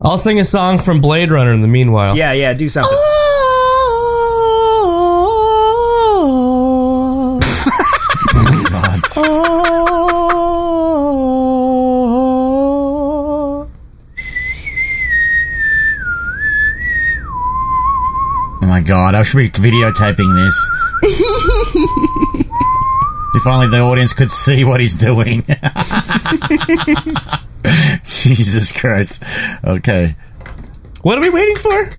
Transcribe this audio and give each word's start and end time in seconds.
I'll 0.00 0.16
sing 0.16 0.38
a 0.38 0.44
song 0.44 0.78
from 0.78 1.00
Blade 1.00 1.28
Runner 1.28 1.52
in 1.52 1.60
the 1.60 1.66
meanwhile. 1.66 2.16
Yeah, 2.16 2.30
yeah, 2.30 2.54
do 2.54 2.68
something. 2.68 2.92
Oh 2.94 3.14
God. 8.70 9.00
Oh. 9.16 9.24
oh 18.62 18.66
my 18.66 18.82
god, 18.82 19.16
I 19.16 19.24
should 19.24 19.38
be 19.38 19.50
videotaping 19.50 20.44
this. 20.44 20.70
if 23.34 23.44
only 23.48 23.66
the 23.66 23.80
audience 23.80 24.12
could 24.12 24.30
see 24.30 24.62
what 24.62 24.78
he's 24.78 24.96
doing. 24.96 25.44
Jesus 28.34 28.72
Christ. 28.72 29.24
Okay. 29.64 30.14
What 31.00 31.16
are 31.16 31.22
we 31.22 31.30
waiting 31.30 31.56
for? 31.56 31.90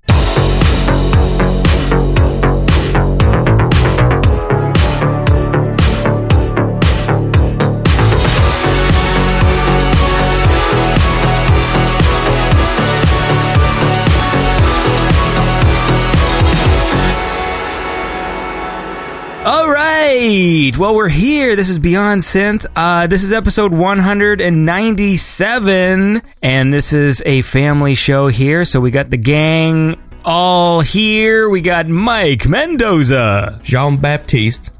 Right. 20.50 20.76
Well, 20.76 20.94
we're 20.94 21.08
here. 21.08 21.56
This 21.56 21.68
is 21.68 21.78
Beyond 21.78 22.22
Synth. 22.22 22.66
Uh, 22.74 23.06
this 23.06 23.22
is 23.22 23.32
episode 23.32 23.72
197, 23.72 26.22
and 26.42 26.72
this 26.72 26.92
is 26.92 27.22
a 27.24 27.42
family 27.42 27.94
show 27.94 28.26
here. 28.28 28.64
So 28.64 28.80
we 28.80 28.90
got 28.90 29.10
the 29.10 29.16
gang 29.16 30.00
all 30.24 30.80
here. 30.80 31.48
We 31.48 31.60
got 31.60 31.86
Mike 31.88 32.48
Mendoza. 32.48 33.60
Jean 33.62 33.96
Baptiste, 33.96 34.70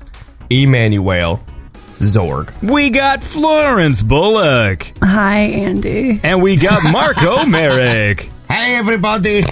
Emmanuel, 0.50 1.40
Zorg. 1.98 2.50
We 2.62 2.90
got 2.90 3.22
Florence 3.22 4.02
Bullock. 4.02 4.92
Hi, 5.02 5.40
Andy. 5.40 6.20
And 6.22 6.42
we 6.42 6.56
got 6.56 6.82
Marco 6.90 7.44
Merrick. 7.46 8.28
Hey, 8.48 8.76
everybody. 8.76 9.44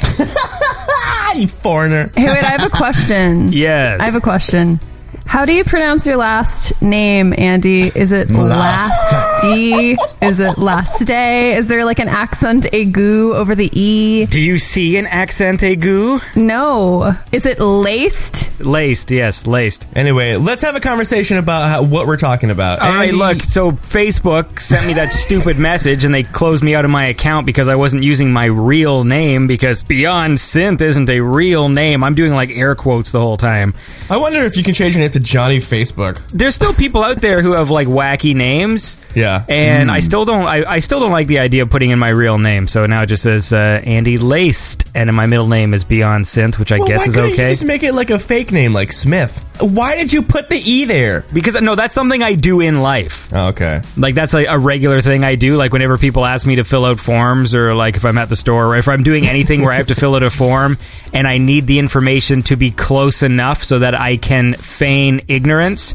you 1.37 1.47
foreigner. 1.47 2.11
Hey, 2.17 2.27
wait, 2.27 2.43
I 2.43 2.51
have 2.51 2.65
a 2.65 2.71
question. 2.71 3.53
Yes. 3.53 4.01
I 4.01 4.07
have 4.07 4.17
a 4.17 4.21
question. 4.21 4.81
How 5.29 5.45
do 5.45 5.53
you 5.53 5.63
pronounce 5.63 6.07
your 6.07 6.17
last 6.17 6.81
name, 6.81 7.35
Andy? 7.37 7.83
Is 7.95 8.13
it 8.13 8.29
Lasty? 8.29 9.95
Is 10.23 10.41
it 10.41 10.57
last 10.57 11.07
day? 11.07 11.55
Is 11.55 11.67
there 11.69 11.85
like 11.85 11.99
an 11.99 12.09
accent 12.09 12.65
aigu 12.73 13.35
over 13.35 13.55
the 13.55 13.69
E? 13.79 14.25
Do 14.25 14.41
you 14.41 14.57
see 14.57 14.97
an 14.97 15.07
accent 15.07 15.61
aigu? 15.61 16.23
No. 16.35 17.15
Is 17.31 17.45
it 17.45 17.61
laced? 17.61 18.59
Laced, 18.61 19.11
yes, 19.11 19.47
laced. 19.47 19.87
Anyway, 19.95 20.35
let's 20.37 20.63
have 20.63 20.75
a 20.77 20.81
conversation 20.81 21.37
about 21.37 21.69
how, 21.69 21.83
what 21.83 22.07
we're 22.07 22.17
talking 22.17 22.51
about. 22.51 22.81
All 22.81 22.89
right, 22.89 23.09
Andy- 23.11 23.17
look. 23.19 23.43
So 23.43 23.73
Facebook 23.73 24.59
sent 24.61 24.87
me 24.87 24.95
that 24.95 25.13
stupid 25.13 25.59
message, 25.61 26.05
and 26.05 26.13
they 26.13 26.23
closed 26.25 26.65
me 26.65 26.75
out 26.75 26.87
of 26.87 26.91
my 26.91 27.05
account 27.05 27.45
because 27.47 27.69
I 27.69 27.77
wasn't 27.77 28.03
using 28.03 28.33
my 28.33 28.47
real 28.47 29.05
name. 29.05 29.47
Because 29.47 29.83
Beyond 29.83 30.39
Synth 30.39 30.81
isn't 30.81 31.09
a 31.11 31.21
real 31.21 31.69
name. 31.69 32.03
I'm 32.03 32.15
doing 32.15 32.33
like 32.33 32.49
air 32.51 32.75
quotes 32.75 33.13
the 33.13 33.21
whole 33.21 33.37
time. 33.37 33.75
I 34.09 34.17
wonder 34.17 34.41
if 34.41 34.57
you 34.57 34.65
can 34.65 34.73
change 34.75 34.95
your 34.95 35.03
name 35.03 35.11
to 35.11 35.18
Johnny 35.19 35.59
Facebook. 35.59 36.21
There's 36.29 36.55
still 36.55 36.73
people 36.73 37.03
out 37.03 37.21
there 37.21 37.43
who 37.43 37.53
have 37.53 37.71
like 37.71 37.89
wacky 37.89 38.35
names, 38.35 38.97
Yeah. 39.15 39.45
and 39.49 39.91
I 39.91 40.01
still 40.01 40.25
don't. 40.25 40.47
I, 40.47 40.65
I 40.69 40.79
still 40.79 41.01
don't 41.01 41.13
like 41.13 41.27
the 41.27 41.39
idea 41.39 41.63
of 41.63 41.71
putting 41.71 41.91
in 41.91 41.99
my 41.99 42.11
real 42.11 42.39
name. 42.39 42.67
So 42.69 42.87
now 42.87 43.03
it 43.03 43.07
just 43.07 43.23
says 43.23 43.53
uh, 43.53 43.81
Andy 43.85 44.19
Laced, 44.19 44.85
and 44.95 45.13
my 45.15 45.27
middle 45.27 45.49
name 45.49 45.75
is 45.75 45.85
Beyond 45.85 46.25
Synth, 46.27 46.59
which 46.59 46.73
I 46.73 46.79
Well, 46.79 46.89
guess 46.89 47.01
why 47.01 47.05
is 47.07 47.15
couldn't 47.15 47.29
you 47.31 47.35
okay. 47.35 47.51
just 47.51 47.65
make 47.65 47.83
it 47.83 47.95
like 47.95 48.11
a 48.11 48.19
fake 48.19 48.53
name, 48.53 48.73
like 48.73 48.93
Smith? 48.93 49.45
Why 49.61 49.97
did 49.97 50.13
you 50.13 50.23
put 50.23 50.49
the 50.49 50.57
E 50.57 50.85
there? 50.85 51.25
Because 51.33 51.61
no, 51.61 51.75
that's 51.75 51.95
something 51.95 52.23
I 52.23 52.35
do 52.35 52.61
in 52.61 52.81
life. 52.81 53.33
Oh, 53.33 53.49
okay. 53.49 53.83
Like 53.97 54.15
that's 54.15 54.33
like 54.33 54.47
a 54.49 54.59
regular 54.59 55.01
thing 55.01 55.25
I 55.25 55.35
do. 55.35 55.57
Like 55.57 55.73
whenever 55.73 55.99
people 55.99 56.25
ask 56.25 56.47
me 56.47 56.57
to 56.57 56.65
fill 56.65 56.85
out 56.85 57.01
forms, 57.01 57.55
or 57.55 57.75
like 57.75 57.97
if 57.97 58.05
I'm 58.05 58.19
at 58.19 58.29
the 58.29 58.37
store, 58.37 58.67
or 58.67 58.77
if 58.77 58.89
I'm 58.89 59.03
doing 59.03 59.27
anything 59.27 59.63
where 59.63 59.73
I 59.73 59.77
have 59.77 59.89
to 59.89 59.95
fill 59.95 60.15
out 60.15 60.23
a 60.23 60.31
form, 60.31 60.79
and 61.13 61.27
I 61.27 61.39
need 61.39 61.67
the 61.67 61.79
information 61.79 62.43
to 62.43 62.57
be 62.57 62.71
close 62.71 63.23
enough 63.23 63.63
so 63.63 63.81
that 63.81 63.95
I 63.95 64.17
can 64.17 64.55
feign 64.55 65.21
ignorance. 65.29 65.95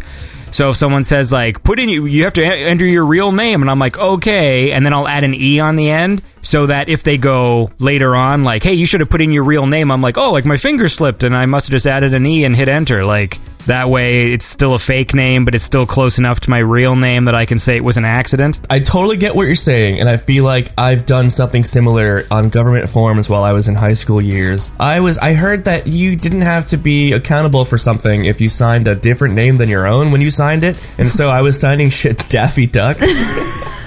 So 0.52 0.70
if 0.70 0.76
someone 0.76 1.04
says 1.04 1.32
like 1.32 1.64
put 1.64 1.80
in 1.80 1.90
you 1.90 2.06
you 2.06 2.26
have 2.26 2.34
to 2.34 2.46
enter 2.46 2.86
your 2.86 3.06
real 3.06 3.32
name, 3.32 3.62
and 3.62 3.72
I'm 3.72 3.80
like 3.80 3.98
okay, 3.98 4.72
and 4.72 4.86
then 4.86 4.94
I'll 4.94 5.08
add 5.08 5.24
an 5.24 5.34
e 5.34 5.60
on 5.60 5.78
the 5.78 5.90
end 5.90 6.22
so 6.42 6.66
that 6.68 6.90
if 6.90 7.04
they 7.04 7.18
go 7.18 7.72
later 7.80 8.16
on 8.16 8.44
like 8.44 8.62
hey 8.62 8.74
you 8.74 8.86
should 8.86 9.00
have 9.00 9.10
put 9.10 9.22
in 9.22 9.32
your 9.32 9.46
real 9.46 9.66
name, 9.66 9.90
I'm 9.90 10.02
like 10.02 10.18
oh 10.18 10.32
like 10.32 10.46
my 10.46 10.58
finger 10.58 10.90
slipped 10.90 11.24
and 11.24 11.36
I 11.36 11.46
must 11.46 11.68
have 11.68 11.72
just 11.72 11.88
added 11.88 12.14
an 12.14 12.26
e 12.26 12.44
and 12.44 12.56
hit 12.56 12.68
enter 12.68 13.06
like. 13.06 13.40
That 13.68 13.90
way, 13.90 14.34
it's 14.34 14.46
still 14.46 14.74
a 14.76 14.80
fake 14.80 15.14
name, 15.14 15.46
but 15.46 15.56
it's 15.56 15.64
still 15.64 15.86
close 15.86 16.18
enough 16.18 16.42
to 16.42 16.50
my 16.50 16.60
real 16.60 16.96
name 16.96 17.26
that 17.26 17.36
I 17.36 17.46
can 17.46 17.60
say 17.60 17.76
it 17.76 17.84
was 17.84 17.98
an 17.98 18.06
accident. 18.06 18.60
I 18.70 18.80
totally 18.80 19.18
get 19.18 19.36
what 19.36 19.48
you're 19.48 19.56
saying, 19.56 20.00
and 20.00 20.10
I 20.10 20.18
feel 20.18 20.44
like 20.44 20.72
I've 20.78 21.06
done 21.06 21.30
something 21.30 21.64
similar 21.64 22.24
on 22.30 22.50
government 22.50 22.90
forms 22.90 23.30
while 23.30 23.44
I 23.44 23.54
was 23.54 23.68
in 23.68 23.76
high 23.76 23.94
school 23.94 24.22
years. 24.22 24.72
I 24.80 25.00
was 25.00 25.18
I 25.18 25.34
heard 25.34 25.66
that 25.66 25.88
you 25.88 26.16
didn't 26.16 26.42
have 26.42 26.66
to 26.68 26.78
be 26.78 27.14
accountable 27.14 27.64
for 27.64 27.78
something 27.78 28.26
if 28.26 28.42
you 28.42 28.50
signed 28.50 28.88
a 28.88 28.96
different 28.96 29.36
name 29.36 29.58
than 29.58 29.70
your 29.70 29.88
own 29.88 30.12
when 30.12 30.22
you 30.22 30.32
signed 30.32 30.64
it, 30.64 30.76
and 30.98 31.10
so 31.10 31.30
I 31.30 31.42
was 31.42 31.60
signing 31.60 31.90
shit 31.90 32.28
Daffy 32.30 32.68
Duck. 32.68 32.98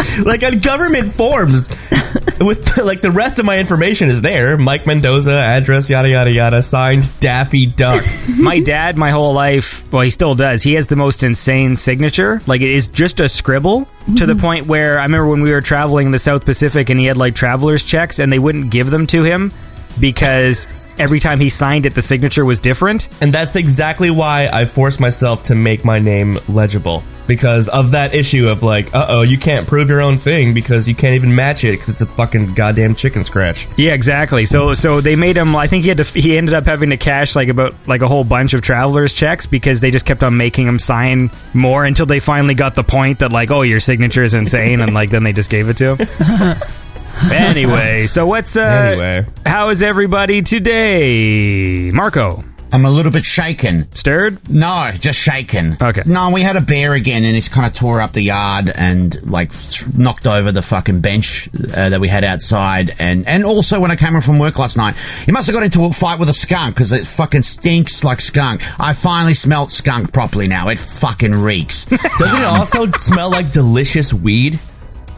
like 0.24 0.42
on 0.42 0.58
government 0.58 1.12
forms 1.12 1.68
with 2.40 2.78
like 2.82 3.00
the 3.00 3.10
rest 3.10 3.38
of 3.38 3.44
my 3.44 3.58
information 3.58 4.08
is 4.08 4.20
there 4.20 4.56
mike 4.58 4.86
mendoza 4.86 5.32
address 5.32 5.88
yada 5.88 6.08
yada 6.08 6.30
yada 6.30 6.62
signed 6.62 7.08
daffy 7.20 7.66
duck 7.66 8.02
my 8.40 8.60
dad, 8.60 8.96
my 8.96 9.10
whole 9.10 9.32
life, 9.32 9.90
well, 9.92 10.02
he 10.02 10.10
still 10.10 10.34
does. 10.34 10.62
He 10.62 10.74
has 10.74 10.86
the 10.86 10.96
most 10.96 11.22
insane 11.22 11.76
signature. 11.76 12.40
Like 12.46 12.60
it 12.60 12.70
is 12.70 12.88
just 12.88 13.20
a 13.20 13.28
scribble 13.28 13.88
to 14.16 14.26
the 14.26 14.32
mm-hmm. 14.32 14.40
point 14.40 14.66
where 14.66 14.98
I 14.98 15.04
remember 15.04 15.28
when 15.28 15.42
we 15.42 15.52
were 15.52 15.60
traveling 15.60 16.06
in 16.06 16.12
the 16.12 16.18
South 16.18 16.44
Pacific 16.44 16.90
and 16.90 16.98
he 16.98 17.06
had 17.06 17.16
like 17.16 17.34
traveler's 17.34 17.84
checks 17.84 18.18
and 18.18 18.32
they 18.32 18.38
wouldn't 18.38 18.70
give 18.70 18.90
them 18.90 19.06
to 19.08 19.22
him 19.22 19.52
because 20.00 20.66
every 20.98 21.20
time 21.20 21.40
he 21.40 21.48
signed 21.48 21.86
it, 21.86 21.94
the 21.94 22.02
signature 22.02 22.44
was 22.44 22.58
different. 22.58 23.08
And 23.22 23.32
that's 23.32 23.56
exactly 23.56 24.10
why 24.10 24.48
I 24.52 24.64
forced 24.66 25.00
myself 25.00 25.44
to 25.44 25.54
make 25.54 25.84
my 25.84 25.98
name 25.98 26.38
legible. 26.48 27.02
Because 27.26 27.68
of 27.68 27.92
that 27.92 28.14
issue 28.14 28.48
of 28.48 28.64
like, 28.64 28.92
uh 28.92 29.06
oh, 29.08 29.22
you 29.22 29.38
can't 29.38 29.66
prove 29.66 29.88
your 29.88 30.00
own 30.00 30.18
thing 30.18 30.54
because 30.54 30.88
you 30.88 30.94
can't 30.94 31.14
even 31.14 31.34
match 31.34 31.62
it 31.62 31.72
because 31.72 31.88
it's 31.88 32.00
a 32.00 32.06
fucking 32.06 32.54
goddamn 32.54 32.96
chicken 32.96 33.22
scratch. 33.22 33.68
Yeah, 33.76 33.94
exactly. 33.94 34.44
So 34.44 34.74
so 34.74 35.00
they 35.00 35.14
made 35.14 35.36
him. 35.36 35.54
I 35.54 35.68
think 35.68 35.84
he 35.84 35.88
had 35.88 35.98
to. 35.98 36.04
He 36.04 36.36
ended 36.36 36.52
up 36.52 36.64
having 36.64 36.90
to 36.90 36.96
cash 36.96 37.36
like 37.36 37.48
about 37.48 37.74
like 37.86 38.02
a 38.02 38.08
whole 38.08 38.24
bunch 38.24 38.54
of 38.54 38.62
travelers 38.62 39.12
checks 39.12 39.46
because 39.46 39.80
they 39.80 39.92
just 39.92 40.04
kept 40.04 40.24
on 40.24 40.36
making 40.36 40.66
him 40.66 40.80
sign 40.80 41.30
more 41.54 41.84
until 41.84 42.06
they 42.06 42.18
finally 42.18 42.54
got 42.54 42.74
the 42.74 42.84
point 42.84 43.20
that 43.20 43.30
like, 43.30 43.52
oh, 43.52 43.62
your 43.62 43.80
signature 43.80 44.24
is 44.24 44.34
insane, 44.34 44.80
and 44.80 44.92
like 44.92 45.10
then 45.10 45.22
they 45.22 45.32
just 45.32 45.48
gave 45.48 45.68
it 45.68 45.76
to 45.76 45.94
him. 45.94 46.56
anyway, 47.32 48.00
so 48.06 48.26
what's 48.26 48.56
uh? 48.56 48.60
Anyway. 48.62 49.26
how 49.46 49.68
is 49.70 49.82
everybody 49.82 50.42
today, 50.42 51.90
Marco? 51.90 52.44
I'm 52.74 52.86
a 52.86 52.90
little 52.90 53.12
bit 53.12 53.24
shaken. 53.26 53.90
Stirred? 53.92 54.48
No, 54.48 54.92
just 54.98 55.18
shaken. 55.18 55.76
Okay. 55.80 56.02
No, 56.06 56.30
we 56.30 56.40
had 56.40 56.56
a 56.56 56.62
bear 56.62 56.94
again, 56.94 57.22
and 57.22 57.34
he's 57.34 57.48
kind 57.50 57.66
of 57.66 57.74
tore 57.74 58.00
up 58.00 58.12
the 58.12 58.22
yard 58.22 58.72
and 58.74 59.30
like 59.30 59.52
th- 59.52 59.92
knocked 59.94 60.26
over 60.26 60.50
the 60.50 60.62
fucking 60.62 61.02
bench 61.02 61.50
uh, 61.54 61.90
that 61.90 62.00
we 62.00 62.08
had 62.08 62.24
outside. 62.24 62.92
And 62.98 63.28
and 63.28 63.44
also 63.44 63.78
when 63.78 63.90
I 63.90 63.96
came 63.96 64.14
home 64.14 64.22
from 64.22 64.38
work 64.38 64.58
last 64.58 64.78
night, 64.78 64.94
he 65.26 65.32
must 65.32 65.46
have 65.48 65.54
got 65.54 65.64
into 65.64 65.84
a 65.84 65.92
fight 65.92 66.18
with 66.18 66.30
a 66.30 66.32
skunk 66.32 66.74
because 66.74 66.92
it 66.92 67.06
fucking 67.06 67.42
stinks 67.42 68.04
like 68.04 68.22
skunk. 68.22 68.62
I 68.80 68.94
finally 68.94 69.34
smelt 69.34 69.70
skunk 69.70 70.14
properly 70.14 70.48
now. 70.48 70.68
It 70.68 70.78
fucking 70.78 71.34
reeks. 71.34 71.84
Doesn't 72.18 72.40
it 72.40 72.46
also 72.46 72.90
smell 72.92 73.30
like 73.30 73.52
delicious 73.52 74.14
weed? 74.14 74.58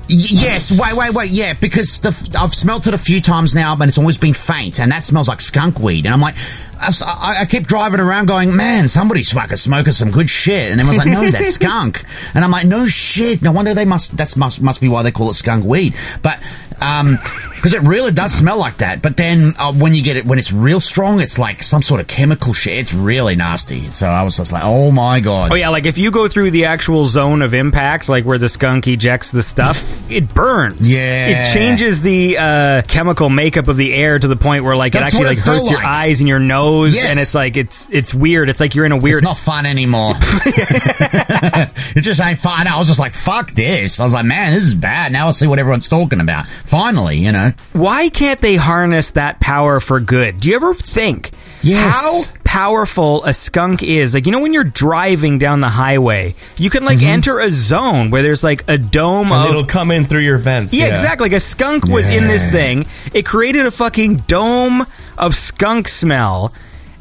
Yes, 0.08 0.70
wait, 0.70 0.94
wait, 0.94 1.14
wait, 1.14 1.30
yeah, 1.30 1.54
because 1.60 1.98
the, 2.00 2.36
I've 2.38 2.54
smelt 2.54 2.86
it 2.86 2.94
a 2.94 2.98
few 2.98 3.20
times 3.20 3.54
now, 3.54 3.74
but 3.74 3.88
it's 3.88 3.98
always 3.98 4.18
been 4.18 4.34
faint, 4.34 4.78
and 4.78 4.92
that 4.92 5.02
smells 5.02 5.28
like 5.28 5.40
skunk 5.40 5.80
weed. 5.80 6.04
And 6.04 6.12
I'm 6.12 6.20
like, 6.20 6.34
I 6.78 7.46
keep 7.48 7.66
driving 7.66 8.00
around 8.00 8.26
going, 8.26 8.54
man, 8.54 8.88
somebody's 8.88 9.32
fucking 9.32 9.56
smoking 9.56 9.92
some 9.92 10.10
good 10.10 10.28
shit. 10.28 10.70
And 10.70 10.80
everyone's 10.80 10.98
like, 10.98 11.12
no, 11.12 11.30
that's 11.30 11.54
skunk. 11.54 12.04
And 12.34 12.44
I'm 12.44 12.50
like, 12.50 12.66
no 12.66 12.86
shit. 12.86 13.42
No 13.42 13.52
wonder 13.52 13.74
they 13.74 13.84
must. 13.84 14.16
That's 14.16 14.36
must 14.36 14.60
must 14.60 14.80
be 14.80 14.88
why 14.88 15.02
they 15.02 15.12
call 15.12 15.30
it 15.30 15.34
skunk 15.34 15.64
weed. 15.64 15.94
But 16.22 16.42
um, 16.80 17.16
because 17.64 17.72
it 17.82 17.88
really 17.88 18.12
does 18.12 18.30
smell 18.30 18.58
like 18.58 18.76
that. 18.76 19.00
But 19.00 19.16
then 19.16 19.54
uh, 19.58 19.72
when 19.72 19.94
you 19.94 20.02
get 20.02 20.18
it, 20.18 20.26
when 20.26 20.38
it's 20.38 20.52
real 20.52 20.80
strong, 20.80 21.18
it's 21.22 21.38
like 21.38 21.62
some 21.62 21.80
sort 21.80 21.98
of 21.98 22.06
chemical 22.06 22.52
shit. 22.52 22.76
It's 22.76 22.92
really 22.92 23.36
nasty. 23.36 23.90
So 23.90 24.06
I 24.06 24.22
was 24.22 24.36
just 24.36 24.52
like, 24.52 24.64
oh 24.66 24.90
my 24.90 25.20
god. 25.20 25.50
Oh 25.50 25.54
yeah, 25.54 25.70
like 25.70 25.86
if 25.86 25.96
you 25.96 26.10
go 26.10 26.28
through 26.28 26.50
the 26.50 26.66
actual 26.66 27.06
zone 27.06 27.40
of 27.40 27.54
impact, 27.54 28.10
like 28.10 28.26
where 28.26 28.36
the 28.36 28.50
skunk 28.50 28.86
ejects 28.86 29.30
the 29.30 29.42
stuff, 29.42 29.82
it 30.10 30.34
burns. 30.34 30.92
Yeah. 30.92 31.28
it 31.28 31.54
changes 31.54 32.02
the 32.02 32.36
uh, 32.38 32.82
chemical 32.82 33.30
makeup 33.30 33.66
of 33.68 33.78
the 33.78 33.94
air 33.94 34.18
to 34.18 34.28
the 34.28 34.36
point 34.36 34.62
where 34.62 34.76
like 34.76 34.92
That's 34.92 35.14
it 35.14 35.16
actually 35.16 35.28
like 35.28 35.38
it 35.38 35.40
felt 35.40 35.58
hurts 35.60 35.70
your 35.70 35.82
eyes 35.82 36.20
and 36.20 36.28
your 36.28 36.40
nose, 36.40 36.94
Yes. 36.94 37.06
and 37.06 37.18
it's 37.18 37.34
like 37.34 37.56
it's 37.56 37.88
it's 37.90 38.12
weird. 38.12 38.50
It's 38.50 38.60
like 38.60 38.74
you're 38.74 38.84
in 38.84 38.92
a 38.92 38.98
weird. 38.98 39.14
It's 39.14 39.24
not 39.24 39.38
fun 39.38 39.64
anymore. 39.64 40.12
it 40.46 42.02
just 42.02 42.20
ain't 42.20 42.38
fun. 42.38 42.66
I 42.66 42.78
was 42.78 42.88
just 42.88 43.00
like, 43.00 43.14
fuck 43.14 43.52
this. 43.52 44.00
I 44.00 44.04
was 44.04 44.12
like, 44.12 44.26
man, 44.26 44.52
this 44.52 44.64
is 44.64 44.74
bad. 44.74 45.12
Now 45.12 45.28
I 45.28 45.30
see 45.30 45.46
what 45.46 45.58
everyone's 45.58 45.88
talking 45.88 46.20
about. 46.20 46.46
Finally, 46.46 47.16
you 47.16 47.32
know. 47.32 47.52
Why 47.72 48.08
can't 48.08 48.40
they 48.40 48.56
harness 48.56 49.12
that 49.12 49.40
power 49.40 49.80
for 49.80 50.00
good? 50.00 50.40
Do 50.40 50.48
you 50.48 50.56
ever 50.56 50.74
think 50.74 51.32
Yes. 51.62 51.94
how 51.94 52.22
powerful 52.44 53.24
a 53.24 53.32
skunk 53.32 53.82
is? 53.82 54.14
Like, 54.14 54.26
you 54.26 54.32
know, 54.32 54.40
when 54.40 54.52
you're 54.52 54.64
driving 54.64 55.38
down 55.38 55.60
the 55.60 55.68
highway, 55.68 56.34
you 56.56 56.70
can 56.70 56.84
like 56.84 56.98
mm-hmm. 56.98 57.08
enter 57.08 57.40
a 57.40 57.50
zone 57.50 58.10
where 58.10 58.22
there's 58.22 58.44
like 58.44 58.62
a 58.68 58.78
dome 58.78 59.32
And 59.32 59.44
of 59.44 59.50
it'll 59.50 59.66
come 59.66 59.90
in 59.90 60.04
through 60.04 60.20
your 60.20 60.38
vents. 60.38 60.72
Yeah, 60.72 60.86
exactly. 60.86 61.30
Like 61.30 61.36
a 61.36 61.40
skunk 61.40 61.86
was 61.86 62.08
in 62.08 62.28
this 62.28 62.48
thing. 62.48 62.86
It 63.12 63.26
created 63.26 63.66
a 63.66 63.70
fucking 63.70 64.16
dome 64.28 64.86
of 65.18 65.34
skunk 65.34 65.88
smell. 65.88 66.52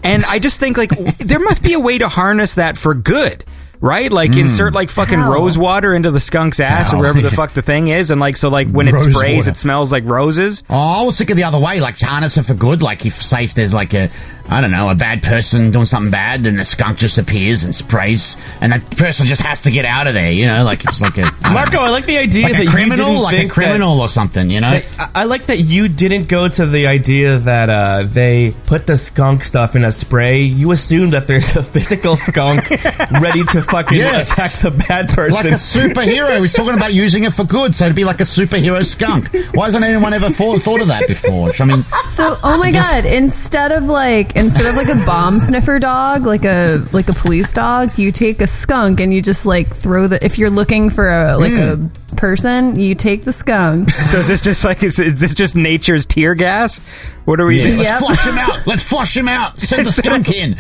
And 0.03 0.25
I 0.25 0.39
just 0.39 0.59
think 0.59 0.77
like 0.77 0.89
there 1.19 1.39
must 1.39 1.63
be 1.63 1.73
a 1.73 1.79
way 1.79 1.97
to 1.97 2.09
harness 2.09 2.55
that 2.55 2.77
for 2.77 2.94
good. 2.94 3.45
Right? 3.83 4.09
Like 4.09 4.38
insert 4.38 4.71
hmm. 4.71 4.75
like 4.75 4.89
fucking 4.89 5.19
How? 5.19 5.33
rose 5.33 5.57
water 5.57 5.94
into 5.94 6.09
the 6.09 6.21
skunk's 6.21 6.62
ass 6.62 6.91
How? 6.91 6.97
or 6.97 7.01
wherever 7.01 7.19
the 7.19 7.30
fuck 7.30 7.51
the 7.51 7.62
thing 7.62 7.89
is 7.89 8.12
and 8.12 8.21
like 8.21 8.38
so 8.38 8.47
like 8.47 8.69
when 8.69 8.88
it 8.88 8.94
Rose 8.94 9.13
sprays 9.13 9.39
water. 9.39 9.50
it 9.50 9.57
smells 9.57 9.91
like 9.91 10.06
roses. 10.06 10.63
Oh, 10.69 10.77
I 10.77 11.01
was 11.03 11.18
thinking 11.18 11.35
the 11.35 11.44
other 11.44 11.59
way, 11.59 11.81
like 11.81 12.00
harness 12.00 12.38
it 12.38 12.44
for 12.44 12.53
good. 12.53 12.81
Like 12.81 13.06
if, 13.06 13.21
say, 13.21 13.44
if 13.44 13.56
there's 13.56 13.74
like 13.74 13.94
a, 13.94 14.09
I 14.50 14.60
don't 14.62 14.72
know, 14.72 14.90
a 14.90 14.95
bad 14.95 15.24
person 15.24 15.72
doing 15.72 15.86
something 15.86 16.12
bad, 16.12 16.44
then 16.44 16.57
the 16.57 16.66
skunk 16.66 17.00
just 17.00 17.18
appears 17.18 17.63
and 17.63 17.74
sprays, 17.74 18.38
and 18.62 18.72
that 18.74 18.98
person 18.98 19.25
just 19.25 19.42
has 19.42 19.62
to 19.62 19.72
get 19.72 19.86
out 19.86 20.06
of 20.06 20.13
there. 20.13 20.31
You 20.31 20.45
know, 20.48 20.63
like 20.63 20.84
it's 20.84 21.01
like 21.01 21.18
a 21.18 21.31
I 21.44 21.54
Marco, 21.54 21.78
know, 21.78 21.84
I 21.84 21.90
like 21.90 22.06
the 22.06 22.18
idea 22.18 22.44
like 22.44 22.51
that 22.54 22.62
a 22.62 22.63
you 22.66 22.69
criminal, 22.69 23.06
didn't 23.07 23.22
like 23.24 23.34
a 23.34 23.38
think 23.38 23.50
that- 23.56 23.63
criminal 23.63 24.01
or 24.01 24.10
something. 24.10 24.50
You 24.50 24.62
know, 24.62 24.68
I- 24.68 25.10
I 25.16 25.24
like 25.25 25.45
that 25.45 25.60
you 25.60 25.88
didn't 25.88 26.28
go 26.28 26.48
to 26.50 26.66
the 26.66 26.88
idea 26.88 27.40
that 27.40 27.69
uh, 27.69 28.04
they 28.04 28.51
put 28.66 28.86
the 28.86 28.98
skunk 28.98 29.44
stuff 29.44 29.75
in 29.75 29.84
a 29.86 29.92
spray. 29.92 30.42
You 30.44 30.72
assume 30.72 31.12
that 31.12 31.25
there's 31.28 31.56
a 31.56 31.63
physical 31.63 32.16
skunk 32.18 32.69
ready 33.22 33.44
to 33.46 33.62
fucking 33.63 33.98
Yes. 33.98 34.31
attack 34.34 34.51
the 34.62 34.72
bad 34.88 35.10
person, 35.10 35.44
like 35.44 35.54
a 35.54 35.57
superhero. 35.57 36.39
He's 36.42 36.54
talking 36.54 36.75
about 36.75 36.94
using 36.94 37.24
it 37.24 37.34
for 37.34 37.46
good, 37.46 37.74
so 37.74 37.86
it'd 37.86 37.96
be 37.96 38.04
like 38.04 38.19
a 38.19 38.24
superhero 38.25 38.86
skunk. 38.86 39.30
Why 39.56 39.66
hasn't 39.66 39.84
anyone 39.86 40.13
ever 40.13 40.30
thought, 40.30 40.60
thought 40.60 40.81
of 40.81 40.88
that 40.89 41.07
before? 41.07 41.51
I 41.60 41.66
mean, 41.66 41.81
So, 42.07 42.38
oh 42.44 42.57
my 42.57 42.72
guess- 42.72 42.92
god! 42.92 43.06
Instead 43.06 43.72
of 43.72 43.86
like, 43.86 44.32
instead 44.35 44.65
of 44.65 44.75
like 44.75 44.88
a 44.89 45.06
bomb 45.06 45.39
sniffer 45.39 45.80
dog, 45.80 46.24
like 46.24 46.45
a 46.45 46.83
like 46.91 47.09
a 47.09 47.13
police 47.13 47.51
dog, 47.53 47.97
you 47.97 48.12
take 48.12 48.41
a 48.41 48.47
skunk 48.47 49.00
and 49.00 49.13
you 49.13 49.21
just 49.21 49.45
like 49.45 49.74
throw 49.75 50.07
the. 50.07 50.24
If 50.24 50.38
you're 50.38 50.50
looking 50.50 50.89
for 50.89 51.09
a 51.09 51.38
like 51.38 51.53
Hmm. 51.53 51.88
a 52.12 52.15
person, 52.15 52.80
you 52.80 52.95
take 52.95 53.25
the 53.25 53.31
skunk. 53.31 53.89
So 53.91 54.19
is 54.19 54.27
this 54.27 54.41
just 54.41 54.63
like 54.63 54.83
is, 54.83 55.00
is 55.00 55.19
this 55.19 55.33
just 55.35 55.56
nature's 55.56 56.06
tear 56.06 56.35
gas? 56.35 56.80
What 57.25 57.40
are 57.40 57.46
we 57.46 57.58
yeah, 57.58 57.68
doing? 57.68 57.78
let's 57.80 57.90
Yep. 57.90 58.00
flush 58.00 58.25
him 58.28 58.38
out. 58.38 58.68
Let's 58.68 58.84
flush 58.84 59.18
him 59.18 59.28
out. 59.30 59.60
Send 59.62 59.86
the 59.86 59.92
skunk 60.02 60.30
in. 60.31 60.56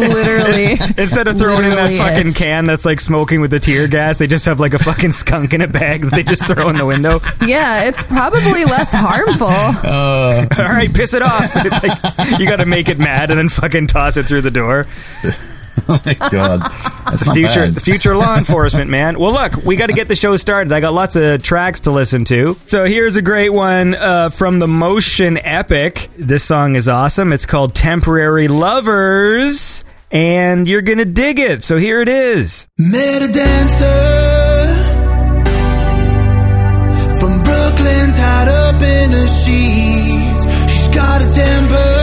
Literally, 0.00 0.72
Instead 1.02 1.26
of 1.28 1.38
throwing 1.38 1.64
in 1.64 1.70
that 1.70 1.92
fucking 1.96 2.28
it. 2.28 2.34
can 2.36 2.66
that's 2.66 2.84
like 2.84 3.00
smoking 3.00 3.40
with 3.40 3.50
the 3.50 3.58
tear 3.60 3.88
gas, 3.88 4.18
they 4.18 4.26
just 4.26 4.44
have 4.46 4.60
like 4.60 4.74
a 4.74 4.78
fucking 4.78 5.12
skunk 5.22 5.52
in 5.54 5.60
a 5.60 5.66
bag 5.66 6.02
that 6.02 6.12
they 6.12 6.22
just 6.22 6.46
throw 6.46 6.68
in 6.68 6.76
the 6.76 6.86
window. 6.86 7.20
yeah, 7.46 7.84
it's 7.84 8.02
probably 8.04 8.64
less 8.64 8.92
harmful. 8.92 9.46
All 9.48 10.46
right, 10.70 10.92
piss 10.94 11.14
it 11.14 11.22
off. 11.22 11.50
It's 11.56 11.82
like, 11.82 12.38
you 12.38 12.46
got 12.46 12.56
to 12.60 12.66
make 12.66 12.88
it 12.88 12.98
mad 12.98 13.30
and 13.30 13.38
then 13.38 13.48
fucking 13.48 13.86
toss 13.88 14.16
it 14.16 14.26
through 14.26 14.42
the 14.42 14.50
door. 14.50 14.86
oh 15.88 16.00
my 16.06 16.14
god, 16.30 16.60
that's 17.04 17.26
not 17.26 17.34
Future, 17.34 17.60
bad. 17.66 17.74
the 17.74 17.80
future 17.80 18.16
law 18.16 18.36
enforcement, 18.38 18.90
man. 18.90 19.18
Well, 19.18 19.32
look, 19.32 19.56
we 19.64 19.76
got 19.76 19.86
to 19.88 19.92
get 19.92 20.08
the 20.08 20.16
show 20.16 20.36
started. 20.36 20.72
I 20.72 20.80
got 20.80 20.92
lots 20.94 21.16
of 21.16 21.42
tracks 21.42 21.80
to 21.80 21.90
listen 21.90 22.24
to. 22.26 22.54
So 22.66 22.84
here's 22.84 23.16
a 23.16 23.22
great 23.22 23.50
one 23.50 23.94
uh, 23.94 24.30
from 24.30 24.58
the 24.60 24.68
Motion 24.68 25.38
Epic. 25.38 26.08
This 26.16 26.44
song 26.44 26.76
is 26.76 26.88
awesome. 26.88 27.32
It's 27.32 27.46
called 27.46 27.74
"Temporary 27.74 28.48
Lovers." 28.48 29.82
And 30.10 30.68
you're 30.68 30.82
gonna 30.82 31.04
dig 31.04 31.38
it. 31.40 31.64
So 31.64 31.76
here 31.76 32.00
it 32.00 32.08
is. 32.08 32.68
Met 32.78 33.22
a 33.22 33.32
dancer 33.32 33.84
from 37.18 37.42
Brooklyn, 37.42 38.12
tied 38.12 38.48
up 38.48 38.74
in 38.80 39.10
the 39.10 39.26
sheets. 39.26 40.72
She's 40.72 40.88
got 40.94 41.20
a 41.20 41.26
temper 41.34 41.93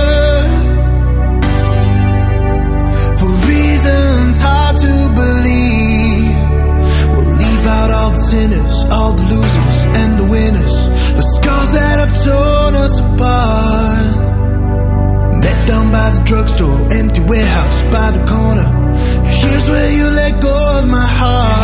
all 8.92 9.14
the 9.14 9.24
losers, 9.24 9.80
and 10.02 10.20
the 10.20 10.26
winners. 10.26 10.76
The 11.20 11.26
scars 11.36 11.72
that 11.72 11.96
have 12.04 12.14
torn 12.26 12.76
us 12.76 12.96
apart. 13.00 14.06
Met 15.44 15.60
down 15.68 15.92
by 15.92 16.10
the 16.16 16.22
drugstore, 16.26 16.80
empty 16.92 17.22
warehouse 17.22 17.84
by 17.86 18.12
the 18.12 18.24
corner. 18.28 18.68
Here's 19.40 19.70
where 19.70 19.92
you 19.98 20.06
let 20.22 20.42
go 20.42 20.80
of 20.80 20.90
my 20.90 21.08
heart. 21.20 21.61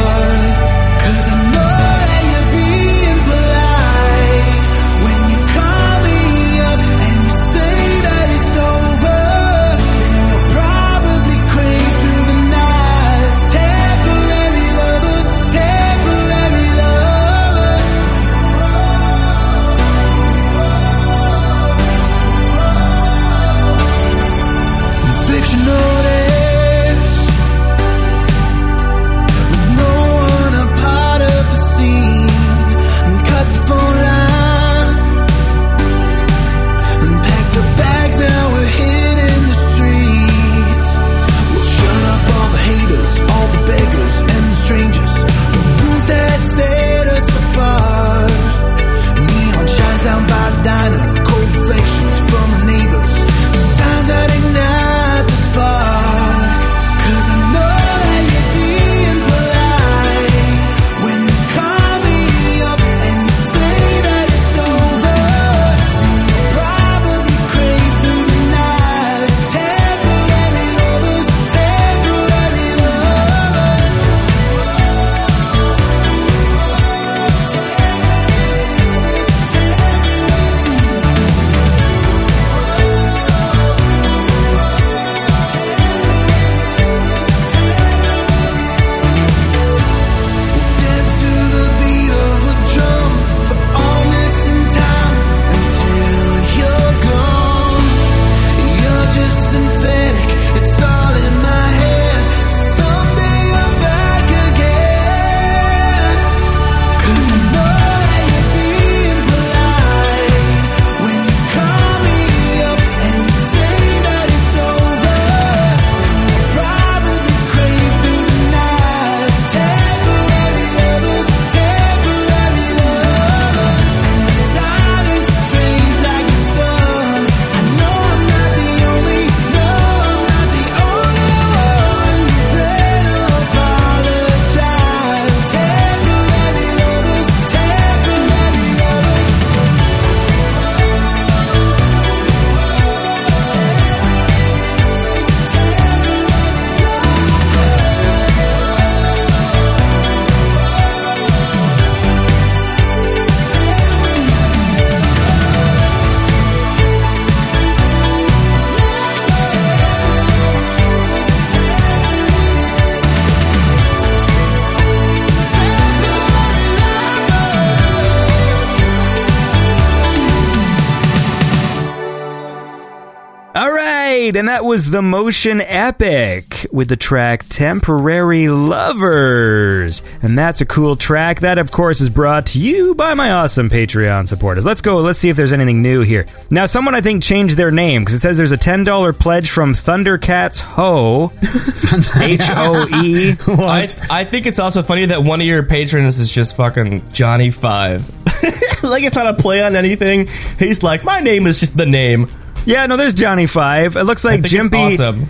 That 174.58 174.66
was 174.66 174.90
the 174.90 175.04
Motion 175.04 175.62
Epic 175.62 176.66
with 176.72 176.90
the 176.90 176.96
track 176.96 177.46
Temporary 177.48 178.48
Lovers. 178.48 180.02
And 180.24 180.36
that's 180.36 180.62
a 180.62 180.66
cool 180.66 180.96
track. 180.96 181.42
That, 181.42 181.60
of 181.60 181.70
course, 181.70 182.02
is 182.02 182.10
brought 182.10 182.48
to 182.48 182.60
you 182.60 182.96
by 182.96 183.14
my 183.14 183.34
awesome 183.34 183.70
Patreon 183.70 184.28
supporters. 184.28 184.66
Let's 184.66 184.82
go. 184.82 184.98
Let's 184.98 185.20
see 185.20 185.30
if 185.30 185.38
there's 185.38 185.54
anything 185.54 185.84
new 185.84 186.02
here. 186.02 186.26
Now, 186.50 186.66
someone 186.66 186.96
I 186.96 187.02
think 187.02 187.22
changed 187.22 187.56
their 187.56 187.70
name 187.70 188.02
because 188.02 188.16
it 188.16 188.20
says 188.22 188.36
there's 188.36 188.52
a 188.52 188.58
$10 188.58 189.20
pledge 189.20 189.52
from 189.52 189.76
Thundercats 189.76 190.60
Ho. 190.60 191.32
H 192.20 192.42
O 192.50 192.88
E. 193.06 193.38
I, 193.48 193.88
I 194.10 194.24
think 194.24 194.48
it's 194.48 194.58
also 194.58 194.82
funny 194.82 195.06
that 195.06 195.24
one 195.24 195.40
of 195.40 195.46
your 195.46 195.62
patrons 195.62 196.18
is 196.18 196.32
just 196.32 196.56
fucking 196.56 197.14
Johnny 197.14 197.52
Five. 197.52 198.10
like 198.84 199.04
it's 199.04 199.16
not 199.16 199.28
a 199.28 199.36
play 199.36 199.62
on 199.62 199.76
anything. 199.76 200.28
He's 200.58 200.82
like, 200.82 201.04
my 201.04 201.20
name 201.20 201.46
is 201.46 201.60
just 201.60 201.78
the 201.78 201.86
name. 201.86 202.28
Yeah, 202.68 202.86
no, 202.86 202.98
there's 202.98 203.14
Johnny 203.14 203.48
Five. 203.48 203.96
It 203.96 204.04
looks 204.04 204.26
like 204.26 204.42
think 204.42 204.54
it's 204.54 204.68
Jimpy. 204.68 204.94
awesome. 204.94 205.30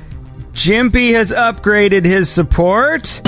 Jimpy 0.53 1.13
has 1.13 1.31
upgraded 1.31 2.03
his 2.03 2.29
support. 2.31 3.21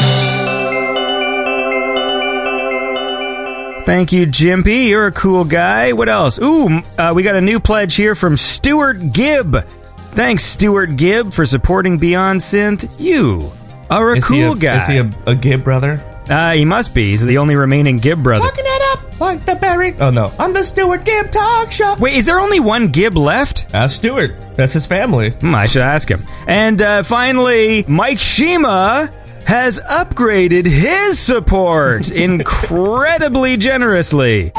Thank 3.85 4.11
you, 4.11 4.27
Jimpy. 4.27 4.87
You're 4.89 5.07
a 5.07 5.11
cool 5.11 5.43
guy. 5.45 5.93
What 5.93 6.09
else? 6.09 6.39
Ooh, 6.39 6.81
uh, 6.97 7.11
we 7.15 7.23
got 7.23 7.35
a 7.35 7.41
new 7.41 7.59
pledge 7.59 7.95
here 7.95 8.13
from 8.13 8.37
Stuart 8.37 9.13
Gibb. 9.13 9.63
Thanks, 10.13 10.43
Stuart 10.43 10.95
Gibb, 10.95 11.33
for 11.33 11.45
supporting 11.45 11.97
Beyond 11.97 12.39
Synth. 12.39 12.89
You 12.99 13.49
are 13.89 14.13
a 14.13 14.17
Is 14.17 14.25
cool 14.25 14.37
he 14.37 14.43
a, 14.43 14.55
guy. 14.55 14.77
Is 14.77 14.87
he 14.87 14.97
a, 14.97 15.09
a 15.25 15.35
Gibb 15.35 15.63
brother? 15.63 16.03
uh, 16.29 16.51
he 16.53 16.65
must 16.65 16.93
be. 16.93 17.11
He's 17.11 17.23
the 17.23 17.37
only 17.39 17.55
remaining 17.55 17.97
Gibb 17.97 18.21
brother. 18.21 18.43
Talking 18.43 18.65
it 18.65 18.68
up 18.68 18.68
like 19.19 19.45
the 19.45 19.55
Barry. 19.55 19.95
Oh 19.99 20.09
no, 20.11 20.31
on 20.39 20.53
the 20.53 20.63
Stewart 20.63 21.03
Gibb 21.05 21.31
Talk 21.31 21.71
Show. 21.71 21.95
Wait, 21.99 22.15
is 22.15 22.25
there 22.25 22.39
only 22.39 22.59
one 22.59 22.87
Gibb 22.87 23.15
left? 23.17 23.73
Ask 23.73 23.95
Stewart. 23.97 24.33
That's 24.55 24.73
his 24.73 24.85
family. 24.85 25.31
Hmm, 25.31 25.55
I 25.55 25.65
should 25.65 25.81
ask 25.81 26.09
him. 26.09 26.25
And 26.47 26.81
uh, 26.81 27.03
finally, 27.03 27.85
Mike 27.87 28.19
Shima 28.19 29.11
has 29.45 29.79
upgraded 29.79 30.65
his 30.65 31.17
support 31.19 32.11
incredibly 32.25 33.57
generously. 33.57 34.51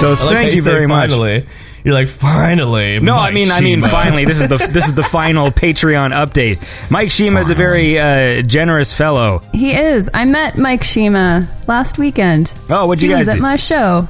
So 0.00 0.14
I 0.14 0.24
like 0.24 0.34
thank 0.34 0.54
you 0.54 0.60
say 0.60 0.70
very 0.70 0.86
much. 0.86 1.10
Finally, 1.10 1.46
you're 1.84 1.94
like 1.94 2.08
finally. 2.08 2.98
No, 3.00 3.14
I 3.14 3.24
Mike 3.26 3.34
mean, 3.34 3.50
I 3.50 3.60
mean, 3.60 3.82
finally, 3.82 4.24
this 4.24 4.40
is 4.40 4.48
the 4.48 4.56
this 4.58 4.86
is 4.86 4.94
the 4.94 5.02
final 5.18 5.50
Patreon 5.50 6.10
update. 6.12 6.62
Mike 6.90 7.10
Shima 7.10 7.40
is 7.40 7.50
a 7.50 7.54
very 7.54 7.98
uh, 7.98 8.42
generous 8.42 8.92
fellow. 8.92 9.40
He 9.52 9.72
is. 9.72 10.08
I 10.14 10.24
met 10.24 10.58
Mike 10.58 10.84
Shima 10.84 11.48
last 11.66 11.98
weekend. 11.98 12.52
Oh, 12.68 12.86
what'd 12.86 13.02
you 13.02 13.08
he 13.08 13.14
guys 13.14 13.20
was 13.26 13.28
at 13.28 13.34
do? 13.36 13.40
my 13.42 13.56
show. 13.56 14.08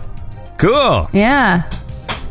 Cool. 0.58 1.08
Yeah. 1.12 1.68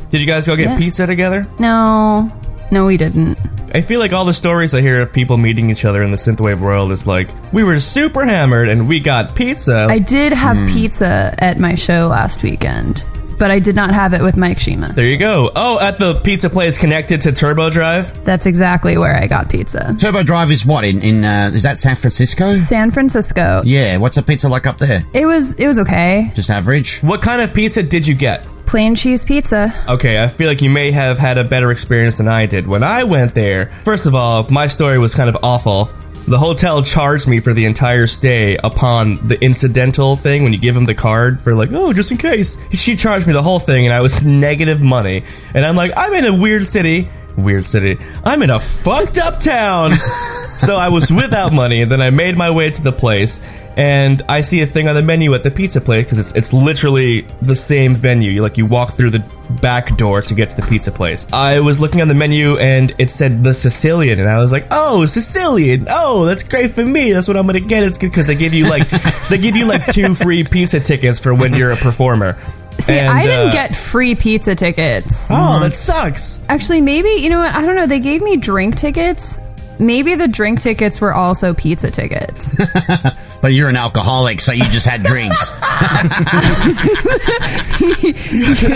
Did 0.09 0.21
you 0.21 0.27
guys 0.27 0.47
go 0.47 0.55
get 0.55 0.69
Yeah. 0.71 0.77
pizza 0.77 1.05
together? 1.07 1.47
No. 1.59 2.31
No, 2.71 2.85
we 2.85 2.97
didn't. 2.97 3.37
I 3.73 3.81
feel 3.81 3.99
like 3.99 4.13
all 4.13 4.25
the 4.25 4.33
stories 4.33 4.73
I 4.73 4.81
hear 4.81 5.01
of 5.01 5.13
people 5.13 5.37
meeting 5.37 5.69
each 5.69 5.85
other 5.85 6.01
in 6.01 6.09
the 6.11 6.17
synthwave 6.17 6.59
world 6.59 6.91
is 6.91 7.05
like, 7.05 7.29
we 7.53 7.63
were 7.63 7.79
super 7.79 8.25
hammered 8.25 8.67
and 8.67 8.87
we 8.87 8.99
got 8.99 9.35
pizza. 9.35 9.85
I 9.89 9.99
did 9.99 10.33
have 10.33 10.67
pizza 10.69 11.35
at 11.37 11.59
my 11.59 11.75
show 11.75 12.07
last 12.07 12.41
weekend, 12.41 13.03
but 13.39 13.49
I 13.51 13.59
did 13.59 13.75
not 13.75 13.93
have 13.93 14.13
it 14.13 14.21
with 14.21 14.37
Mike 14.37 14.59
Shima. 14.59 14.93
there 14.93 15.05
you 15.05 15.17
go. 15.17 15.51
Oh, 15.55 15.79
at 15.81 15.97
the 15.97 16.15
pizza 16.21 16.49
place 16.49 16.77
connected 16.77 17.21
to 17.21 17.31
Turbo 17.31 17.69
Drive. 17.69 18.23
That's 18.23 18.45
exactly 18.45 18.97
where 18.97 19.15
I 19.15 19.25
got 19.27 19.49
pizza. 19.49 19.95
Turbo 19.97 20.23
Drive 20.23 20.51
is 20.51 20.65
what 20.65 20.83
in 20.83 21.01
in 21.01 21.23
uh, 21.23 21.51
is 21.53 21.63
that 21.63 21.77
San 21.77 21.95
Francisco? 21.95 22.53
San 22.53 22.91
Francisco. 22.91 23.61
Yeah, 23.65 23.97
what's 23.97 24.17
a 24.17 24.21
pizza 24.23 24.49
like 24.49 24.67
up 24.67 24.77
there? 24.77 25.03
It 25.13 25.25
was 25.25 25.53
it 25.55 25.65
was 25.65 25.79
okay. 25.79 26.31
Just 26.35 26.49
average. 26.49 26.99
What 26.99 27.21
kind 27.21 27.41
of 27.41 27.53
pizza 27.53 27.81
did 27.81 28.05
you 28.05 28.15
get? 28.15 28.45
Plain 28.65 28.93
cheese 28.93 29.25
pizza. 29.25 29.73
Okay, 29.87 30.23
I 30.23 30.27
feel 30.27 30.47
like 30.47 30.61
you 30.61 30.69
may 30.69 30.91
have 30.91 31.17
had 31.17 31.39
a 31.39 31.43
better 31.43 31.71
experience 31.71 32.17
than 32.19 32.27
I 32.27 32.45
did. 32.45 32.67
When 32.67 32.83
I 32.83 33.03
went 33.03 33.33
there, 33.33 33.71
first 33.83 34.05
of 34.05 34.13
all, 34.13 34.45
my 34.51 34.67
story 34.67 34.99
was 34.99 35.15
kind 35.15 35.27
of 35.27 35.37
awful. 35.41 35.89
The 36.29 36.37
hotel 36.37 36.83
charged 36.83 37.27
me 37.27 37.39
for 37.39 37.55
the 37.55 37.65
entire 37.65 38.05
stay 38.05 38.55
upon 38.57 39.27
the 39.27 39.43
incidental 39.43 40.15
thing 40.15 40.43
when 40.43 40.53
you 40.53 40.59
give 40.59 40.75
them 40.75 40.85
the 40.85 40.93
card 40.93 41.41
for 41.41 41.55
like, 41.55 41.71
oh, 41.73 41.91
just 41.91 42.11
in 42.11 42.17
case. 42.19 42.59
She 42.71 42.95
charged 42.95 43.25
me 43.25 43.33
the 43.33 43.41
whole 43.41 43.57
thing 43.57 43.87
and 43.87 43.91
I 43.91 44.03
was 44.03 44.23
negative 44.25 44.79
money. 44.79 45.23
And 45.55 45.65
I'm 45.65 45.75
like, 45.75 45.91
I'm 45.97 46.13
in 46.13 46.25
a 46.25 46.39
weird 46.39 46.67
city. 46.67 47.09
Weird 47.35 47.65
city. 47.65 47.97
I'm 48.23 48.43
in 48.43 48.51
a 48.51 48.59
fucked 48.59 49.17
up 49.17 49.39
town. 49.39 49.93
so 50.59 50.75
I 50.75 50.89
was 50.89 51.11
without 51.11 51.51
money 51.51 51.81
and 51.81 51.91
then 51.91 51.99
I 51.99 52.11
made 52.11 52.37
my 52.37 52.51
way 52.51 52.69
to 52.69 52.79
the 52.79 52.91
place 52.91 53.39
and 53.79 54.21
I 54.27 54.41
see 54.41 54.61
a 54.61 54.67
thing 54.67 54.89
on 54.89 54.95
the 54.95 55.01
menu 55.01 55.33
at 55.33 55.43
the 55.43 55.51
pizza 55.51 55.79
place 55.79 56.03
because 56.03 56.19
it's 56.19 56.33
it's 56.33 56.51
literally 56.51 57.21
the 57.41 57.55
same 57.55 57.95
venue. 57.95 58.29
You 58.29 58.41
like 58.41 58.57
you 58.57 58.65
walk 58.65 58.91
through 58.91 59.11
the 59.11 59.23
back 59.61 59.95
door 59.95 60.21
to 60.21 60.33
get 60.33 60.49
to 60.49 60.57
the 60.57 60.67
pizza 60.67 60.91
place. 60.91 61.31
I 61.31 61.61
was 61.61 61.79
looking 61.79 62.01
on 62.01 62.09
the 62.09 62.13
menu 62.13 62.57
and 62.57 62.93
it 62.97 63.09
said 63.09 63.41
the 63.41 63.53
Sicilian, 63.53 64.19
and 64.19 64.29
I 64.29 64.41
was 64.41 64.51
like, 64.51 64.67
"Oh, 64.69 65.05
Sicilian! 65.05 65.87
Oh, 65.89 66.25
that's 66.25 66.43
great 66.43 66.71
for 66.71 66.83
me. 66.83 67.13
That's 67.13 67.29
what 67.29 67.37
I'm 67.37 67.45
gonna 67.45 67.61
get." 67.61 67.85
It's 67.85 67.97
good 67.97 68.11
because 68.11 68.27
they 68.27 68.35
give 68.35 68.53
you 68.53 68.67
like 68.67 68.85
they 69.29 69.37
give 69.37 69.55
you 69.55 69.65
like 69.65 69.85
two 69.93 70.13
free 70.13 70.43
pizza 70.43 70.81
tickets 70.81 71.17
for 71.17 71.33
when 71.33 71.53
you're 71.53 71.71
a 71.71 71.77
performer. 71.77 72.37
See, 72.81 72.93
And, 72.99 73.09
I 73.09 73.23
didn't 73.23 73.49
uh, 73.49 73.53
get 73.53 73.75
free 73.77 74.13
pizza 74.15 74.55
tickets. 74.55 75.29
Oh, 75.31 75.61
that 75.61 75.77
sucks. 75.77 76.39
Actually, 76.49 76.81
maybe 76.81 77.11
you 77.11 77.29
know 77.29 77.39
what? 77.39 77.55
I 77.55 77.61
don't 77.61 77.75
know. 77.75 77.87
They 77.87 77.99
gave 78.01 78.21
me 78.21 78.35
drink 78.35 78.75
tickets. 78.75 79.39
Maybe 79.79 80.15
the 80.15 80.27
drink 80.27 80.59
tickets 80.61 80.99
were 80.99 81.13
also 81.13 81.53
pizza 81.53 81.89
tickets. 81.89 82.53
But 83.41 83.53
you're 83.53 83.69
an 83.69 83.77
alcoholic, 83.77 84.41
so 84.41 84.51
you 84.51 84.63
just 84.63 84.85
had 84.85 85.01
drinks. 85.03 85.53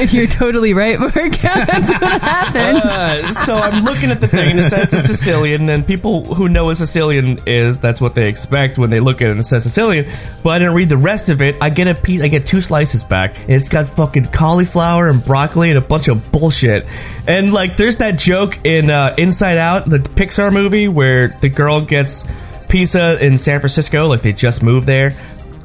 You're 0.14 0.28
totally 0.28 0.74
right, 0.74 0.98
Mark. 0.98 1.14
That's 1.14 1.90
what 1.90 2.22
happened. 2.22 2.82
Uh, 2.84 3.16
so 3.46 3.56
I'm 3.56 3.84
looking 3.84 4.10
at 4.10 4.22
the 4.22 4.28
thing 4.28 4.52
and 4.52 4.60
it 4.60 4.70
says 4.70 4.90
the 4.90 5.00
Sicilian, 5.00 5.68
and 5.70 5.86
people 5.86 6.24
who 6.34 6.48
know 6.48 6.66
what 6.66 6.78
Sicilian 6.78 7.40
is, 7.46 7.82
that's 7.82 8.00
what 8.00 8.16
they 8.16 8.30
expect 8.30 8.78
when 8.78 8.90
they 8.90 9.02
look 9.02 9.22
at 9.22 9.28
it 9.28 9.32
and 9.32 9.40
it 9.42 9.46
says 9.46 9.64
Sicilian. 9.64 10.06
But 10.44 10.50
I 10.52 10.60
didn't 10.60 10.76
read 10.76 10.88
the 10.90 10.98
rest 10.98 11.30
of 11.30 11.42
it. 11.42 11.58
I 11.60 11.70
get 11.70 11.88
a 11.88 11.96
piece, 11.96 12.22
I 12.22 12.30
get 12.30 12.46
two 12.46 12.62
slices 12.62 13.04
back, 13.04 13.38
and 13.42 13.52
it's 13.52 13.68
got 13.68 13.90
fucking 13.90 14.28
cauliflower 14.28 15.10
and 15.10 15.24
broccoli 15.24 15.72
and 15.72 15.78
a 15.78 15.82
bunch 15.82 16.08
of 16.08 16.32
bullshit. 16.32 16.86
And 17.28 17.54
like, 17.54 17.78
there's 17.78 17.98
that 17.98 18.20
joke 18.20 18.66
in 18.66 18.90
uh, 18.90 19.16
Inside 19.18 19.58
Out, 19.58 19.90
the 19.90 20.00
Pixar 20.00 20.52
movie, 20.52 20.88
where 20.88 21.30
the 21.30 21.50
girl 21.50 21.82
gets 21.82 22.26
pizza 22.68 23.24
in 23.26 23.38
San 23.38 23.60
Francisco, 23.60 24.08
like 24.08 24.22
they 24.22 24.34
just 24.34 24.64
moved 24.64 24.88
there. 24.88 25.14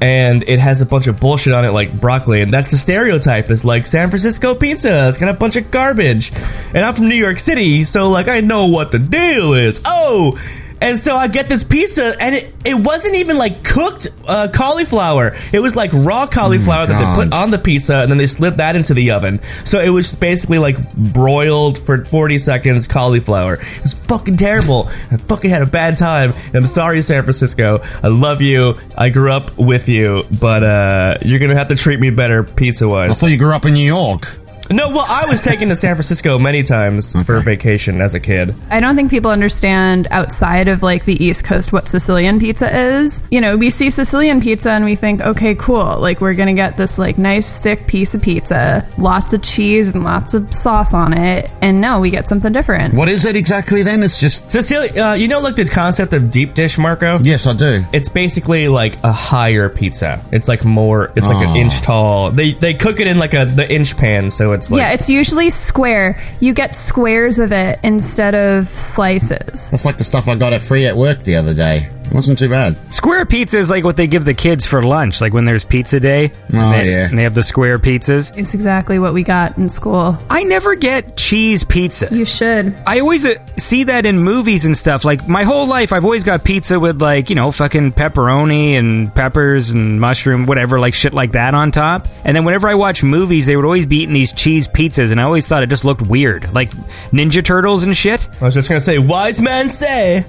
And 0.01 0.43
it 0.43 0.59
has 0.59 0.81
a 0.81 0.85
bunch 0.85 1.07
of 1.07 1.19
bullshit 1.19 1.51
on 1.51 1.65
it, 1.65 1.71
like 1.71 1.91
broccoli, 1.99 2.41
and 2.41 2.53
that's 2.53 2.71
the 2.71 2.77
stereotype. 2.77 3.49
Is 3.49 3.65
like 3.65 3.85
San 3.85 4.09
Francisco 4.09 4.55
pizza. 4.55 5.09
It's 5.09 5.17
got 5.17 5.27
a 5.27 5.37
bunch 5.37 5.57
of 5.57 5.71
garbage, 5.71 6.31
and 6.73 6.85
I'm 6.85 6.95
from 6.95 7.09
New 7.09 7.15
York 7.15 7.37
City, 7.37 7.83
so 7.83 8.09
like 8.09 8.29
I 8.29 8.39
know 8.39 8.67
what 8.67 8.93
the 8.93 8.99
deal 8.99 9.55
is. 9.55 9.81
Oh, 9.83 10.39
and 10.81 10.97
so 10.97 11.15
I 11.15 11.27
get 11.27 11.49
this 11.49 11.63
pizza, 11.63 12.15
and 12.21 12.35
it, 12.35 12.53
it 12.65 12.73
wasn't 12.75 13.15
even 13.15 13.37
like 13.37 13.63
cooked 13.63 14.07
uh, 14.27 14.47
cauliflower. 14.53 15.35
It 15.51 15.59
was 15.59 15.75
like 15.75 15.91
raw 15.93 16.25
cauliflower 16.27 16.85
that 16.85 16.99
they 16.99 17.23
put 17.23 17.33
on 17.33 17.51
the 17.51 17.57
pizza, 17.57 17.97
and 17.97 18.11
then 18.11 18.17
they 18.17 18.27
slipped 18.27 18.57
that 18.57 18.75
into 18.75 18.93
the 18.93 19.11
oven. 19.11 19.41
So 19.65 19.79
it 19.79 19.89
was 19.89 20.07
just 20.07 20.19
basically 20.19 20.57
like 20.57 20.93
broiled 20.95 21.77
for 21.79 22.05
40 22.05 22.37
seconds 22.39 22.87
cauliflower. 22.87 23.59
It's 23.83 23.93
fucking 23.93 24.37
terrible. 24.37 24.89
I 25.11 25.17
fucking 25.17 25.49
had 25.49 25.61
a 25.61 25.67
bad 25.67 25.97
time. 25.97 26.33
And 26.47 26.55
I'm 26.55 26.65
sorry, 26.65 27.01
San 27.01 27.23
Francisco. 27.23 27.81
I 28.01 28.07
love 28.07 28.41
you. 28.41 28.75
I 28.97 29.09
grew 29.09 29.31
up 29.31 29.57
with 29.57 29.89
you, 29.89 30.23
but 30.39 30.63
uh, 30.63 31.17
you're 31.23 31.39
gonna 31.39 31.55
have 31.55 31.69
to 31.69 31.75
treat 31.75 31.99
me 31.99 32.09
better 32.09 32.43
pizza 32.43 32.87
wise. 32.87 33.11
I 33.11 33.13
thought 33.13 33.31
you 33.31 33.37
grew 33.37 33.53
up 33.53 33.65
in 33.65 33.73
New 33.73 33.85
York. 33.85 34.27
No, 34.71 34.89
well, 34.89 35.05
I 35.07 35.25
was 35.27 35.41
taken 35.41 35.69
to 35.69 35.75
San 35.75 35.95
Francisco 35.95 36.37
many 36.37 36.61
times 36.63 37.13
for 37.25 37.39
vacation 37.41 38.01
as 38.01 38.13
a 38.13 38.19
kid. 38.19 38.53
I 38.69 38.79
don't 38.79 38.95
think 38.95 39.09
people 39.09 39.31
understand 39.31 40.07
outside 40.11 40.67
of 40.67 40.83
like 40.83 41.05
the 41.05 41.23
East 41.23 41.43
Coast 41.43 41.73
what 41.73 41.87
Sicilian 41.87 42.39
pizza 42.39 42.75
is. 42.99 43.23
You 43.31 43.41
know, 43.41 43.57
we 43.57 43.71
see 43.71 43.89
Sicilian 43.89 44.41
pizza 44.41 44.69
and 44.71 44.85
we 44.85 44.95
think, 44.95 45.21
okay, 45.21 45.55
cool. 45.55 45.97
Like 45.99 46.21
we're 46.21 46.35
gonna 46.35 46.53
get 46.53 46.77
this 46.77 46.99
like 46.99 47.17
nice 47.17 47.57
thick 47.57 47.87
piece 47.87 48.13
of 48.13 48.21
pizza, 48.21 48.87
lots 48.97 49.33
of 49.33 49.41
cheese 49.41 49.93
and 49.95 50.03
lots 50.03 50.33
of 50.33 50.53
sauce 50.53 50.93
on 50.93 51.13
it. 51.13 51.51
And 51.61 51.81
no, 51.81 51.99
we 51.99 52.11
get 52.11 52.27
something 52.27 52.51
different. 52.51 52.93
What 52.93 53.09
is 53.09 53.25
it 53.25 53.35
exactly 53.35 53.81
then? 53.83 54.03
It's 54.03 54.19
just. 54.19 54.51
Sicilian. 54.51 54.97
uh, 54.99 55.13
you 55.13 55.27
know, 55.27 55.39
like 55.39 55.55
the 55.55 55.65
concept 55.65 56.13
of 56.13 56.29
deep 56.29 56.53
dish, 56.53 56.77
Marco? 56.77 57.17
Yes, 57.19 57.47
I 57.47 57.53
do. 57.55 57.83
It's 57.91 58.09
basically 58.09 58.67
like 58.67 58.95
a 59.03 59.11
higher 59.11 59.69
pizza. 59.69 60.23
It's 60.31 60.47
like 60.47 60.63
more. 60.63 61.11
It's 61.15 61.27
like 61.27 61.43
an 61.47 61.53
Oh. 61.53 61.59
inch 61.59 61.81
tall. 61.81 62.31
They 62.31 62.51
they 62.53 62.73
cook 62.75 62.99
it 62.99 63.07
in 63.07 63.17
like 63.17 63.33
a 63.33 63.45
the 63.45 63.71
inch 63.73 63.97
pan, 63.97 64.29
so 64.29 64.53
it's 64.53 64.58
like 64.69 64.79
yeah, 64.79 64.93
it's 64.93 65.09
usually 65.09 65.49
square. 65.49 66.21
You 66.39 66.53
get 66.53 66.75
squares 66.75 67.39
of 67.39 67.51
it 67.51 67.79
instead 67.83 68.35
of 68.35 68.67
slices. 68.69 69.71
That's 69.71 69.85
like 69.85 69.97
the 69.97 70.03
stuff 70.03 70.27
I 70.27 70.35
got 70.35 70.53
at 70.53 70.61
free 70.61 70.85
at 70.85 70.97
work 70.97 71.23
the 71.23 71.35
other 71.35 71.53
day. 71.53 71.89
It 72.09 72.15
wasn't 72.15 72.39
too 72.39 72.49
bad. 72.49 72.75
Square 72.91 73.27
pizza 73.27 73.59
is 73.59 73.69
like 73.69 73.83
what 73.83 73.95
they 73.95 74.07
give 74.07 74.25
the 74.25 74.33
kids 74.33 74.65
for 74.65 74.81
lunch, 74.81 75.21
like 75.21 75.31
when 75.31 75.45
there's 75.45 75.63
pizza 75.63 75.99
day. 75.99 76.31
Oh, 76.51 76.57
and 76.57 76.73
they, 76.73 76.91
yeah. 76.91 77.07
And 77.07 77.17
they 77.17 77.23
have 77.23 77.35
the 77.35 77.43
square 77.43 77.77
pizzas. 77.77 78.35
It's 78.35 78.55
exactly 78.55 78.97
what 78.97 79.13
we 79.13 79.21
got 79.21 79.57
in 79.59 79.69
school. 79.69 80.17
I 80.27 80.43
never 80.43 80.73
get 80.73 81.15
cheese 81.15 81.63
pizza. 81.63 82.09
You 82.11 82.25
should. 82.25 82.75
I 82.87 82.99
always 82.99 83.25
uh, 83.25 83.35
see 83.57 83.83
that 83.83 84.07
in 84.07 84.17
movies 84.17 84.65
and 84.65 84.75
stuff. 84.75 85.05
Like 85.05 85.27
my 85.27 85.43
whole 85.43 85.67
life, 85.67 85.93
I've 85.93 86.03
always 86.03 86.23
got 86.23 86.43
pizza 86.43 86.79
with 86.79 86.99
like 86.99 87.29
you 87.29 87.35
know 87.35 87.51
fucking 87.51 87.93
pepperoni 87.93 88.71
and 88.71 89.13
peppers 89.13 89.69
and 89.69 90.01
mushroom, 90.01 90.47
whatever, 90.47 90.79
like 90.79 90.95
shit 90.95 91.13
like 91.13 91.33
that 91.33 91.53
on 91.53 91.69
top. 91.69 92.07
And 92.25 92.35
then 92.35 92.43
whenever 92.43 92.67
I 92.67 92.73
watch 92.73 93.03
movies, 93.03 93.45
they 93.45 93.55
would 93.55 93.65
always 93.65 93.85
be 93.85 93.97
eating 93.97 94.13
these 94.13 94.33
cheese 94.33 94.67
pizzas, 94.67 95.11
and 95.11 95.21
I 95.21 95.23
always 95.25 95.47
thought 95.47 95.61
it 95.61 95.69
just 95.69 95.85
looked 95.85 96.01
weird, 96.01 96.51
like 96.53 96.71
Ninja 97.11 97.43
Turtles 97.43 97.83
and 97.83 97.95
shit. 97.95 98.27
I 98.41 98.45
was 98.45 98.55
just 98.55 98.67
gonna 98.67 98.81
say, 98.81 98.97
wise 98.97 99.39
men 99.39 99.69
say, 99.69 100.25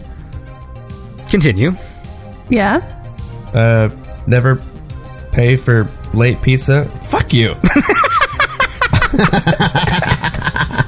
Continue. 1.31 1.73
Yeah. 2.49 2.81
uh, 3.55 3.89
never 4.27 4.61
pay 5.33 5.57
for 5.57 5.89
late 6.13 6.43
pizza. 6.43 6.85
Fuck 7.09 7.33
you. 7.33 7.55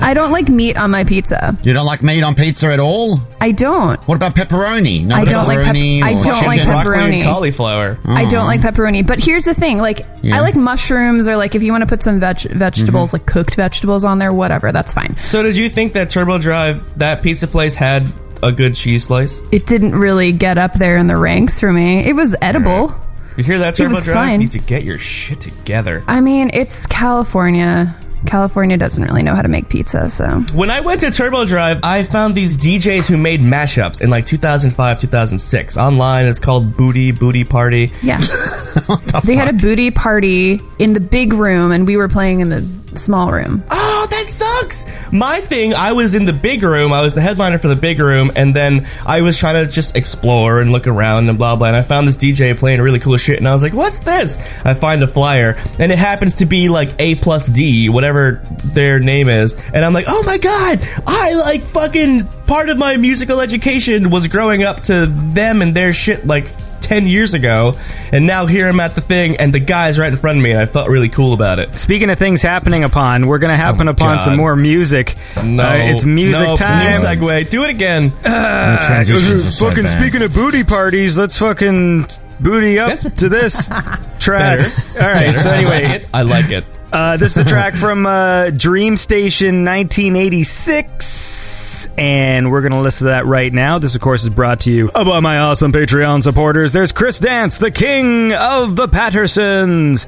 I 0.05 0.15
don't 0.15 0.33
like 0.33 0.49
meat 0.49 0.77
on 0.77 0.91
my 0.91 1.05
pizza. 1.05 1.57
You 1.63 1.73
don't 1.73 1.87
like 1.87 2.03
meat 2.03 2.23
on 2.23 2.35
pizza 2.35 2.67
at 2.73 2.81
all? 2.81 3.21
I 3.41 3.53
don't. 3.53 4.01
What 4.09 4.17
about 4.17 4.35
pepperoni? 4.35 5.05
No 5.07 5.15
I 5.15 5.25
don't 5.25 5.47
like 5.47 5.59
pep- 5.61 5.75
pepperoni 5.75 6.03
I 6.03 6.13
don't 6.15 6.27
like 6.47 6.59
chicken? 6.61 6.73
pepper- 6.73 6.91
Broccoli 6.91 7.05
and 7.05 7.15
Pepperoni. 7.15 7.25
cauliflower. 7.25 7.99
I 8.05 8.25
don't 8.29 8.47
like 8.47 8.61
pepperoni. 8.61 9.07
But 9.07 9.23
here's 9.23 9.45
the 9.45 9.55
thing: 9.55 9.79
like, 9.79 10.05
Yeah. 10.23 10.37
I 10.37 10.41
like 10.41 10.57
mushrooms, 10.57 11.29
or 11.29 11.37
like 11.37 11.55
if 11.55 11.63
you 11.63 11.71
want 11.73 11.83
to 11.83 11.87
put 11.89 12.03
some 12.03 12.19
veg- 12.21 12.41
vegetables, 12.51 13.11
Mm-hmm. 13.11 13.17
like 13.17 13.27
cooked 13.27 13.55
vegetables 13.55 14.05
on 14.05 14.19
there, 14.19 14.33
whatever. 14.33 14.73
That's 14.73 14.93
fine. 14.93 15.17
So 15.25 15.43
did 15.43 15.57
you 15.57 15.69
think 15.69 15.93
that 15.95 16.11
Turbo 16.11 16.39
Drive, 16.39 16.99
that 16.99 17.23
pizza 17.23 17.47
place, 17.47 17.75
had 17.75 18.07
a 18.43 18.53
good 18.53 18.75
cheese 18.75 19.05
slice? 19.05 19.41
It 19.53 19.67
didn't 19.67 19.95
really 19.95 20.33
get 20.33 20.59
up 20.59 20.75
there 20.75 20.97
in 20.97 21.07
the 21.07 21.17
ranks 21.17 21.61
for 21.61 21.73
me. 21.73 22.01
It 22.07 22.15
was 22.15 22.35
edible. 22.43 22.95
You 23.37 23.45
hear 23.45 23.59
that, 23.61 23.75
Turbo 23.75 24.01
Drive? 24.01 24.15
fine. 24.15 24.33
You 24.33 24.39
need 24.47 24.53
to 24.53 24.59
get 24.59 24.83
your 24.85 24.99
shit 24.99 25.41
together. 25.41 26.05
I 26.07 26.21
mean, 26.21 26.51
it's 26.53 26.87
California. 26.87 27.97
California 28.27 28.77
doesn't 28.77 29.03
really 29.03 29.23
know 29.25 29.35
how 29.35 29.43
to 29.43 29.49
make 29.49 29.69
pizza, 29.69 30.09
so 30.09 30.45
When 30.55 30.71
I 30.71 30.81
went 30.81 31.01
to 31.01 31.11
Turbo 31.11 31.45
Drive, 31.45 31.81
I 31.83 32.05
found 32.05 32.35
these 32.37 32.57
DJs 32.57 33.09
who 33.09 33.17
made 33.17 33.41
mashups 33.41 34.01
in 34.01 34.11
like 34.11 34.27
2005, 34.27 35.01
2006. 35.01 35.77
Online, 35.77 36.27
it's 36.27 36.39
called 36.39 36.77
Booty, 36.77 37.11
Booty 37.11 37.43
Party. 37.45 37.91
yeah. 38.03 38.21
they 39.25 39.35
had 39.35 39.49
a 39.49 39.59
booty 39.59 39.91
party 39.91 40.61
in 40.79 40.93
the 40.93 41.01
big 41.01 41.33
room, 41.33 41.73
and 41.73 41.87
we 41.87 41.97
were 41.97 42.09
playing 42.09 42.41
in 42.41 42.49
the 42.49 42.61
small 42.99 43.33
room. 43.33 43.65
Oh, 43.71 44.07
that 44.11 44.29
sucks. 44.29 44.85
My 45.13 45.41
thing, 45.41 45.75
I 45.75 45.93
was 45.93 46.15
in 46.15 46.25
the 46.25 46.33
big 46.33 46.63
room. 46.63 46.93
I 46.93 47.03
was 47.03 47.15
the 47.15 47.21
headliner 47.21 47.59
for 47.59 47.69
the 47.69 47.77
big 47.77 47.99
room, 47.99 48.31
and 48.37 48.55
then 48.55 48.87
I 49.07 49.23
was 49.23 49.37
trying 49.39 49.65
to 49.65 49.71
just 49.71 49.97
explore 49.97 50.61
and 50.61 50.73
look 50.73 50.87
around 50.87 51.29
and 51.29 51.39
blah 51.39 51.57
blah. 51.57 51.69
And 51.69 51.77
I 51.77 51.83
found 51.83 52.09
this 52.09 52.17
DJ 52.17 52.57
playing 52.57 52.81
really 52.81 52.99
cool 52.99 53.17
shit, 53.17 53.39
and 53.39 53.49
I 53.49 53.55
was 53.55 53.63
like, 53.63 53.75
"What's 53.75 53.99
this?" 53.99 54.37
I 54.65 54.75
find 54.75 55.03
a 55.03 55.09
flyer, 55.09 55.57
and 55.79 55.93
it 55.93 55.99
happens 55.99 56.35
to 56.35 56.47
be 56.47 56.69
like 56.69 56.95
A 56.99 57.15
plus 57.17 57.47
D, 57.47 57.89
whatever 57.89 58.43
their 58.65 59.01
name 59.01 59.29
is, 59.29 59.55
and 59.73 59.85
I'm 59.85 59.93
like, 59.93 60.07
"Oh 60.09 60.23
my 60.25 60.39
god!" 60.39 60.81
I 61.07 61.35
like 61.35 61.63
fucking 61.63 62.27
part 62.47 62.69
of 62.71 62.79
my 62.79 62.97
musical 62.97 63.41
education 63.41 64.11
was 64.11 64.29
growing 64.29 64.63
up 64.63 64.81
to 64.83 65.07
them 65.07 65.63
and 65.63 65.75
their 65.75 65.93
shit 65.93 66.27
like. 66.27 66.47
10 66.83 67.07
years 67.07 67.33
ago, 67.35 67.75
and 68.13 68.27
now 68.27 68.47
here 68.47 68.69
I'm 68.69 68.81
at 68.81 68.95
the 68.95 69.01
thing, 69.01 69.37
and 69.37 69.53
the 69.55 69.59
guy's 69.61 69.99
right 69.99 70.11
in 70.13 70.19
front 70.19 70.39
of 70.39 70.45
me, 70.45 70.51
and 70.53 70.61
I 70.61 70.67
felt 70.67 70.89
really 70.89 71.09
cool 71.09 71.33
about 71.33 71.59
it. 71.59 71.79
Speaking 71.79 72.11
of 72.11 72.19
things 72.19 72.43
happening 72.43 72.85
upon, 72.85 73.27
we're 73.27 73.39
gonna 73.39 73.57
happen 73.57 73.89
Oh, 73.89 73.93
upon 73.93 74.17
God. 74.19 74.25
some 74.25 74.37
more 74.37 74.55
music. 74.57 75.15
No, 75.43 75.63
Uh, 75.69 75.75
it's 75.77 76.05
music 76.05 76.47
no, 76.47 76.57
time. 76.57 76.93
New 76.93 76.99
segue. 76.99 77.49
Do 77.49 77.65
it 77.65 77.71
again. 77.71 78.13
The 78.23 78.79
transitions 78.87 79.47
are 79.47 79.51
so 79.51 79.69
fucking 79.69 79.85
bad. 79.85 79.99
speaking 80.01 80.23
of 80.23 80.35
booty 80.35 80.65
parties, 80.65 81.17
let's 81.17 81.39
fucking 81.39 82.07
booty 82.41 82.79
up 82.79 82.89
That's- 82.89 83.13
to 83.21 83.29
this 83.29 83.69
track. 84.19 84.59
Better. 84.59 85.05
All 85.05 85.13
right. 85.13 85.39
So 85.39 85.49
I 85.51 85.53
like 85.63 85.67
anyway, 85.85 85.85
it. 85.97 86.09
I 86.13 86.23
like 86.23 86.51
it. 86.51 86.65
uh, 86.93 87.17
this 87.17 87.37
is 87.37 87.47
a 87.47 87.49
track 87.49 87.75
from 87.75 88.05
uh, 88.07 88.51
Dream 88.51 88.97
Station 88.97 89.65
1986. 89.65 91.52
And 91.99 92.51
we're 92.51 92.63
going 92.63 92.73
to 92.73 92.81
listen 92.81 93.07
to 93.07 93.11
that 93.11 93.27
right 93.27 93.53
now. 93.53 93.79
This, 93.79 93.95
of 93.95 94.01
course, 94.01 94.23
is 94.23 94.31
brought 94.31 94.61
to 94.61 94.71
you 94.71 94.89
by 94.89 95.21
my 95.21 95.39
awesome 95.39 95.73
Patreon 95.73 96.23
supporters. 96.23 96.73
There's 96.73 96.93
Chris 96.93 97.19
Dance, 97.19 97.59
the 97.59 97.71
king 97.71 98.33
of 98.33 98.77
the 98.77 98.89
Patreons. 98.89 100.07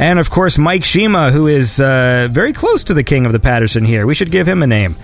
And 0.00 0.18
of 0.18 0.30
course, 0.30 0.56
Mike 0.56 0.82
Shima, 0.82 1.30
who 1.30 1.46
is 1.46 1.78
uh, 1.78 2.28
very 2.30 2.54
close 2.54 2.84
to 2.84 2.94
the 2.94 3.04
king 3.04 3.26
of 3.26 3.32
the 3.32 3.40
Patterson 3.40 3.84
here. 3.84 4.06
We 4.06 4.14
should 4.14 4.30
give 4.30 4.48
him 4.48 4.62
a 4.62 4.66
name 4.66 4.96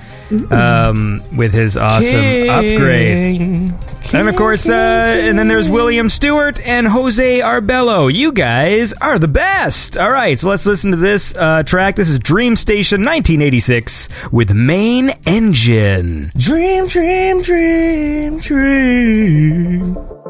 um, 0.51 1.23
with 1.37 1.53
his 1.53 1.77
awesome 1.77 2.49
upgrade. 2.49 3.75
And 4.13 4.29
of 4.29 4.37
course, 4.37 4.69
uh, 4.69 4.73
and 4.73 5.39
then 5.39 5.49
there's 5.49 5.69
William 5.69 6.09
Stewart 6.09 6.61
and 6.61 6.87
Jose 6.87 7.41
Arbello. 7.41 8.13
You 8.13 8.33
guys 8.33 8.93
are 8.95 9.19
the 9.19 9.29
best. 9.29 9.99
All 9.99 10.11
right, 10.11 10.39
so 10.39 10.49
let's 10.49 10.65
listen 10.65 10.93
to 10.93 10.97
this 10.97 11.35
uh, 11.35 11.65
track. 11.65 11.97
This 11.97 12.09
is 12.09 12.19
Dream 12.21 12.55
Station 12.55 13.01
1986 13.01 14.09
with 14.31 14.53
Main 14.53 15.11
Engine. 15.27 16.31
Dream, 16.37 16.87
dream, 16.87 17.43
dream, 17.43 18.39
dream. 18.39 20.26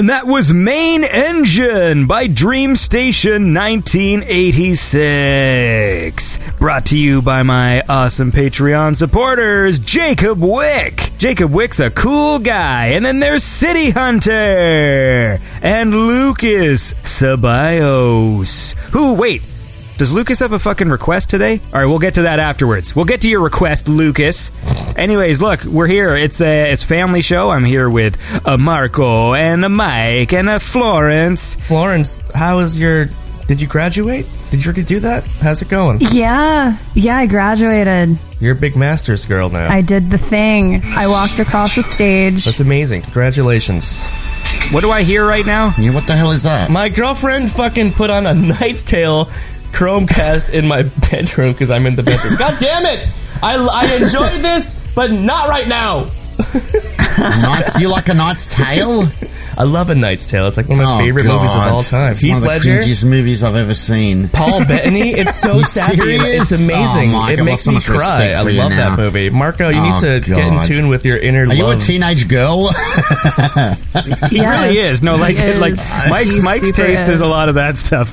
And 0.00 0.08
that 0.08 0.26
was 0.26 0.50
Main 0.50 1.04
Engine 1.04 2.06
by 2.06 2.26
Dream 2.26 2.74
Station 2.74 3.52
1986. 3.52 6.38
Brought 6.58 6.86
to 6.86 6.96
you 6.96 7.20
by 7.20 7.42
my 7.42 7.82
awesome 7.82 8.32
Patreon 8.32 8.96
supporters, 8.96 9.78
Jacob 9.78 10.40
Wick. 10.40 11.10
Jacob 11.18 11.52
Wick's 11.52 11.80
a 11.80 11.90
cool 11.90 12.38
guy. 12.38 12.92
And 12.92 13.04
then 13.04 13.20
there's 13.20 13.44
City 13.44 13.90
Hunter 13.90 15.38
and 15.60 15.94
Lucas 15.94 16.94
Ceballos. 16.94 18.72
Who, 18.92 19.12
wait, 19.12 19.42
does 20.00 20.14
Lucas 20.14 20.38
have 20.38 20.52
a 20.52 20.58
fucking 20.58 20.88
request 20.88 21.28
today? 21.28 21.60
All 21.74 21.78
right, 21.78 21.84
we'll 21.84 21.98
get 21.98 22.14
to 22.14 22.22
that 22.22 22.38
afterwards. 22.38 22.96
We'll 22.96 23.04
get 23.04 23.20
to 23.20 23.28
your 23.28 23.42
request, 23.42 23.86
Lucas. 23.86 24.50
Anyways, 25.00 25.40
look, 25.40 25.64
we're 25.64 25.86
here. 25.86 26.14
It's 26.14 26.42
a 26.42 26.70
it's 26.70 26.84
family 26.84 27.22
show. 27.22 27.48
I'm 27.48 27.64
here 27.64 27.88
with 27.88 28.18
a 28.44 28.58
Marco 28.58 29.32
and 29.32 29.64
a 29.64 29.70
Mike 29.70 30.34
and 30.34 30.50
a 30.50 30.60
Florence. 30.60 31.54
Florence, 31.54 32.18
how 32.34 32.58
is 32.58 32.78
your? 32.78 33.08
Did 33.46 33.62
you 33.62 33.66
graduate? 33.66 34.26
Did 34.50 34.62
you 34.62 34.66
already 34.68 34.82
do 34.82 35.00
that? 35.00 35.26
How's 35.40 35.62
it 35.62 35.70
going? 35.70 36.00
Yeah, 36.12 36.76
yeah, 36.92 37.16
I 37.16 37.24
graduated. 37.26 38.18
You're 38.40 38.52
a 38.52 38.58
big 38.58 38.76
masters 38.76 39.24
girl 39.24 39.48
now. 39.48 39.72
I 39.72 39.80
did 39.80 40.10
the 40.10 40.18
thing. 40.18 40.82
I 40.84 41.06
walked 41.08 41.38
across 41.38 41.74
the 41.74 41.82
stage. 41.82 42.44
That's 42.44 42.60
amazing. 42.60 43.00
Congratulations. 43.00 44.02
What 44.70 44.82
do 44.82 44.90
I 44.90 45.02
hear 45.02 45.26
right 45.26 45.46
now? 45.46 45.74
Yeah, 45.78 45.94
what 45.94 46.06
the 46.06 46.14
hell 46.14 46.30
is 46.32 46.42
that? 46.42 46.70
My 46.70 46.90
girlfriend 46.90 47.50
fucking 47.52 47.92
put 47.94 48.10
on 48.10 48.26
a 48.26 48.34
Knight's 48.34 48.84
Tale 48.84 49.30
Chromecast 49.72 50.50
in 50.50 50.68
my 50.68 50.82
bedroom 51.10 51.52
because 51.52 51.70
I'm 51.70 51.86
in 51.86 51.96
the 51.96 52.02
bedroom. 52.02 52.36
God 52.36 52.60
damn 52.60 52.84
it! 52.84 53.08
I, 53.42 53.56
I 53.56 53.94
enjoy 53.94 54.28
this, 54.42 54.74
but 55.00 55.12
not 55.12 55.48
right 55.48 55.66
now. 55.66 56.00
Knights, 57.18 57.78
you 57.80 57.88
like 57.88 58.08
a 58.08 58.14
Knight's 58.14 58.54
Tale? 58.54 59.08
I 59.56 59.62
love 59.62 59.88
A 59.88 59.94
Knight's 59.94 60.28
Tale. 60.30 60.46
It's 60.46 60.58
like 60.58 60.68
one 60.68 60.78
of 60.78 60.84
my 60.84 60.96
Oh, 60.96 60.98
favorite 60.98 61.24
movies 61.24 61.52
of 61.54 61.56
all 61.60 61.82
time. 61.82 62.10
It's 62.10 62.20
Heath 62.20 62.30
one 62.32 62.36
of 62.38 62.42
the 62.42 62.48
Ledger, 62.48 62.78
cringiest 62.80 63.04
movies 63.08 63.42
I've 63.42 63.56
ever 63.56 63.72
seen. 63.72 64.28
Paul 64.28 64.60
Bettany. 64.68 65.10
It's 65.10 65.36
so 65.36 65.54
You 65.54 65.64
sappy. 65.64 65.96
serious? 65.96 66.52
It's 66.52 66.62
amazing. 66.64 67.14
Oh, 67.14 67.18
my 67.20 67.32
it 67.32 67.36
God, 67.36 67.44
makes 67.46 67.62
so 67.62 67.70
me 67.70 67.76
much 67.76 67.86
cry. 67.86 67.94
respect 67.94 68.34
I 68.36 68.42
for 68.42 68.50
you 68.50 68.58
love 68.58 68.70
now. 68.72 68.90
that 68.90 68.98
movie. 68.98 69.30
Marco, 69.30 69.68
you 69.70 69.80
Oh, 69.80 69.90
need 69.90 70.00
to 70.00 70.20
get 70.20 70.38
in 70.38 70.54
God. 70.54 70.64
tune 70.66 70.88
with 70.88 71.04
your 71.06 71.16
inner 71.16 71.46
Are 71.46 71.54
you 71.54 71.64
love. 71.64 71.78
a 71.78 71.80
teenage 71.80 72.28
girl? 72.28 72.68
He 74.30 74.36
Yes, 74.36 74.62
really 74.62 74.78
is. 74.78 75.02
No, 75.02 75.16
like 75.16 75.36
he 75.36 75.54
like 75.54 75.72
is. 75.74 75.90
Mike's 76.08 76.36
He 76.36 76.42
Mike's 76.42 76.66
super 76.68 76.86
taste 76.86 77.04
is 77.04 77.08
is. 77.08 77.20
a 77.22 77.26
lot 77.26 77.48
of 77.48 77.54
that 77.56 77.78
stuff. 77.78 78.08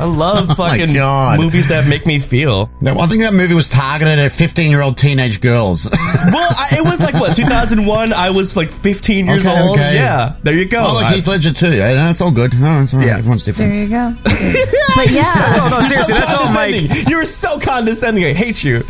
I 0.00 0.04
love 0.04 0.50
Oh 0.50 0.54
fucking 0.54 0.92
God. 0.94 1.40
movies 1.40 1.68
that 1.68 1.86
make 1.88 2.06
me 2.06 2.18
feel. 2.18 2.70
no, 2.80 2.98
I 2.98 3.06
think 3.06 3.22
that 3.22 3.34
movie 3.34 3.54
was 3.54 3.68
targeted 3.68 4.18
at 4.18 4.32
15 4.32 4.70
year 4.70 4.80
old 4.82 4.96
teenage 4.98 5.40
girls. 5.40 5.88
Well, 6.30 6.50
I, 6.50 6.76
it 6.78 6.82
was 6.84 7.00
like 7.00 7.14
what 7.14 7.34
2001. 7.36 8.12
I 8.12 8.30
was 8.30 8.56
like 8.56 8.70
15 8.72 9.26
years 9.26 9.46
Okay, 9.46 9.60
old. 9.60 9.78
okay. 9.78 9.94
Yeah, 9.94 10.36
there 10.42 10.54
you 10.54 10.64
go. 10.66 10.80
I 10.82 10.92
like 10.92 11.06
I- 11.06 11.12
Heath 11.14 11.26
Ledger 11.28 11.52
too. 11.52 11.74
Yeah, 11.74 11.94
that's 11.94 12.20
all 12.20 12.30
good. 12.30 12.52
Oh, 12.54 12.58
no, 12.58 12.82
it's 12.82 12.92
all 12.92 13.00
right. 13.00 13.06
Yeah. 13.08 13.18
Everyone's 13.18 13.44
different. 13.44 13.70
There 13.72 13.82
you 13.82 13.88
go. 13.88 14.14
but 14.96 15.10
yeah, 15.10 15.54
No, 15.56 15.68
no, 15.68 15.80
seriously, 15.82 16.14
so 16.14 16.20
that's 16.20 16.34
all 16.34 16.52
Mike. 16.52 17.08
You're 17.08 17.24
so 17.24 17.58
condescending. 17.60 18.24
I 18.24 18.32
hate 18.32 18.62
you. 18.64 18.82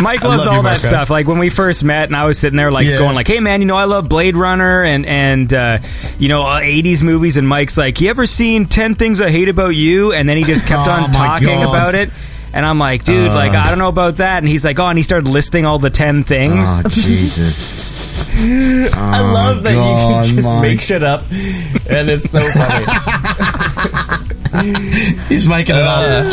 Mike 0.00 0.22
loves 0.22 0.44
love 0.46 0.52
you, 0.52 0.56
all 0.58 0.62
that 0.62 0.82
Marco. 0.82 0.88
stuff. 0.88 1.10
Like 1.10 1.26
when 1.26 1.38
we 1.38 1.50
first 1.50 1.82
met, 1.84 2.08
and 2.08 2.16
I 2.16 2.24
was 2.24 2.38
sitting 2.38 2.56
there, 2.56 2.70
like 2.70 2.86
Yeah. 2.86 2.98
going, 2.98 3.14
like, 3.14 3.26
"Hey, 3.28 3.40
man, 3.40 3.60
you 3.60 3.66
know, 3.66 3.76
I 3.76 3.84
love 3.84 4.08
Blade 4.08 4.36
Runner 4.36 4.82
and 4.84 5.04
and 5.06 5.52
uh, 5.52 5.78
you 6.18 6.28
know, 6.28 6.42
uh, 6.46 6.60
'80s 6.60 7.02
movies." 7.02 7.36
And 7.36 7.48
Mike's 7.48 7.76
like, 7.76 8.00
"You 8.00 8.10
ever 8.10 8.26
seen 8.26 8.66
Ten 8.66 8.94
Things 8.94 9.20
I 9.20 9.30
Hate 9.30 9.48
About 9.48 9.74
You?" 9.74 10.12
And 10.12 10.28
then 10.28 10.36
he 10.36 10.44
just 10.44 10.66
kept 10.66 10.82
Oh, 10.86 10.90
on 10.90 11.10
talking 11.12 11.48
God. 11.48 11.68
about 11.68 11.94
it. 11.94 12.10
And 12.52 12.64
I'm 12.64 12.78
like, 12.78 13.04
dude, 13.04 13.30
like 13.30 13.52
I 13.52 13.68
don't 13.68 13.78
know 13.78 13.88
about 13.88 14.16
that. 14.18 14.38
And 14.38 14.48
he's 14.48 14.64
like, 14.64 14.78
oh, 14.78 14.86
and 14.86 14.98
he 14.98 15.02
started 15.02 15.28
listing 15.28 15.66
all 15.66 15.78
the 15.78 15.90
ten 15.90 16.22
things. 16.24 16.68
Oh, 16.72 16.82
Jesus. 16.88 17.86
I 18.38 19.20
love 19.20 19.62
that 19.64 19.74
God, 19.74 20.26
you 20.26 20.32
can 20.34 20.36
just 20.42 20.54
Mike. 20.54 20.62
make 20.62 20.80
shit 20.80 21.02
up, 21.02 21.22
and 21.30 22.08
it's 22.08 22.30
so 22.30 22.40
funny. 22.40 22.84
He's 25.28 25.46
making 25.48 25.76
it 25.76 25.82
up. 25.82 26.24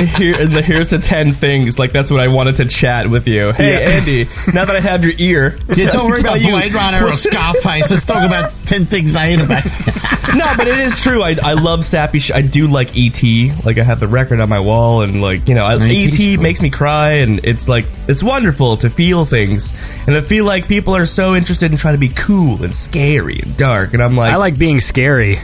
Here, 0.16 0.34
here's 0.62 0.88
the 0.88 0.98
ten 0.98 1.32
things. 1.32 1.78
Like 1.78 1.92
that's 1.92 2.10
what 2.10 2.20
I 2.20 2.28
wanted 2.28 2.56
to 2.56 2.64
chat 2.66 3.08
with 3.08 3.28
you. 3.28 3.52
Hey, 3.52 3.72
Yeah. 3.72 3.90
Andy. 3.90 4.24
Now 4.54 4.64
that 4.64 4.74
I 4.76 4.80
have 4.80 5.04
your 5.04 5.12
ear, 5.18 5.58
Yeah, 5.76 5.90
don't 5.90 6.08
worry 6.08 6.20
about 6.20 6.40
you- 6.40 6.52
Blade 6.52 6.72
Runner 6.72 7.04
or 7.06 7.16
Scarface. 7.16 7.90
Let's 7.90 8.06
talk 8.06 8.24
about 8.26 8.52
10 8.66 8.86
things 8.86 9.14
I 9.16 9.26
hate 9.26 9.40
about 9.44 9.64
no, 10.34 10.44
but 10.56 10.68
it 10.68 10.78
is 10.78 11.00
true. 11.02 11.22
I, 11.22 11.36
I 11.42 11.52
love 11.54 11.84
sappy. 11.84 12.18
Sh- 12.20 12.30
I 12.32 12.40
do 12.42 12.66
like 12.66 12.96
ET. 12.96 13.20
Like 13.64 13.78
I 13.78 13.82
have 13.82 14.00
the 14.00 14.06
record 14.08 14.40
on 14.40 14.48
my 14.48 14.60
wall, 14.60 15.02
and 15.02 15.20
like 15.20 15.48
you 15.48 15.54
know, 15.54 15.64
I, 15.64 15.74
ET 15.80 16.16
cool. 16.16 16.42
makes 16.42 16.62
me 16.62 16.70
cry, 16.70 17.14
and 17.14 17.44
it's 17.44 17.68
like 17.68 17.86
it's 18.08 18.22
wonderful 18.22 18.76
to 18.78 18.90
feel 18.90 19.24
things, 19.26 19.74
and 20.06 20.16
I 20.16 20.20
feel 20.20 20.44
like 20.44 20.68
people 20.68 20.94
are 20.96 21.06
so 21.06 21.34
interested 21.34 21.72
in 21.72 21.78
trying 21.78 21.94
to 21.94 22.00
be 22.00 22.08
cool 22.10 22.62
and 22.62 22.72
scary 22.74 23.40
and 23.40 23.56
dark, 23.56 23.92
and 23.92 24.02
I'm 24.02 24.16
like, 24.16 24.32
I 24.32 24.36
like 24.36 24.56
being 24.58 24.78
scary 24.80 25.36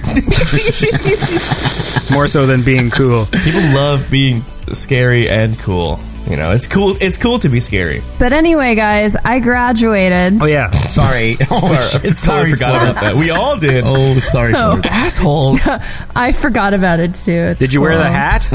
more 2.10 2.26
so 2.26 2.46
than 2.46 2.62
being 2.62 2.90
cool. 2.90 3.26
people 3.44 3.62
love 3.72 4.08
being 4.10 4.42
scary 4.72 5.28
and 5.28 5.58
cool. 5.58 5.98
You 6.28 6.36
know, 6.36 6.50
it's 6.50 6.66
cool. 6.66 6.96
It's 7.00 7.16
cool 7.16 7.38
to 7.38 7.48
be 7.48 7.60
scary. 7.60 8.02
but 8.18 8.32
anyway, 8.32 8.74
guys, 8.74 9.14
I 9.14 9.38
graduated. 9.38 10.42
Oh 10.42 10.46
yeah, 10.46 10.70
Sorry. 10.88 11.36
Oh, 11.50 11.98
shit. 12.02 12.18
Sorry, 12.18 12.50
Totally 12.50 12.50
forgot 12.52 12.82
about 12.82 13.00
that. 13.02 13.14
We 13.14 13.30
all 13.30 13.56
did. 13.56 13.84
Oh, 13.86 14.18
sorry, 14.18 14.52
Florence. 14.52 14.86
Assholes. 14.86 15.68
I 16.16 16.32
forgot 16.32 16.74
about 16.74 16.98
it 16.98 17.14
too. 17.14 17.30
It's 17.30 17.60
did 17.60 17.74
you 17.74 17.80
wear 17.80 17.96
the 17.96 18.10
hat? 18.10 18.48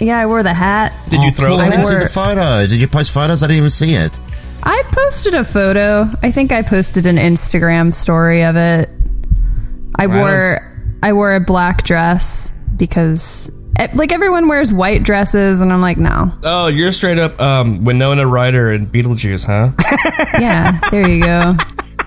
Yeah, 0.00 0.18
I 0.18 0.26
wore 0.26 0.42
the 0.42 0.54
hat. 0.54 0.92
Did 1.10 1.22
you 1.22 1.30
throw 1.30 1.54
oh, 1.54 1.56
cool. 1.56 1.60
I 1.60 1.70
didn't 1.70 1.84
see 1.84 1.98
the 1.98 2.08
photos. 2.08 2.70
Did 2.70 2.80
you 2.80 2.88
post 2.88 3.12
photos? 3.12 3.42
I 3.42 3.46
didn't 3.46 3.58
even 3.58 3.70
see 3.70 3.94
it. 3.94 4.12
I 4.62 4.82
posted 4.88 5.34
a 5.34 5.44
photo. 5.44 6.10
I 6.22 6.30
think 6.30 6.52
I 6.52 6.62
posted 6.62 7.06
an 7.06 7.16
Instagram 7.16 7.94
story 7.94 8.44
of 8.44 8.56
it. 8.56 8.88
I 9.96 10.06
Right 10.06 10.18
wore 10.18 10.73
I 11.04 11.12
wore 11.12 11.34
a 11.34 11.40
black 11.40 11.84
dress 11.84 12.50
because 12.78 13.50
eh, 13.78 13.88
like 13.92 14.10
everyone 14.10 14.48
wears 14.48 14.72
white 14.72 15.02
dresses 15.02 15.60
and 15.60 15.70
I'm 15.70 15.82
like, 15.82 15.98
no. 15.98 16.32
Oh, 16.42 16.68
you're 16.68 16.92
straight 16.92 17.18
up 17.18 17.38
um, 17.42 17.84
Winona 17.84 18.26
Ryder 18.26 18.72
and 18.72 18.90
Beetlejuice, 18.90 19.44
huh? 19.44 19.72
Yeah, 20.40 20.80
there 20.90 21.06
you 21.06 21.22
go. 21.22 21.56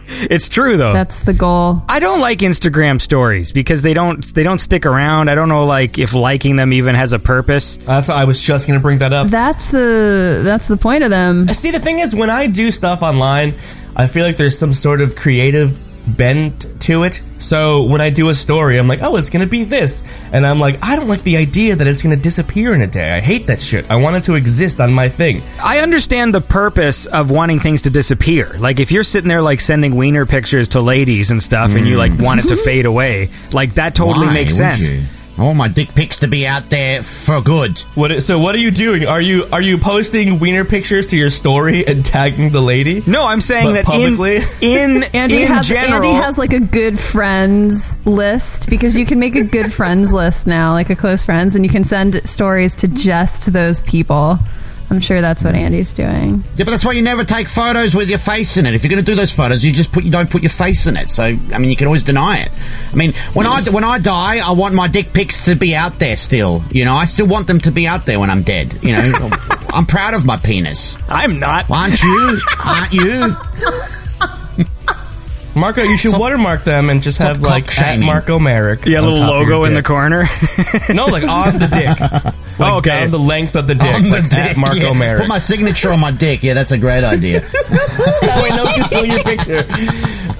It's 0.10 0.48
true 0.48 0.78
though. 0.78 0.94
That's 0.94 1.20
the 1.20 1.34
goal. 1.34 1.84
I 1.90 2.00
don't 2.00 2.22
like 2.22 2.40
Instagram 2.40 3.02
stories 3.02 3.52
because 3.52 3.82
they 3.82 3.94
don't 3.94 4.24
they 4.34 4.42
don't 4.42 4.60
stick 4.60 4.86
around. 4.86 5.30
I 5.30 5.36
don't 5.36 5.50
know 5.50 5.66
like 5.66 6.00
if 6.00 6.14
liking 6.14 6.56
them 6.56 6.72
even 6.72 6.96
has 6.96 7.12
a 7.12 7.20
purpose. 7.20 7.78
I 7.86 8.00
thought 8.00 8.18
I 8.18 8.24
was 8.24 8.40
just 8.40 8.68
gonna 8.68 8.80
bring 8.80 9.00
that 9.00 9.12
up. 9.12 9.28
That's 9.28 9.68
the 9.68 10.42
that's 10.46 10.70
the 10.70 10.78
point 10.78 11.04
of 11.04 11.10
them. 11.10 11.50
See, 11.50 11.72
the 11.72 11.82
thing 11.82 12.00
is, 12.00 12.16
when 12.16 12.30
I 12.30 12.48
do 12.48 12.72
stuff 12.72 13.04
online, 13.04 13.54
I 13.98 14.08
feel 14.08 14.24
like 14.24 14.38
there's 14.38 14.58
some 14.58 14.74
sort 14.74 15.02
of 15.02 15.18
creative 15.18 15.78
bent 16.08 16.66
to 16.82 17.04
it. 17.04 17.22
So 17.40 17.84
when 17.84 18.02
I 18.02 18.10
do 18.10 18.30
a 18.30 18.36
story, 18.36 18.78
I'm 18.78 18.88
like, 18.88 19.02
oh, 19.04 19.18
it's 19.18 19.30
gonna 19.30 19.46
be 19.46 19.64
this, 19.64 20.04
and 20.32 20.46
I'm 20.46 20.60
like, 20.60 20.80
I 20.82 20.96
don't 20.96 21.08
like 21.08 21.22
the 21.22 21.38
idea 21.38 21.76
that 21.76 21.86
it's 21.86 22.02
gonna 22.02 22.16
disappear 22.16 22.74
in 22.74 22.82
a 22.82 22.88
day. 22.88 23.12
I 23.12 23.20
hate 23.20 23.48
that 23.48 23.62
shit. 23.62 23.90
I 23.92 23.98
want 23.98 24.16
it 24.16 24.24
to 24.26 24.36
exist 24.36 24.82
on 24.82 24.92
my 24.94 25.08
thing. 25.10 25.44
I 25.64 25.80
understand 25.80 26.34
the 26.34 26.42
purpose 26.42 27.06
of 27.06 27.30
wanting 27.30 27.60
things 27.60 27.84
to 27.84 27.90
disappear. 27.90 28.56
Like 28.58 28.80
if 28.80 28.92
you're 28.92 29.04
sitting 29.04 29.28
there 29.28 29.42
like 29.42 29.60
sending 29.62 29.96
wiener 29.96 30.26
pictures 30.26 30.70
to 30.70 30.82
ladies 30.82 31.30
and 31.30 31.42
stuff 31.44 31.76
and 31.76 31.88
you 31.88 31.98
like 31.98 32.18
want 32.20 32.40
it 32.40 32.48
to 32.48 32.58
fade 32.64 32.86
away, 32.86 33.30
like 33.52 33.76
that 33.76 33.94
totally 33.94 34.28
Why 34.28 34.34
makes 34.34 34.54
would 34.54 34.74
sense. 34.76 34.92
you? 34.92 35.04
I 35.38 35.44
want 35.44 35.58
my 35.58 35.68
dick 35.68 35.94
pics 35.94 36.18
to 36.20 36.28
be 36.28 36.48
out 36.48 36.70
there 36.72 37.04
for 37.04 37.42
good. 37.42 37.78
What? 37.94 38.24
So 38.24 38.40
what 38.40 38.56
are 38.56 38.58
you 38.58 38.72
doing? 38.72 39.06
Are 39.06 39.22
you 39.22 39.46
are 39.52 39.62
you 39.62 39.78
posting 39.78 40.40
wiener 40.40 40.66
pictures 40.66 41.06
to 41.08 41.18
your 41.18 41.30
story 41.30 41.86
and 41.86 42.04
tagging 42.04 42.50
the 42.50 42.62
lady? 42.62 43.04
No, 43.06 43.24
I'm 43.28 43.42
saying 43.42 43.68
But 43.68 43.74
that 43.74 43.86
publicly? 43.86 44.38
in 44.62 45.04
in 45.04 45.04
Andy 45.14 45.44
in 45.44 45.48
has 45.48 45.68
general 45.68 46.10
Andy 46.10 46.20
has 46.20 46.40
like 46.40 46.54
a 46.54 46.60
good 46.60 47.00
friends 47.00 48.04
list 48.08 48.68
because 48.68 48.98
you 48.98 49.06
can 49.06 49.20
make 49.20 49.36
a 49.36 49.44
good 49.44 49.72
friends 49.72 50.12
list 50.12 50.48
now, 50.48 50.74
like 50.74 50.90
a 50.90 50.96
close 50.96 51.24
friends, 51.24 51.56
and 51.56 51.64
you 51.64 51.70
can 51.70 51.84
send 51.84 52.28
stories 52.28 52.76
to 52.78 52.88
just 52.88 53.54
those 53.54 53.82
people. 53.82 54.40
I'm 54.90 55.02
sure 55.02 55.20
that's 55.20 55.44
what 55.44 55.54
Andy's 55.54 55.92
doing. 55.92 56.44
Yeah, 56.56 56.64
but 56.64 56.72
that's 56.72 56.86
why 56.86 56.94
you 56.94 57.02
never 57.02 57.26
take 57.26 57.50
photos 57.50 57.94
with 57.94 58.10
your 58.10 58.20
face 58.20 58.56
in 58.56 58.66
it. 58.66 58.74
If 58.74 58.84
you're 58.84 58.90
going 58.90 59.04
to 59.04 59.12
do 59.12 59.16
those 59.16 59.34
photos, 59.34 59.64
you 59.64 59.74
just 59.74 59.92
put 59.92 60.06
you 60.06 60.12
don't 60.12 60.30
put 60.30 60.42
your 60.42 60.50
face 60.50 60.88
in 60.88 60.96
it. 60.96 61.10
So 61.10 61.24
I 61.24 61.58
mean, 61.58 61.70
you 61.70 61.76
can 61.76 61.88
always 61.88 62.04
deny 62.04 62.38
it. 62.40 62.50
I 62.94 62.96
mean, 62.96 63.14
when 63.34 63.48
I 63.48 63.62
when 63.64 63.84
I 63.84 64.00
die, 64.00 64.40
I 64.46 64.52
want 64.54 64.76
my 64.76 64.88
dick 64.88 65.12
pics 65.14 65.46
to 65.46 65.56
be 65.56 65.76
out 65.76 66.00
there 66.00 66.16
still. 66.16 66.64
You 66.72 66.86
know, 66.86 66.96
I 66.96 67.06
still 67.06 67.28
want 67.28 67.48
them 67.48 67.60
to 67.62 67.72
be 67.72 67.86
out 67.86 68.06
there 68.06 68.20
when 68.20 68.30
I'm 68.30 68.44
dead. 68.44 68.82
You 68.82 68.94
know, 68.94 69.12
I'm 69.70 69.86
proud 69.86 70.14
of 70.14 70.26
my 70.26 70.38
penis. 70.38 70.98
I'm 71.10 71.40
not. 71.40 71.70
Aren't 71.70 72.02
you? 72.02 72.40
Aren't 72.66 72.94
you? 72.94 73.36
Marco, 75.58 75.82
you 75.84 75.98
should 75.98 76.14
watermark 76.18 76.64
them 76.64 76.90
and 76.90 77.02
just 77.04 77.18
have 77.20 77.42
like 77.42 77.64
at 77.66 77.70
cock-shaming. 77.70 78.06
Marco 78.06 78.40
Merrick. 78.40 78.86
Yeah, 78.86 79.00
a 79.00 79.02
on 79.02 79.08
little 79.10 79.20
top 79.20 79.34
of 79.34 79.40
logo 79.50 79.64
in 79.66 79.74
the 79.74 79.80
dick. 79.80 79.86
corner. 79.86 80.24
No, 80.94 81.06
like 81.08 81.24
on 81.24 81.60
the 81.60 81.68
dick. 81.68 82.34
Like 82.58 82.72
Oh, 82.74 82.78
okay. 82.78 83.02
down 83.02 83.12
the 83.12 83.20
length 83.20 83.56
of 83.56 83.68
the 83.68 83.76
dick. 83.76 83.94
On 83.94 84.02
the 84.02 84.10
like 84.10 84.34
at 84.34 84.48
dick, 84.48 84.58
Marco 84.58 84.78
yeah. 84.80 84.94
Merrick. 84.94 85.20
Put 85.22 85.30
my 85.30 85.38
signature 85.38 85.92
on 85.92 86.00
my 86.00 86.10
dick. 86.10 86.42
Yeah, 86.42 86.56
that's 86.56 86.72
a 86.72 86.78
great 86.80 87.04
idea. 87.04 87.42
that 87.42 88.42
way 88.42 88.56
no 88.58 88.64
one 88.64 88.74
can 88.74 88.84
steal 88.84 89.06
your 89.06 89.22
picture. 89.22 89.64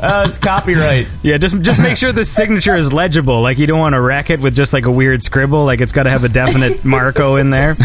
Uh, 0.04 0.26
it's 0.28 0.40
copyright. 0.40 1.08
yeah, 1.22 1.38
just 1.38 1.62
just 1.62 1.80
make 1.80 1.96
sure 1.96 2.12
the 2.12 2.26
signature 2.26 2.76
is 2.76 2.92
legible. 2.92 3.42
Like 3.42 3.60
you 3.60 3.68
don't 3.68 3.78
want 3.80 3.94
to 3.94 4.02
wreck 4.02 4.32
it 4.32 4.40
with 4.40 4.56
just 4.56 4.74
like 4.74 4.86
a 4.86 4.92
weird 4.92 5.24
scribble. 5.24 5.64
Like 5.66 5.80
it's 5.80 5.92
got 5.92 6.04
to 6.04 6.10
have 6.10 6.24
a 6.24 6.30
definite 6.30 6.84
Marco 6.84 7.36
in 7.36 7.52
there. 7.52 7.76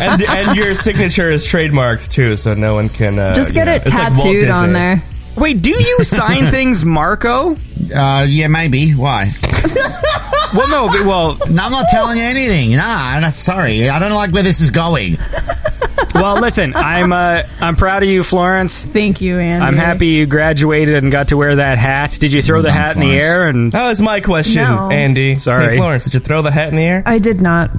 And 0.00 0.22
and 0.22 0.56
your 0.56 0.74
signature 0.74 1.28
is 1.30 1.44
trademarked 1.44 2.08
too, 2.10 2.36
so 2.36 2.54
no 2.54 2.74
one 2.74 2.88
can 2.88 3.18
uh, 3.18 3.34
Just 3.34 3.48
you 3.50 3.54
get 3.54 3.64
know, 3.66 3.72
it 3.74 3.82
it's 3.86 3.90
like 3.90 4.14
Walt 4.16 4.26
tattooed 4.34 4.48
on 4.50 4.72
there. 4.72 5.02
Wait, 5.36 5.62
do 5.62 5.70
you 5.70 6.04
sign 6.04 6.46
things, 6.50 6.84
Marco? 6.84 7.56
Uh, 7.94 8.26
yeah, 8.28 8.48
maybe. 8.48 8.92
Why? 8.92 9.30
Well, 10.54 10.68
no. 10.68 10.86
but- 10.88 11.06
Well, 11.06 11.38
No, 11.50 11.62
I'm 11.64 11.72
not 11.72 11.86
telling 11.90 12.18
you 12.18 12.24
anything. 12.24 12.76
Nah, 12.76 13.18
no, 13.20 13.30
sorry. 13.30 13.88
I 13.88 13.98
don't 13.98 14.12
like 14.12 14.32
where 14.32 14.42
this 14.42 14.60
is 14.60 14.70
going. 14.70 15.16
well. 16.14 16.38
Listen, 16.38 16.74
I'm 16.76 17.10
uh, 17.10 17.42
I'm 17.62 17.74
proud 17.74 18.02
of 18.02 18.10
you, 18.10 18.22
Florence. 18.22 18.84
Thank 18.84 19.22
you, 19.22 19.38
Andy. 19.38 19.64
I'm 19.64 19.76
happy 19.76 20.08
you 20.08 20.26
graduated 20.26 20.96
and 21.02 21.10
got 21.10 21.28
to 21.28 21.38
wear 21.38 21.56
that 21.56 21.78
hat. 21.78 22.18
Did 22.20 22.34
you 22.34 22.42
throw 22.42 22.60
the 22.60 22.68
Done, 22.68 22.76
hat 22.76 22.96
in 22.96 23.00
the 23.00 23.12
air? 23.18 23.48
And 23.48 23.72
That 23.72 23.88
was 23.88 24.02
my 24.02 24.20
question, 24.20 24.62
No. 24.64 24.90
Andy. 24.90 25.38
Sorry. 25.38 25.70
Hey, 25.70 25.76
Florence, 25.78 26.04
did 26.04 26.12
you 26.14 26.20
throw 26.20 26.42
the 26.42 26.50
hat 26.50 26.68
in 26.68 26.76
the 26.76 26.84
air? 26.84 27.02
I 27.06 27.16
did 27.18 27.40
not. 27.40 27.70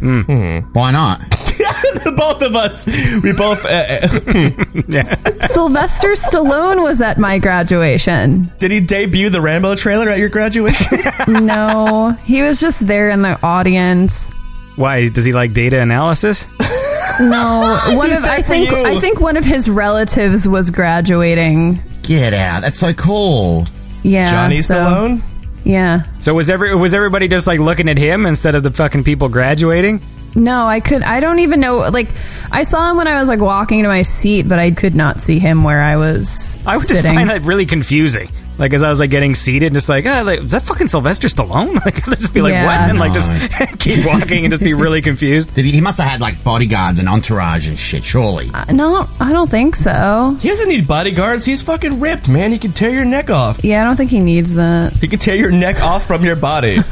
Why 0.00 0.90
not? 0.90 1.20
both 2.16 2.40
of 2.42 2.56
us. 2.56 2.86
We 3.22 3.32
both. 3.32 3.64
Uh, 3.64 3.68
uh, 3.68 4.08
Sylvester 5.46 6.12
Stallone 6.12 6.82
was 6.82 7.02
at 7.02 7.18
my 7.18 7.38
graduation. 7.38 8.50
did 8.58 8.70
he 8.70 8.80
debut 8.80 9.28
the 9.30 9.40
Rambo 9.40 9.74
trailer 9.76 10.08
at 10.08 10.18
your 10.18 10.28
graduation? 10.30 10.98
No, 11.28 12.16
he 12.24 12.42
was 12.42 12.60
just 12.60 12.86
there 12.86 13.10
in 13.10 13.22
the 13.22 13.38
audience. 13.42 14.30
why 14.76 15.08
does 15.08 15.24
he 15.24 15.32
like 15.32 15.52
data 15.52 15.78
analysis? 15.80 16.44
No, 17.20 17.78
one 17.94 18.10
of 18.12 18.24
I 18.24 18.40
think 18.42 18.70
you. 18.70 18.82
I 18.84 18.98
think 18.98 19.20
one 19.20 19.36
of 19.36 19.44
his 19.44 19.68
relatives 19.68 20.48
was 20.48 20.70
graduating. 20.70 21.78
Get 22.02 22.32
out. 22.32 22.62
That's 22.62 22.78
so 22.78 22.92
cool. 22.94 23.64
Yeah, 24.02 24.30
Johnny 24.30 24.62
so- 24.62 24.74
Stallone? 24.74 25.22
Yeah. 25.64 26.04
So 26.20 26.34
was 26.34 26.50
every 26.50 26.74
was 26.74 26.94
everybody 26.94 27.28
just 27.28 27.46
like 27.46 27.60
looking 27.60 27.88
at 27.88 27.98
him 27.98 28.26
instead 28.26 28.54
of 28.54 28.62
the 28.62 28.70
fucking 28.70 29.04
people 29.04 29.28
graduating? 29.28 30.00
No, 30.34 30.66
I 30.66 30.80
could. 30.80 31.02
I 31.02 31.20
don't 31.20 31.40
even 31.40 31.60
know. 31.60 31.78
Like, 31.78 32.08
I 32.52 32.62
saw 32.62 32.90
him 32.90 32.96
when 32.96 33.08
I 33.08 33.18
was 33.18 33.28
like 33.28 33.40
walking 33.40 33.82
to 33.82 33.88
my 33.88 34.02
seat, 34.02 34.48
but 34.48 34.58
I 34.58 34.70
could 34.70 34.94
not 34.94 35.20
see 35.20 35.38
him 35.38 35.64
where 35.64 35.80
I 35.80 35.96
was. 35.96 36.64
I 36.64 36.76
would 36.76 36.86
just 36.86 37.02
sitting. 37.02 37.14
find 37.14 37.30
that 37.30 37.42
really 37.42 37.66
confusing. 37.66 38.30
Like 38.60 38.72
as 38.74 38.82
I 38.84 38.90
was 38.90 39.00
like 39.00 39.10
getting 39.10 39.34
seated, 39.34 39.66
and 39.66 39.74
just 39.74 39.88
like, 39.88 40.04
ah, 40.06 40.22
like 40.24 40.40
is 40.40 40.50
that 40.52 40.62
fucking 40.62 40.86
Sylvester 40.88 41.26
Stallone? 41.28 41.74
Like 41.84 42.06
let's 42.06 42.20
just 42.22 42.34
be 42.34 42.42
like, 42.42 42.52
Yeah. 42.52 42.66
what? 42.66 42.90
And 42.90 42.98
like 42.98 43.12
just 43.14 43.78
keep 43.80 44.04
walking 44.06 44.44
and 44.44 44.52
just 44.52 44.62
be 44.62 44.74
really 44.74 45.00
confused. 45.02 45.54
Did 45.54 45.64
he, 45.64 45.72
he 45.72 45.80
must 45.80 45.98
have 45.98 46.08
had 46.08 46.20
like 46.20 46.44
bodyguards 46.44 46.98
and 47.00 47.08
entourage 47.08 47.68
and 47.68 47.78
shit, 47.78 48.04
surely. 48.04 48.50
No, 48.70 49.08
I 49.18 49.32
don't 49.32 49.50
think 49.50 49.74
so. 49.76 50.36
He 50.40 50.48
doesn't 50.48 50.68
need 50.68 50.86
bodyguards. 50.86 51.44
He's 51.44 51.62
fucking 51.62 51.98
ripped, 52.00 52.28
man. 52.28 52.52
He 52.52 52.58
can 52.58 52.72
tear 52.72 52.90
your 52.90 53.04
neck 53.06 53.30
off. 53.30 53.64
Yeah, 53.64 53.82
I 53.82 53.84
don't 53.86 53.96
think 53.96 54.10
he 54.10 54.20
needs 54.20 54.54
that. 54.56 54.92
He 54.92 55.08
can 55.08 55.18
tear 55.18 55.34
your 55.36 55.50
neck 55.50 55.80
off 55.82 56.06
from 56.06 56.22
your 56.24 56.36
body. 56.36 56.78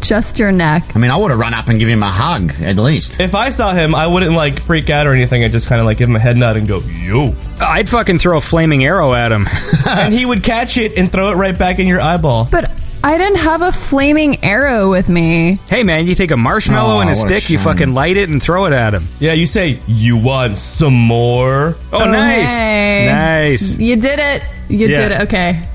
Just 0.00 0.38
your 0.38 0.52
neck. 0.52 0.94
I 0.94 0.98
mean, 0.98 1.10
I 1.10 1.16
would 1.16 1.30
have 1.30 1.40
run 1.40 1.54
up 1.54 1.68
and 1.68 1.78
give 1.78 1.88
him 1.88 2.02
a 2.02 2.10
hug, 2.10 2.52
at 2.60 2.76
least. 2.76 3.20
if 3.20 3.34
I 3.34 3.48
saw 3.48 3.72
him, 3.72 3.94
I 3.94 4.06
wouldn't 4.06 4.32
like 4.34 4.60
freak 4.60 4.90
out 4.90 5.06
or 5.06 5.14
anything. 5.14 5.42
I'd 5.42 5.52
just 5.52 5.66
kind 5.68 5.80
of 5.80 5.86
like 5.86 5.96
give 5.96 6.08
him 6.10 6.16
a 6.16 6.18
head 6.18 6.36
nod 6.36 6.56
and 6.58 6.68
go, 6.68 6.80
yo. 6.80 7.34
I'd 7.60 7.88
fucking 7.88 8.18
throw 8.18 8.36
a 8.36 8.40
flaming 8.42 8.84
arrow 8.84 9.14
at 9.14 9.32
him. 9.32 9.46
and 9.88 10.12
he 10.12 10.26
would 10.26 10.42
catch 10.44 10.53
it 10.76 10.96
and 10.98 11.10
throw 11.10 11.30
it 11.30 11.34
right 11.34 11.56
back 11.58 11.78
in 11.78 11.86
your 11.86 12.00
eyeball. 12.00 12.48
But 12.50 12.70
I 13.02 13.18
didn't 13.18 13.38
have 13.38 13.60
a 13.62 13.70
flaming 13.70 14.42
arrow 14.42 14.88
with 14.90 15.08
me. 15.10 15.58
hey 15.68 15.82
man, 15.82 16.06
you 16.06 16.14
take 16.14 16.30
a 16.30 16.36
marshmallow 16.36 16.96
Oh, 16.96 17.00
and 17.00 17.10
a 17.10 17.12
what 17.12 17.18
a 17.18 17.28
stick, 17.28 17.50
you 17.50 17.58
shame. 17.58 17.64
fucking 17.64 17.92
light 17.94 18.16
it 18.16 18.28
and 18.30 18.42
throw 18.42 18.64
it 18.66 18.72
at 18.72 18.94
him. 18.94 19.06
Yeah, 19.20 19.34
you 19.34 19.46
say, 19.46 19.80
you 19.86 20.16
want 20.16 20.58
some 20.58 20.94
more? 20.94 21.76
Oh, 21.92 22.04
nice, 22.10 22.48
hey. 22.56 23.06
nice. 23.10 23.76
You 23.78 23.96
did 23.96 24.18
it. 24.18 24.42
You 24.70 24.88
Yeah. 24.88 25.00
did 25.08 25.12
it. 25.12 25.20
Okay. 25.22 25.68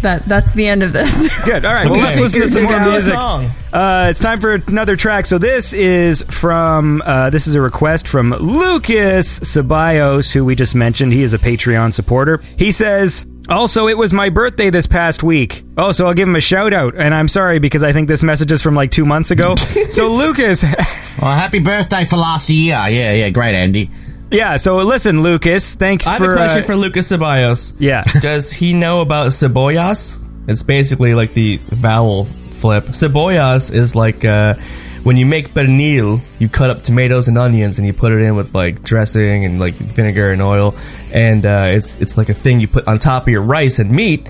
That 0.00 0.24
that's 0.24 0.52
the 0.54 0.66
end 0.66 0.82
of 0.82 0.92
this. 0.92 1.12
Good. 1.44 1.64
All 1.64 1.74
right. 1.74 1.88
Well, 1.88 2.00
let's 2.00 2.18
listen 2.18 2.40
to 2.40 2.48
some 2.48 2.64
Let's 2.64 2.86
more 2.86 2.88
a 2.88 2.90
music. 2.90 3.12
song. 3.12 3.50
Uh, 3.72 4.08
it's 4.10 4.18
time 4.18 4.40
for 4.40 4.54
another 4.54 4.96
track. 4.96 5.26
So 5.26 5.38
this 5.38 5.72
is 5.72 6.22
from 6.22 7.02
uh, 7.06 7.30
this 7.30 7.46
is 7.46 7.54
a 7.54 7.60
request 7.60 8.08
from 8.08 8.30
Lucas 8.34 9.38
Ceballos, 9.40 10.32
who 10.32 10.44
we 10.44 10.56
just 10.56 10.74
mentioned. 10.74 11.12
He 11.12 11.22
is 11.22 11.34
a 11.34 11.38
Patreon 11.38 11.92
supporter. 11.92 12.42
He 12.56 12.72
says. 12.72 13.26
Also, 13.48 13.88
it 13.88 13.98
was 13.98 14.12
my 14.12 14.28
birthday 14.30 14.70
this 14.70 14.86
past 14.86 15.22
week. 15.22 15.64
Oh, 15.76 15.92
so 15.92 16.06
I'll 16.06 16.14
give 16.14 16.28
him 16.28 16.36
a 16.36 16.40
shout 16.40 16.72
out. 16.72 16.94
And 16.96 17.14
I'm 17.14 17.28
sorry 17.28 17.58
because 17.58 17.82
I 17.82 17.92
think 17.92 18.08
this 18.08 18.22
message 18.22 18.52
is 18.52 18.62
from 18.62 18.74
like 18.74 18.90
two 18.90 19.04
months 19.04 19.30
ago. 19.30 19.56
so, 19.90 20.12
Lucas, 20.12 20.62
Well, 21.20 21.34
happy 21.36 21.58
birthday 21.58 22.04
for 22.04 22.16
last 22.16 22.48
year. 22.50 22.74
Yeah, 22.88 23.12
yeah, 23.12 23.30
great, 23.30 23.54
Andy. 23.54 23.90
yeah, 24.30 24.56
so 24.56 24.76
listen, 24.78 25.22
Lucas, 25.22 25.74
thanks 25.74 26.06
I 26.06 26.12
have 26.12 26.18
for. 26.18 26.32
a 26.32 26.36
question 26.36 26.62
uh, 26.62 26.66
for 26.66 26.76
Lucas 26.76 27.10
Ceballos. 27.10 27.74
Yeah. 27.78 28.02
Does 28.20 28.50
he 28.50 28.72
know 28.74 29.00
about 29.00 29.28
cebollas? 29.28 30.18
It's 30.48 30.62
basically 30.62 31.14
like 31.14 31.34
the 31.34 31.58
vowel 31.58 32.24
flip. 32.24 32.84
Cebollas 32.86 33.72
is 33.72 33.94
like 33.94 34.24
uh, 34.24 34.54
when 35.04 35.16
you 35.16 35.26
make 35.26 35.48
pernil, 35.48 36.20
you 36.38 36.48
cut 36.48 36.70
up 36.70 36.82
tomatoes 36.82 37.28
and 37.28 37.36
onions 37.36 37.78
and 37.78 37.86
you 37.86 37.92
put 37.92 38.12
it 38.12 38.20
in 38.20 38.36
with 38.36 38.54
like 38.54 38.82
dressing 38.82 39.44
and 39.44 39.58
like 39.58 39.74
vinegar 39.74 40.32
and 40.32 40.40
oil, 40.40 40.74
and 41.12 41.44
uh, 41.44 41.66
it's 41.70 42.00
it's 42.00 42.16
like 42.16 42.28
a 42.28 42.34
thing 42.34 42.60
you 42.60 42.68
put 42.68 42.86
on 42.86 42.98
top 42.98 43.24
of 43.24 43.28
your 43.28 43.42
rice 43.42 43.78
and 43.78 43.90
meat. 43.90 44.28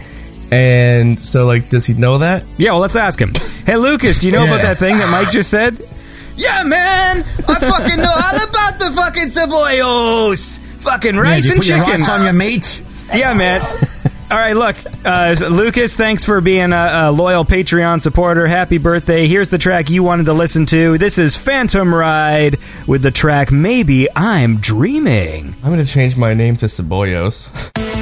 And 0.50 1.18
so, 1.18 1.46
like, 1.46 1.70
does 1.70 1.86
he 1.86 1.94
know 1.94 2.18
that? 2.18 2.44
Yeah, 2.58 2.72
well, 2.72 2.80
let's 2.80 2.96
ask 2.96 3.18
him. 3.18 3.32
Hey, 3.64 3.76
Lucas, 3.76 4.18
do 4.18 4.26
you 4.26 4.34
know 4.34 4.44
about 4.44 4.60
that 4.60 4.76
thing 4.76 4.98
that 4.98 5.10
Mike 5.10 5.30
just 5.32 5.48
said? 5.48 5.80
Yeah, 6.36 6.62
man! 6.64 7.18
I 7.48 7.54
fucking 7.54 7.96
know 7.96 8.10
all 8.10 8.48
about 8.48 8.78
the 8.78 8.92
fucking 8.94 9.28
cebollos! 9.28 10.58
Fucking 10.82 11.16
rice 11.16 11.44
did 11.44 11.44
you 11.44 11.50
and 11.52 11.60
put 11.60 11.68
your 11.68 11.78
chicken. 11.78 12.00
rice 12.00 12.08
on 12.08 12.24
your 12.24 12.32
meat? 12.32 12.82
Yeah, 13.14 13.32
man. 13.34 13.60
All 14.32 14.38
right, 14.38 14.56
look, 14.56 14.76
uh, 15.04 15.36
Lucas, 15.50 15.94
thanks 15.94 16.24
for 16.24 16.40
being 16.40 16.72
a, 16.72 16.90
a 16.94 17.12
loyal 17.12 17.44
Patreon 17.44 18.00
supporter. 18.00 18.46
Happy 18.46 18.78
birthday. 18.78 19.28
Here's 19.28 19.50
the 19.50 19.58
track 19.58 19.90
you 19.90 20.02
wanted 20.02 20.24
to 20.24 20.32
listen 20.32 20.64
to. 20.66 20.96
This 20.96 21.18
is 21.18 21.36
Phantom 21.36 21.94
Ride 21.94 22.56
with 22.86 23.02
the 23.02 23.10
track 23.10 23.52
Maybe 23.52 24.08
I'm 24.16 24.56
Dreaming. 24.56 25.54
I'm 25.62 25.68
gonna 25.68 25.84
change 25.84 26.16
my 26.16 26.32
name 26.32 26.56
to 26.56 26.64
Cebollos. 26.64 27.50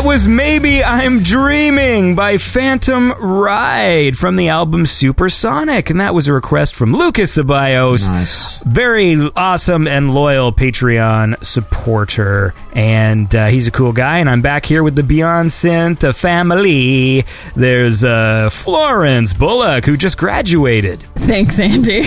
that 0.00 0.06
was 0.06 0.26
Maybe 0.26 0.82
I'm 0.82 1.22
Dreaming 1.22 2.14
by 2.14 2.38
Phantom 2.38 3.12
Ride 3.12 4.16
from 4.16 4.36
the 4.36 4.48
album 4.48 4.86
Supersonic. 4.86 5.90
And 5.90 6.00
that 6.00 6.14
was 6.14 6.26
a 6.26 6.32
request 6.32 6.74
from 6.74 6.94
Lucas 6.94 7.36
Ceballos. 7.36 8.08
Nice. 8.08 8.56
Very 8.60 9.16
awesome 9.36 9.86
and 9.86 10.14
loyal 10.14 10.54
Patreon 10.54 11.44
supporter. 11.44 12.54
And 12.72 13.34
uh, 13.34 13.48
he's 13.48 13.68
a 13.68 13.70
cool 13.70 13.92
guy. 13.92 14.20
And 14.20 14.30
I'm 14.30 14.40
back 14.40 14.64
here 14.64 14.82
with 14.82 14.96
the 14.96 15.02
Beyond 15.02 15.50
Synth 15.50 16.14
family. 16.14 17.26
There's 17.54 18.02
uh, 18.02 18.48
Florence 18.50 19.34
Bullock, 19.34 19.84
who 19.84 19.98
just 19.98 20.16
graduated. 20.16 21.02
Thanks, 21.16 21.58
Andy. 21.58 22.04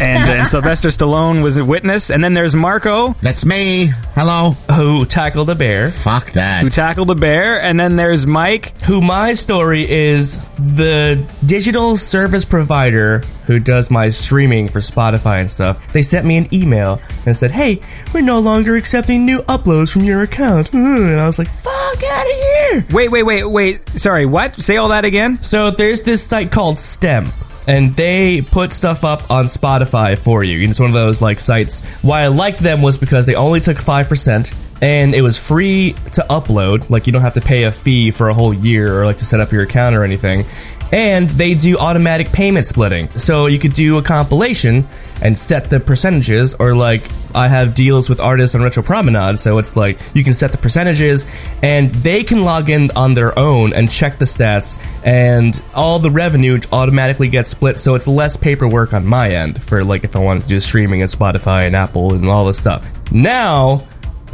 And, 0.00 0.28
and 0.28 0.48
Sylvester 0.48 0.88
Stallone 0.88 1.42
was 1.42 1.56
a 1.56 1.64
witness. 1.64 2.10
And 2.10 2.22
then 2.22 2.34
there's 2.34 2.54
Marco, 2.54 3.14
That's 3.20 3.44
me. 3.44 3.92
Hello. 4.14 4.52
Who 4.76 5.04
tackled 5.06 5.50
a 5.50 5.54
bear? 5.54 5.90
Fuck 5.90 6.32
that. 6.32 6.62
who 6.62 6.70
tackled 6.70 7.10
a 7.10 7.14
bear. 7.14 7.62
And 7.62 7.78
then 7.78 7.96
there's 7.96 8.26
Mike, 8.26 8.80
Who 8.82 9.00
my 9.00 9.34
story 9.34 9.88
is 9.88 10.40
the 10.56 11.24
digital 11.46 11.96
service 11.96 12.44
provider 12.44 13.20
who 13.46 13.58
does 13.58 13.90
my 13.90 14.10
streaming 14.10 14.68
for 14.68 14.80
Spotify 14.80 15.40
and 15.40 15.50
stuff. 15.50 15.80
They 15.92 16.02
sent 16.02 16.26
me 16.26 16.36
an 16.38 16.52
email 16.52 17.00
and 17.26 17.36
said, 17.36 17.50
"Hey, 17.50 17.80
we're 18.12 18.22
no 18.22 18.40
longer 18.40 18.74
accepting 18.76 19.24
new 19.26 19.40
uploads 19.42 19.92
from 19.92 20.02
your 20.02 20.22
account." 20.22 20.70
And 20.74 21.20
I 21.20 21.26
was 21.26 21.38
like, 21.38 21.48
"Fuck 21.48 22.02
out 22.04 22.26
of 22.26 22.32
here!" 22.32 22.86
Wait, 22.90 23.10
wait, 23.10 23.22
wait, 23.22 23.44
wait. 23.44 23.88
Sorry, 23.90 24.26
what? 24.26 24.60
Say 24.60 24.76
all 24.78 24.88
that 24.88 25.04
again? 25.04 25.42
So 25.42 25.70
there's 25.70 26.02
this 26.02 26.22
site 26.26 26.50
called 26.50 26.78
STEM. 26.78 27.32
And 27.66 27.96
they 27.96 28.42
put 28.42 28.74
stuff 28.74 29.04
up 29.04 29.30
on 29.30 29.46
Spotify 29.46 30.18
for 30.18 30.44
you. 30.44 30.60
It's 30.68 30.78
one 30.78 30.90
of 30.90 30.94
those 30.94 31.22
like 31.22 31.40
sites. 31.40 31.82
Why 32.02 32.20
I 32.22 32.28
liked 32.28 32.58
them 32.58 32.82
was 32.82 32.98
because 32.98 33.24
they 33.24 33.34
only 33.34 33.60
took 33.60 33.78
five 33.78 34.06
percent, 34.08 34.52
and 34.84 35.14
it 35.14 35.22
was 35.22 35.38
free 35.38 35.94
to 36.12 36.26
upload. 36.28 36.90
Like 36.90 37.06
you 37.06 37.12
don't 37.14 37.22
have 37.22 37.34
to 37.34 37.40
pay 37.40 37.62
a 37.62 37.72
fee 37.72 38.10
for 38.10 38.28
a 38.28 38.34
whole 38.34 38.52
year 38.52 39.00
or 39.00 39.06
like 39.06 39.16
to 39.16 39.24
set 39.24 39.40
up 39.40 39.50
your 39.50 39.62
account 39.62 39.96
or 39.96 40.04
anything. 40.04 40.44
And 40.92 41.28
they 41.30 41.54
do 41.54 41.78
automatic 41.78 42.30
payment 42.30 42.66
splitting, 42.66 43.08
so 43.12 43.46
you 43.46 43.58
could 43.58 43.72
do 43.72 43.96
a 43.96 44.02
compilation 44.02 44.86
and 45.22 45.36
set 45.36 45.70
the 45.70 45.80
percentages. 45.80 46.52
Or 46.52 46.74
like 46.74 47.10
I 47.34 47.48
have 47.48 47.74
deals 47.74 48.10
with 48.10 48.20
artists 48.20 48.54
on 48.54 48.62
Retro 48.62 48.82
Promenade, 48.82 49.40
so 49.40 49.56
it's 49.56 49.74
like 49.74 49.98
you 50.14 50.22
can 50.22 50.34
set 50.34 50.52
the 50.52 50.58
percentages, 50.58 51.24
and 51.62 51.90
they 51.90 52.22
can 52.22 52.44
log 52.44 52.68
in 52.68 52.90
on 52.94 53.14
their 53.14 53.36
own 53.36 53.72
and 53.72 53.90
check 53.90 54.18
the 54.18 54.26
stats, 54.26 54.78
and 55.04 55.60
all 55.74 55.98
the 55.98 56.10
revenue 56.10 56.60
automatically 56.70 57.28
gets 57.28 57.48
split. 57.50 57.78
So 57.78 57.94
it's 57.94 58.06
less 58.06 58.36
paperwork 58.36 58.92
on 58.92 59.06
my 59.06 59.34
end 59.34 59.62
for 59.64 59.82
like 59.82 60.04
if 60.04 60.14
I 60.14 60.18
wanted 60.20 60.42
to 60.42 60.48
do 60.50 60.60
streaming 60.60 61.00
and 61.00 61.10
Spotify 61.10 61.62
and 61.62 61.74
Apple 61.74 62.12
and 62.12 62.26
all 62.26 62.44
this 62.44 62.58
stuff. 62.58 62.86
Now 63.10 63.88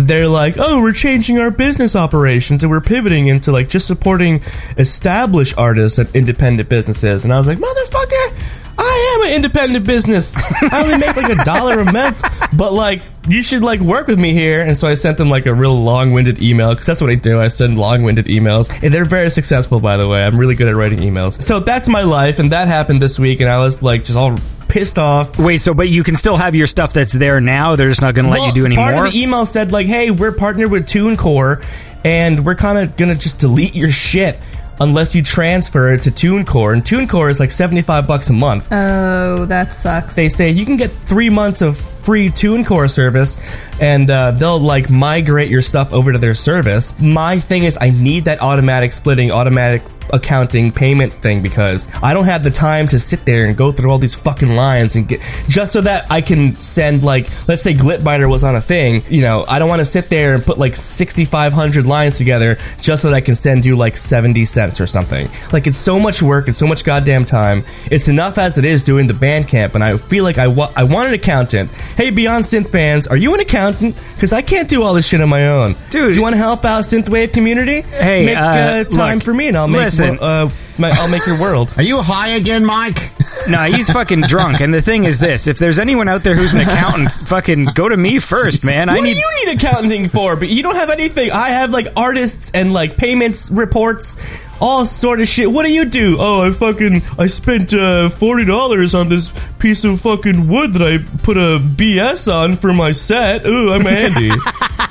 they're 0.06 0.28
like, 0.28 0.56
oh, 0.58 0.80
we're 0.80 0.92
changing 0.92 1.38
our 1.38 1.50
business 1.50 1.96
operations 1.96 2.62
and 2.62 2.70
we're 2.70 2.80
pivoting 2.80 3.28
into 3.28 3.52
like 3.52 3.68
just 3.68 3.86
supporting 3.86 4.42
established 4.76 5.56
artists 5.58 5.98
and 5.98 6.14
independent 6.14 6.68
businesses. 6.68 7.24
And 7.24 7.32
I 7.32 7.38
was 7.38 7.48
like, 7.48 7.58
motherfucker, 7.58 8.38
I 8.78 9.16
am 9.16 9.28
an 9.28 9.34
independent 9.34 9.86
business. 9.86 10.34
I 10.36 10.82
only 10.82 10.98
make 10.98 11.14
like 11.14 11.30
a 11.30 11.44
dollar 11.44 11.80
a 11.80 11.92
month, 11.92 12.22
but 12.56 12.72
like 12.72 13.02
you 13.28 13.42
should 13.42 13.62
like 13.62 13.80
work 13.80 14.06
with 14.06 14.18
me 14.18 14.32
here. 14.32 14.62
And 14.62 14.76
so 14.76 14.88
I 14.88 14.94
sent 14.94 15.18
them 15.18 15.28
like 15.28 15.44
a 15.46 15.52
real 15.52 15.78
long-winded 15.82 16.40
email 16.40 16.70
because 16.70 16.86
that's 16.86 17.00
what 17.00 17.10
I 17.10 17.16
do. 17.16 17.38
I 17.40 17.48
send 17.48 17.78
long-winded 17.78 18.26
emails, 18.26 18.70
and 18.82 18.94
they're 18.94 19.04
very 19.04 19.28
successful, 19.28 19.80
by 19.80 19.98
the 19.98 20.08
way. 20.08 20.22
I'm 20.22 20.38
really 20.38 20.54
good 20.54 20.68
at 20.68 20.76
writing 20.76 21.00
emails. 21.00 21.42
So 21.42 21.60
that's 21.60 21.88
my 21.88 22.02
life, 22.02 22.38
and 22.38 22.52
that 22.52 22.68
happened 22.68 23.02
this 23.02 23.18
week, 23.18 23.40
and 23.40 23.50
I 23.50 23.58
was 23.58 23.82
like 23.82 24.04
just 24.04 24.16
all 24.16 24.38
pissed 24.70 24.98
off. 24.98 25.38
Wait, 25.38 25.58
so 25.58 25.74
but 25.74 25.88
you 25.88 26.02
can 26.02 26.14
still 26.16 26.36
have 26.36 26.54
your 26.54 26.66
stuff 26.66 26.92
that's 26.92 27.12
there 27.12 27.40
now. 27.40 27.76
They're 27.76 27.88
just 27.88 28.00
not 28.00 28.14
going 28.14 28.24
to 28.26 28.30
let 28.30 28.46
you 28.46 28.52
do 28.52 28.64
any 28.66 28.76
part 28.76 28.94
more. 28.94 29.06
of 29.06 29.12
the 29.12 29.20
email 29.20 29.44
said 29.44 29.72
like, 29.72 29.86
"Hey, 29.86 30.10
we're 30.10 30.32
partnered 30.32 30.70
with 30.70 30.86
TuneCore, 30.86 31.64
and 32.04 32.46
we're 32.46 32.54
kind 32.54 32.78
of 32.78 32.96
gonna 32.96 33.14
just 33.16 33.38
delete 33.40 33.74
your 33.74 33.90
shit 33.90 34.38
unless 34.80 35.14
you 35.14 35.22
transfer 35.22 35.92
it 35.92 36.04
to 36.04 36.10
TuneCore." 36.10 36.72
And 36.72 36.84
TuneCore 36.84 37.30
is 37.30 37.40
like 37.40 37.52
seventy-five 37.52 38.06
bucks 38.06 38.30
a 38.30 38.32
month. 38.32 38.68
Oh, 38.70 39.44
that 39.46 39.74
sucks. 39.74 40.14
they 40.16 40.28
say 40.28 40.50
you 40.50 40.64
can 40.64 40.76
get 40.76 40.90
three 40.90 41.28
months 41.30 41.60
of 41.60 41.76
free 41.76 42.28
TuneCore 42.30 42.90
service, 42.90 43.38
and 43.80 44.10
uh, 44.10 44.30
they'll 44.32 44.60
like 44.60 44.90
migrate 44.90 45.50
your 45.50 45.62
stuff 45.62 45.92
over 45.92 46.12
to 46.12 46.18
their 46.18 46.34
service. 46.34 46.98
My 47.00 47.38
thing 47.38 47.64
is, 47.64 47.78
I 47.80 47.90
need 47.90 48.26
that 48.26 48.42
automatic 48.42 48.92
splitting, 48.92 49.30
automatic 49.30 49.82
accounting 50.12 50.72
payment 50.72 51.12
thing 51.12 51.40
because 51.40 51.88
I 52.02 52.14
don't 52.14 52.24
have 52.24 52.42
the 52.42 52.50
time 52.50 52.88
to 52.88 52.98
sit 52.98 53.24
there 53.24 53.46
and 53.46 53.56
go 53.56 53.70
through 53.70 53.90
all 53.90 53.98
these 53.98 54.14
fucking 54.16 54.56
lines 54.56 54.96
and 54.96 55.06
get 55.06 55.20
just 55.48 55.72
so 55.72 55.80
that 55.82 56.10
I 56.10 56.20
can 56.20 56.60
send 56.60 57.04
like 57.04 57.28
let's 57.48 57.62
say 57.62 57.74
Glitbiter 57.74 58.28
was 58.28 58.42
on 58.44 58.56
a 58.56 58.60
thing, 58.60 59.04
you 59.08 59.20
know, 59.20 59.44
I 59.46 59.60
don't 59.60 59.68
want 59.68 59.78
to 59.80 59.84
sit 59.84 60.10
there 60.10 60.34
and 60.34 60.44
put 60.44 60.58
like 60.58 60.74
6500 60.74 61.86
lines 61.86 62.18
together 62.18 62.58
just 62.80 63.02
so 63.02 63.08
that 63.10 63.14
I 63.14 63.20
can 63.20 63.36
send 63.36 63.64
you 63.64 63.76
like 63.76 63.96
70 63.96 64.44
cents 64.46 64.80
or 64.80 64.86
something. 64.88 65.30
Like 65.52 65.68
it's 65.68 65.76
so 65.76 66.00
much 66.00 66.22
work 66.22 66.48
and 66.48 66.56
so 66.56 66.66
much 66.66 66.84
goddamn 66.84 67.24
time. 67.24 67.64
It's 67.90 68.08
enough 68.08 68.36
as 68.36 68.58
it 68.58 68.64
is 68.64 68.82
doing 68.82 69.06
the 69.06 69.14
Bandcamp 69.14 69.74
and 69.74 69.84
I 69.84 69.96
feel 69.96 70.24
like 70.24 70.38
I 70.38 70.48
wa- 70.48 70.72
I 70.74 70.84
want 70.84 71.08
an 71.08 71.14
accountant. 71.14 71.70
Hey 71.70 72.10
Beyond 72.10 72.44
Synth 72.44 72.70
fans, 72.70 73.06
are 73.06 73.16
you 73.16 73.32
an 73.34 73.40
accountant? 73.40 73.69
Cuz 74.18 74.32
I 74.32 74.42
can't 74.42 74.68
do 74.68 74.82
all 74.82 74.94
this 74.94 75.06
shit 75.06 75.20
on 75.20 75.28
my 75.28 75.48
own. 75.48 75.74
Dude. 75.90 76.12
do 76.12 76.16
you 76.16 76.22
want 76.22 76.34
to 76.34 76.38
help 76.38 76.64
out 76.64 76.84
synthwave 76.84 77.32
community? 77.32 77.82
Hey, 77.82 78.26
make 78.26 78.36
uh, 78.36 78.40
uh, 78.40 78.84
time 78.84 79.18
look, 79.18 79.24
for 79.24 79.34
me 79.34 79.48
and 79.48 79.56
I'll 79.56 79.68
make 79.68 79.82
listen. 79.82 80.18
uh, 80.20 80.50
my, 80.78 80.90
I'll 80.90 81.08
make 81.10 81.26
your 81.26 81.38
world. 81.38 81.72
Are 81.76 81.82
you 81.82 82.00
high 82.00 82.28
again, 82.28 82.64
Mike? 82.64 82.96
no, 83.48 83.64
he's 83.64 83.90
fucking 83.90 84.22
drunk. 84.22 84.60
And 84.60 84.72
the 84.72 84.80
thing 84.82 85.04
is 85.04 85.18
this: 85.18 85.46
if 85.46 85.58
there's 85.58 85.78
anyone 85.78 86.08
out 86.08 86.22
there 86.22 86.34
who's 86.34 86.54
an 86.54 86.60
accountant, 86.60 87.12
fucking 87.28 87.66
go 87.74 87.88
to 87.88 87.96
me 87.96 88.18
first, 88.18 88.64
man. 88.64 88.88
I 88.88 88.94
what 88.96 89.04
need. 89.04 89.14
do 89.14 89.20
you 89.20 89.46
need 89.46 89.56
accounting 89.56 90.08
for? 90.08 90.36
But 90.36 90.48
you 90.48 90.62
don't 90.62 90.76
have 90.76 90.90
anything. 90.90 91.30
I 91.30 91.50
have 91.50 91.70
like 91.70 91.88
artists 91.96 92.50
and 92.54 92.72
like 92.72 92.96
payments 92.96 93.50
reports, 93.50 94.16
all 94.60 94.86
sort 94.86 95.20
of 95.20 95.28
shit. 95.28 95.50
What 95.50 95.64
do 95.64 95.72
you 95.72 95.84
do? 95.84 96.16
Oh, 96.18 96.42
I 96.42 96.52
fucking 96.52 97.02
I 97.18 97.26
spent 97.26 97.72
uh, 97.72 98.10
forty 98.10 98.44
dollars 98.44 98.94
on 98.94 99.08
this 99.08 99.32
piece 99.58 99.84
of 99.84 100.00
fucking 100.00 100.48
wood 100.48 100.74
that 100.74 100.82
I 100.82 100.98
put 101.22 101.36
a 101.36 101.58
BS 101.58 102.32
on 102.32 102.56
for 102.56 102.72
my 102.72 102.92
set. 102.92 103.46
Ooh, 103.46 103.72
I'm 103.72 103.82
handy. 103.82 104.30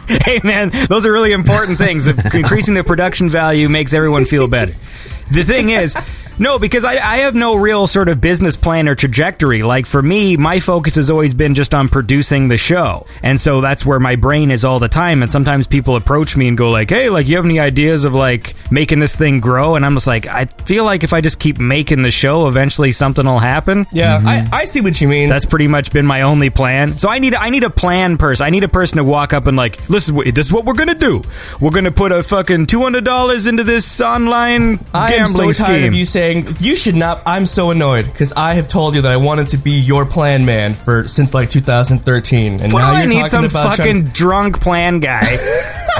hey, 0.25 0.41
man, 0.43 0.71
those 0.87 1.05
are 1.05 1.11
really 1.11 1.31
important 1.31 1.77
things. 1.77 2.07
Increasing 2.07 2.73
the 2.73 2.83
production 2.83 3.29
value 3.29 3.69
makes 3.69 3.93
everyone 3.93 4.25
feel 4.25 4.47
better. 4.47 4.73
The 5.31 5.43
thing 5.43 5.69
is, 5.69 5.95
no, 6.39 6.57
because 6.57 6.83
I, 6.83 6.93
I 6.93 7.17
have 7.17 7.35
no 7.35 7.55
real 7.57 7.85
sort 7.87 8.07
of 8.07 8.21
business 8.21 8.55
plan 8.55 8.87
or 8.87 8.95
trajectory. 8.95 9.63
Like 9.63 9.85
for 9.85 10.01
me, 10.01 10.37
my 10.37 10.59
focus 10.59 10.95
has 10.95 11.09
always 11.09 11.33
been 11.33 11.55
just 11.55 11.75
on 11.75 11.89
producing 11.89 12.47
the 12.47 12.57
show. 12.57 13.05
And 13.21 13.39
so 13.39 13.61
that's 13.61 13.85
where 13.85 13.99
my 13.99 14.15
brain 14.15 14.49
is 14.51 14.63
all 14.63 14.79
the 14.79 14.87
time. 14.87 15.21
And 15.21 15.31
sometimes 15.31 15.67
people 15.67 15.95
approach 15.95 16.35
me 16.37 16.47
and 16.47 16.57
go 16.57 16.69
like, 16.69 16.89
hey, 16.89 17.09
like 17.09 17.27
you 17.27 17.35
have 17.35 17.45
any 17.45 17.59
ideas 17.59 18.05
of 18.05 18.15
like 18.15 18.55
making 18.71 18.99
this 18.99 19.15
thing 19.15 19.39
grow? 19.39 19.75
And 19.75 19.85
I'm 19.85 19.93
just 19.95 20.07
like, 20.07 20.27
I 20.27 20.45
feel 20.45 20.85
like 20.85 21.03
if 21.03 21.13
I 21.13 21.21
just 21.21 21.39
keep 21.39 21.59
making 21.59 22.01
the 22.01 22.11
show, 22.11 22.47
eventually 22.47 22.91
something 22.91 23.25
will 23.25 23.39
happen. 23.39 23.85
yeah, 23.91 24.17
I, 24.17 24.37
mm-hmm. 24.37 24.53
I 24.53 24.65
see 24.65 24.81
what 24.81 24.99
you 25.01 25.07
mean. 25.07 25.29
That's 25.29 25.45
pretty 25.45 25.67
much 25.67 25.91
been 25.91 26.05
my 26.05 26.21
only 26.21 26.49
plan. 26.49 26.97
So 26.97 27.09
I 27.09 27.19
need 27.19 27.35
I 27.35 27.49
need 27.49 27.63
a 27.63 27.69
plan 27.69 28.17
person. 28.17 28.45
I 28.45 28.49
need 28.49 28.63
a 28.63 28.69
person 28.69 28.97
to 28.97 29.03
walk 29.03 29.33
up 29.33 29.47
and 29.47 29.57
like, 29.57 29.89
listen, 29.89 30.15
this 30.33 30.47
is 30.47 30.53
what 30.53 30.65
we're 30.65 30.73
gonna 30.73 30.95
do. 30.95 31.21
We're 31.59 31.71
gonna 31.71 31.91
put 31.91 32.11
a 32.11 32.23
fucking 32.23 32.67
two 32.67 32.81
hundred 32.81 33.03
dollars 33.03 33.47
into 33.47 33.63
this 33.63 33.99
online 34.01 34.77
gambling 34.93 35.53
so 35.53 35.65
scheme. 35.65 35.93
you 35.93 36.05
saying 36.29 36.55
you 36.59 36.75
should 36.75 36.95
not. 36.95 37.21
I'm 37.25 37.45
so 37.45 37.71
annoyed 37.71 38.05
because 38.05 38.33
I 38.33 38.53
have 38.55 38.67
told 38.67 38.95
you 38.95 39.01
that 39.01 39.11
I 39.11 39.17
wanted 39.17 39.49
to 39.49 39.57
be 39.57 39.71
your 39.79 40.05
plan 40.05 40.45
man 40.45 40.73
for 40.73 41.07
since 41.07 41.33
like 41.33 41.49
2013, 41.49 42.61
and 42.61 42.73
What 42.73 42.81
now 42.81 42.91
do 42.91 42.95
I 42.97 42.99
you're 43.01 43.09
need 43.09 43.15
talking 43.15 43.29
some 43.29 43.45
about 43.45 43.77
fucking 43.77 44.01
trying- 44.01 44.13
drunk 44.13 44.61
plan 44.61 44.99
guy? 44.99 45.37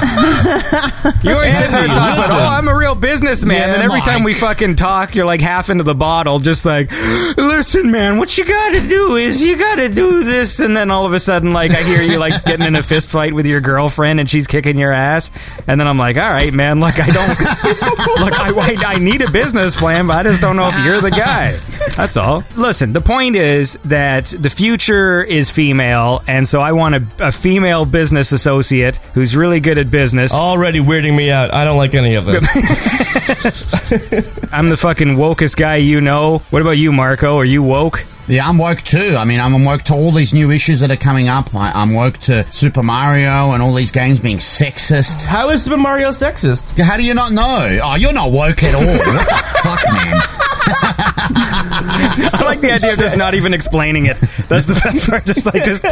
you 1.22 1.32
always 1.32 1.56
sit 1.56 1.70
there 1.70 1.86
talking 1.86 2.24
about, 2.24 2.30
oh, 2.30 2.48
I'm 2.50 2.68
a 2.68 2.74
real 2.76 2.94
businessman. 2.94 3.56
Yeah, 3.56 3.74
and 3.74 3.82
every 3.82 4.00
time 4.00 4.22
we 4.22 4.32
fucking 4.32 4.76
talk, 4.76 5.14
you're 5.14 5.26
like 5.26 5.40
half 5.40 5.68
into 5.70 5.84
the 5.84 5.94
bottle, 5.94 6.38
just 6.38 6.64
like, 6.64 6.90
listen, 7.60 7.90
man, 7.90 8.16
what 8.16 8.38
you 8.38 8.44
gotta 8.46 8.80
do 8.88 9.16
is 9.16 9.42
you 9.42 9.54
gotta 9.54 9.90
do 9.90 10.24
this. 10.24 10.60
And 10.60 10.74
then 10.74 10.90
all 10.90 11.04
of 11.04 11.12
a 11.12 11.20
sudden, 11.20 11.52
like, 11.52 11.72
I 11.72 11.82
hear 11.82 12.00
you 12.00 12.16
like 12.16 12.42
getting 12.46 12.64
in 12.64 12.74
a 12.74 12.82
fist 12.82 13.10
fight 13.10 13.34
with 13.34 13.44
your 13.44 13.60
girlfriend 13.60 14.18
and 14.18 14.30
she's 14.30 14.46
kicking 14.46 14.78
your 14.78 14.92
ass. 14.92 15.30
And 15.68 15.78
then 15.78 15.86
I'm 15.86 15.98
like, 15.98 16.16
all 16.16 16.30
right, 16.30 16.54
man, 16.54 16.80
look, 16.80 16.98
I 16.98 17.08
don't, 17.08 17.28
look, 18.18 18.32
I, 18.32 18.50
I, 18.56 18.76
I 18.94 18.98
need 18.98 19.20
a 19.20 19.30
business 19.30 19.76
plan, 19.76 20.06
but 20.06 20.16
I 20.16 20.22
just 20.22 20.40
don't 20.40 20.56
know 20.56 20.70
if 20.72 20.84
you're 20.86 21.02
the 21.02 21.10
guy. 21.10 21.52
That's 21.98 22.16
all. 22.16 22.44
Listen, 22.56 22.94
the 22.94 23.02
point 23.02 23.36
is 23.36 23.74
that 23.84 24.24
the 24.26 24.48
future 24.48 25.22
is 25.22 25.50
female, 25.50 26.22
and 26.26 26.48
so 26.48 26.62
I 26.62 26.72
want 26.72 26.94
a, 26.94 27.06
a 27.18 27.32
female 27.32 27.84
business 27.84 28.32
associate 28.32 28.96
who's 29.12 29.36
really 29.36 29.60
good 29.60 29.76
at 29.76 29.90
business. 29.90 30.32
already 30.32 30.80
weirding 30.80 31.14
me 31.14 31.30
out. 31.30 31.52
I 31.52 31.64
don't 31.64 31.76
like 31.76 31.94
any 31.94 32.14
of 32.14 32.24
this. 32.24 32.42
I'm 34.52 34.68
the 34.68 34.76
fucking 34.76 35.10
wokest 35.10 35.56
guy 35.56 35.76
you 35.76 36.00
know. 36.00 36.38
What 36.50 36.62
about 36.62 36.72
you, 36.72 36.92
Marco? 36.92 37.38
Are 37.38 37.44
you 37.50 37.62
woke? 37.62 38.04
Yeah, 38.28 38.48
I'm 38.48 38.58
woke 38.58 38.82
too. 38.82 39.16
I 39.18 39.24
mean, 39.24 39.40
I'm 39.40 39.64
woke 39.64 39.82
to 39.84 39.94
all 39.94 40.12
these 40.12 40.32
new 40.32 40.50
issues 40.50 40.80
that 40.80 40.90
are 40.90 40.96
coming 40.96 41.28
up. 41.28 41.52
I, 41.54 41.72
I'm 41.72 41.94
woke 41.94 42.18
to 42.18 42.48
Super 42.50 42.82
Mario 42.82 43.52
and 43.52 43.62
all 43.62 43.74
these 43.74 43.90
games 43.90 44.20
being 44.20 44.38
sexist. 44.38 45.26
How 45.26 45.50
is 45.50 45.64
Super 45.64 45.76
Mario 45.76 46.10
sexist? 46.10 46.78
How 46.78 46.96
do 46.96 47.02
you 47.04 47.14
not 47.14 47.32
know? 47.32 47.78
Oh, 47.82 47.94
you're 47.96 48.12
not 48.12 48.30
woke 48.30 48.62
at 48.62 48.74
all. 48.74 48.82
what 48.84 49.28
the 49.28 49.34
fuck, 49.62 49.80
man? 49.92 50.49
I 51.32 52.42
like 52.44 52.60
the 52.60 52.72
idea 52.72 52.92
of 52.92 52.98
just 52.98 53.16
not 53.16 53.34
even 53.34 53.54
explaining 53.54 54.06
it. 54.06 54.16
That's 54.48 54.66
the 54.66 54.74
best 54.82 55.08
part. 55.08 55.24
Just 55.24 55.46
like 55.46 55.64
just 55.64 55.82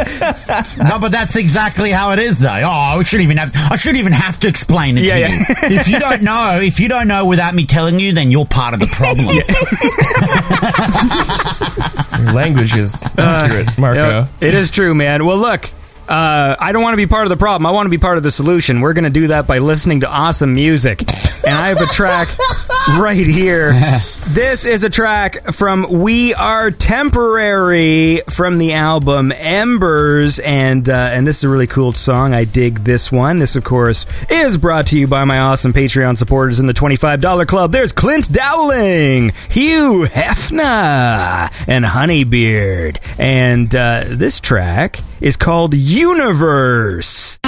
No, 0.77 0.99
but 0.99 1.11
that's 1.11 1.35
exactly 1.35 1.91
how 1.91 2.11
it 2.11 2.19
is, 2.19 2.39
though. 2.39 2.49
Oh, 2.49 2.99
I 2.99 3.03
shouldn't 3.03 3.25
even 3.25 3.37
have. 3.37 3.51
I 3.71 3.75
shouldn't 3.75 3.99
even 3.99 4.13
have 4.13 4.39
to 4.41 4.47
explain 4.47 4.97
it 4.97 5.05
Yeah, 5.05 5.13
to 5.13 5.19
yeah. 5.19 5.27
you. 5.29 5.45
if 5.77 5.87
you 5.87 5.99
don't 5.99 6.21
know, 6.21 6.59
if 6.61 6.79
you 6.79 6.87
don't 6.87 7.07
know 7.07 7.25
without 7.27 7.53
me 7.55 7.65
telling 7.65 7.99
you, 7.99 8.11
then 8.13 8.31
you're 8.31 8.45
part 8.45 8.73
of 8.73 8.79
the 8.79 8.87
problem. 8.87 9.27
Your 9.27 9.43
language 12.33 12.75
is 12.75 13.03
accurate, 13.17 13.77
Marco. 13.77 13.99
Yeah, 14.09 14.27
it 14.41 14.53
is 14.53 14.71
true, 14.71 14.93
man. 14.93 15.25
Well, 15.25 15.37
look. 15.37 15.71
Uh, 16.07 16.55
I 16.59 16.71
don't 16.71 16.81
want 16.81 16.93
to 16.93 16.97
be 16.97 17.05
part 17.05 17.27
of 17.27 17.29
the 17.29 17.37
problem. 17.37 17.67
I 17.67 17.71
want 17.71 17.85
to 17.85 17.91
be 17.91 17.99
part 17.99 18.17
of 18.17 18.23
the 18.23 18.31
solution. 18.31 18.81
We're 18.81 18.93
going 18.93 19.03
to 19.03 19.11
do 19.11 19.27
that 19.27 19.45
by 19.45 19.59
listening 19.59 19.99
to 19.99 20.09
awesome 20.09 20.55
music. 20.55 21.03
And 21.49 21.57
I 21.57 21.69
have 21.69 21.81
a 21.81 21.87
track 21.87 22.29
right 22.89 23.25
here. 23.25 23.71
This 23.71 24.65
is 24.65 24.83
a 24.83 24.89
track 24.89 25.51
from 25.51 25.87
We 25.89 26.35
Are 26.35 26.69
Temporary 26.69 28.21
from 28.29 28.59
the 28.59 28.73
album 28.73 29.31
Embers, 29.31 30.37
and 30.37 30.87
uh, 30.87 31.09
and 31.11 31.25
this 31.25 31.39
is 31.39 31.45
a 31.45 31.49
really 31.49 31.65
cool 31.65 31.91
song. 31.93 32.35
I 32.35 32.43
dig 32.43 32.83
this 32.83 33.11
one. 33.11 33.37
This, 33.37 33.55
of 33.55 33.63
course, 33.63 34.05
is 34.29 34.57
brought 34.57 34.85
to 34.87 34.99
you 34.99 35.07
by 35.07 35.23
my 35.23 35.39
awesome 35.39 35.73
Patreon 35.73 36.19
supporters 36.19 36.59
in 36.59 36.67
the 36.67 36.73
twenty 36.73 36.97
five 36.97 37.19
dollar 37.19 37.47
club. 37.47 37.71
There's 37.71 37.93
Clint 37.93 38.31
Dowling, 38.31 39.31
Hugh 39.49 40.05
Hefner, 40.05 41.51
and 41.67 41.83
Honeybeard, 41.83 42.99
and 43.17 43.73
uh, 43.73 44.03
this 44.05 44.39
track 44.39 44.99
is 45.19 45.35
called 45.35 45.73
Universe. 45.73 47.39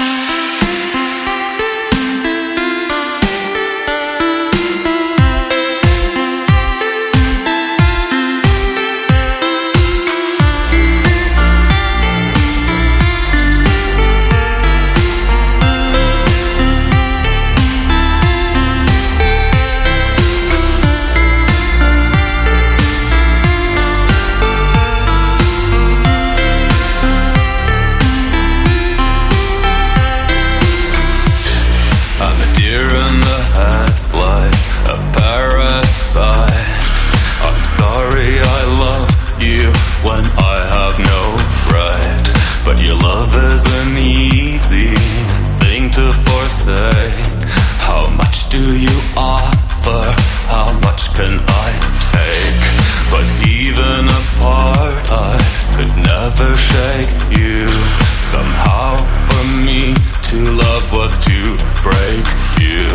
Could 56.41 56.49
never 56.49 56.57
shake 56.57 57.37
you. 57.37 57.67
Somehow, 58.21 58.97
for 59.27 59.43
me 59.65 59.93
to 60.29 60.37
love 60.51 60.91
was 60.93 61.17
to 61.25 61.57
break 61.83 62.25
you. 62.59 62.87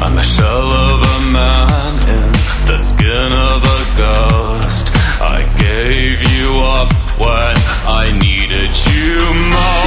I'm 0.00 0.18
a 0.18 0.22
shell 0.22 0.72
of 0.72 1.02
a 1.02 1.32
man 1.32 1.94
in 2.08 2.32
the 2.66 2.78
skin 2.78 3.32
of 3.32 3.62
a 3.64 3.80
ghost. 3.98 4.90
I 5.20 5.42
gave 5.58 6.20
you 6.34 6.58
up 6.64 6.92
when 7.18 7.56
I 7.86 8.10
needed 8.20 8.72
you 8.86 9.34
most. 9.50 9.81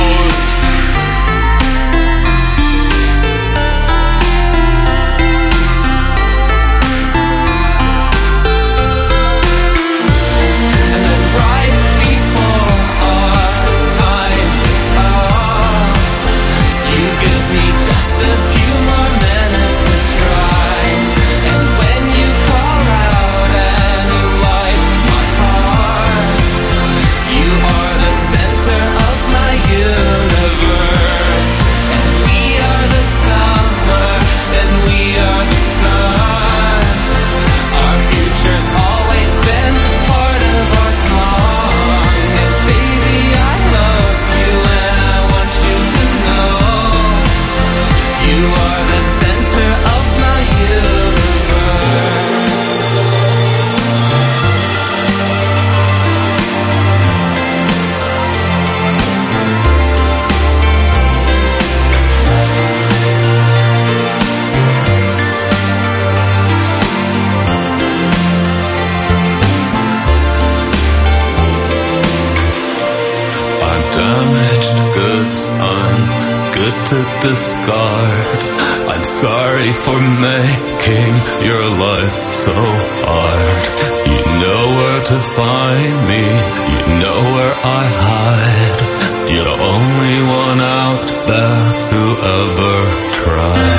Discard. 77.25 78.39
I'm 78.93 79.03
sorry 79.03 79.71
for 79.73 79.99
making 80.29 81.13
your 81.41 81.65
life 81.85 82.17
so 82.45 82.53
hard. 83.09 83.61
You 84.13 84.21
know 84.41 84.63
where 84.77 85.01
to 85.11 85.17
find 85.37 85.95
me, 86.11 86.23
you 86.71 86.81
know 87.01 87.19
where 87.35 87.55
I 87.79 87.83
hide. 88.09 88.79
You're 89.31 89.49
the 89.51 89.57
only 89.75 90.17
one 90.45 90.59
out 90.83 91.07
there 91.31 91.63
who 91.89 92.05
ever 92.37 92.75
tried. 93.19 93.74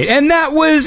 Right, 0.00 0.08
and 0.08 0.30
that 0.30 0.52
was. 0.52 0.86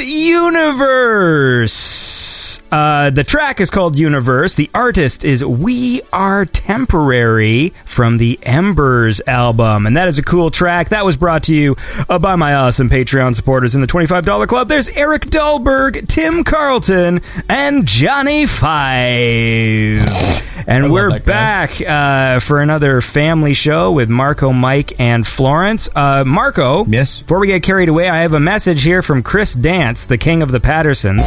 Uh, 3.03 3.09
the 3.09 3.23
track 3.25 3.59
is 3.59 3.69
called 3.69 3.99
Universe. 3.99 4.55
The 4.55 4.69
artist 4.73 5.25
is 5.25 5.43
We 5.43 6.01
Are 6.13 6.45
Temporary 6.45 7.73
from 7.83 8.17
the 8.17 8.39
Embers 8.43 9.19
album. 9.27 9.85
And 9.85 9.97
that 9.97 10.07
is 10.07 10.17
a 10.17 10.23
cool 10.23 10.49
track. 10.49 10.87
That 10.87 11.03
was 11.03 11.17
brought 11.17 11.43
to 11.43 11.53
you 11.55 11.75
uh, 12.07 12.17
by 12.17 12.37
my 12.37 12.53
awesome 12.55 12.89
Patreon 12.89 13.35
supporters 13.35 13.75
in 13.75 13.81
the 13.81 13.87
$25 13.87 14.47
club. 14.47 14.69
There's 14.69 14.87
Eric 14.87 15.23
Dahlberg, 15.23 16.07
Tim 16.07 16.45
Carlton, 16.45 17.19
and 17.49 17.85
Johnny 17.85 18.45
Five. 18.45 20.41
And 20.65 20.89
we're 20.93 21.19
back 21.19 21.81
uh, 21.81 22.39
for 22.39 22.61
another 22.61 23.01
family 23.01 23.53
show 23.53 23.91
with 23.91 24.07
Marco, 24.09 24.53
Mike, 24.53 24.97
and 24.97 25.27
Florence. 25.27 25.89
Uh, 25.93 26.23
Marco, 26.25 26.85
Yes? 26.85 27.19
before 27.21 27.39
we 27.39 27.47
get 27.47 27.63
carried 27.63 27.89
away, 27.89 28.07
I 28.07 28.21
have 28.21 28.33
a 28.33 28.39
message 28.39 28.81
here 28.83 29.01
from 29.01 29.23
Chris 29.23 29.53
Dance, 29.55 30.05
the 30.05 30.17
king 30.17 30.41
of 30.41 30.53
the 30.53 30.61
Patreons. 30.61 31.19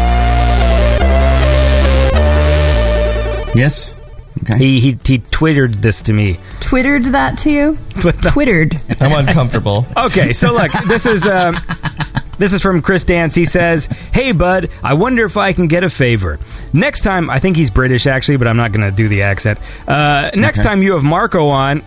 Yes? 3.56 3.94
Okay. 4.42 4.58
He 4.58 4.80
he 4.80 4.98
he 5.04 5.18
twittered 5.18 5.74
this 5.76 6.02
to 6.02 6.12
me. 6.12 6.38
Twittered 6.60 7.04
that 7.04 7.38
to 7.38 7.50
you? 7.50 7.78
Twittered. 8.22 8.78
I'm 9.00 9.26
uncomfortable. 9.26 9.86
Okay, 9.96 10.32
so 10.34 10.52
look, 10.52 10.70
this 10.88 11.06
is 11.06 11.26
um, 11.26 11.56
this 12.38 12.52
is 12.52 12.60
from 12.60 12.82
Chris 12.82 13.02
Dance. 13.04 13.34
He 13.34 13.46
says, 13.46 13.86
"Hey 14.12 14.32
bud, 14.32 14.68
I 14.82 14.92
wonder 14.92 15.24
if 15.24 15.38
I 15.38 15.54
can 15.54 15.68
get 15.68 15.84
a 15.84 15.90
favor. 15.90 16.38
Next 16.74 17.00
time, 17.00 17.30
I 17.30 17.38
think 17.38 17.56
he's 17.56 17.70
British 17.70 18.06
actually, 18.06 18.36
but 18.36 18.46
I'm 18.46 18.58
not 18.58 18.72
going 18.72 18.88
to 18.88 18.94
do 18.94 19.08
the 19.08 19.22
accent. 19.22 19.58
Uh, 19.88 20.30
next 20.34 20.60
Okay. 20.60 20.68
time 20.68 20.82
you 20.82 20.92
have 20.92 21.02
Marco 21.04 21.48
on." 21.48 21.82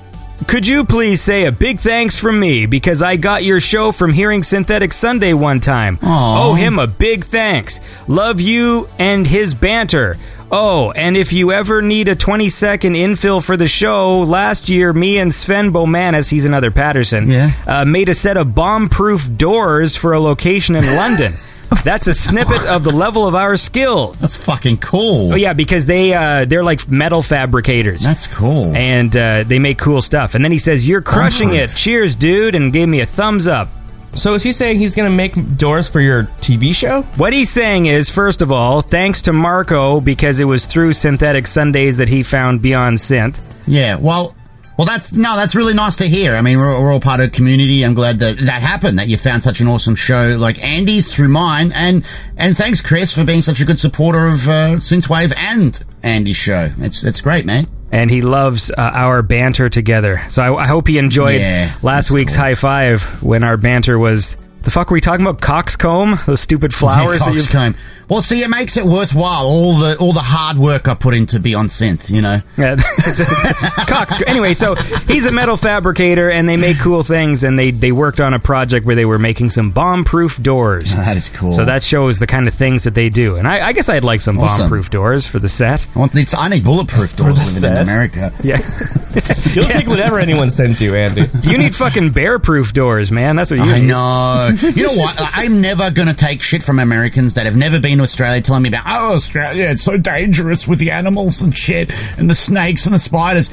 Could 0.47 0.65
you 0.65 0.86
please 0.86 1.22
say 1.22 1.45
a 1.47 1.51
big 1.51 1.82
thanks 1.82 2.15
from 2.15 2.39
me 2.39 2.65
because 2.65 3.01
I 3.01 3.17
got 3.17 3.43
your 3.43 3.59
show 3.59 3.91
from 3.91 4.13
hearing 4.13 4.41
Synthetic 4.41 4.93
Sunday 4.93 5.34
one 5.34 5.59
time. 5.59 5.99
Aw. 6.01 6.43
Owe 6.49 6.53
him 6.53 6.80
a 6.80 6.88
big 6.88 7.26
thanks. 7.26 7.82
Love 8.07 8.39
you 8.39 8.88
and 8.97 9.28
his 9.28 9.53
banter. 9.53 10.15
Oh, 10.52 10.91
and 10.91 11.16
if 11.16 11.32
you 11.32 11.52
ever 11.52 11.82
need 11.82 12.08
a 12.08 12.16
20 12.16 12.50
second 12.50 12.93
infill 12.95 13.43
for 13.43 13.56
the 13.56 13.68
show, 13.68 14.22
last 14.22 14.68
year 14.70 14.91
me 14.93 15.18
and 15.20 15.34
Sven 15.34 15.72
Bomanis, 15.72 16.30
he's 16.32 16.45
another 16.45 16.72
Patreon, 16.72 17.32
Yeah. 17.32 17.52
uh, 17.68 17.86
made 17.86 18.10
a 18.10 18.14
set 18.16 18.36
of 18.38 18.56
bomb 18.56 18.89
proof 18.89 19.30
doors 19.38 19.95
for 19.95 20.14
a 20.14 20.20
location 20.20 20.76
in 20.76 20.86
London. 20.95 21.34
That's 21.84 22.08
a 22.08 22.16
snippet 22.16 22.66
of 22.66 22.84
the 22.84 22.89
level 22.91 23.28
of 23.28 23.36
our 23.36 23.56
skill. 23.56 24.14
That's 24.20 24.36
fucking 24.36 24.78
cool. 24.80 25.34
Oh 25.34 25.36
yeah, 25.36 25.54
because 25.54 25.86
they 25.86 26.16
uh, 26.16 26.45
they're 26.45 26.64
like 26.64 26.89
metal 26.89 27.22
fabricators. 27.22 28.02
That's 28.02 28.26
cool. 28.26 28.76
and 28.76 29.16
uh, 29.16 29.43
they 29.43 29.60
make 29.60 29.78
cool 29.78 30.02
stuff. 30.02 30.34
And 30.34 30.43
then 30.43 30.52
he 30.52 30.58
says, 30.58 30.88
"You're 30.89 31.04
crushing 31.04 31.54
it. 31.54 31.70
Cheers, 31.76 32.16
dude!" 32.16 32.56
and 32.56 32.74
gave 32.74 32.88
me 32.89 33.02
a 33.02 33.06
thumbs 33.06 33.45
up. 33.45 33.70
So 34.14 34.34
is 34.34 34.43
he 34.43 34.51
saying 34.51 34.80
he's 34.80 34.95
going 34.95 35.10
to 35.10 35.16
make 35.16 35.57
doors 35.57 35.88
for 35.88 36.01
your 36.01 36.24
TV 36.41 36.74
show? 36.74 37.03
What 37.16 37.32
he's 37.34 37.49
saying 37.49 37.86
is, 37.86 38.10
first 38.10 38.41
of 38.41 38.51
all, 38.51 38.82
thanks 38.82 39.22
to 39.24 39.34
Marco 39.34 40.01
because 40.01 40.39
it 40.39 40.45
was 40.45 40.66
through 40.66 40.93
Synthetic 40.93 41.47
Sundays 41.47 41.97
that 41.97 42.10
he 42.10 42.24
found 42.24 42.62
Beyond 42.62 42.97
Synth. 42.97 43.39
Yeah, 43.68 43.95
well, 43.95 44.36
well, 44.78 44.86
that's 44.86 45.14
no, 45.14 45.36
that's 45.36 45.55
really 45.55 45.74
nice 45.74 45.97
to 45.97 46.07
hear. 46.07 46.36
I 46.36 46.41
mean, 46.41 46.57
we're, 46.57 46.82
we're 46.82 46.93
all 46.93 47.01
part 47.01 47.20
of 47.20 47.28
a 47.28 47.30
community. 47.30 47.84
I'm 47.84 47.93
glad 47.93 48.20
that 48.20 48.39
that 48.39 48.62
happened. 48.62 48.97
That 48.97 49.10
you 49.10 49.18
found 49.18 49.43
such 49.43 49.60
an 49.60 49.68
awesome 49.68 49.95
show 49.95 50.38
like 50.39 50.64
Andy's 50.64 51.14
through 51.14 51.28
mine, 51.28 51.74
and 51.76 52.05
and 52.38 52.55
thanks, 52.55 52.80
Chris, 52.80 53.14
for 53.14 53.26
being 53.26 53.41
such 53.41 53.60
a 53.60 53.66
good 53.66 53.78
supporter 53.78 54.28
of 54.28 54.47
uh, 54.47 54.76
Synthwave 54.78 55.34
and 55.36 55.84
Andy's 56.01 56.38
show. 56.38 56.72
It's 56.80 57.03
it's 57.03 57.20
great, 57.20 57.45
man. 57.45 57.68
And 57.92 58.12
he 58.12 58.22
loves 58.22 58.70
uh, 58.72 58.76
our 58.78 59.22
banter 59.24 59.68
together. 59.70 60.24
So 60.30 60.44
I, 60.58 60.64
I 60.64 60.68
hope 60.68 60.88
he 60.88 60.98
enjoyed 61.00 61.42
Yeah, 61.42 61.74
last 61.82 62.12
week's 62.12 62.34
cool. 62.34 62.44
high 62.44 62.56
five 62.56 63.24
when 63.24 63.44
our 63.44 63.58
banter 63.58 63.98
was. 63.98 64.36
The 64.62 64.72
fuck 64.72 64.90
were 64.92 64.96
we 64.96 65.02
talking 65.02 65.26
about? 65.26 65.42
Coxcomb? 65.42 66.20
Those 66.26 66.42
stupid 66.42 66.74
flowers 66.76 67.20
that 67.20 67.34
you 67.34 67.40
Coxcomb. 67.40 67.76
Well, 68.10 68.22
see, 68.24 68.41
it 68.41 68.49
makes 68.49 68.76
it 68.76 68.86
worthwhile. 68.86 69.45
All 69.45 69.78
the 69.78 69.95
all 69.97 70.14
the 70.14 70.20
hard 70.24 70.57
work 70.57 70.88
I 70.88 70.95
put 70.95 71.14
into 71.14 71.39
Beyond 71.39 71.70
Synth, 71.70 72.10
you 72.10 72.22
know. 72.22 72.41
Yeah, 72.57 72.76
Cox. 73.88 74.22
Anyway, 74.26 74.53
so 74.53 74.76
he's 75.07 75.26
a 75.26 75.32
metal 75.32 75.55
fabricator, 75.57 76.30
and 76.30 76.47
they 76.49 76.57
make 76.57 76.80
cool 76.80 77.03
things. 77.03 77.43
And 77.43 77.57
they 77.57 77.72
they 77.72 77.91
worked 77.91 78.20
on 78.20 78.34
a 78.34 78.39
project 78.39 78.86
where 78.86 78.95
they 78.95 79.05
were 79.05 79.20
making 79.20 79.51
some 79.51 79.72
bomb-proof 79.72 80.41
doors. 80.41 80.91
Oh, 80.93 80.97
that 80.97 81.18
is 81.18 81.30
cool. 81.30 81.51
So 81.51 81.66
that 81.66 81.84
shows 81.84 82.20
the 82.20 82.28
kind 82.28 82.47
of 82.47 82.53
things 82.53 82.84
that 82.86 82.95
they 82.95 83.10
do. 83.10 83.36
And 83.36 83.47
I, 83.47 83.68
I 83.68 83.74
guess 83.74 83.89
I'd 83.89 84.03
like 84.03 84.22
some 84.22 84.39
Awesome. 84.39 84.62
bomb-proof 84.64 84.89
doors 84.89 85.28
for 85.28 85.38
the 85.39 85.49
set. 85.49 85.86
I 85.95 85.99
want 85.99 86.12
these, 86.14 86.34
I 86.34 86.47
need 86.49 86.64
bulletproof 86.64 87.16
doors 87.16 87.36
the 87.39 87.45
living 87.45 87.70
in 87.70 87.76
set? 87.76 87.82
America. 87.84 88.34
Yeah, 88.43 88.57
You'll 89.53 89.66
take 89.66 89.88
whatever 89.88 90.20
anyone 90.20 90.49
sends 90.49 90.82
you, 90.82 90.95
Andy. 90.95 91.26
you 91.43 91.57
need 91.57 91.76
fucking 91.76 92.12
bear-proof 92.12 92.74
doors, 92.74 93.12
man. 93.12 93.36
That's 93.36 93.51
what 93.51 93.57
you 93.57 93.72
I 93.72 93.80
need. 93.82 93.88
know. 93.88 94.49
you 94.76 94.88
know 94.88 94.93
what? 94.93 95.16
I'm 95.20 95.62
never 95.62 95.91
going 95.91 96.07
to 96.07 96.14
take 96.16 96.41
shit 96.41 96.64
from 96.64 96.80
Americans 96.80 97.36
that 97.36 97.45
have 97.45 97.55
never 97.57 97.80
been 97.80 97.99
Australia 98.02 98.41
telling 98.41 98.64
me 98.64 98.70
about, 98.70 98.84
oh, 98.88 99.16
Australia, 99.16 99.66
it's 99.66 99.84
so 99.84 99.97
dangerous 99.97 100.68
with 100.68 100.80
the 100.80 100.91
animals 100.91 101.41
and 101.41 101.56
shit, 101.56 101.91
and 102.18 102.30
the 102.30 102.36
snakes 102.36 102.86
and 102.86 102.93
the 102.93 103.00
spiders. 103.00 103.50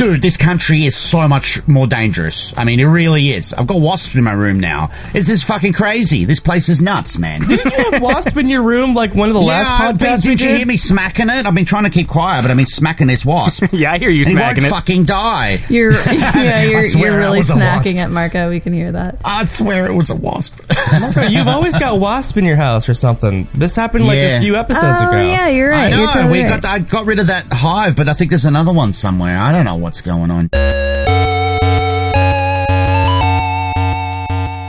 Dude, 0.00 0.22
this 0.22 0.38
country 0.38 0.84
is 0.86 0.96
so 0.96 1.28
much 1.28 1.60
more 1.68 1.86
dangerous. 1.86 2.56
I 2.56 2.64
mean, 2.64 2.80
it 2.80 2.86
really 2.86 3.28
is. 3.32 3.52
I've 3.52 3.66
got 3.66 3.82
wasps 3.82 4.14
in 4.14 4.24
my 4.24 4.32
room 4.32 4.58
now. 4.58 4.88
This 5.12 5.28
is 5.28 5.44
fucking 5.44 5.74
crazy. 5.74 6.24
This 6.24 6.40
place 6.40 6.70
is 6.70 6.80
nuts, 6.80 7.18
man. 7.18 7.42
Didn't 7.42 7.70
you 7.70 7.90
have 7.92 8.02
wasp 8.02 8.38
in 8.38 8.48
your 8.48 8.62
room 8.62 8.94
like 8.94 9.14
one 9.14 9.28
of 9.28 9.34
the 9.34 9.42
last 9.42 9.70
I've 9.70 9.98
been- 9.98 10.08
podcasts 10.08 10.22
did 10.22 10.40
you 10.40 10.48
did? 10.48 10.56
hear 10.56 10.66
me 10.66 10.78
smacking 10.78 11.28
it? 11.28 11.44
I've 11.44 11.54
been 11.54 11.66
trying 11.66 11.84
to 11.84 11.90
keep 11.90 12.08
quiet, 12.08 12.40
but 12.40 12.50
I've 12.50 12.56
been 12.56 12.64
smacking 12.64 13.08
this 13.08 13.26
wasp. 13.26 13.64
Yeah, 13.72 13.92
I 13.92 13.98
hear 13.98 14.08
you 14.10 14.20
and 14.20 14.28
he 14.28 14.34
smacking 14.34 14.62
won't 14.64 14.72
it. 14.72 14.76
fucking 14.76 15.04
die. 15.04 15.62
You're 15.68 15.92
yeah, 16.12 16.62
you're, 16.64 16.82
swear 16.84 17.10
you're 17.10 17.18
really 17.18 17.38
was 17.38 17.48
smacking 17.48 17.98
it, 17.98 18.08
Marco. 18.08 18.48
We 18.48 18.60
can 18.60 18.72
hear 18.72 18.92
that. 18.92 19.18
I 19.22 19.44
swear 19.44 19.86
it 19.86 19.94
was 19.94 20.08
a 20.08 20.16
wasp. 20.16 20.60
Marco, 20.98 21.22
you've 21.22 21.46
always 21.46 21.76
got 21.78 22.00
wasp 22.00 22.38
in 22.38 22.44
your 22.46 22.56
house 22.56 22.88
or 22.88 22.94
something. 22.94 23.48
This 23.54 23.76
happened 23.76 24.06
like 24.06 24.16
Yeah. 24.16 24.38
a 24.38 24.40
few 24.40 24.56
episodes 24.56 25.00
oh 25.02 25.08
ago. 25.10 25.20
yeah, 25.20 25.48
you're 25.48 25.68
right. 25.70 25.92
I 25.92 25.96
know. 25.96 26.06
totally 26.12 26.32
we 26.32 26.44
right. 26.44 26.62
got 26.62 26.64
I 26.70 26.78
got 26.80 27.04
rid 27.06 27.18
of 27.20 27.26
that 27.26 27.44
hive, 27.52 27.96
but 27.96 28.08
I 28.08 28.14
think 28.14 28.30
there's 28.30 28.44
another 28.46 28.72
one 28.72 28.92
somewhere. 28.94 29.38
I 29.38 29.52
don't 29.52 29.64
know 29.66 29.76
what's 29.90 30.02
going 30.02 30.30
on. 30.30 30.48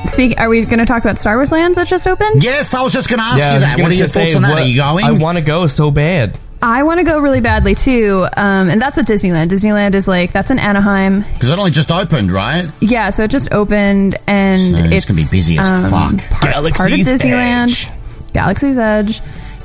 Speak. 0.08 0.40
Are 0.40 0.50
we 0.50 0.66
going 0.66 0.80
to 0.80 0.86
talk 0.86 1.04
about 1.04 1.20
Star 1.20 1.36
Wars 1.36 1.52
Land 1.52 1.76
that 1.76 1.88
just 1.88 2.08
opened? 2.08 2.44
Yes, 2.44 2.74
I 2.74 2.82
was 2.82 2.92
just 2.92 3.08
going 3.08 3.20
to 3.20 3.24
ask 3.26 3.38
Yeah, 3.38 3.54
you 3.54 3.60
that. 3.60 3.80
What 3.80 3.92
are 3.92 3.94
your 3.94 4.08
thoughts 4.08 4.36
on 4.36 4.42
that? 4.42 4.50
what- 4.50 4.64
Are 4.64 4.66
you 4.68 4.76
going? 4.78 5.06
I 5.06 5.12
want 5.12 5.38
to 5.38 5.44
go 5.44 5.68
so 5.68 5.92
bad. 5.92 6.40
I 6.64 6.84
want 6.84 7.00
to 7.00 7.04
go 7.04 7.20
really 7.20 7.42
badly 7.42 7.74
too, 7.74 8.28
um, 8.38 8.70
and 8.70 8.80
that's 8.80 8.96
at 9.00 9.08
Disneyland. 9.08 9.50
Disneyland 9.50 9.96
is 9.96 10.08
like 10.08 10.32
that's 10.32 10.52
in 10.52 10.60
Anaheim. 10.60 11.22
Because 11.34 11.50
it 11.50 11.58
only 11.58 11.72
just 11.72 11.92
opened, 11.92 12.32
right? 12.32 12.70
Yeah, 12.80 13.10
so 13.10 13.24
it 13.24 13.32
just 13.32 13.52
opened, 13.52 14.16
and 14.28 14.60
So 14.60 14.76
it's 14.78 14.94
it's 14.94 15.06
gonna 15.06 15.18
be 15.22 15.28
busy 15.32 15.58
as 15.58 15.68
um, 15.68 15.90
fuck. 15.90 16.30
Part, 16.30 16.54
part 16.54 16.92
of 16.92 17.00
Disneyland, 17.00 17.64
Edge. 17.64 17.90
Galaxy's 18.34 18.78
Edge, 18.78 19.22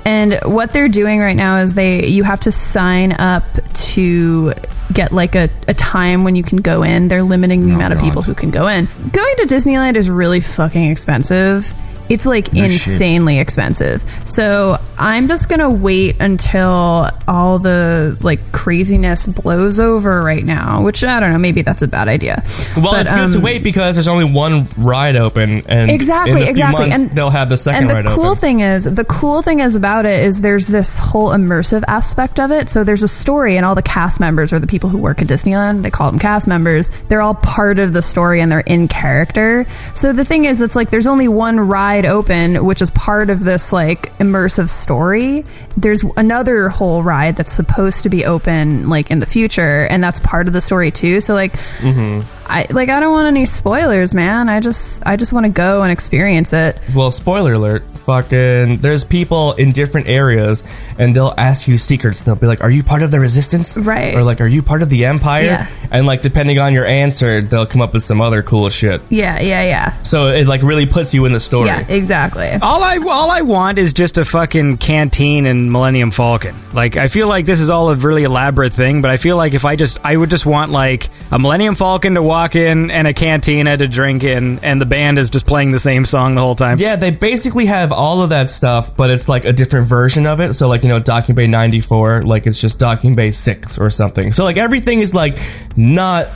and 0.07 0.39
what 0.45 0.73
they're 0.73 0.89
doing 0.89 1.21
right 1.21 1.37
now 1.37 1.59
is 1.59 1.75
they 1.75 2.07
you 2.07 2.23
have 2.23 2.41
to 2.41 2.53
sign 2.53 3.13
up 3.13 3.45
to 3.75 4.53
get 4.93 5.11
like 5.13 5.35
a, 5.35 5.51
a 5.67 5.75
time 5.75 6.23
when 6.25 6.37
you 6.37 6.43
can 6.45 6.59
go 6.59 6.83
in. 6.85 7.09
They're 7.09 7.23
limiting 7.25 7.67
the 7.67 7.73
Oh, 7.73 7.75
amount 7.77 7.93
of 7.95 8.01
people 8.01 8.23
who 8.23 8.35
can 8.35 8.51
go 8.51 8.69
in. 8.69 8.87
Going 9.11 9.37
to 9.39 9.47
Disneyland 9.47 9.97
is 9.97 10.09
really 10.09 10.41
fucking 10.41 10.91
expensive. 10.91 11.75
It's 12.09 12.27
like 12.27 12.53
No 12.53 12.69
shit. 12.69 12.87
insanely 12.87 13.39
expensive. 13.39 14.03
So 14.25 14.79
I'm 14.99 15.29
just 15.29 15.49
gonna 15.49 15.71
wait 15.71 16.21
until 16.21 17.11
all 17.29 17.59
the 17.59 18.17
like 18.21 18.53
craziness 18.53 19.27
blows 19.27 19.81
over 19.81 20.21
right 20.23 20.45
now. 20.45 20.83
Which 20.83 21.03
I 21.05 21.21
don't 21.21 21.33
know. 21.33 21.39
Maybe 21.39 21.63
that's 21.63 21.83
a 21.83 21.89
bad 21.89 22.09
idea. 22.09 22.45
Well, 22.77 22.93
But, 22.93 23.03
it's 23.03 23.13
good 23.13 23.33
to 23.33 23.39
um, 23.39 23.45
wait 23.45 23.63
because 23.63 23.97
there's 23.97 24.09
only 24.09 24.25
one 24.25 24.69
ride 24.77 25.17
open, 25.17 25.63
and 25.69 25.91
Exactly, 25.91 26.33
in 26.33 26.37
a 26.39 26.41
few 26.43 26.51
exactly. 26.51 26.81
months, 26.89 26.97
And- 26.99 27.11
they'll 27.11 27.31
have 27.31 27.49
the 27.49 27.59
second 27.59 27.83
and 27.83 27.91
the 27.91 27.95
ride 27.95 28.07
cool 28.07 28.27
open. 28.27 28.37
thing 28.39 28.61
is 28.61 28.85
the 28.85 29.05
cool 29.05 29.43
thing 29.43 29.61
is 29.61 29.75
about 29.77 30.05
it 30.07 30.23
is 30.25 30.41
there's 30.41 30.67
this 30.67 30.97
whole 30.99 31.31
immersive 31.31 31.83
aspect 31.89 32.39
of 32.41 32.51
it 32.51 32.69
so 32.69 32.85
there's 32.85 33.03
a 33.03 33.09
story 33.09 33.57
and 33.57 33.65
all 33.67 33.75
the 33.75 33.83
cast 33.83 34.21
members 34.21 34.53
or 34.53 34.59
the 34.59 34.67
people 34.67 34.91
who 34.91 34.99
work 34.99 35.21
at 35.23 35.27
disneyland 35.29 35.83
they 35.83 35.91
call 35.91 36.11
them 36.11 36.19
cast 36.19 36.47
members 36.47 36.91
they're 37.09 37.23
all 37.23 37.35
part 37.35 37.79
of 37.79 37.93
the 37.93 38.03
story 38.03 38.41
and 38.41 38.51
they're 38.53 38.61
in 38.61 38.87
character 38.89 39.67
so 39.95 40.13
the 40.13 40.25
thing 40.25 40.45
is 40.45 40.61
it's 40.61 40.77
like 40.77 40.91
there's 40.91 41.07
only 41.07 41.29
one 41.29 41.59
ride 41.59 41.96
open 42.05 42.65
which 42.65 42.83
is 42.83 42.91
part 42.91 43.31
of 43.31 43.43
this 43.45 43.73
like 43.73 44.17
immersive 44.19 44.69
story 44.69 45.45
there's 45.77 46.03
another 46.17 46.69
whole 46.69 47.03
ride 47.03 47.37
that's 47.37 47.53
supposed 47.53 48.03
to 48.03 48.09
be 48.09 48.25
open 48.25 48.89
like 48.89 49.11
in 49.11 49.19
the 49.19 49.27
future 49.27 49.87
and 49.87 50.03
that's 50.03 50.19
part 50.21 50.47
of 50.47 50.53
the 50.53 50.61
story 50.61 50.91
too 50.91 51.21
so 51.21 51.35
like 51.35 51.53
mm-hmm. 51.79 52.21
I 52.49 52.67
like 52.71 52.89
I 52.89 53.01
don't 53.01 53.13
want 53.13 53.27
any 53.27 53.45
spoilers, 53.45 54.15
man. 54.15 54.49
I 54.49 54.61
just 54.61 55.05
I 55.07 55.17
just 55.17 55.33
want 55.33 55.47
to 55.47 55.53
go 55.53 55.83
and 55.83 55.91
experience 55.91 56.53
it. 56.53 56.79
Well, 56.95 57.11
spoiler 57.11 57.55
alert. 57.55 57.83
Fucking, 58.07 58.79
there's 58.79 59.03
people 59.03 59.55
in 59.55 59.73
different 59.73 60.07
areas, 60.07 60.63
and 60.97 61.15
they'll 61.15 61.35
ask 61.37 61.67
you 61.67 61.77
secrets. 61.77 62.23
They'll 62.23 62.37
be 62.37 62.47
like, 62.47 62.63
"Are 62.63 62.71
you 62.71 62.85
part 62.85 63.03
of 63.03 63.11
the 63.11 63.19
resistance?" 63.19 63.77
Right. 63.77 64.15
Or 64.15 64.23
like, 64.23 64.41
"Are 64.41 64.47
you 64.47 64.63
part 64.63 64.83
of 64.83 64.91
the 64.91 65.07
empire?" 65.07 65.45
Yeah. 65.45 65.71
And 65.91 66.07
like, 66.07 66.23
depending 66.23 66.61
on 66.61 66.73
your 66.73 66.87
answer, 66.87 67.41
they'll 67.43 67.67
come 67.67 67.81
up 67.81 67.93
with 67.93 68.05
some 68.05 68.21
other 68.21 68.45
cool 68.45 68.71
shit. 68.71 69.03
Yeah, 69.09 69.41
yeah, 69.41 69.65
yeah. 69.65 70.03
So 70.05 70.29
it 70.29 70.47
like 70.47 70.63
really 70.63 70.87
puts 70.87 71.15
you 71.15 71.25
in 71.25 71.33
the 71.33 71.41
story. 71.41 71.67
Yeah, 71.67 71.85
exactly. 71.89 72.49
All 72.63 72.81
I 72.85 72.99
all 72.99 73.33
I 73.33 73.41
want 73.41 73.79
is 73.79 73.93
just 73.93 74.19
a 74.19 74.25
fucking 74.25 74.77
canteen 74.77 75.47
and 75.47 75.66
Millennium 75.71 76.11
Falcon. 76.11 76.55
Like 76.73 76.97
I 76.97 77.09
feel 77.09 77.29
like 77.29 77.47
this 77.47 77.61
is 77.61 77.71
all 77.71 77.91
a 77.91 77.95
really 77.95 78.25
elaborate 78.25 78.73
thing, 78.73 79.03
but 79.03 79.11
I 79.11 79.17
feel 79.17 79.37
like 79.37 79.55
if 79.55 79.65
I 79.65 79.77
just 79.77 79.99
I 80.05 80.17
would 80.17 80.31
just 80.31 80.47
want 80.47 80.73
like 80.73 81.09
a 81.31 81.39
Millennium 81.39 81.75
Falcon 81.75 82.15
to 82.15 82.23
walk 82.23 82.57
in 82.57 82.91
and 82.91 83.07
a 83.07 83.15
cantina 83.15 83.77
to 83.77 83.89
drink 83.89 84.25
in, 84.25 84.59
and 84.61 84.81
the 84.81 84.87
band 84.87 85.19
is 85.19 85.31
just 85.31 85.47
playing 85.47 85.73
the 85.73 85.81
same 85.81 86.05
song 86.05 86.35
the 86.35 86.41
whole 86.41 86.55
time. 86.55 86.79
Yeah, 86.79 86.97
they 86.97 87.11
basically 87.11 87.67
have 87.67 87.93
all 87.93 88.23
of 88.23 88.31
that 88.31 88.51
stuff, 88.51 88.97
but 88.97 89.11
it's 89.11 89.29
like 89.29 89.45
a 89.45 89.53
different 89.53 89.89
version 89.89 90.27
of 90.27 90.41
it. 90.41 90.55
So, 90.55 90.69
like, 90.69 90.83
you 90.83 90.89
know, 90.89 91.01
Docking 91.01 91.35
Bay 91.35 91.47
94, 91.47 92.23
like 92.23 92.47
it's 92.47 92.61
just 92.61 92.79
Docking 92.79 93.15
Bay 93.15 93.31
6 93.31 93.79
or 93.79 93.91
something. 93.91 94.33
So, 94.33 94.45
like, 94.45 94.57
everything 94.57 95.01
is 95.01 95.15
like 95.15 95.39
not 95.77 96.29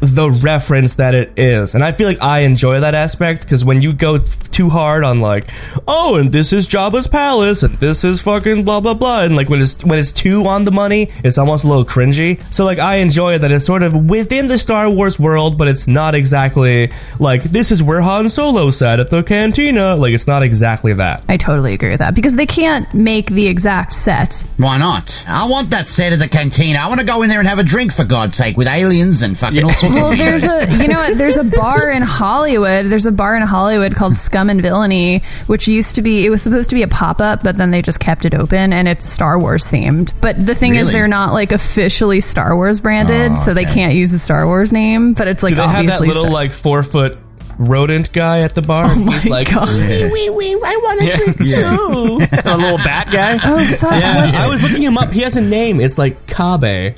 the 0.00 0.30
reference 0.30 0.96
that 0.96 1.14
it 1.14 1.32
is. 1.38 1.74
And 1.74 1.82
I 1.82 1.92
feel 1.92 2.06
like 2.06 2.20
I 2.22 2.40
enjoy 2.40 2.80
that 2.80 2.94
aspect 2.94 3.42
because 3.42 3.64
when 3.64 3.82
you 3.82 3.92
go 3.92 4.18
th- 4.18 4.50
too 4.50 4.70
hard 4.70 5.04
on 5.04 5.18
like, 5.18 5.50
oh, 5.86 6.16
and 6.16 6.32
this 6.32 6.52
is 6.52 6.66
Jabba's 6.66 7.06
palace 7.06 7.62
and 7.62 7.74
this 7.76 8.04
is 8.04 8.20
fucking 8.20 8.64
blah 8.64 8.80
blah 8.80 8.94
blah, 8.94 9.24
and 9.24 9.36
like 9.36 9.48
when 9.48 9.60
it's 9.60 9.84
when 9.84 9.98
it's 9.98 10.12
too 10.12 10.46
on 10.46 10.64
the 10.64 10.70
money, 10.70 11.10
it's 11.24 11.38
almost 11.38 11.64
a 11.64 11.68
little 11.68 11.84
cringy. 11.84 12.42
So 12.52 12.64
like 12.64 12.78
I 12.78 12.96
enjoy 12.96 13.38
that 13.38 13.50
it's 13.50 13.64
sort 13.64 13.82
of 13.82 13.94
within 14.08 14.48
the 14.48 14.58
Star 14.58 14.88
Wars 14.90 15.18
world, 15.18 15.58
but 15.58 15.68
it's 15.68 15.86
not 15.86 16.14
exactly 16.14 16.90
like 17.18 17.42
this 17.42 17.70
is 17.70 17.82
where 17.82 18.00
Han 18.00 18.28
Solo 18.28 18.70
sat 18.70 19.00
at 19.00 19.10
the 19.10 19.22
cantina. 19.22 19.96
Like 19.96 20.12
it's 20.12 20.26
not 20.26 20.42
exactly 20.42 20.92
that. 20.94 21.22
I 21.28 21.36
totally 21.36 21.74
agree 21.74 21.90
with 21.90 22.00
that 22.00 22.14
because 22.14 22.34
they 22.34 22.46
can't 22.46 22.92
make 22.94 23.30
the 23.30 23.46
exact 23.46 23.92
set. 23.92 24.42
Why 24.56 24.78
not? 24.78 25.24
I 25.26 25.48
want 25.48 25.70
that 25.70 25.86
set 25.86 26.12
at 26.12 26.18
the 26.18 26.28
cantina. 26.28 26.78
I 26.78 26.88
want 26.88 27.00
to 27.00 27.06
go 27.06 27.22
in 27.22 27.28
there 27.28 27.38
and 27.38 27.48
have 27.48 27.58
a 27.58 27.64
drink 27.64 27.92
for 27.92 28.04
God's 28.04 28.36
sake 28.36 28.56
with 28.56 28.66
aliens 28.66 29.22
and 29.22 29.36
fucking 29.36 29.62
all 29.64 29.72
sorts 29.72 29.85
Well, 29.96 30.16
there's 30.16 30.44
a 30.44 30.82
you 30.82 30.88
know 30.88 30.96
what? 30.98 31.16
There's 31.18 31.36
a 31.36 31.44
bar 31.44 31.90
in 31.90 32.02
Hollywood. 32.02 32.86
There's 32.86 33.06
a 33.06 33.12
bar 33.12 33.36
in 33.36 33.42
Hollywood 33.42 33.94
called 33.94 34.16
Scum 34.16 34.50
and 34.50 34.60
Villainy, 34.60 35.22
which 35.46 35.66
used 35.68 35.94
to 35.96 36.02
be 36.02 36.26
it 36.26 36.30
was 36.30 36.42
supposed 36.42 36.70
to 36.70 36.74
be 36.74 36.82
a 36.82 36.88
pop 36.88 37.20
up, 37.20 37.42
but 37.42 37.56
then 37.56 37.70
they 37.70 37.82
just 37.82 38.00
kept 38.00 38.24
it 38.24 38.34
open 38.34 38.72
and 38.72 38.86
it's 38.88 39.10
Star 39.10 39.38
Wars 39.38 39.66
themed. 39.66 40.12
But 40.20 40.44
the 40.44 40.54
thing 40.54 40.74
is, 40.76 40.90
they're 40.90 41.08
not 41.08 41.32
like 41.32 41.52
officially 41.52 42.20
Star 42.20 42.54
Wars 42.56 42.80
branded, 42.80 43.32
Oh, 43.32 43.36
so 43.36 43.54
they 43.54 43.64
can't 43.64 43.94
use 43.94 44.10
the 44.12 44.18
Star 44.18 44.46
Wars 44.46 44.72
name. 44.72 45.12
But 45.14 45.28
it's 45.28 45.42
like 45.42 45.50
Do 45.50 45.56
they 45.56 45.62
have 45.66 45.86
that 45.86 46.00
little 46.00 46.22
Star- 46.24 46.32
like 46.32 46.52
four 46.52 46.82
foot 46.82 47.18
rodent 47.58 48.12
guy 48.12 48.40
at 48.40 48.54
the 48.54 48.62
bar? 48.62 48.84
Oh 48.86 48.94
my 48.96 49.18
like, 49.28 49.50
God. 49.50 49.68
wee 49.68 50.10
wee 50.10 50.30
wee, 50.30 50.54
I 50.54 50.76
want 50.82 51.00
to 51.00 51.16
drink 51.16 51.36
too. 51.38 52.38
a 52.50 52.56
little 52.56 52.78
bat 52.78 53.08
guy. 53.10 53.34
Oh 53.42 53.58
fuck! 53.76 53.82
what's- 53.90 54.36
I 54.36 54.48
was 54.48 54.62
looking 54.62 54.82
him 54.82 54.98
up. 54.98 55.10
He 55.10 55.20
has 55.20 55.36
a 55.36 55.40
name. 55.42 55.80
It's 55.80 55.98
like 55.98 56.26
Kabe. 56.26 56.96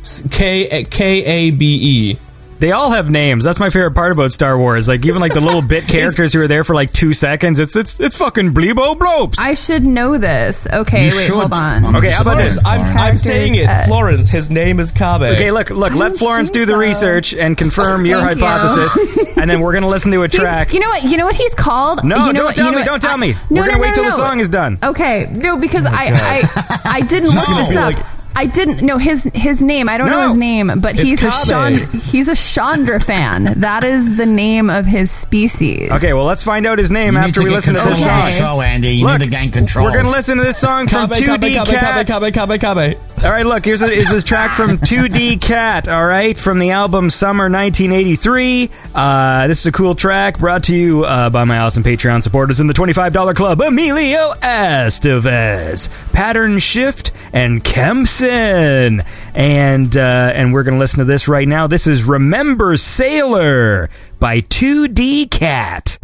S- 0.00 0.22
K 0.30 0.66
eh, 0.68 0.82
K 0.84 1.24
A 1.24 1.50
B 1.50 2.10
E. 2.12 2.18
They 2.60 2.72
all 2.72 2.90
have 2.90 3.08
names. 3.08 3.42
That's 3.42 3.58
my 3.58 3.70
favorite 3.70 3.92
part 3.94 4.12
about 4.12 4.32
Star 4.32 4.58
Wars. 4.58 4.86
Like 4.86 5.06
even 5.06 5.22
like 5.22 5.32
the 5.32 5.40
little 5.40 5.62
bit 5.62 5.84
characters 5.88 6.34
who 6.34 6.42
are 6.42 6.46
there 6.46 6.62
for 6.62 6.74
like 6.74 6.92
two 6.92 7.14
seconds. 7.14 7.58
It's 7.58 7.74
it's 7.74 7.98
it's 7.98 8.18
fucking 8.18 8.52
Bleebo 8.52 8.98
Blopes. 8.98 9.38
I 9.38 9.54
should 9.54 9.82
know 9.86 10.18
this. 10.18 10.66
Okay, 10.70 11.08
You 11.08 11.16
wait, 11.16 11.26
should. 11.28 11.36
hold 11.36 11.54
on. 11.54 11.86
I'm 11.86 11.96
Okay, 11.96 12.10
how 12.10 12.20
about 12.20 12.36
disappointed, 12.36 12.50
this? 12.50 12.66
I'm, 12.66 12.80
I'm 12.82 12.92
Florence. 12.96 13.22
saying 13.22 13.54
it. 13.54 13.66
At- 13.66 13.86
Florence. 13.86 14.28
His 14.28 14.50
name 14.50 14.78
is 14.78 14.92
Kabe. 14.92 15.22
Okay, 15.36 15.50
look, 15.52 15.70
look. 15.70 15.94
Let 15.94 16.08
don't 16.10 16.18
Florence 16.18 16.50
think 16.50 16.60
do 16.60 16.66
the 16.66 16.72
so. 16.72 16.78
research 16.78 17.32
and 17.32 17.56
confirm 17.56 18.04
your 18.04 18.20
Thank 18.20 18.40
you. 18.40 18.44
hypothesis, 18.44 19.38
and 19.38 19.48
then 19.48 19.62
we're 19.62 19.72
gonna 19.72 19.88
listen 19.88 20.12
to 20.12 20.18
a 20.22 20.28
He's- 20.28 20.34
track. 20.36 20.74
You 20.74 20.80
know 20.80 20.88
what? 20.90 21.04
You 21.04 21.16
know 21.16 21.24
what 21.24 21.36
he's 21.36 21.54
called? 21.54 22.04
No, 22.04 22.16
you 22.26 22.32
know 22.34 22.40
don't 22.40 22.44
what, 22.44 22.56
tell 22.56 22.66
you 22.66 22.72
know 22.72 22.76
me, 22.76 22.80
what- 22.82 22.86
don't 22.86 23.00
tell 23.00 23.14
I- 23.14 23.16
me. 23.16 23.32
No, 23.48 23.62
We're 23.62 23.68
gonna 23.68 23.72
no, 23.78 23.82
wait 23.84 23.94
till 23.94 24.04
no, 24.04 24.10
the 24.10 24.16
song 24.16 24.38
is 24.40 24.50
done. 24.50 24.78
Okay, 24.82 25.30
no, 25.32 25.56
because 25.56 25.86
Oh 25.86 25.90
I, 25.90 26.10
I 26.12 26.80
I 26.96 27.00
didn't 27.00 27.30
look 27.30 27.46
gonna 27.46 27.60
this 27.60 27.70
be 27.70 27.76
up. 27.78 27.94
like- 27.94 28.06
I 28.40 28.46
didn't 28.46 28.80
know 28.80 28.96
his 28.96 29.30
his 29.34 29.60
name. 29.62 29.86
I 29.86 29.98
don't 29.98 30.08
No. 30.08 30.20
know 30.22 30.28
his 30.28 30.38
name, 30.38 30.72
but 30.78 30.96
he's 30.98 31.22
a 31.22 31.26
Kabe. 31.28 31.46
Chand- 31.46 32.02
he's 32.04 32.26
a 32.26 32.32
Chadra-Fan. 32.32 33.52
That 33.60 33.84
is 33.84 34.16
the 34.16 34.24
name 34.24 34.70
of 34.70 34.86
his 34.86 35.10
species. 35.10 35.90
Okay, 35.90 36.14
well, 36.14 36.24
let's 36.24 36.42
find 36.42 36.66
out 36.66 36.78
his 36.78 36.90
name 36.90 37.12
You 37.14 37.18
after 37.20 37.42
we 37.42 37.50
listen 37.50 37.74
to 37.74 37.80
control 37.80 37.94
this 37.96 38.02
of 38.06 38.10
song. 38.10 38.24
the 38.24 38.30
show, 38.38 38.60
Andy. 38.62 38.92
You 38.92 39.04
Look, 39.04 39.18
need 39.18 39.26
to 39.26 39.30
gain 39.30 39.50
control. 39.50 39.84
We're 39.84 39.94
gonna 39.94 40.10
listen 40.10 40.38
to 40.38 40.44
this 40.44 40.56
song 40.56 40.88
from 40.88 41.10
Kabe, 41.10 41.16
Kabe, 41.22 41.40
2D 41.52 41.54
Cat. 41.66 42.06
Kabe, 42.06 42.06
Kabe, 42.06 42.32
Kabe, 42.32 42.58
Kabe. 42.58 42.96
All 43.22 43.30
right, 43.30 43.44
look, 43.44 43.66
here's 43.66 43.82
a, 43.82 43.86
is 43.92 44.08
this 44.08 44.24
track 44.24 44.54
from 44.54 44.78
2D 44.78 45.38
Cat, 45.42 45.86
all 45.88 46.06
right, 46.06 46.40
from 46.40 46.58
the 46.58 46.70
album 46.70 47.10
Summer 47.10 47.50
1983. 47.50 48.70
Uh, 48.94 49.46
this 49.48 49.60
is 49.60 49.66
a 49.66 49.72
cool 49.72 49.94
track 49.94 50.38
brought 50.38 50.64
to 50.64 50.74
you 50.74 51.04
uh, 51.04 51.28
by 51.28 51.44
my 51.44 51.58
awesome 51.58 51.82
Patreon 51.82 52.22
supporters 52.22 52.60
in 52.60 52.66
the 52.66 52.72
$25 52.72 53.34
club 53.36 53.60
Emilio 53.60 54.32
Estevez, 54.40 55.90
Pattern 56.14 56.58
Shift, 56.58 57.12
and 57.34 57.62
And, 58.30 59.96
uh, 59.96 60.32
and 60.34 60.52
we're 60.52 60.62
going 60.62 60.74
to 60.74 60.80
listen 60.80 60.98
to 61.00 61.04
this 61.04 61.28
right 61.28 61.48
now. 61.48 61.66
This 61.66 61.86
is 61.86 62.04
Remember 62.04 62.76
Sailor 62.76 63.90
by 64.18 64.40
2D 64.40 65.30
Cat. 65.30 65.98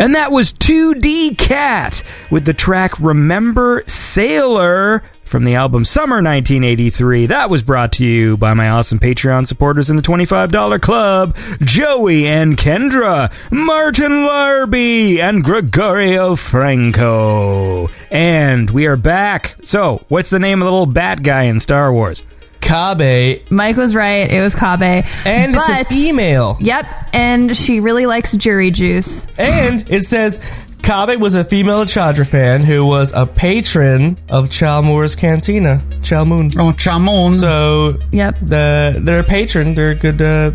And 0.00 0.14
that 0.14 0.32
was 0.32 0.50
2D 0.54 1.36
Cat 1.36 2.02
with 2.30 2.46
the 2.46 2.54
track 2.54 2.98
Remember 2.98 3.82
Sailor 3.86 5.02
from 5.24 5.44
the 5.44 5.56
album 5.56 5.84
Summer 5.84 6.22
1983. 6.22 7.26
That 7.26 7.50
was 7.50 7.60
brought 7.60 7.92
to 7.92 8.06
you 8.06 8.38
by 8.38 8.54
my 8.54 8.70
awesome 8.70 8.98
Patreon 8.98 9.46
supporters 9.46 9.90
in 9.90 9.96
the 9.96 10.02
$25 10.02 10.80
club 10.80 11.36
Joey 11.60 12.26
and 12.26 12.56
Kendra, 12.56 13.30
Martin 13.52 14.24
Larby, 14.24 15.20
and 15.20 15.44
Gregorio 15.44 16.34
Franco. 16.34 17.90
And 18.10 18.70
we 18.70 18.86
are 18.86 18.96
back. 18.96 19.54
So, 19.64 20.02
what's 20.08 20.30
the 20.30 20.38
name 20.38 20.62
of 20.62 20.66
the 20.66 20.72
little 20.72 20.86
bat 20.86 21.22
guy 21.22 21.42
in 21.42 21.60
Star 21.60 21.92
Wars? 21.92 22.22
Kabe, 22.70 23.50
Mike 23.50 23.76
was 23.76 23.94
right. 23.94 24.30
It 24.30 24.40
was 24.40 24.54
Kabe. 24.54 25.04
and 25.24 25.56
it's 25.56 25.68
a 25.68 25.72
But- 25.78 25.88
female. 25.88 26.56
Yep, 26.60 26.86
and 27.12 27.56
she 27.56 27.80
really 27.80 28.06
likes 28.06 28.32
juri 28.32 28.70
juice. 28.70 29.26
And 29.38 29.84
it 29.90 30.04
says 30.04 30.38
Kabe 30.82 31.16
was 31.20 31.34
a 31.34 31.44
female 31.44 31.84
Chadra-Fan 31.84 32.62
who 32.62 32.84
was 32.84 33.12
a 33.14 33.26
patron 33.26 34.16
of 34.30 34.48
Chalmoor's 34.50 35.16
Cantina, 35.16 35.82
Chalmoon. 36.02 36.54
Oh, 36.58 36.72
Chamon. 36.72 37.34
So 37.34 37.98
Yep. 38.12 38.38
the 38.42 39.00
they're 39.02 39.20
a 39.20 39.24
patron. 39.24 39.74
They're 39.74 39.94
good. 39.94 40.22
Uh, 40.22 40.52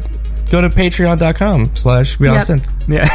go 0.52 0.62
to 0.62 0.70
patreon.com 0.70 1.76
slash 1.76 2.18
beyond 2.18 2.48
Yep. 2.48 2.60
synth. 2.60 2.66
Yeah. 2.88 3.08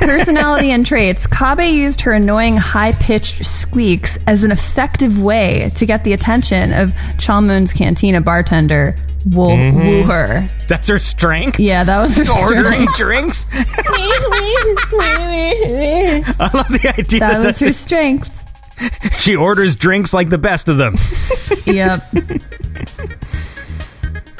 Personality 0.06 0.70
and 0.70 0.84
traits. 0.84 1.26
Kabe 1.26 1.74
used 1.74 2.00
her 2.02 2.12
annoying 2.12 2.56
high 2.56 2.92
pitched 2.92 3.44
squeaks 3.46 4.18
as 4.26 4.44
an 4.44 4.52
effective 4.52 5.20
way 5.20 5.72
to 5.76 5.86
get 5.86 6.04
the 6.04 6.12
attention 6.12 6.72
of 6.74 6.90
Chalmun's 7.18 7.72
Cantina 7.72 8.20
bartender, 8.20 8.94
Woo, 9.32 9.48
Mm-hmm. 9.48 9.78
woo 9.78 10.02
her. 10.02 10.48
That's 10.68 10.86
her 10.88 10.98
strength. 10.98 11.58
Yeah, 11.58 11.82
that 11.84 12.00
was 12.02 12.16
her 12.18 12.24
strength. 12.26 12.42
Ordering 12.44 12.86
strength. 12.88 12.96
drinks. 12.98 13.46
I 16.38 16.50
love 16.52 16.68
the 16.68 16.94
idea 16.98 17.20
That 17.20 17.40
that, 17.40 17.44
was 17.46 17.58
her 17.60 17.72
strength. 17.72 18.42
she 19.20 19.34
orders 19.36 19.76
drinks 19.76 20.12
like 20.12 20.28
the 20.28 20.36
best 20.38 20.68
of 20.68 20.76
them. 20.76 20.96
Yep. 21.64 22.02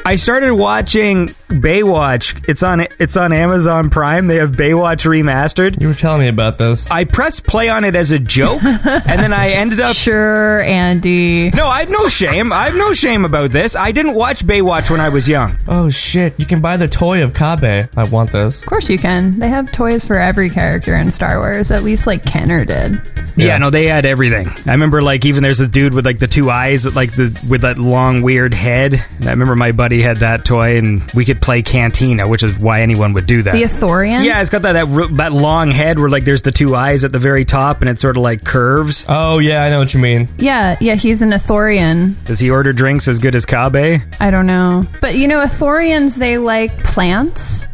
I 0.07 0.17
started 0.17 0.53
watching 0.53 1.29
Baywatch. 1.49 2.47
It's 2.47 2.61
on 2.61 2.85
it's 2.99 3.17
on 3.17 3.33
Amazon 3.33 3.89
Prime. 3.89 4.27
They 4.27 4.35
have 4.35 4.51
Baywatch 4.51 5.03
remastered. 5.05 5.81
You 5.81 5.87
were 5.87 5.95
telling 5.95 6.21
me 6.21 6.27
about 6.27 6.59
this. 6.59 6.91
I 6.91 7.05
pressed 7.05 7.45
play 7.47 7.69
on 7.69 7.83
it 7.85 7.95
as 7.95 8.11
a 8.11 8.19
joke, 8.19 8.63
and 8.63 9.19
then 9.19 9.33
I 9.33 9.49
ended 9.49 9.79
up. 9.79 9.95
Sure, 9.95 10.61
Andy. 10.61 11.49
No, 11.49 11.67
I 11.67 11.79
have 11.79 11.89
no 11.89 12.07
shame. 12.07 12.53
I 12.53 12.65
have 12.65 12.75
no 12.75 12.93
shame 12.93 13.25
about 13.25 13.49
this. 13.51 13.75
I 13.75 13.91
didn't 13.91 14.13
watch 14.13 14.45
Baywatch 14.45 14.91
when 14.91 15.01
I 15.01 15.09
was 15.09 15.27
young. 15.27 15.57
oh 15.67 15.89
shit! 15.89 16.39
You 16.39 16.45
can 16.45 16.61
buy 16.61 16.77
the 16.77 16.87
toy 16.87 17.23
of 17.23 17.33
Kabe. 17.33 17.89
I 17.97 18.03
want 18.09 18.31
this. 18.31 18.61
Of 18.61 18.67
course 18.67 18.89
you 18.89 18.99
can. 18.99 19.39
They 19.39 19.49
have 19.49 19.71
toys 19.71 20.05
for 20.05 20.19
every 20.19 20.51
character 20.51 20.95
in 20.95 21.09
Star 21.11 21.39
Wars. 21.39 21.71
At 21.71 21.83
least 21.83 22.05
like 22.05 22.23
Kenner 22.23 22.63
did. 22.63 23.01
Yeah. 23.37 23.57
no, 23.57 23.69
they 23.69 23.85
had 23.85 24.05
everything. 24.05 24.47
I 24.65 24.71
remember 24.71 25.01
like 25.01 25.25
even 25.25 25.43
there's 25.43 25.59
a 25.59 25.67
dude 25.67 25.93
with 25.93 26.05
like 26.05 26.19
the 26.19 26.27
two 26.27 26.49
eyes, 26.49 26.85
like 26.95 27.11
the 27.15 27.37
with 27.49 27.61
that 27.61 27.77
long 27.77 28.21
weird 28.21 28.53
head. 28.53 28.93
And 29.19 29.27
I 29.27 29.31
remember 29.31 29.55
my 29.55 29.71
buddy 29.73 29.94
had 30.01 30.17
that 30.17 30.45
toy, 30.45 30.77
and 30.77 31.01
we 31.13 31.25
could 31.25 31.41
play 31.41 31.61
Cantina, 31.61 32.27
which 32.27 32.43
is 32.43 32.57
why 32.57 32.81
anyone 32.81 33.13
would 33.13 33.25
do 33.25 33.41
that. 33.43 33.53
The 33.53 33.63
Ithorian. 33.63 34.23
yeah, 34.23 34.41
it's 34.41 34.49
got 34.49 34.63
that 34.63 34.73
that, 34.73 35.17
that 35.17 35.33
long 35.33 35.71
head 35.71 35.99
where 35.99 36.09
like 36.09 36.25
there's 36.25 36.41
the 36.43 36.51
two 36.51 36.75
eyes 36.75 37.03
at 37.03 37.11
the 37.11 37.19
very 37.19 37.45
top, 37.45 37.81
and 37.81 37.89
it 37.89 37.99
sort 37.99 38.17
of 38.17 38.23
like 38.23 38.43
curves. 38.43 39.05
Oh 39.07 39.39
yeah, 39.39 39.63
I 39.63 39.69
know 39.69 39.79
what 39.79 39.93
you 39.93 39.99
mean. 39.99 40.27
Yeah, 40.37 40.77
yeah, 40.81 40.95
he's 40.95 41.21
an 41.21 41.31
Ithorian. 41.31 42.23
Does 42.25 42.39
he 42.39 42.49
order 42.49 42.73
drinks 42.73 43.07
as 43.07 43.19
good 43.19 43.35
as 43.35 43.45
Kabe? 43.45 44.01
I 44.19 44.31
don't 44.31 44.45
know. 44.47 44.83
But 45.01 45.15
you 45.15 45.27
know, 45.27 45.39
Ithorians, 45.43 46.17
they 46.17 46.37
like 46.37 46.83
plants. 46.83 47.65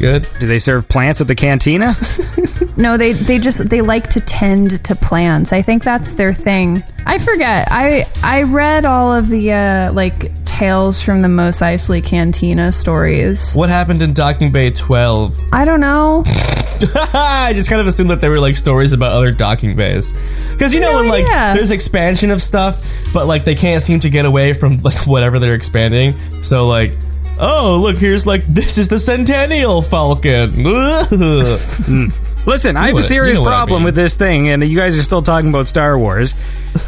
Good. 0.00 0.26
Do 0.40 0.46
they 0.46 0.58
serve 0.58 0.88
plants 0.88 1.20
at 1.20 1.28
the 1.28 1.34
cantina? 1.34 1.94
No, 2.80 2.96
they 2.96 3.12
they 3.12 3.38
just 3.38 3.68
they 3.68 3.82
like 3.82 4.08
to 4.10 4.20
tend 4.20 4.82
to 4.84 4.94
plants. 4.94 5.52
I 5.52 5.60
think 5.60 5.84
that's 5.84 6.12
their 6.12 6.32
thing. 6.32 6.82
I 7.04 7.18
forget. 7.18 7.68
I 7.70 8.06
I 8.22 8.44
read 8.44 8.86
all 8.86 9.12
of 9.12 9.28
the 9.28 9.52
uh 9.52 9.92
like 9.92 10.32
tales 10.46 11.02
from 11.02 11.20
the 11.20 11.28
Mos 11.28 11.60
Eisley 11.60 12.02
Cantina 12.02 12.72
stories. 12.72 13.52
What 13.54 13.68
happened 13.68 14.00
in 14.00 14.14
Docking 14.14 14.50
Bay 14.50 14.70
12? 14.70 15.38
I 15.52 15.66
don't 15.66 15.80
know. 15.80 16.24
I 17.12 17.52
just 17.54 17.68
kind 17.68 17.82
of 17.82 17.86
assumed 17.86 18.08
that 18.08 18.22
they 18.22 18.30
were 18.30 18.40
like 18.40 18.56
stories 18.56 18.94
about 18.94 19.12
other 19.12 19.30
docking 19.30 19.76
bays. 19.76 20.14
Because 20.50 20.72
you 20.72 20.80
know 20.80 20.96
when 20.96 21.08
like 21.08 21.26
yeah. 21.26 21.52
there's 21.52 21.70
expansion 21.70 22.30
of 22.30 22.42
stuff, 22.42 22.82
but 23.12 23.26
like 23.26 23.44
they 23.44 23.54
can't 23.54 23.82
seem 23.82 24.00
to 24.00 24.08
get 24.08 24.24
away 24.24 24.54
from 24.54 24.78
like 24.80 25.06
whatever 25.06 25.38
they're 25.38 25.54
expanding. 25.54 26.14
So 26.42 26.66
like, 26.66 26.92
oh 27.40 27.78
look, 27.82 27.96
here's 27.96 28.26
like 28.26 28.44
this 28.46 28.78
is 28.78 28.88
the 28.88 28.98
Centennial 28.98 29.82
Falcon. 29.82 30.50
Hmm. 31.10 32.08
Ugh. 32.42 32.46
Listen, 32.48 32.76
I 32.76 32.86
have 32.86 32.94
what- 32.94 33.04
a 33.04 33.06
serious 33.06 33.34
you 33.38 33.40
know 33.44 33.50
what 33.50 33.52
I 33.52 33.56
problem 33.58 33.80
mean. 33.80 33.84
with 33.86 33.94
this 33.94 34.14
thing, 34.14 34.48
and 34.48 34.62
you 34.66 34.76
guys 34.76 34.98
are 34.98 35.02
still 35.02 35.22
talking 35.22 35.50
about 35.50 35.68
Star 35.68 35.98
Wars. 35.98 36.34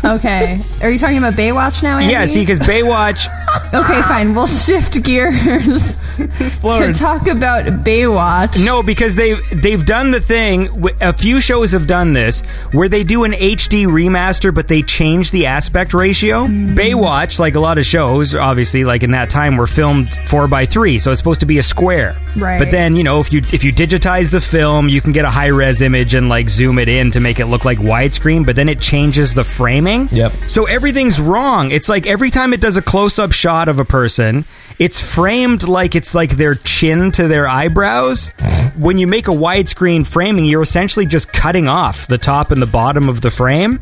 Okay. 0.04 0.60
Are 0.82 0.90
you 0.90 0.98
talking 0.98 1.18
about 1.18 1.34
Baywatch 1.34 1.82
now, 1.82 1.98
Andy? 1.98 2.12
Yeah, 2.12 2.24
see, 2.26 2.40
because 2.40 2.60
Baywatch, 2.60 3.26
Okay, 3.74 4.00
fine. 4.02 4.32
We'll 4.34 4.46
shift 4.46 5.02
gears 5.02 5.96
to 6.16 6.94
talk 6.96 7.26
about 7.26 7.64
Baywatch. 7.84 8.64
no, 8.64 8.82
because 8.82 9.14
they 9.16 9.34
they've 9.52 9.84
done 9.84 10.10
the 10.12 10.20
thing. 10.20 10.68
A 11.00 11.12
few 11.12 11.40
shows 11.40 11.72
have 11.72 11.86
done 11.86 12.12
this 12.12 12.42
where 12.72 12.88
they 12.88 13.02
do 13.02 13.24
an 13.24 13.32
HD 13.32 13.86
remaster, 13.86 14.54
but 14.54 14.68
they 14.68 14.82
change 14.82 15.30
the 15.32 15.46
aspect 15.46 15.94
ratio. 15.94 16.46
Mm. 16.46 16.76
Baywatch, 16.76 17.38
like 17.40 17.54
a 17.56 17.60
lot 17.60 17.76
of 17.78 17.84
shows, 17.86 18.34
obviously, 18.36 18.84
like 18.84 19.02
in 19.02 19.10
that 19.12 19.30
time, 19.30 19.56
were 19.56 19.66
filmed 19.66 20.14
four 20.26 20.46
by 20.48 20.64
three, 20.64 20.98
so 20.98 21.10
it's 21.10 21.18
supposed 21.20 21.40
to 21.40 21.46
be 21.46 21.58
a 21.58 21.62
square. 21.62 22.16
Right. 22.36 22.58
But 22.58 22.70
then 22.70 22.94
you 22.94 23.02
know, 23.02 23.18
if 23.20 23.32
you 23.32 23.40
if 23.52 23.64
you 23.64 23.72
digitize 23.72 24.30
the 24.30 24.40
film, 24.40 24.88
you 24.88 25.00
can 25.00 25.12
get 25.12 25.24
a 25.24 25.30
high 25.30 25.41
res 25.46 25.80
image 25.80 26.14
and 26.14 26.28
like 26.28 26.48
zoom 26.48 26.78
it 26.78 26.88
in 26.88 27.10
to 27.12 27.20
make 27.20 27.40
it 27.40 27.46
look 27.46 27.64
like 27.64 27.78
widescreen. 27.78 28.44
But 28.46 28.56
then 28.56 28.68
it 28.68 28.80
changes 28.80 29.34
the 29.34 29.44
framing. 29.44 30.08
Yep. 30.10 30.32
So 30.48 30.66
everything's 30.66 31.20
wrong. 31.20 31.70
It's 31.70 31.88
like 31.88 32.06
every 32.06 32.30
time 32.30 32.52
it 32.52 32.60
does 32.60 32.76
a 32.76 32.82
close 32.82 33.18
up 33.18 33.32
shot 33.32 33.68
of 33.68 33.78
a 33.78 33.84
person, 33.84 34.44
it's 34.78 35.00
framed 35.00 35.62
like 35.62 35.94
it's 35.94 36.14
like 36.14 36.30
their 36.30 36.54
chin 36.54 37.10
to 37.12 37.28
their 37.28 37.48
eyebrows. 37.48 38.28
When 38.76 38.98
you 38.98 39.06
make 39.06 39.28
a 39.28 39.32
widescreen 39.32 40.06
framing, 40.06 40.46
you're 40.46 40.62
essentially 40.62 41.06
just 41.06 41.32
cutting 41.32 41.68
off 41.68 42.06
the 42.06 42.18
top 42.18 42.50
and 42.50 42.60
the 42.60 42.66
bottom 42.66 43.08
of 43.08 43.20
the 43.20 43.30
frame. 43.30 43.80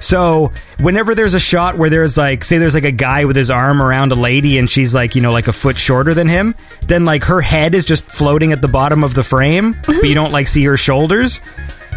So 0.00 0.52
whenever 0.78 1.14
there's 1.14 1.34
a 1.34 1.40
shot 1.40 1.76
where 1.76 1.90
there's 1.90 2.16
like, 2.16 2.42
say 2.44 2.58
there's 2.58 2.74
like 2.74 2.84
a 2.84 2.92
guy 2.92 3.26
with 3.26 3.36
his 3.36 3.50
arm 3.50 3.82
around 3.82 4.12
a 4.12 4.16
lady 4.16 4.58
and 4.58 4.68
she's 4.68 4.94
like, 4.94 5.14
you 5.14 5.20
know, 5.20 5.30
like 5.30 5.48
a 5.48 5.52
foot 5.52 5.76
shorter 5.76 6.14
than 6.14 6.26
him, 6.26 6.54
then 6.86 7.04
like 7.04 7.24
her 7.24 7.40
head 7.40 7.74
is 7.74 7.84
just 7.84 8.06
floating 8.06 8.52
at 8.52 8.62
the 8.62 8.68
bottom 8.68 9.04
of 9.04 9.14
the 9.14 9.22
frame, 9.22 9.76
but 9.86 10.02
you 10.04 10.14
don't 10.14 10.32
like 10.32 10.48
see 10.48 10.64
her 10.64 10.76
shoulders. 10.76 11.40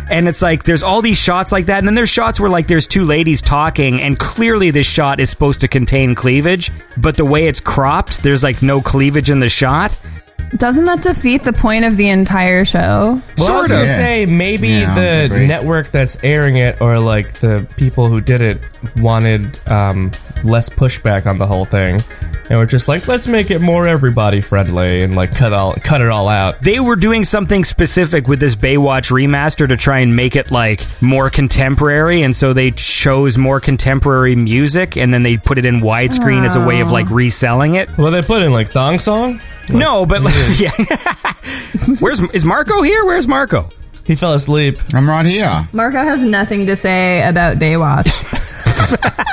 And 0.09 0.27
it's 0.27 0.41
like 0.41 0.63
there's 0.63 0.83
all 0.83 1.01
these 1.01 1.17
shots 1.17 1.51
like 1.51 1.67
that, 1.67 1.79
and 1.79 1.87
then 1.87 1.95
there's 1.95 2.09
shots 2.09 2.39
where 2.39 2.49
like 2.49 2.67
there's 2.67 2.87
two 2.87 3.05
ladies 3.05 3.41
talking, 3.41 4.01
and 4.01 4.17
clearly 4.19 4.69
this 4.71 4.87
shot 4.87 5.19
is 5.19 5.29
supposed 5.29 5.61
to 5.61 5.67
contain 5.67 6.15
cleavage, 6.15 6.71
but 6.97 7.15
the 7.17 7.25
way 7.25 7.47
it's 7.47 7.59
cropped, 7.59 8.21
there's 8.23 8.43
like 8.43 8.61
no 8.61 8.81
cleavage 8.81 9.29
in 9.29 9.39
the 9.39 9.49
shot. 9.49 9.97
Doesn't 10.57 10.85
that 10.85 11.01
defeat 11.01 11.43
the 11.43 11.53
point 11.53 11.83
of 11.83 11.97
the 11.97 12.09
entire 12.09 12.63
show? 12.63 12.79
Well, 12.79 13.51
I 13.51 13.59
was 13.59 13.67
Sort 13.67 13.69
gonna 13.69 13.87
say 13.87 14.25
maybe 14.27 14.69
Yeah, 14.69 14.93
the 14.93 15.25
agree. 15.25 15.47
network 15.47 15.89
that's 15.89 16.17
airing 16.23 16.57
it 16.57 16.79
or 16.79 16.99
like 16.99 17.33
the 17.39 17.67
people 17.75 18.07
who 18.07 18.21
did 18.21 18.41
it 18.41 18.59
wanted 18.97 19.59
um, 19.67 20.11
less 20.43 20.69
pushback 20.69 21.25
on 21.25 21.39
the 21.39 21.47
whole 21.47 21.65
thing, 21.65 22.01
and 22.49 22.59
we're 22.59 22.67
just 22.67 22.87
like, 22.87 23.07
let's 23.07 23.27
make 23.27 23.49
it 23.49 23.59
more 23.59 23.87
everybody 23.87 24.41
friendly 24.41 25.01
and 25.01 25.15
like 25.15 25.35
cut 25.35 25.53
all 25.53 25.73
cut 25.73 26.01
it 26.01 26.09
all 26.09 26.27
out. 26.29 26.61
They 26.61 26.79
were 26.79 26.97
doing 26.97 27.23
something 27.23 27.63
specific 27.63 28.27
with 28.27 28.39
this 28.39 28.55
Baywatch 28.55 29.09
remaster 29.11 29.67
to 29.67 29.75
try 29.75 29.99
and 29.99 30.15
make 30.15 30.35
it 30.35 30.51
like 30.51 30.85
more 31.01 31.31
contemporary, 31.31 32.21
and 32.21 32.35
so 32.35 32.53
they 32.53 32.69
chose 32.71 33.39
more 33.39 33.59
contemporary 33.59 34.35
music, 34.35 34.97
and 34.97 35.11
then 35.11 35.23
they 35.23 35.37
put 35.37 35.57
it 35.57 35.65
in 35.65 35.81
widescreen 35.81 36.45
as 36.45 36.55
a 36.55 36.63
way 36.63 36.79
of 36.81 36.91
like 36.91 37.09
reselling 37.09 37.73
it. 37.73 37.89
Well, 37.97 38.11
they 38.11 38.21
put 38.21 38.43
in 38.43 38.51
like 38.53 38.69
thong 38.71 38.99
song. 38.99 39.41
No, 39.69 40.05
but 40.05 40.21
like, 40.21 40.33
yeah. 40.57 40.71
Where's 41.99 42.19
is 42.33 42.45
Marco 42.45 42.81
here? 42.81 43.05
Where's 43.05 43.27
Marco? 43.27 43.69
He 44.05 44.15
fell 44.15 44.33
asleep. 44.33 44.77
I'm 44.93 45.09
right 45.09 45.25
here. 45.25 45.67
Marco 45.71 45.97
has 45.97 46.23
nothing 46.23 46.65
to 46.65 46.75
say 46.75 47.27
about 47.27 47.57
Baywatch. 47.57 48.09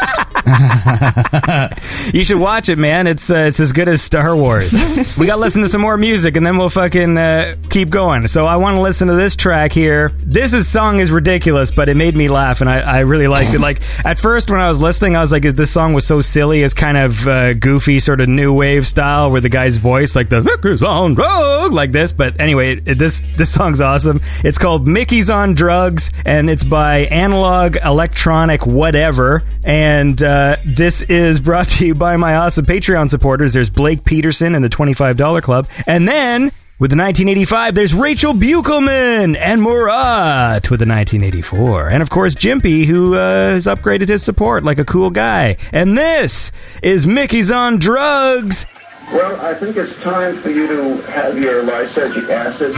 You 2.12 2.24
should 2.24 2.38
watch 2.38 2.68
it, 2.68 2.78
man. 2.78 3.06
It's 3.06 3.30
uh, 3.30 3.36
it's 3.36 3.60
as 3.60 3.72
good 3.72 3.88
as 3.88 4.02
Star 4.02 4.34
Wars. 4.34 4.72
we 5.18 5.26
got 5.26 5.36
to 5.36 5.40
listen 5.40 5.62
to 5.62 5.68
some 5.68 5.80
more 5.80 5.96
music, 5.96 6.36
and 6.36 6.44
then 6.44 6.56
we'll 6.56 6.70
fucking 6.70 7.16
uh, 7.16 7.54
keep 7.68 7.90
going. 7.90 8.26
So 8.26 8.46
I 8.46 8.56
want 8.56 8.76
to 8.76 8.82
listen 8.82 9.08
to 9.08 9.14
this 9.14 9.36
track 9.36 9.72
here. 9.72 10.10
This 10.18 10.52
is, 10.52 10.66
song 10.66 10.98
is 10.98 11.12
ridiculous, 11.12 11.70
but 11.70 11.88
it 11.88 11.96
made 11.96 12.16
me 12.16 12.28
laugh, 12.28 12.60
and 12.60 12.70
I, 12.70 12.80
I 12.80 13.00
really 13.00 13.28
liked 13.28 13.54
it. 13.54 13.60
Like 13.60 13.82
at 14.04 14.18
first 14.18 14.50
when 14.50 14.60
I 14.60 14.68
was 14.68 14.80
listening, 14.80 15.14
I 15.14 15.20
was 15.20 15.30
like, 15.30 15.42
this 15.42 15.70
song 15.70 15.92
was 15.92 16.06
so 16.06 16.20
silly. 16.20 16.62
It's 16.62 16.74
kind 16.74 16.96
of 16.96 17.28
uh, 17.28 17.54
goofy, 17.54 18.00
sort 18.00 18.20
of 18.20 18.28
new 18.28 18.52
wave 18.52 18.86
style, 18.86 19.30
where 19.30 19.40
the 19.40 19.48
guy's 19.48 19.76
voice 19.76 20.16
like 20.16 20.30
the 20.30 20.42
Mickey's 20.42 20.82
on 20.82 21.14
drugs 21.14 21.72
like 21.72 21.92
this. 21.92 22.12
But 22.12 22.40
anyway, 22.40 22.80
it, 22.84 22.94
this 22.94 23.20
this 23.36 23.52
song's 23.52 23.80
awesome. 23.80 24.20
It's 24.42 24.58
called 24.58 24.88
Mickey's 24.88 25.30
on 25.30 25.54
Drugs, 25.54 26.10
and 26.24 26.50
it's 26.50 26.64
by 26.64 27.00
Analog 27.00 27.76
Electronic 27.76 28.66
Whatever. 28.66 29.42
And 29.62 30.20
uh, 30.22 30.39
this 30.64 31.02
is 31.02 31.40
brought 31.40 31.68
to 31.68 31.86
you 31.86 31.94
by 31.94 32.16
my 32.16 32.36
awesome 32.36 32.64
Patreon 32.66 33.10
supporters. 33.10 33.52
There's 33.52 33.70
Blake 33.70 34.04
Peterson 34.04 34.54
in 34.54 34.62
the 34.62 34.68
$25 34.68 35.42
club. 35.42 35.68
And 35.86 36.06
then 36.08 36.50
With 36.78 36.88
the 36.90 36.96
1985, 36.96 37.74
there's 37.74 37.92
Rachel 37.92 38.32
Buchelman 38.32 39.36
and 39.36 39.60
Murat 39.62 40.70
with 40.70 40.80
the 40.80 40.86
1984. 40.86 41.88
And 41.90 42.02
of 42.02 42.08
course, 42.08 42.34
Jimpy, 42.34 42.86
who 42.86 43.16
uh, 43.16 43.50
has 43.50 43.66
upgraded 43.66 44.08
his 44.08 44.22
support 44.22 44.64
like 44.64 44.78
a 44.78 44.84
cool 44.86 45.10
guy. 45.10 45.58
And 45.72 45.98
this 45.98 46.50
is 46.82 47.06
Mickey's 47.06 47.50
on 47.50 47.78
Drugs. 47.78 48.64
Well, 49.12 49.38
I 49.44 49.52
think 49.52 49.76
it's 49.76 50.00
time 50.00 50.36
for 50.36 50.48
you 50.48 50.66
to 50.68 51.02
have 51.10 51.36
your 51.38 51.62
lysergic 51.64 52.30
acid. 52.30 52.72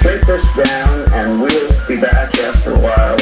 Take 0.00 0.20
this 0.26 0.44
down, 0.66 1.12
and 1.12 1.40
we'll 1.42 1.86
be 1.88 2.00
back 2.00 2.38
after 2.38 2.70
a 2.72 2.78
while 2.78 3.16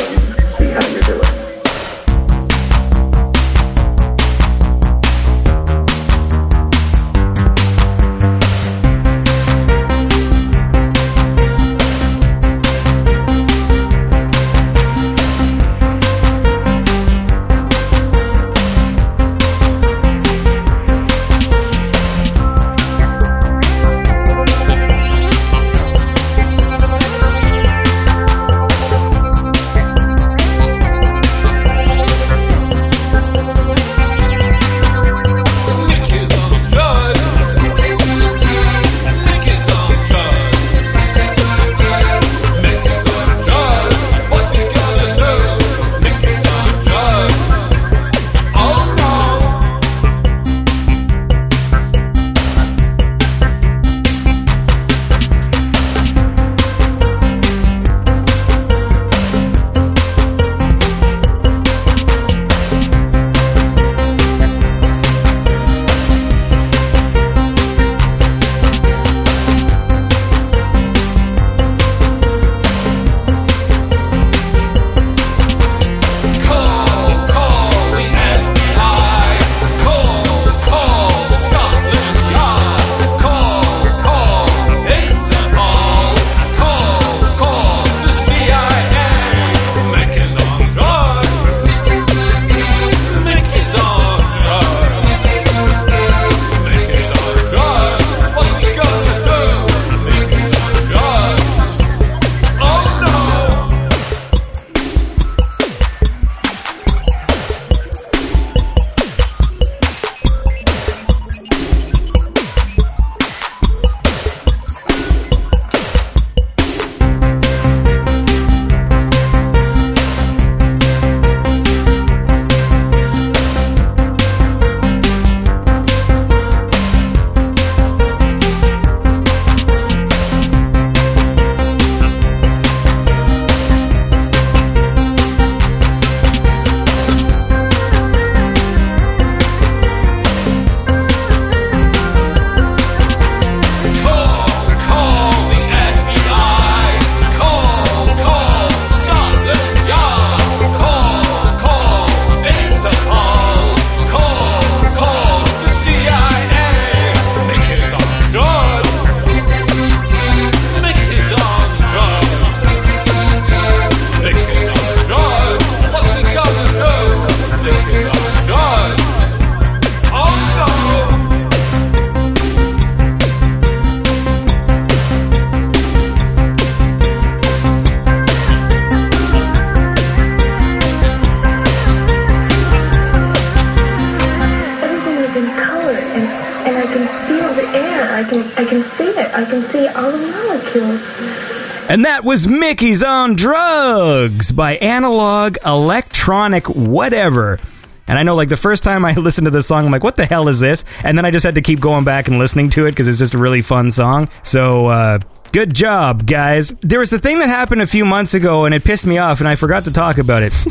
that 192.22 192.28
was 192.28 192.46
Mickey's 192.46 193.02
on 193.02 193.34
Drugs 193.34 194.52
by 194.52 194.76
Analog 194.76 195.56
Electronic 195.66 196.68
Whatever. 196.68 197.58
And 198.06 198.16
I 198.16 198.22
know, 198.22 198.36
like, 198.36 198.48
the 198.48 198.56
first 198.56 198.84
time 198.84 199.04
I 199.04 199.12
listened 199.16 199.46
to 199.46 199.50
this 199.50 199.66
song, 199.66 199.86
I'm 199.86 199.90
like, 199.90 200.04
what 200.04 200.14
the 200.14 200.24
hell 200.24 200.48
is 200.48 200.60
this? 200.60 200.84
And 201.02 201.18
then 201.18 201.24
I 201.24 201.32
just 201.32 201.44
had 201.44 201.56
to 201.56 201.62
keep 201.62 201.80
going 201.80 202.04
back 202.04 202.28
and 202.28 202.38
listening 202.38 202.70
to 202.70 202.86
it 202.86 202.92
because 202.92 203.08
it's 203.08 203.18
just 203.18 203.34
a 203.34 203.38
really 203.38 203.60
fun 203.60 203.90
song. 203.90 204.28
So, 204.44 204.86
uh, 204.86 205.18
good 205.52 205.74
job, 205.74 206.26
guys. 206.26 206.72
There 206.80 206.98
was 206.98 207.12
a 207.12 207.18
thing 207.18 207.38
that 207.38 207.48
happened 207.48 207.82
a 207.82 207.86
few 207.86 208.04
months 208.04 208.34
ago 208.34 208.64
and 208.64 208.74
it 208.74 208.84
pissed 208.84 209.06
me 209.06 209.18
off 209.18 209.40
and 209.40 209.48
I 209.48 209.54
forgot 209.54 209.84
to 209.84 209.92
talk 209.92 210.18
about 210.18 210.42
it. 210.42 210.52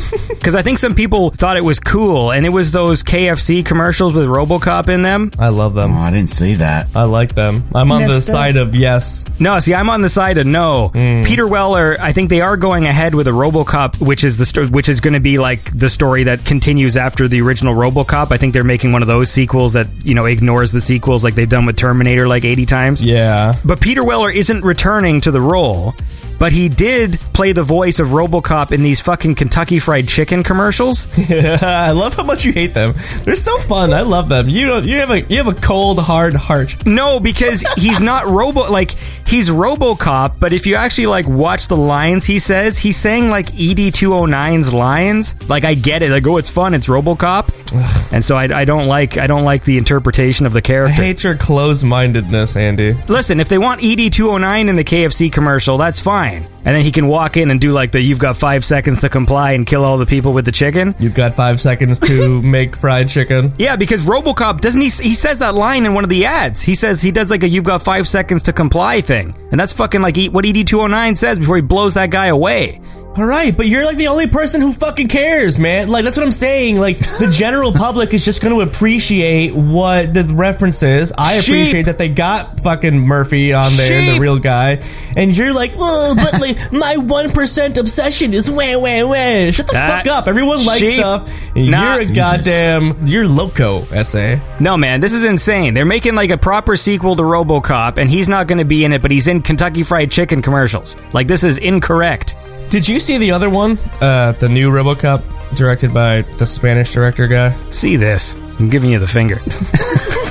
Because 0.42 0.56
I 0.56 0.62
think 0.62 0.78
some 0.78 0.96
people 0.96 1.30
thought 1.30 1.56
it 1.56 1.62
was 1.64 1.78
cool. 1.78 2.32
And 2.32 2.44
it 2.44 2.48
was 2.48 2.72
those 2.72 3.04
KFC 3.04 3.64
commercials 3.64 4.12
with 4.12 4.24
Robocop 4.26 4.88
in 4.88 5.02
them. 5.02 5.30
I 5.38 5.50
love 5.50 5.74
them. 5.74 5.92
Oh, 5.96 6.00
I 6.00 6.10
didn't 6.10 6.30
see 6.30 6.54
that. 6.54 6.88
I 6.96 7.04
like 7.04 7.36
them. 7.36 7.62
I'm 7.72 7.92
on 7.92 8.02
the 8.02 8.08
Missed 8.08 8.28
it. 8.28 8.32
side 8.32 8.56
of 8.56 8.74
yes. 8.74 9.24
No, 9.38 9.60
see, 9.60 9.72
I'm 9.72 9.88
on 9.88 10.02
the 10.02 10.08
side 10.08 10.38
of 10.38 10.46
no. 10.48 10.90
Mm. 10.94 11.24
Peter 11.24 11.46
Weller, 11.46 11.96
I 12.00 12.12
think 12.12 12.28
they 12.28 12.40
are 12.40 12.56
going 12.56 12.86
ahead 12.86 13.14
with 13.14 13.28
a 13.28 13.30
RoboCop, 13.30 14.04
which 14.04 14.24
is 14.24 14.36
the 14.36 14.44
sto- 14.44 14.66
which 14.66 14.88
is 14.88 15.00
going 15.00 15.14
to 15.14 15.20
be 15.20 15.38
like 15.38 15.62
the 15.78 15.88
story 15.88 16.24
that 16.24 16.44
continues 16.44 16.96
after 16.96 17.28
the 17.28 17.40
original 17.40 17.72
RoboCop. 17.76 18.32
I 18.32 18.36
think 18.36 18.52
they're 18.52 18.64
making 18.64 18.90
one 18.90 19.02
of 19.02 19.08
those 19.08 19.30
sequels 19.30 19.74
that 19.74 19.86
you 20.04 20.14
know 20.16 20.24
ignores 20.24 20.72
the 20.72 20.80
sequels, 20.80 21.22
like 21.22 21.36
they've 21.36 21.48
done 21.48 21.66
with 21.66 21.76
Terminator 21.76 22.26
like 22.26 22.44
80 22.44 22.66
times. 22.66 23.04
Yeah. 23.04 23.54
But 23.64 23.80
Peter 23.80 24.02
Weller 24.04 24.30
isn't 24.32 24.64
returning 24.72 25.20
to 25.20 25.30
the 25.30 25.38
role. 25.38 25.94
But 26.38 26.52
he 26.52 26.68
did 26.68 27.18
play 27.32 27.52
the 27.52 27.62
voice 27.62 27.98
of 27.98 28.08
RoboCop 28.08 28.72
in 28.72 28.82
these 28.82 29.00
fucking 29.00 29.34
Kentucky 29.36 29.78
Fried 29.78 30.08
Chicken 30.08 30.42
commercials. 30.42 31.06
I 31.30 31.90
love 31.90 32.14
how 32.14 32.24
much 32.24 32.44
you 32.44 32.52
hate 32.52 32.74
them. 32.74 32.94
They're 33.24 33.36
so 33.36 33.58
fun. 33.60 33.92
I 33.92 34.02
love 34.02 34.28
them. 34.28 34.48
You 34.48 34.66
don't. 34.66 34.86
You 34.86 34.98
have 34.98 35.10
a 35.10 35.20
you 35.22 35.36
have 35.38 35.48
a 35.48 35.54
cold, 35.54 35.98
hard 35.98 36.34
heart. 36.34 36.84
No, 36.86 37.20
because 37.20 37.62
he's 37.76 38.00
not 38.00 38.26
Robo. 38.26 38.70
Like 38.70 38.92
he's 39.26 39.48
RoboCop, 39.48 40.40
but 40.40 40.52
if 40.52 40.66
you 40.66 40.74
actually 40.74 41.06
like 41.06 41.26
watch 41.26 41.68
the 41.68 41.76
lines 41.76 42.26
he 42.26 42.38
says, 42.38 42.78
he's 42.78 42.96
saying 42.96 43.30
like 43.30 43.48
ED 43.54 43.92
209's 43.94 44.72
lines. 44.72 45.34
Like 45.48 45.64
I 45.64 45.74
get 45.74 46.02
it. 46.02 46.10
Like 46.10 46.26
oh, 46.26 46.38
it's 46.38 46.50
fun. 46.50 46.74
It's 46.74 46.88
RoboCop, 46.88 48.12
and 48.12 48.24
so 48.24 48.36
I, 48.36 48.44
I 48.60 48.64
don't 48.64 48.88
like 48.88 49.18
I 49.18 49.26
don't 49.26 49.44
like 49.44 49.64
the 49.64 49.78
interpretation 49.78 50.46
of 50.46 50.52
the 50.52 50.62
character. 50.62 51.00
I 51.00 51.06
hate 51.06 51.24
your 51.24 51.36
closed 51.36 51.84
mindedness, 51.84 52.56
Andy. 52.56 52.94
Listen, 53.08 53.40
if 53.40 53.48
they 53.48 53.58
want 53.58 53.82
ED 53.82 54.12
209 54.12 54.68
in 54.68 54.76
the 54.76 54.84
KFC 54.84 55.30
commercial, 55.32 55.78
that's 55.78 56.00
fine. 56.00 56.21
Line, 56.22 56.46
and 56.64 56.74
then 56.74 56.82
he 56.82 56.90
can 56.90 57.06
walk 57.08 57.36
in 57.36 57.50
and 57.50 57.60
do 57.60 57.72
like 57.72 57.92
the 57.92 58.00
"You've 58.00 58.18
got 58.18 58.36
five 58.36 58.64
seconds 58.64 59.00
to 59.00 59.08
comply 59.08 59.52
and 59.52 59.66
kill 59.66 59.84
all 59.84 59.98
the 59.98 60.06
people 60.06 60.32
with 60.32 60.44
the 60.44 60.52
chicken." 60.52 60.94
You've 60.98 61.14
got 61.14 61.36
five 61.36 61.60
seconds 61.60 61.98
to 62.00 62.40
make 62.56 62.76
fried 62.76 63.08
chicken. 63.08 63.52
Yeah, 63.58 63.76
because 63.76 64.04
RoboCop 64.04 64.60
doesn't 64.60 64.80
he? 64.80 64.88
He 64.88 65.14
says 65.14 65.38
that 65.40 65.54
line 65.54 65.86
in 65.86 65.94
one 65.94 66.04
of 66.04 66.10
the 66.10 66.24
ads. 66.24 66.62
He 66.62 66.74
says 66.74 67.02
he 67.02 67.10
does 67.10 67.30
like 67.30 67.42
a 67.42 67.48
"You've 67.48 67.64
got 67.64 67.82
five 67.82 68.06
seconds 68.06 68.42
to 68.44 68.52
comply" 68.52 69.00
thing, 69.00 69.34
and 69.50 69.58
that's 69.58 69.72
fucking 69.72 70.02
like 70.02 70.16
what 70.32 70.44
ED 70.46 70.66
two 70.66 70.80
hundred 70.80 70.92
nine 70.92 71.16
says 71.16 71.38
before 71.38 71.56
he 71.56 71.62
blows 71.62 71.94
that 71.94 72.10
guy 72.10 72.26
away. 72.26 72.80
All 73.14 73.26
right, 73.26 73.54
but 73.54 73.66
you're 73.66 73.84
like 73.84 73.98
the 73.98 74.06
only 74.06 74.26
person 74.26 74.62
who 74.62 74.72
fucking 74.72 75.08
cares, 75.08 75.58
man. 75.58 75.88
Like 75.88 76.02
that's 76.02 76.16
what 76.16 76.24
I'm 76.24 76.32
saying. 76.32 76.78
Like 76.80 76.98
the 76.98 77.28
general 77.32 77.70
public 77.70 78.14
is 78.14 78.24
just 78.24 78.40
going 78.40 78.54
to 78.54 78.62
appreciate 78.62 79.54
what 79.54 80.14
the 80.14 80.24
reference 80.24 80.82
is. 80.82 81.12
I 81.18 81.38
Sheep. 81.40 81.44
appreciate 81.54 81.82
that 81.82 81.98
they 81.98 82.08
got 82.08 82.60
fucking 82.60 82.98
Murphy 82.98 83.52
on 83.52 83.70
there, 83.76 84.14
the 84.14 84.18
real 84.18 84.38
guy, 84.38 84.82
and 85.14 85.36
you're 85.36 85.52
like, 85.52 85.72
oh, 85.76 86.14
but 86.16 86.40
like 86.40 86.56
my 86.72 86.96
one 86.96 87.30
percent 87.32 87.76
obsession 87.76 88.32
is 88.32 88.50
wah 88.50 88.78
wah 88.78 89.06
wah. 89.06 89.50
Shut 89.50 89.66
the 89.66 89.72
That- 89.74 90.04
fuck 90.06 90.06
up. 90.06 90.26
Everyone 90.26 90.64
likes 90.64 90.88
Sheep. 90.88 90.96
stuff. 91.00 91.28
and 91.54 91.66
you're 91.66 92.00
a 92.00 92.06
goddamn, 92.14 93.06
you're 93.06 93.28
loco. 93.28 93.82
Essay. 93.92 94.40
No, 94.58 94.78
man, 94.78 95.00
this 95.02 95.12
is 95.12 95.24
insane. 95.24 95.74
They're 95.74 95.84
making 95.84 96.14
like 96.14 96.30
a 96.30 96.38
proper 96.38 96.76
sequel 96.76 97.14
to 97.16 97.22
RoboCop, 97.22 97.98
and 97.98 98.08
he's 98.08 98.28
not 98.30 98.46
going 98.46 98.58
to 98.60 98.64
be 98.64 98.86
in 98.86 98.94
it, 98.94 99.02
but 99.02 99.10
he's 99.10 99.26
in 99.26 99.42
Kentucky 99.42 99.82
Fried 99.82 100.10
Chicken 100.10 100.40
commercials. 100.40 100.96
Like 101.12 101.28
this 101.28 101.44
is 101.44 101.58
incorrect. 101.58 102.36
Did 102.72 102.88
you 102.88 102.98
see 103.00 103.18
the 103.18 103.32
other 103.32 103.50
one? 103.50 103.78
Uh, 104.00 104.32
the 104.32 104.48
new 104.48 104.70
RoboCop, 104.70 105.54
directed 105.54 105.92
by 105.92 106.22
the 106.38 106.46
Spanish 106.46 106.90
director 106.94 107.28
guy. 107.28 107.54
See 107.68 107.96
this? 107.96 108.34
I'm 108.58 108.70
giving 108.70 108.90
you 108.90 108.98
the 108.98 109.06
finger. 109.06 109.38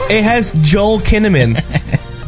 It 0.10 0.24
has 0.26 0.52
Joel 0.62 1.00
Kinnaman. 1.00 1.56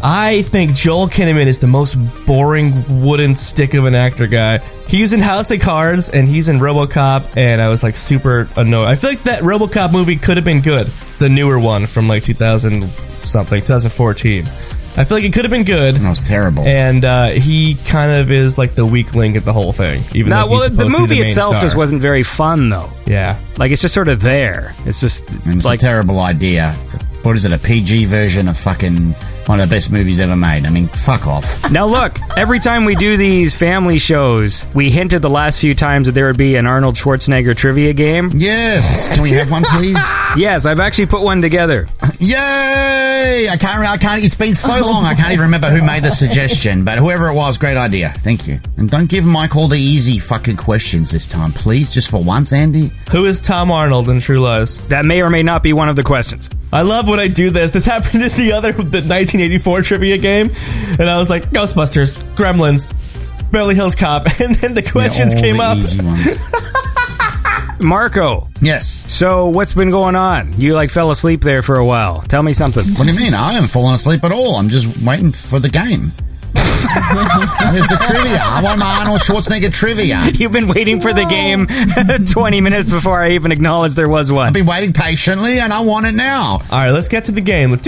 I 0.02 0.44
think 0.44 0.74
Joel 0.74 1.10
Kinnaman 1.10 1.48
is 1.48 1.60
the 1.60 1.68
most 1.68 1.96
boring 2.26 3.04
wooden 3.04 3.36
stick 3.36 3.74
of 3.74 3.84
an 3.84 3.94
actor 3.94 4.26
guy. 4.26 4.60
He's 4.88 5.12
in 5.12 5.20
House 5.20 5.52
of 5.52 5.60
Cards 5.60 6.10
and 6.10 6.26
he's 6.28 6.48
in 6.48 6.60
RoboCop, 6.60 7.36
and 7.36 7.60
I 7.60 7.68
was 7.68 7.84
like 7.84 7.98
super 7.98 8.48
annoyed. 8.56 8.88
I 8.88 8.96
feel 8.96 9.10
like 9.10 9.24
that 9.24 9.42
RoboCop 9.42 9.92
movie 9.92 10.16
could 10.16 10.38
have 10.38 10.46
been 10.46 10.62
good, 10.62 10.88
the 11.20 11.28
newer 11.28 11.60
one 11.60 11.86
from 11.86 12.08
like 12.08 12.24
2000 12.24 12.88
something, 13.26 13.60
2014. 13.62 14.46
I 14.96 15.04
feel 15.06 15.18
like 15.18 15.24
it 15.26 15.34
could 15.34 15.44
have 15.44 15.52
been 15.52 15.64
good. 15.64 15.96
That 15.96 16.08
was 16.10 16.22
terrible. 16.22 16.64
And 16.64 17.04
uh, 17.04 17.30
he 17.30 17.76
kind 17.88 18.12
of 18.22 18.30
is 18.30 18.58
like 18.60 18.76
the 18.76 18.86
weak 18.86 19.16
link 19.16 19.36
at 19.36 19.44
the 19.44 19.54
whole 19.54 19.74
thing. 19.74 20.04
Even 20.14 20.30
no, 20.30 20.48
though 20.48 20.54
he's 20.54 20.60
well, 20.60 20.70
the 20.70 20.76
supposed 20.76 20.92
to 20.92 20.98
be 20.98 21.02
movie 21.02 21.16
the 21.16 21.22
main 21.22 21.30
itself 21.32 21.54
star. 21.54 21.62
just 21.64 21.76
wasn't 21.76 22.02
very 22.02 22.22
fun, 22.24 22.70
though. 22.70 22.90
Yeah, 23.08 23.40
Like 23.58 23.72
it's 23.72 23.82
just 23.82 23.94
sort 23.96 24.08
of 24.08 24.22
there. 24.22 24.76
It's 24.86 25.02
just 25.02 25.28
And 25.48 25.56
it's 25.56 25.66
like 25.66 25.80
a 25.80 25.82
terrible 25.82 26.20
idea. 26.20 26.74
What 27.24 27.36
is 27.36 27.46
it? 27.46 27.52
A 27.52 27.58
PG 27.58 28.06
version 28.06 28.48
of 28.48 28.58
fucking 28.58 29.16
one 29.48 29.60
of 29.60 29.70
the 29.70 29.76
best 29.76 29.92
movies 29.92 30.20
ever 30.20 30.36
made. 30.36 30.66
I 30.66 30.70
mean, 30.70 30.88
fuck 30.88 31.28
off. 31.28 31.44
Now 31.74 31.88
look, 31.88 32.20
every 32.38 32.60
time 32.60 32.86
we 32.86 32.94
do 32.96 33.18
these 33.18 33.56
family 33.56 33.98
shows, 33.98 34.64
we 34.76 34.92
hinted 34.92 35.24
the 35.24 35.30
last 35.30 35.60
few 35.60 35.74
times 35.74 36.06
that 36.06 36.12
there 36.12 36.28
would 36.28 36.38
be 36.38 36.56
an 36.56 36.68
Arnold 36.68 36.96
Schwarzenegger 36.96 37.56
trivia 37.58 37.94
game. 37.94 38.30
Yes. 38.36 39.08
Can 39.10 39.24
we 39.24 39.32
have 39.32 39.50
one, 39.50 39.64
please? 39.64 39.98
Yes, 40.36 40.66
I've 40.66 40.80
actually 40.80 41.06
put 41.06 41.22
one 41.22 41.44
together. 41.44 41.86
Yay! 42.20 43.48
I 43.50 43.56
can't. 43.60 43.86
I 43.86 43.98
can't. 43.98 44.24
It's 44.24 44.34
been 44.34 44.56
so 44.56 44.80
long. 44.80 45.06
I 45.06 45.14
can't 45.14 45.32
even 45.32 45.44
remember 45.44 45.70
who 45.70 45.86
made 45.86 46.04
the 46.04 46.10
suggestion. 46.10 46.84
But 46.84 46.98
whoever 46.98 47.28
it 47.30 47.36
was, 47.36 47.60
great 47.60 47.78
idea. 47.78 48.14
Thank 48.18 48.48
you. 48.48 48.60
And 48.78 48.90
don't 48.90 49.08
give 49.08 49.26
Mike 49.26 49.56
all 49.56 49.68
the 49.68 49.80
easy 49.80 50.18
fucking 50.18 50.58
questions 50.58 51.12
this 51.12 51.28
time, 51.28 51.52
please. 51.52 51.94
Just 51.94 52.10
for 52.10 52.24
once, 52.24 52.52
Andy. 52.52 52.92
who 53.12 53.26
is 53.26 53.42
Tom 53.42 53.70
Arnold 53.72 54.10
in 54.10 54.20
True 54.22 54.40
Lies? 54.40 54.80
That 54.88 55.06
may 55.06 55.22
or 55.22 55.30
may 55.30 55.44
not 55.44 55.62
be 55.62 55.72
one 55.74 55.88
of 55.88 55.96
the 55.96 56.04
questions. 56.04 56.50
I 56.72 56.82
love 56.82 57.08
when 57.08 57.20
I 57.20 57.28
do 57.28 57.52
this. 57.52 57.70
This 57.70 57.86
happened 57.86 58.24
in 58.24 58.30
the 58.32 58.54
other 58.54 58.72
the 58.72 59.02
1984 59.34 59.82
trivia 59.82 60.18
game, 60.18 60.50
and 61.00 61.10
I 61.10 61.18
was 61.18 61.30
like 61.30 61.50
Ghostbusters, 61.50 62.18
Gremlins, 62.36 62.94
Beverly 63.52 63.76
Hills 63.76 63.96
Cop, 63.96 64.28
and 64.40 64.56
then 64.56 64.74
the 64.74 64.84
questions 64.84 65.34
Yeah, 65.36 65.42
came 65.42 65.58
the 65.58 65.64
up. 65.64 65.78
Easy 65.78 66.02
ones. 66.04 66.28
Marco, 67.84 68.48
Yes. 68.62 69.04
so 69.12 69.48
what's 69.48 69.74
been 69.74 69.90
going 69.92 70.16
on? 70.16 70.54
You 70.60 70.74
like 70.74 70.90
fell 70.90 71.12
asleep 71.12 71.42
there 71.42 71.62
for 71.62 71.76
a 71.76 71.86
while. 71.86 72.22
Tell 72.22 72.42
me 72.44 72.54
something. 72.54 72.84
What 72.96 73.06
do 73.08 73.14
you 73.14 73.20
mean? 73.20 73.34
I 73.34 73.54
haven't 73.54 73.70
fallen 73.72 73.94
asleep 73.96 74.24
at 74.24 74.32
all. 74.32 74.56
I'm 74.56 74.70
just 74.70 75.02
waiting 75.04 75.32
for 75.34 75.60
the 75.60 75.70
game. 75.70 76.12
There's 77.74 77.88
the 77.88 77.98
trivia. 78.02 78.40
I 78.42 78.62
want 78.64 78.80
my 78.80 78.98
Arnold 79.00 79.20
Schwarzenegger 79.22 79.72
trivia. 79.72 80.24
You've 80.34 80.52
been 80.52 80.68
waiting 80.68 81.02
for 81.02 81.14
the 81.14 81.26
game 81.26 81.68
20 82.26 82.62
minutes 82.62 82.90
before 82.92 83.22
I 83.22 83.32
even 83.32 83.52
acknowledged 83.52 83.96
there 83.96 84.10
was 84.10 84.32
one. 84.32 84.48
I've 84.48 84.54
been 84.54 84.66
waiting 84.66 84.94
patiently, 84.94 85.60
and 85.60 85.74
I 85.74 85.82
want 85.82 86.06
it 86.06 86.14
now. 86.14 86.54
All 86.54 86.60
right, 86.72 86.92
let's 86.92 87.08
get 87.10 87.26
to 87.26 87.32
the 87.32 87.42
game. 87.42 87.72
Let's 87.72 87.84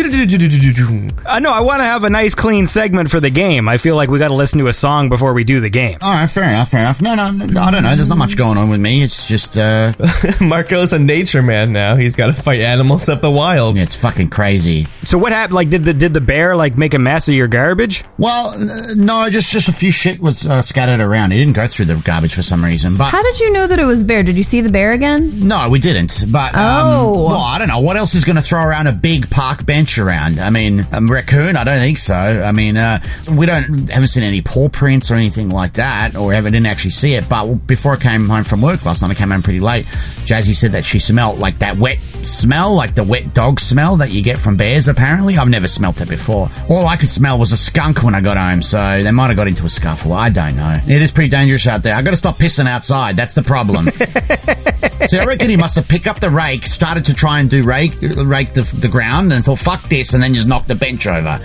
Uh, 1.26 1.40
no, 1.40 1.52
I 1.52 1.62
want 1.62 1.80
to 1.82 1.86
have 1.86 2.04
a 2.04 2.10
nice, 2.10 2.36
clean 2.36 2.68
segment 2.68 3.12
for 3.12 3.20
the 3.20 3.30
game. 3.30 3.68
I 3.68 3.78
feel 3.78 3.96
like 3.96 4.10
we 4.10 4.20
got 4.20 4.30
to 4.30 4.34
listen 4.34 4.60
to 4.60 4.68
a 4.68 4.74
song 4.74 5.10
before 5.10 5.34
we 5.34 5.44
do 5.44 5.60
the 5.60 5.70
game. 5.70 5.98
All 6.02 6.14
right, 6.14 6.30
fair 6.30 6.46
enough, 6.46 6.70
fair 6.70 6.82
enough. 6.82 7.02
No, 7.02 7.16
no, 7.16 7.32
no, 7.32 7.62
I 7.62 7.72
don't 7.72 7.84
know. 7.84 7.96
There's 7.96 8.10
not 8.10 8.18
much 8.18 8.38
going 8.38 8.58
on 8.58 8.70
with 8.70 8.80
me. 8.80 9.04
It's 9.04 9.28
just, 9.28 9.58
uh, 9.58 9.94
Marco's 10.42 10.94
a 10.94 11.00
nature 11.00 11.42
man 11.42 11.74
now. 11.74 11.96
He's 11.96 12.16
got 12.16 12.28
to 12.28 12.34
fight 12.34 12.62
animals 12.62 13.10
of 13.10 13.22
the 13.22 13.32
wild. 13.32 13.78
it's 13.80 13.96
fucking 13.96 14.30
crazy. 14.30 14.88
So 15.04 15.18
what 15.18 15.32
happened? 15.32 15.56
Like, 15.56 15.70
did 15.70 15.86
the 15.86 15.94
did 15.94 16.14
the 16.14 16.22
bear 16.22 16.56
like 16.56 16.78
make 16.78 16.94
a 16.94 17.00
mess 17.00 17.28
of 17.28 17.34
your 17.36 17.48
garbage? 17.48 18.04
Well, 18.18 18.54
uh, 18.76 18.94
no, 18.96 19.30
just 19.30 19.50
just 19.52 19.70
a 19.70 19.74
few 19.74 19.92
shit 19.92 20.20
was 20.20 20.46
uh, 20.48 20.62
scattered 20.62 21.00
around. 21.02 21.32
He 21.32 21.40
didn't 21.40 21.56
go 21.56 21.68
through 21.68 21.86
the 21.86 21.96
garbage 21.96 22.36
for 22.36 22.42
some 22.44 22.64
reason, 22.64 22.98
but 22.98 23.10
How 23.12 23.24
did 23.24 23.40
you 23.40 23.52
know 23.54 23.68
that 23.68 23.80
it 23.80 23.86
was 23.86 24.04
bear? 24.04 24.24
Did 24.24 24.36
you 24.38 24.44
see 24.44 24.62
the 24.62 24.70
bear 24.70 24.92
again? 24.92 25.48
no, 25.48 25.70
we 25.70 25.80
didn't. 25.80 26.26
But 26.32 26.54
um, 26.56 26.62
Oh. 26.86 27.26
well, 27.28 27.40
I 27.42 27.58
don't 27.60 27.68
know 27.68 27.80
what 27.80 27.98
else 27.98 28.16
is 28.16 28.24
going 28.26 28.36
to 28.36 28.42
throw 28.42 28.62
around 28.64 28.88
a 28.88 28.92
big 28.94 29.30
park 29.30 29.66
bench 29.66 29.98
around. 29.98 30.40
I 30.40 30.50
mean, 30.50 30.86
a 30.92 31.02
raccoon? 31.02 31.56
I 31.56 31.64
don't 31.64 31.78
think 31.80 31.98
so. 31.98 32.16
I 32.16 32.52
mean, 32.52 32.78
uh, 32.78 33.00
we 33.32 33.46
don't 33.46 33.90
haven't 33.90 34.08
seen 34.10 34.24
any 34.24 34.42
paw 34.42 34.70
prints 34.70 35.10
or 35.12 35.16
anything 35.16 35.50
like 35.50 35.74
that, 35.74 36.16
or 36.16 36.34
haven't 36.34 36.54
didn't 36.54 36.68
actually 36.68 36.92
see 36.92 37.14
it. 37.16 37.28
But 37.30 37.46
before 37.68 37.94
I 37.94 37.98
came 37.98 38.28
home 38.30 38.44
from 38.44 38.62
work 38.62 38.86
last 38.86 39.02
night, 39.02 39.12
I 39.12 39.16
came 39.16 39.32
home 39.32 39.42
pretty 39.44 39.60
late. 39.60 39.86
Jazzy 40.26 40.56
said 40.56 40.72
that 40.72 40.86
she 40.86 41.00
smelled 41.00 41.40
like 41.40 41.60
that 41.60 41.78
wet 41.78 42.00
smell, 42.26 42.74
like 42.74 42.96
the 42.96 43.04
wet 43.04 43.34
dog 43.34 43.60
smell 43.60 43.98
that 43.98 44.12
you 44.12 44.22
get 44.22 44.38
from 44.40 44.58
bears. 44.58 44.88
Apparently, 44.88 45.38
I've 45.38 45.50
never 45.50 45.68
smelt 45.68 46.02
it 46.02 46.10
before. 46.10 46.50
All 46.70 46.88
I 46.88 46.98
could 46.98 47.08
smell 47.10 47.40
was 47.40 47.52
a 47.52 47.58
skunk 47.58 48.04
when 48.04 48.16
I 48.16 48.22
got 48.22 48.38
home, 48.38 48.62
so 48.62 49.02
they 49.04 49.12
might 49.12 49.28
have 49.28 49.38
got 49.38 49.48
into 49.48 49.66
a 49.66 49.70
scuffle. 49.70 50.14
I 50.14 50.30
don't 50.30 50.56
know. 50.56 50.76
It 50.88 51.02
is 51.02 51.12
pretty 51.12 51.30
dangerous 51.30 51.68
out 51.68 51.84
there. 51.84 51.96
I 51.96 52.02
got 52.02 52.12
to 52.12 52.18
stop 52.18 52.36
pissing 52.38 52.68
outside. 52.68 53.16
That's 53.16 53.36
the 53.36 53.44
problem. 53.44 53.88
So 55.08 55.20
I 55.20 55.26
reckon 55.26 55.50
he 55.50 55.58
must 55.58 55.76
have 55.76 55.88
picked 55.88 56.08
up 56.08 56.20
the 56.20 56.32
rake, 56.32 56.66
started 56.66 57.06
to 57.06 57.14
try 57.14 57.40
and 57.40 57.48
do 57.50 57.62
rake, 57.64 57.92
rake 58.02 58.54
the, 58.54 58.62
the 58.80 58.88
ground, 58.88 59.32
and 59.34 59.44
thought, 59.44 59.60
"Fuck 59.60 59.84
this," 59.84 60.14
and 60.16 60.24
then 60.24 60.34
just 60.34 60.48
knocked 60.48 60.68
the 60.68 60.74
bench 60.74 61.06
over. 61.06 61.40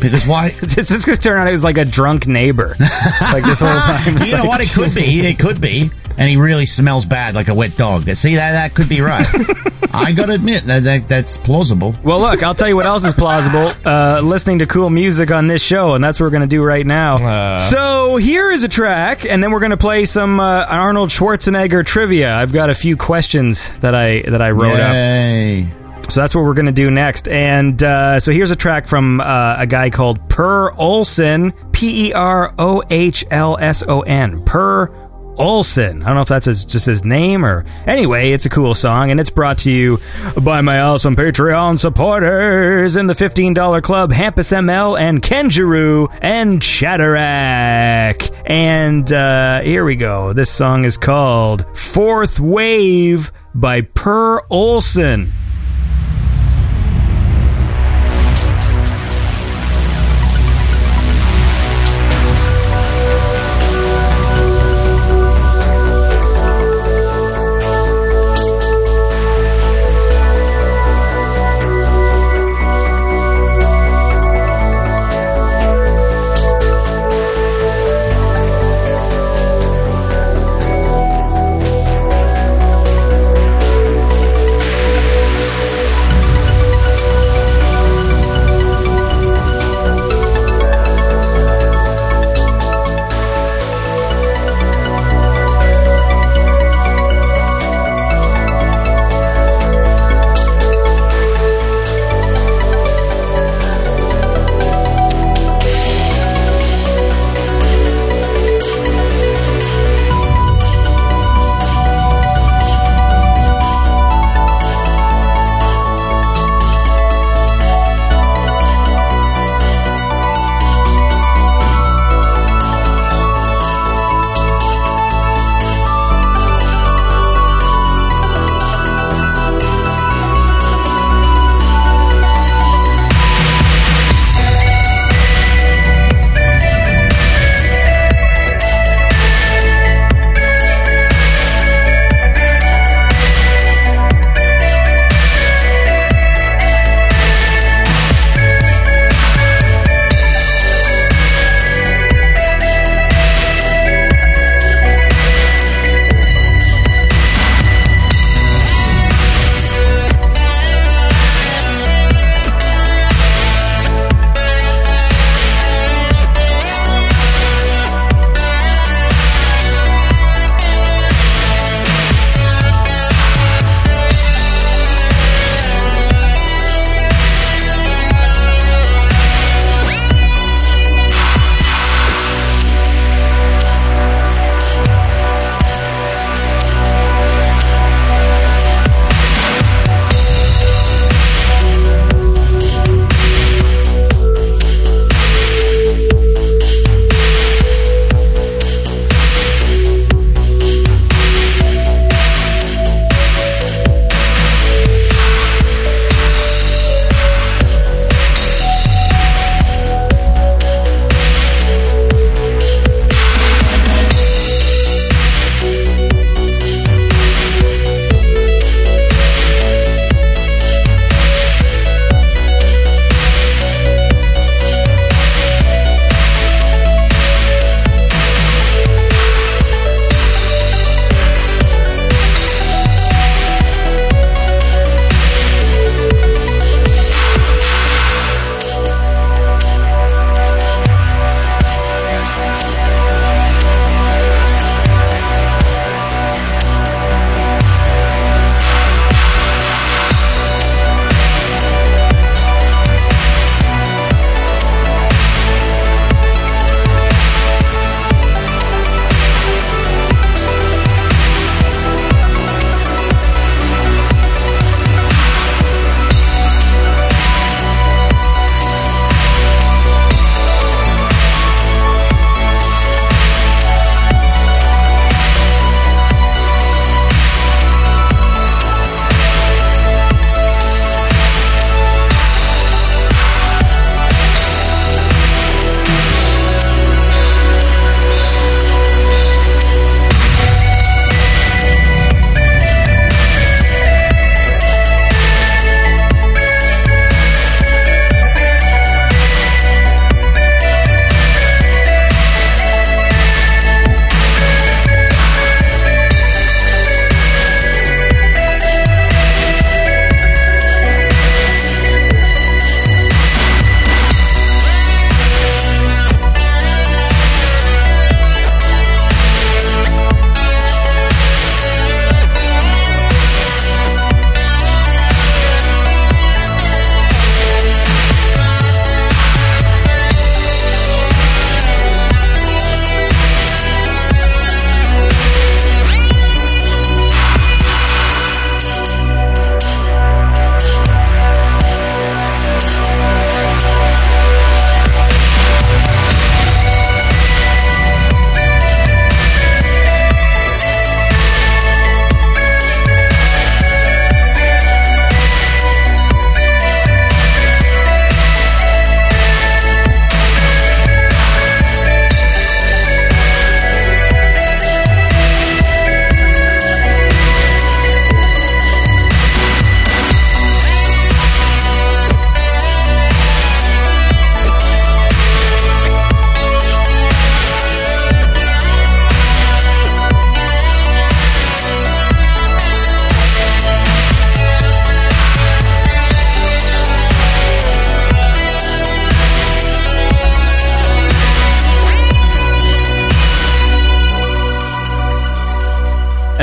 Because 0.00 0.26
why? 0.26 0.46
It's 0.62 0.74
just 0.74 1.06
going 1.06 1.16
to 1.16 1.22
turn 1.22 1.38
out 1.38 1.46
it 1.46 1.52
was 1.52 1.62
like 1.62 1.78
a 1.78 1.84
drunk 1.84 2.26
neighbor. 2.26 2.74
like 3.32 3.44
this 3.44 3.60
whole 3.60 3.68
time. 3.68 4.16
It's 4.16 4.26
You 4.26 4.32
know 4.32 4.38
like- 4.38 4.48
what? 4.48 4.60
It 4.62 4.70
could 4.70 4.94
be. 4.96 5.20
It 5.20 5.38
could 5.38 5.60
be. 5.60 5.90
And 6.16 6.28
he 6.28 6.36
really 6.36 6.66
smells 6.66 7.06
bad, 7.06 7.34
like 7.34 7.48
a 7.48 7.54
wet 7.54 7.76
dog. 7.76 8.08
See 8.14 8.36
that? 8.36 8.52
That 8.52 8.74
could 8.74 8.88
be 8.88 9.00
right. 9.00 9.26
I 9.94 10.12
got 10.12 10.26
to 10.26 10.32
admit 10.32 10.64
that, 10.64 10.82
that 10.82 11.08
that's 11.08 11.36
plausible. 11.36 11.94
Well, 12.02 12.18
look, 12.18 12.42
I'll 12.42 12.54
tell 12.54 12.68
you 12.68 12.74
what 12.74 12.86
else 12.86 13.04
is 13.04 13.14
plausible. 13.14 13.72
Uh, 13.84 14.20
listening 14.24 14.58
to 14.60 14.66
cool 14.66 14.88
music 14.88 15.30
on 15.30 15.46
this 15.46 15.62
show, 15.62 15.94
and 15.94 16.02
that's 16.02 16.18
what 16.18 16.26
we're 16.26 16.30
going 16.30 16.42
to 16.42 16.48
do 16.48 16.62
right 16.62 16.86
now. 16.86 17.14
Uh. 17.16 17.58
so 17.58 18.16
here 18.16 18.50
is 18.50 18.64
a 18.64 18.68
track, 18.68 19.24
and 19.24 19.42
then 19.42 19.50
we're 19.50 19.60
going 19.60 19.70
to 19.70 19.76
play 19.76 20.04
some 20.04 20.40
uh, 20.40 20.64
Arnold 20.68 21.10
Schwarzenegger 21.10 21.84
trivia. 21.84 22.34
I've 22.34 22.52
got 22.52 22.70
a 22.70 22.74
few 22.74 22.96
questions 22.96 23.68
that 23.80 23.94
I 23.94 24.22
that 24.22 24.40
I 24.40 24.50
wrote 24.52 24.80
up. 24.80 26.10
So 26.10 26.20
that's 26.20 26.34
what 26.34 26.44
we're 26.44 26.54
going 26.54 26.66
to 26.66 26.72
do 26.72 26.90
next. 26.90 27.28
And 27.28 27.82
uh, 27.82 28.20
so 28.20 28.32
here's 28.32 28.50
a 28.50 28.56
track 28.56 28.86
from 28.86 29.20
uh, 29.20 29.56
a 29.58 29.66
guy 29.66 29.90
called 29.90 30.28
Per 30.28 30.72
Ohlson, 30.72 31.52
P 31.72 32.08
E 32.08 32.12
R 32.12 32.54
O 32.58 32.82
H 32.90 33.24
L 33.30 33.58
S 33.58 33.82
O 33.86 34.00
N. 34.02 34.44
Per 34.44 35.03
Ohlson. 35.36 36.02
I 36.02 36.06
don't 36.06 36.14
know 36.14 36.22
if 36.22 36.28
that's 36.28 36.46
his, 36.46 36.64
just 36.64 36.86
his 36.86 37.04
name 37.04 37.44
or. 37.44 37.64
Anyway, 37.86 38.30
it's 38.32 38.46
a 38.46 38.48
cool 38.50 38.74
song, 38.74 39.10
and 39.10 39.20
it's 39.20 39.30
brought 39.30 39.58
to 39.58 39.70
you 39.70 40.00
by 40.40 40.60
my 40.60 40.80
awesome 40.80 41.16
Patreon 41.16 41.78
supporters 41.78 42.96
in 42.96 43.06
the 43.06 43.14
$15 43.14 43.82
club, 43.82 44.12
Hampus 44.12 44.52
ML 44.52 44.98
and 44.98 45.22
Kenjuru 45.22 46.08
and 46.20 46.60
Chatterack. 46.60 48.34
And 48.46 49.12
uh, 49.12 49.60
here 49.62 49.84
we 49.84 49.96
go. 49.96 50.32
This 50.32 50.50
song 50.50 50.84
is 50.84 50.96
called 50.96 51.64
Fourth 51.76 52.40
Wave 52.40 53.32
by 53.54 53.82
Per 53.82 54.40
Ohlson. 54.48 55.30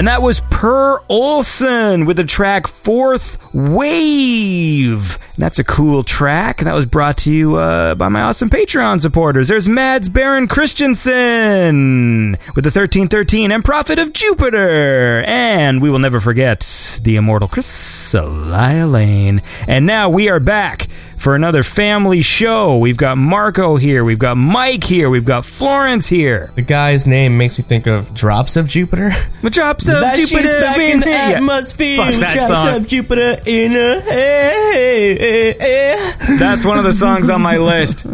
And 0.01 0.07
that 0.07 0.23
was 0.23 0.41
Per 0.61 0.99
Ohlson 1.09 2.05
with 2.05 2.17
the 2.17 2.23
track 2.23 2.67
Fourth 2.67 3.39
Wave. 3.51 5.17
And 5.33 5.43
that's 5.43 5.57
a 5.57 5.63
cool 5.63 6.03
track. 6.03 6.61
And 6.61 6.67
that 6.67 6.75
was 6.75 6.85
brought 6.85 7.17
to 7.17 7.33
you 7.33 7.55
uh, 7.55 7.95
by 7.95 8.09
my 8.09 8.21
awesome 8.21 8.51
Patreon 8.51 9.01
supporters. 9.01 9.47
There's 9.47 9.67
Mads 9.67 10.07
Baron 10.07 10.47
Christensen 10.47 12.33
with 12.53 12.63
the 12.63 12.69
1313 12.69 13.51
and 13.51 13.65
Prophet 13.65 13.97
of 13.97 14.13
Jupiter. 14.13 15.23
And 15.25 15.81
we 15.81 15.89
will 15.89 15.97
never 15.97 16.19
forget 16.19 16.99
the 17.01 17.15
immortal 17.15 17.49
Chris 17.49 18.13
Lane. 18.13 19.41
And 19.67 19.87
now 19.87 20.09
we 20.09 20.29
are 20.29 20.39
back 20.39 20.89
for 21.21 21.35
another 21.35 21.63
family 21.63 22.21
show. 22.21 22.77
We've 22.77 22.97
got 22.97 23.17
Marco 23.17 23.77
here. 23.77 24.03
We've 24.03 24.19
got 24.19 24.37
Mike 24.37 24.83
here. 24.83 25.09
We've 25.09 25.25
got 25.25 25.45
Florence 25.45 26.07
here. 26.07 26.51
The 26.55 26.63
guy's 26.63 27.05
name 27.05 27.37
makes 27.37 27.57
me 27.57 27.63
think 27.63 27.87
of 27.87 28.13
Drops 28.13 28.57
of 28.57 28.67
Jupiter. 28.67 29.11
The 29.41 29.49
drops 29.49 29.87
of 29.87 30.03
Jupiter 30.15 30.50
back 30.59 30.77
in 30.77 30.99
the 30.99 31.09
Yeah. 31.09 31.31
atmosphere. 31.37 31.97
Fuck 31.97 32.15
that 32.15 32.33
drops 32.33 32.47
song. 32.47 32.67
of 32.75 32.87
Jupiter 32.87 33.37
in 33.45 33.75
a 33.75 34.01
hey, 34.01 35.95
That's 36.39 36.65
one 36.65 36.77
of 36.77 36.83
the 36.83 36.93
songs 36.93 37.29
on 37.29 37.41
my 37.41 37.57
list. 37.57 38.05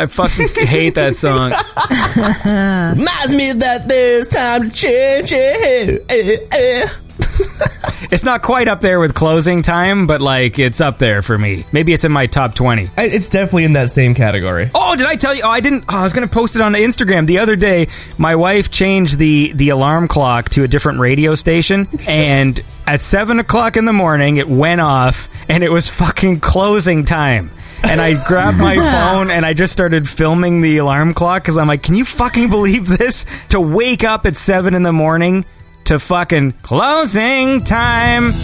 I 0.00 0.06
fucking 0.06 0.48
hate 0.66 0.94
that 0.94 1.16
song. 1.16 1.50
Reminds 2.96 3.34
me 3.34 3.52
that 3.52 3.88
there's 3.88 4.28
time 4.28 4.70
to 4.70 4.76
change. 4.76 5.32
eh, 5.32 5.98
eh, 6.08 6.36
eh. 6.52 6.88
It's 8.10 8.22
not 8.22 8.40
quite 8.42 8.68
up 8.68 8.80
there 8.80 9.00
with 9.00 9.12
closing 9.14 9.60
time, 9.60 10.06
but 10.06 10.22
like 10.22 10.58
it's 10.58 10.80
up 10.80 10.96
there 10.98 11.20
for 11.20 11.36
me. 11.36 11.66
Maybe 11.72 11.92
it's 11.92 12.04
in 12.04 12.12
my 12.12 12.26
top 12.26 12.54
20. 12.54 12.90
I- 12.96 13.04
It's 13.04 13.28
definitely 13.28 13.64
in 13.64 13.74
that 13.74 13.90
same 13.90 14.14
category. 14.14 14.70
Oh, 14.74 14.96
did 14.96 15.04
I 15.04 15.16
tell 15.16 15.34
you? 15.34 15.42
Oh, 15.44 15.50
I 15.50 15.60
didn't. 15.60 15.84
Oh, 15.90 15.98
I 15.98 16.02
was 16.04 16.14
going 16.14 16.26
to 16.26 16.32
post 16.32 16.56
it 16.56 16.62
on 16.62 16.72
Instagram 16.72 17.26
the 17.26 17.38
other 17.40 17.54
day. 17.54 17.88
My 18.16 18.34
wife 18.36 18.70
changed 18.70 19.18
the 19.18 19.52
the 19.54 19.68
alarm 19.70 20.08
clock 20.08 20.48
to 20.50 20.62
a 20.64 20.68
different 20.68 21.00
radio 21.00 21.34
station, 21.34 21.86
and 22.08 22.58
at 22.86 23.02
seven 23.02 23.40
o'clock 23.40 23.76
in 23.76 23.84
the 23.84 23.92
morning, 23.92 24.38
it 24.38 24.48
went 24.48 24.80
off, 24.80 25.28
and 25.48 25.62
it 25.62 25.70
was 25.70 25.90
fucking 25.90 26.40
closing 26.40 27.04
time. 27.04 27.50
And 27.82 28.00
I 28.00 28.24
grabbed 28.26 28.58
my 28.58 28.74
phone 28.92 29.30
and 29.30 29.44
I 29.46 29.52
just 29.52 29.72
started 29.72 30.08
filming 30.08 30.62
the 30.62 30.78
alarm 30.78 31.14
clock 31.14 31.42
because 31.42 31.56
I'm 31.58 31.68
like, 31.68 31.82
can 31.82 31.94
you 31.94 32.04
fucking 32.04 32.48
believe 32.50 32.88
this? 32.88 33.24
To 33.50 33.60
wake 33.60 34.02
up 34.02 34.24
at 34.26 34.36
seven 34.36 34.74
in 34.74 34.82
the 34.82 34.92
morning 34.92 35.44
to 35.88 35.98
fucking 35.98 36.52
closing 36.60 37.64
time. 37.64 38.34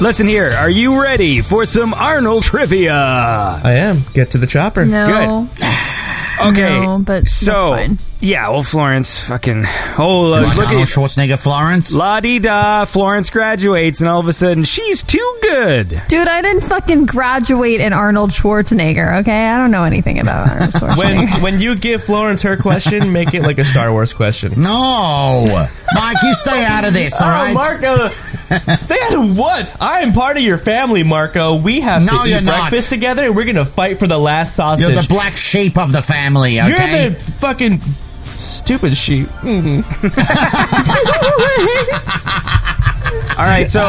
Listen 0.00 0.26
here, 0.26 0.48
are 0.52 0.70
you 0.70 1.02
ready 1.02 1.42
for 1.42 1.66
some 1.66 1.92
Arnold 1.92 2.44
trivia? 2.44 2.94
I 2.94 3.74
am. 3.74 3.98
Get 4.14 4.30
to 4.30 4.38
the 4.38 4.46
chopper. 4.46 4.86
No. 4.86 5.50
Okay, 6.40 6.80
No, 6.80 6.98
but 6.98 7.28
so 7.28 7.74
that's 7.74 7.86
fine. 7.86 7.98
yeah, 8.20 8.48
well, 8.48 8.62
Florence, 8.62 9.20
fucking 9.20 9.64
oh, 9.98 10.28
You 10.28 10.34
uh, 10.34 10.40
look 10.40 10.58
Arnold 10.66 10.82
at 10.82 10.88
Schwarzenegger, 10.88 11.38
Florence? 11.38 11.92
la 11.92 12.20
di 12.20 12.38
da. 12.38 12.84
Florence 12.84 13.30
graduates, 13.30 14.00
and 14.00 14.08
all 14.08 14.20
of 14.20 14.26
a 14.28 14.32
sudden, 14.32 14.64
she's 14.64 15.02
too 15.02 15.38
good. 15.42 16.02
Dude, 16.08 16.28
I 16.28 16.40
didn't 16.42 16.62
fucking 16.62 17.06
graduate 17.06 17.80
in 17.80 17.92
Arnold 17.92 18.30
Schwarzenegger, 18.30 19.20
okay? 19.20 19.46
I 19.48 19.58
don't 19.58 19.70
know 19.70 19.84
anything 19.84 20.18
about 20.20 20.48
Arnold 20.50 20.70
Schwarzenegger. 20.72 20.96
When 20.98 21.42
when 21.42 21.60
you 21.60 21.74
give 21.76 22.02
Florence 22.02 22.42
her 22.42 22.56
question, 22.56 23.12
make 23.12 23.34
it 23.34 23.42
like 23.42 23.58
a 23.58 23.64
Star 23.64 23.92
Wars 23.92 24.12
question. 24.12 24.54
No, 24.60 25.44
Mike, 25.94 26.16
you 26.22 26.34
stay 26.34 26.64
out 26.64 26.84
of 26.84 26.92
this. 26.94 27.12
All 27.22 27.28
right, 27.28 27.50
Oh, 27.50 27.54
Marco, 27.54 28.08
stay 28.78 28.96
out 29.10 29.14
of 29.24 29.38
what? 29.38 29.74
I 29.80 30.00
am 30.00 30.12
part 30.12 30.36
of 30.36 30.42
your 30.42 30.58
family, 30.58 31.02
Marco. 31.02 31.56
We 31.56 31.80
have 31.80 32.02
No, 32.02 32.22
to 32.24 32.28
you're 32.28 32.38
eat 32.38 32.44
not. 32.44 32.70
breakfast 32.70 32.90
together, 32.90 33.24
and 33.26 33.36
we're 33.36 33.44
gonna 33.46 33.64
fight 33.64 33.98
for 33.98 34.06
the 34.06 34.18
last 34.18 34.54
sausage. 34.56 34.86
You're 34.88 35.00
the 35.02 35.08
black 35.08 35.36
sheep 35.36 35.76
of 35.78 35.92
the 35.92 36.02
family. 36.02 36.56
You're 36.56 36.66
the 36.68 37.16
fucking 37.40 37.80
stupid 38.24 38.96
sheep. 38.96 39.28
Mhm. 39.42 39.84
All 43.38 43.44
right, 43.44 43.70
so 43.70 43.80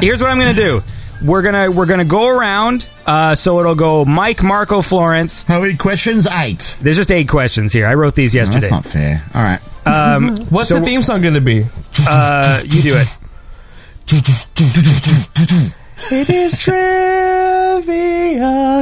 here's 0.00 0.20
what 0.20 0.30
I'm 0.30 0.38
gonna 0.38 0.54
do. 0.54 0.82
We're 1.24 1.42
gonna 1.42 1.70
we're 1.70 1.86
gonna 1.86 2.04
go 2.04 2.28
around. 2.28 2.86
Uh, 3.06 3.34
so 3.34 3.58
it'll 3.60 3.74
go 3.74 4.04
Mike, 4.04 4.42
Marco, 4.42 4.82
Florence. 4.82 5.42
how 5.42 5.60
many 5.60 5.76
questions? 5.76 6.26
Eight. 6.30 6.76
There's 6.80 6.96
just 6.96 7.10
eight 7.10 7.28
questions 7.28 7.72
here. 7.72 7.86
I 7.86 7.94
wrote 7.94 8.14
these 8.14 8.34
yesterday. 8.34 8.60
That's 8.60 8.70
not 8.70 8.84
fair. 8.84 9.22
All 9.34 9.42
right. 9.42 9.60
Um, 9.86 10.36
What's 10.50 10.68
So- 10.68 10.78
the 10.78 10.86
theme 10.86 11.02
song 11.02 11.22
gonna 11.22 11.40
be? 11.40 11.64
uh, 12.08 12.60
you 12.64 12.82
do 12.82 12.96
it. 12.96 13.17
It 16.10 16.30
is 16.30 16.58
trivia 16.58 16.76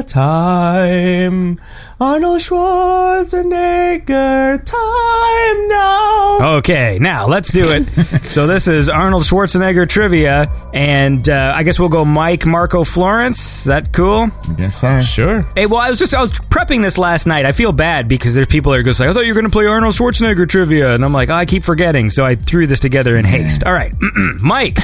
time. 0.06 1.60
Arnold 1.98 2.40
Schwarzenegger 2.40 4.62
time 4.62 5.68
now. 5.68 6.56
Okay, 6.59 6.98
now 7.01 7.27
let's 7.27 7.51
do 7.51 7.64
it. 7.66 7.86
so 8.24 8.47
this 8.47 8.68
is 8.68 8.90
Arnold 8.90 9.23
Schwarzenegger 9.23 9.89
trivia, 9.89 10.47
and 10.74 11.27
uh, 11.27 11.55
I 11.56 11.62
guess 11.62 11.78
we'll 11.78 11.89
go 11.89 12.05
Mike, 12.05 12.44
Marco, 12.44 12.85
Florence. 12.85 13.60
Is 13.60 13.64
that 13.64 13.94
cool? 13.94 14.28
I 14.47 14.52
guess 14.59 14.77
so. 14.82 15.01
Sure. 15.01 15.40
Hey, 15.55 15.64
well, 15.64 15.81
I 15.81 15.89
was 15.89 15.98
just 15.98 16.12
I 16.12 16.20
was 16.20 16.32
prepping 16.32 16.82
this 16.82 16.98
last 16.98 17.27
night. 17.27 17.47
I 17.47 17.52
feel 17.52 17.73
bad 17.73 18.09
because 18.09 18.35
there's 18.35 18.47
people 18.47 18.73
that 18.73 18.81
are 18.81 18.82
just 18.82 19.01
like, 19.01 19.09
I 19.09 19.14
thought 19.14 19.24
you 19.24 19.31
were 19.32 19.40
going 19.40 19.51
to 19.51 19.56
play 19.56 19.64
Arnold 19.66 19.94
Schwarzenegger 19.94 20.47
trivia, 20.47 20.94
and 20.94 21.02
I'm 21.02 21.14
like, 21.14 21.31
oh, 21.31 21.35
I 21.35 21.47
keep 21.47 21.64
forgetting, 21.64 22.10
so 22.10 22.27
I 22.27 22.35
threw 22.35 22.66
this 22.66 22.81
together 22.81 23.16
in 23.16 23.24
haste. 23.24 23.64
All 23.64 23.73
right, 23.73 23.94
Mike, 24.43 24.81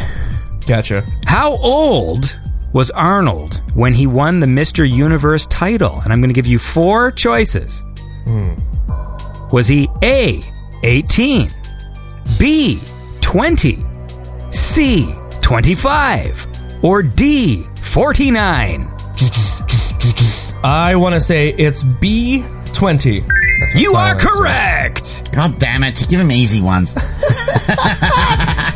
Gotcha. 0.67 1.05
how 1.27 1.59
old 1.59 2.39
was 2.73 2.91
Arnold 2.91 3.61
when 3.75 3.93
he 3.95 4.07
won 4.07 4.41
the 4.41 4.47
Mr. 4.47 4.89
Universe 4.89 5.47
title? 5.47 6.01
And 6.03 6.13
I'm 6.13 6.21
going 6.21 6.31
to 6.31 6.35
give 6.35 6.47
you 6.47 6.59
four 6.59 7.11
choices. 7.11 7.81
Hmm. 8.25 8.55
Was 9.53 9.67
he 9.69 9.89
A, 10.03 10.41
18, 10.83 11.51
B, 12.39 12.81
20, 13.21 13.85
C, 14.51 15.15
25, 15.43 16.47
or 16.83 17.03
D, 17.03 17.63
49? 17.83 18.89
I 20.65 20.95
want 20.97 21.15
to 21.15 21.21
say 21.21 21.51
it's 21.55 21.83
B 21.83 22.45
twenty. 22.73 23.23
You 23.75 23.95
are 23.95 24.19
final 24.19 24.47
answer. 24.47 25.23
correct. 25.23 25.33
God 25.33 25.59
damn 25.59 25.83
it! 25.85 26.07
Give 26.09 26.19
him 26.21 26.31
easy 26.33 26.61
ones. 26.61 26.95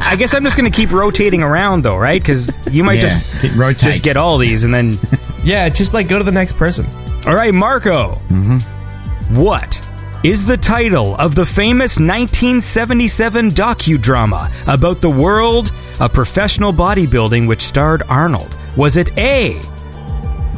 I 0.09 0.17
guess 0.17 0.33
I'm 0.35 0.45
just 0.45 0.57
going 0.57 0.71
to 0.71 0.77
keep 0.77 0.91
rotating 0.93 1.43
around 1.43 1.83
though, 1.83 1.97
right? 1.97 2.21
Because 2.23 2.51
you 2.71 2.85
might 2.85 2.95
Yeah, 3.03 3.19
just 3.19 3.43
get- 3.43 3.53
rotate. 3.57 3.79
just 3.93 4.03
get 4.03 4.17
all 4.17 4.39
these 4.39 4.65
and 4.65 4.73
then. 4.73 4.99
Yeah, 5.45 5.69
just 5.69 5.95
like 5.95 6.09
go 6.09 6.19
to 6.19 6.25
the 6.25 6.33
next 6.33 6.55
person. 6.55 6.87
all 7.25 7.35
right, 7.37 7.55
Marco. 7.55 8.21
Mm-hmm. 8.31 9.37
What 9.41 9.81
is 10.25 10.45
the 10.45 10.57
title 10.57 11.15
of 11.19 11.37
the 11.37 11.47
famous 11.47 12.01
1977 12.01 13.53
docudrama 13.53 14.51
about 14.67 15.01
the 15.01 15.09
world 15.11 15.71
of 16.01 16.13
professional 16.13 16.73
bodybuilding, 16.73 17.47
which 17.47 17.63
starred 17.63 18.03
Arnold? 18.09 18.57
Was 18.77 18.97
it 18.97 19.17
A. 19.17 19.61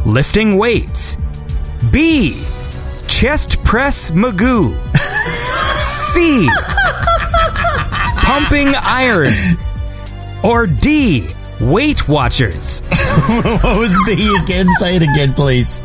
Lifting 0.07 0.57
weights, 0.57 1.19
B. 1.91 2.43
Chest 3.09 3.63
press 3.65 4.11
Magoo, 4.13 4.73
C. 5.81 6.49
Pumping 8.39 8.73
iron, 8.77 9.33
or 10.45 10.69
D. 10.69 11.29
Weight 11.61 12.07
Watchers? 12.07 12.79
what 12.89 13.81
was 13.81 13.99
B 14.07 14.39
again? 14.41 14.69
Say 14.75 14.95
it 14.95 15.03
again, 15.03 15.35
please. 15.35 15.83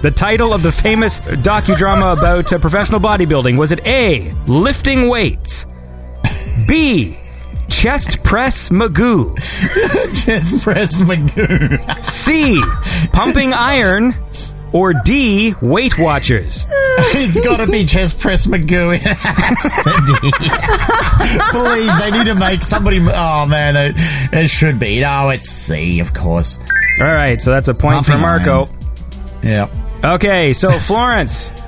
The 0.00 0.10
title 0.10 0.54
of 0.54 0.62
the 0.62 0.72
famous 0.72 1.20
docudrama 1.20 2.18
about 2.18 2.50
uh, 2.50 2.58
professional 2.58 2.98
bodybuilding 2.98 3.58
was 3.58 3.72
it 3.72 3.86
A. 3.86 4.32
Lifting 4.46 5.10
weights, 5.10 5.66
B. 6.66 7.14
Chest 7.68 8.22
press 8.24 8.70
Magoo, 8.70 9.36
Chest 10.24 10.62
press 10.62 11.02
Magoo. 11.02 12.02
C. 12.02 12.58
Pumping 13.12 13.52
iron, 13.52 14.14
or 14.72 14.92
D. 14.92 15.54
Weight 15.60 15.98
Watchers? 15.98 16.64
it's 17.14 17.40
got 17.40 17.58
to 17.58 17.66
be 17.66 17.84
chest 17.84 18.18
press 18.18 18.46
Magoo. 18.46 18.92
It 19.02 19.02
has 19.02 19.72
to 19.84 20.20
be. 20.20 20.30
Please, 21.50 21.98
they 22.00 22.10
need 22.10 22.26
to 22.26 22.34
make 22.34 22.62
somebody. 22.62 22.98
Oh 23.00 23.46
man, 23.46 23.76
it, 23.76 23.94
it 24.32 24.48
should 24.48 24.78
be. 24.78 25.00
No, 25.00 25.30
it's 25.30 25.48
C, 25.48 26.00
of 26.00 26.12
course. 26.12 26.58
All 27.00 27.06
right, 27.06 27.40
so 27.40 27.50
that's 27.50 27.68
a 27.68 27.74
point 27.74 28.04
for 28.04 28.12
Pumping 28.12 28.20
Marco. 28.20 28.68
Yeah. 29.42 29.68
Okay, 30.04 30.52
so 30.52 30.70
Florence. 30.70 31.58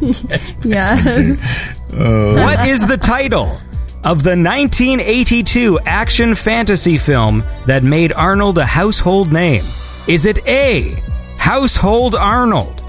Yes. 0.00 0.56
yes. 0.64 1.74
What 1.90 2.68
is 2.68 2.86
the 2.86 2.98
title 3.00 3.58
of 4.04 4.22
the 4.22 4.30
1982 4.30 5.80
action 5.80 6.34
fantasy 6.34 6.98
film 6.98 7.42
that 7.66 7.82
made 7.82 8.12
Arnold 8.12 8.58
a 8.58 8.66
household 8.66 9.32
name? 9.32 9.64
Is 10.06 10.26
it 10.26 10.46
A. 10.46 11.02
Household 11.38 12.14
Arnold? 12.14 12.82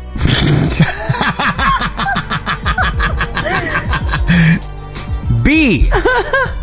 B. 5.43 5.89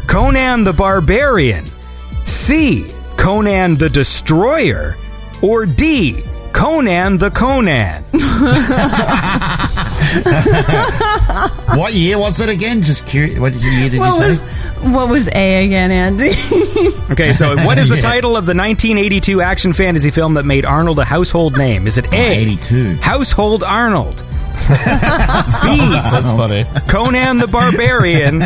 Conan 0.06 0.64
the 0.64 0.74
Barbarian? 0.76 1.64
C. 2.24 2.86
Conan 3.16 3.78
the 3.78 3.88
Destroyer? 3.88 4.98
Or 5.40 5.64
D. 5.64 6.24
Conan 6.52 7.16
the 7.16 7.30
Conan? 7.30 8.04
what 11.76 11.92
year 11.94 12.18
was 12.18 12.40
it 12.40 12.48
again? 12.48 12.82
Just 12.82 13.06
curious. 13.06 13.38
What 13.38 13.54
year 13.54 13.88
did 13.90 14.00
What 14.00 14.14
you 14.20 14.28
was 14.28 14.40
say? 14.40 14.90
what 14.90 15.08
was 15.08 15.28
A 15.28 15.64
again, 15.64 15.90
Andy? 15.90 16.32
Okay, 17.12 17.32
so 17.34 17.56
what 17.66 17.76
is 17.78 17.88
the 17.90 17.96
Yeah. 18.02 18.02
title 18.02 18.36
of 18.38 18.46
the 18.46 18.54
1982 18.54 19.42
action 19.42 19.72
fantasy 19.74 20.10
film 20.10 20.32
that 20.34 20.44
made 20.44 20.64
Arnold 20.64 20.98
a 20.98 21.04
household 21.04 21.58
name? 21.58 21.86
Is 21.86 21.98
it 21.98 22.10
A? 22.10 22.16
82. 22.38 22.96
Household 22.96 23.62
Arnold. 23.64 24.16
B. 24.56 25.76
That's 25.90 26.30
funny. 26.30 26.64
Conan 26.88 27.38
the 27.38 27.48
Barbarian. 27.48 28.42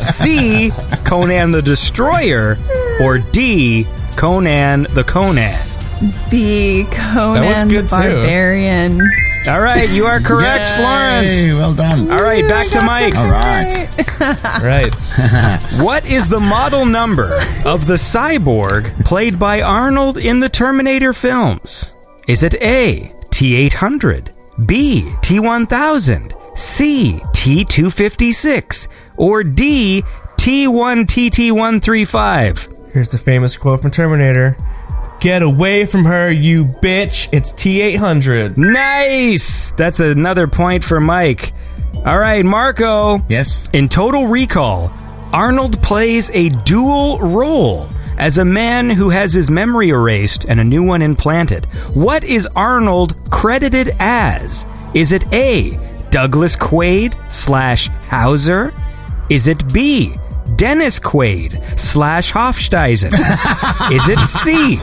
C. 0.00 0.70
Conan 1.04 1.52
the 1.52 1.62
Destroyer. 1.62 2.58
Or 3.00 3.18
D. 3.18 3.86
Conan 4.16 4.82
the 4.92 5.04
Conan. 5.04 5.58
B. 6.30 6.84
Conan 6.90 7.42
That 7.42 7.54
was 7.56 7.64
good, 7.72 7.88
the 7.88 7.96
too. 8.02 8.22
Barbarian. 9.44 9.56
All 9.56 9.60
right, 9.62 9.88
you 9.90 10.04
are 10.04 10.20
correct, 10.20 10.70
Yay, 10.70 10.76
Florence. 10.76 11.46
Well 11.58 11.74
done. 11.74 12.10
All 12.10 12.22
right, 12.22 12.46
back 12.48 12.68
to 12.68 12.80
Mike. 12.82 13.14
All 13.16 13.28
right. 13.30 13.88
Right. 14.62 14.94
What 15.80 16.04
is 16.10 16.28
the 16.28 16.40
model 16.40 16.84
number 16.84 17.36
of 17.64 17.86
the 17.86 17.94
cyborg 17.94 19.04
played 19.04 19.38
by 19.38 19.62
Arnold 19.62 20.18
in 20.18 20.40
the 20.40 20.48
Terminator 20.48 21.12
films? 21.14 21.92
Is 22.28 22.42
it 22.42 22.54
A, 22.54 23.12
T800, 23.30 24.30
B, 24.66 25.02
T1000, 25.22 26.58
C, 26.58 27.20
T256, 27.32 28.88
or 29.16 29.42
D, 29.42 30.02
T1TT135? 30.36 32.92
Here's 32.92 33.10
the 33.10 33.18
famous 33.18 33.56
quote 33.56 33.80
from 33.82 33.90
Terminator. 33.90 34.56
Get 35.20 35.42
away 35.42 35.84
from 35.84 36.06
her, 36.06 36.32
you 36.32 36.64
bitch. 36.64 37.28
It's 37.30 37.52
T800. 37.52 38.56
Nice! 38.56 39.72
That's 39.72 40.00
another 40.00 40.48
point 40.48 40.82
for 40.82 40.98
Mike. 40.98 41.52
All 42.06 42.18
right, 42.18 42.42
Marco. 42.42 43.22
Yes. 43.28 43.68
In 43.74 43.90
Total 43.90 44.26
Recall, 44.26 44.90
Arnold 45.32 45.82
plays 45.82 46.30
a 46.30 46.48
dual 46.48 47.18
role 47.18 47.86
as 48.16 48.38
a 48.38 48.44
man 48.46 48.88
who 48.88 49.10
has 49.10 49.34
his 49.34 49.50
memory 49.50 49.90
erased 49.90 50.46
and 50.48 50.58
a 50.58 50.64
new 50.64 50.82
one 50.82 51.02
implanted. 51.02 51.66
What 51.94 52.24
is 52.24 52.48
Arnold 52.56 53.14
credited 53.30 53.94
as? 53.98 54.64
Is 54.94 55.12
it 55.12 55.30
A. 55.34 55.78
Douglas 56.08 56.56
Quaid 56.56 57.14
slash 57.30 57.88
Hauser? 58.08 58.72
Is 59.28 59.46
it 59.46 59.70
B. 59.72 60.14
Dennis 60.60 61.00
Quaid 61.00 61.78
slash 61.80 62.32
Hofsteisen? 62.34 63.14
Is 63.90 64.06
it 64.10 64.18
C. 64.28 64.76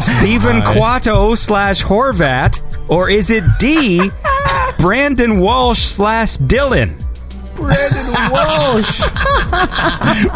Stephen 0.00 0.62
Quato 0.62 1.38
slash 1.38 1.84
Horvat? 1.84 2.60
Or 2.90 3.08
is 3.08 3.30
it 3.30 3.44
D. 3.60 4.10
Brandon 4.80 5.38
Walsh 5.38 5.78
slash 5.78 6.38
Dylan? 6.38 7.00
Brandon 7.54 8.32
Walsh. 8.32 9.00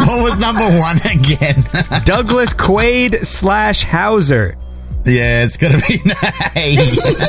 What 0.07 0.23
was 0.23 0.39
number 0.39 0.63
one 0.79 0.99
again? 0.99 1.65
Douglas 2.05 2.55
Quaid 2.55 3.27
slash 3.27 3.83
Hauser. 3.83 4.57
yeah, 5.05 5.43
it's 5.43 5.57
gonna 5.57 5.81
be 5.89 6.01
nice. 6.05 7.27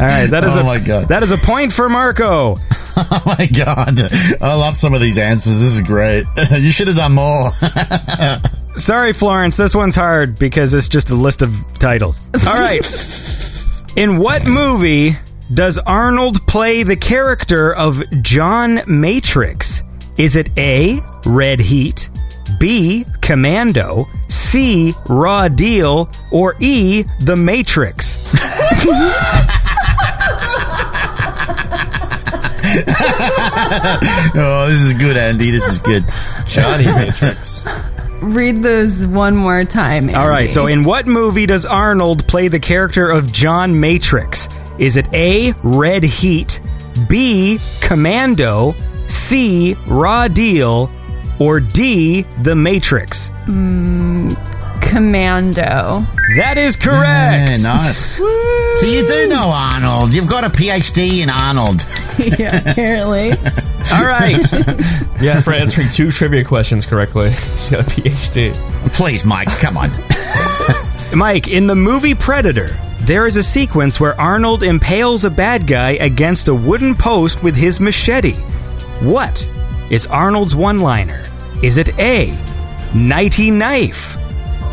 All 0.00 0.06
right, 0.06 0.30
that 0.30 0.44
is 0.44 0.56
Oh 0.56 0.60
a 0.60 0.64
my 0.64 0.78
God. 0.78 1.08
that 1.08 1.22
is 1.22 1.30
a 1.30 1.36
point 1.36 1.72
for 1.72 1.88
Marco. 1.88 2.56
oh 2.96 3.22
my 3.26 3.46
god, 3.46 4.00
I 4.40 4.54
love 4.54 4.76
some 4.76 4.94
of 4.94 5.00
these 5.00 5.18
answers. 5.18 5.60
This 5.60 5.74
is 5.74 5.82
great. 5.82 6.24
you 6.58 6.70
should 6.70 6.88
have 6.88 6.96
done 6.96 7.12
more. 7.12 7.52
Sorry, 8.76 9.12
Florence, 9.12 9.56
this 9.56 9.74
one's 9.74 9.94
hard 9.96 10.38
because 10.38 10.72
it's 10.74 10.88
just 10.88 11.10
a 11.10 11.14
list 11.14 11.42
of 11.42 11.54
titles. 11.78 12.20
All 12.46 12.54
right. 12.54 12.80
In 13.96 14.16
what 14.18 14.46
movie 14.46 15.12
does 15.52 15.76
Arnold 15.78 16.46
play 16.46 16.82
the 16.84 16.96
character 16.96 17.74
of 17.74 18.02
John 18.22 18.80
Matrix? 18.86 19.82
Is 20.16 20.36
it 20.36 20.48
A, 20.56 21.00
Red 21.26 21.58
Heat, 21.60 22.08
B, 22.58 23.04
Commando, 23.20 24.06
C, 24.28 24.94
Raw 25.08 25.48
Deal, 25.48 26.08
or 26.30 26.54
E, 26.60 27.04
The 27.20 27.36
Matrix? 27.36 28.16
oh, 34.34 34.66
this 34.68 34.80
is 34.80 34.92
good, 34.94 35.16
Andy. 35.16 35.50
This 35.50 35.68
is 35.68 35.78
good. 35.78 36.04
Johnny 36.46 36.86
Matrix. 36.86 37.64
Read 38.22 38.62
those 38.62 39.06
one 39.06 39.36
more 39.36 39.64
time. 39.64 40.04
Andy. 40.04 40.14
All 40.14 40.28
right, 40.28 40.50
so 40.50 40.66
in 40.66 40.84
what 40.84 41.06
movie 41.06 41.46
does 41.46 41.64
Arnold 41.64 42.26
play 42.26 42.48
the 42.48 42.60
character 42.60 43.10
of 43.10 43.32
John 43.32 43.80
Matrix? 43.80 44.48
Is 44.78 44.96
it 44.96 45.08
A, 45.12 45.52
Red 45.62 46.02
Heat, 46.04 46.60
B, 47.08 47.58
Commando, 47.80 48.74
C, 49.08 49.74
Raw 49.86 50.28
Deal, 50.28 50.90
or 51.38 51.60
D, 51.60 52.22
The 52.42 52.54
Matrix? 52.54 53.30
Mm, 53.46 54.36
Commando. 54.82 56.04
That 56.36 56.54
is 56.58 56.76
correct. 56.76 57.50
Yeah, 57.50 57.56
nice. 57.62 58.16
So 58.16 58.86
you 58.86 59.06
do 59.06 59.26
know 59.28 59.50
Arnold. 59.50 60.12
You've 60.14 60.28
got 60.28 60.44
a 60.44 60.50
PhD 60.50 61.20
in 61.22 61.30
Arnold. 61.30 61.80
yeah, 62.38 62.70
apparently. 62.70 63.30
All 63.92 64.04
right. 64.06 64.44
Yeah, 65.20 65.42
for 65.42 65.52
answering 65.52 65.90
two 65.90 66.10
trivia 66.10 66.42
questions 66.42 66.86
correctly. 66.86 67.30
She's 67.58 67.70
got 67.72 67.80
a 67.80 67.90
PhD. 67.90 68.54
Please, 68.94 69.22
Mike, 69.26 69.48
come 69.58 69.76
on. 69.76 69.90
Mike, 71.14 71.48
in 71.48 71.66
the 71.66 71.74
movie 71.74 72.14
Predator, 72.14 72.74
there 73.00 73.26
is 73.26 73.36
a 73.36 73.42
sequence 73.42 74.00
where 74.00 74.18
Arnold 74.18 74.62
impales 74.62 75.24
a 75.24 75.30
bad 75.30 75.66
guy 75.66 75.90
against 75.90 76.48
a 76.48 76.54
wooden 76.54 76.94
post 76.94 77.42
with 77.42 77.54
his 77.54 77.80
machete. 77.80 78.32
What 79.02 79.46
is 79.90 80.06
Arnold's 80.06 80.56
one 80.56 80.80
liner? 80.80 81.22
Is 81.62 81.76
it 81.76 81.90
A, 81.98 82.34
Nighty 82.94 83.50
Knife? 83.50 84.16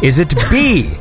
Is 0.01 0.19
it 0.19 0.33
B, 0.49 0.93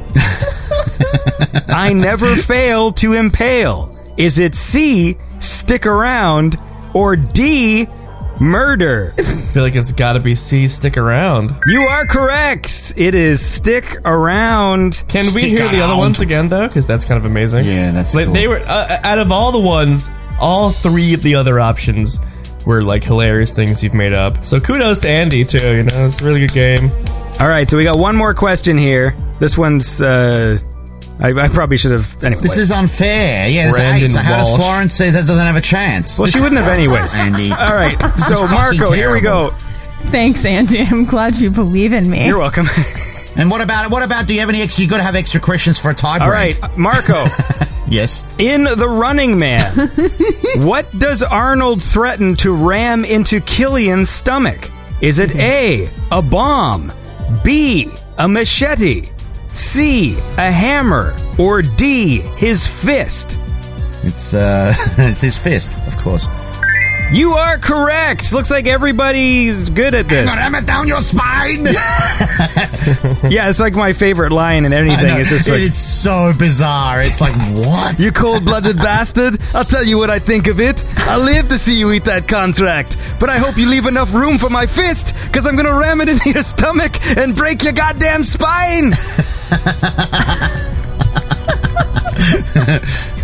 I 1.69 1.93
never 1.95 2.27
fail 2.35 2.91
to 2.93 3.13
impale? 3.13 3.97
Is 4.17 4.39
it 4.39 4.57
C, 4.57 5.17
Stick 5.41 5.87
around? 5.87 6.59
Or 6.95 7.17
D, 7.17 7.87
Murder? 8.41 9.15
I 9.19 9.23
feel 9.23 9.63
like 9.63 9.75
it's 9.75 9.93
got 9.93 10.15
to 10.15 10.21
be 10.21 10.35
C. 10.35 10.69
Stick 10.69 10.97
around. 10.97 11.55
You 11.67 11.81
are 11.83 12.07
correct. 12.07 12.93
It 12.97 13.15
is 13.15 13.45
Stick 13.45 13.99
Around. 14.05 15.05
Can 15.09 15.25
we 15.35 15.43
Stick 15.43 15.59
hear 15.59 15.69
the 15.69 15.81
other 15.81 15.93
around. 15.93 15.99
ones 15.99 16.21
again 16.21 16.49
though? 16.49 16.67
Because 16.67 16.87
that's 16.87 17.05
kind 17.05 17.19
of 17.19 17.25
amazing. 17.25 17.65
Yeah, 17.65 17.91
that's 17.91 18.15
like 18.15 18.27
cool. 18.27 18.35
they 18.35 18.49
were 18.49 18.63
uh, 18.67 18.99
out 19.05 19.19
of 19.19 19.31
all 19.33 19.53
the 19.53 19.61
ones, 19.61 20.09
all 20.41 20.71
three 20.71 21.13
of 21.15 21.23
the 21.23 21.35
other 21.35 21.61
options 21.61 22.19
were 22.65 22.83
like 22.83 23.05
hilarious 23.05 23.53
things 23.53 23.83
you've 23.83 23.95
made 23.95 24.13
up. 24.13 24.45
So 24.45 24.59
kudos 24.61 25.01
to 25.01 25.09
Andy 25.09 25.45
too. 25.45 25.59
You 25.77 25.83
know, 25.85 26.07
it's 26.07 26.21
a 26.21 26.25
really 26.25 26.41
good 26.41 26.53
game. 26.53 26.91
All 27.41 27.49
right, 27.49 27.69
so 27.69 27.77
we 27.77 27.85
got 27.85 27.99
one 27.99 28.17
more 28.17 28.33
question 28.35 28.79
here. 28.79 29.15
This 29.39 29.59
one's, 29.59 30.01
uh, 30.01 30.59
I, 31.19 31.31
I 31.31 31.49
probably 31.49 31.77
should 31.79 31.93
have. 31.93 32.23
Anyway, 32.23 32.43
This 32.43 32.57
is 32.59 32.71
unfair. 32.71 33.49
Yeah, 33.49 33.69
it's 33.69 33.79
Brandon 33.79 34.05
eight, 34.05 34.09
so 34.09 34.21
how 34.21 34.37
does 34.39 34.49
Walsh. 34.51 34.61
Florence 34.61 34.95
say 34.95 35.11
that 35.11 35.27
doesn't 35.27 35.37
have 35.47 35.57
a 35.57 35.61
chance? 35.61 36.19
well, 36.19 36.29
she 36.29 36.41
wouldn't 36.41 36.61
have 36.61 36.69
anyways. 36.71 37.15
Andy. 37.15 37.51
All 37.53 37.75
right, 37.75 37.97
so 38.19 38.45
is 38.45 38.51
Marco, 38.51 38.93
here 38.93 39.13
we 39.13 39.21
go. 39.21 39.51
Thanks, 40.11 40.45
Andy. 40.45 40.81
I'm 40.83 41.05
glad 41.05 41.37
you 41.39 41.51
believe 41.51 41.93
in 41.93 42.09
me. 42.09 42.27
You're 42.27 42.39
welcome. 42.39 42.67
And 43.39 43.51
what 43.51 43.61
about 43.61 43.91
what 43.91 44.03
about? 44.03 44.27
Do 44.27 44.33
you 44.33 44.41
have 44.41 44.49
any 44.49 44.63
extra? 44.63 44.83
You 44.83 44.89
got 44.89 44.97
to 44.97 45.03
have 45.03 45.15
extra 45.15 45.39
questions 45.43 45.79
for 45.79 45.91
a 45.91 45.95
tie 45.95 46.21
All 46.21 46.29
break. 46.31 46.59
right, 46.59 46.71
uh, 46.73 46.75
Marco. 46.79 47.27
Yes. 47.89 48.25
In 48.39 48.65
The 48.65 48.89
Running 48.89 49.39
Man, 49.39 49.73
what 50.67 50.91
does 50.99 51.23
Arnold 51.23 51.81
threaten 51.83 52.35
to 52.37 52.51
ram 52.51 53.05
into 53.05 53.41
Killian's 53.43 54.09
stomach? 54.11 54.71
Is 55.03 55.19
it 55.21 55.37
A, 55.37 55.89
a 56.11 56.21
bomb, 56.21 56.93
B, 57.45 57.89
a 58.19 58.27
machete, 58.27 59.09
C, 59.57 60.17
a 60.37 60.51
hammer, 60.51 61.17
or 61.39 61.63
D, 61.63 62.21
his 62.37 62.67
fist? 62.67 63.39
It's 64.03 64.35
uh, 64.35 64.75
it's 64.99 65.21
his 65.21 65.39
fist, 65.39 65.79
of 65.87 65.97
course. 65.97 66.27
You 67.13 67.33
are 67.35 67.59
correct. 67.59 68.33
Looks 68.33 68.51
like 68.51 68.67
everybody's 68.67 69.71
good 69.71 69.95
at 69.95 70.09
this. 70.09 70.31
I'm 70.31 70.39
Ram 70.39 70.55
it 70.57 70.67
down 70.67 70.89
your 70.89 71.01
spine. 71.01 71.67
Yeah, 73.31 73.49
it's 73.49 73.59
like 73.59 73.75
my 73.75 73.93
favorite 73.93 74.31
line 74.31 74.65
in 74.65 74.73
anything. 74.73 75.19
It's 75.19 75.31
just 75.31 75.49
like, 75.49 75.61
it's 75.61 75.77
so 75.77 76.33
bizarre. 76.33 77.03
It's 77.03 77.21
like 77.21 77.35
what? 77.57 77.99
You 77.99 78.13
cold 78.13 78.45
blooded 78.45 78.77
bastard! 78.77 79.41
I'll 79.55 79.65
tell 79.65 79.85
you 79.85 79.99
what 79.99 80.11
I 80.11 80.21
think 80.21 80.47
of 80.47 80.61
it. 80.61 80.85
I 80.99 81.17
live 81.17 81.49
to 81.49 81.59
see 81.59 81.77
you 81.77 81.91
eat 81.93 82.05
that 82.05 82.29
contract. 82.29 82.97
But 83.19 83.29
I 83.29 83.39
hope 83.39 83.57
you 83.57 83.69
leave 83.69 83.87
enough 83.87 84.15
room 84.15 84.39
for 84.39 84.51
my 84.51 84.67
fist, 84.67 85.15
because 85.25 85.47
I'm 85.47 85.57
gonna 85.57 85.75
ram 85.75 86.01
it 86.01 86.09
into 86.09 86.31
your 86.35 86.43
stomach 86.43 87.05
and 87.17 87.35
break 87.35 87.65
your 87.65 87.73
goddamn 87.73 88.25
spine! 88.25 88.93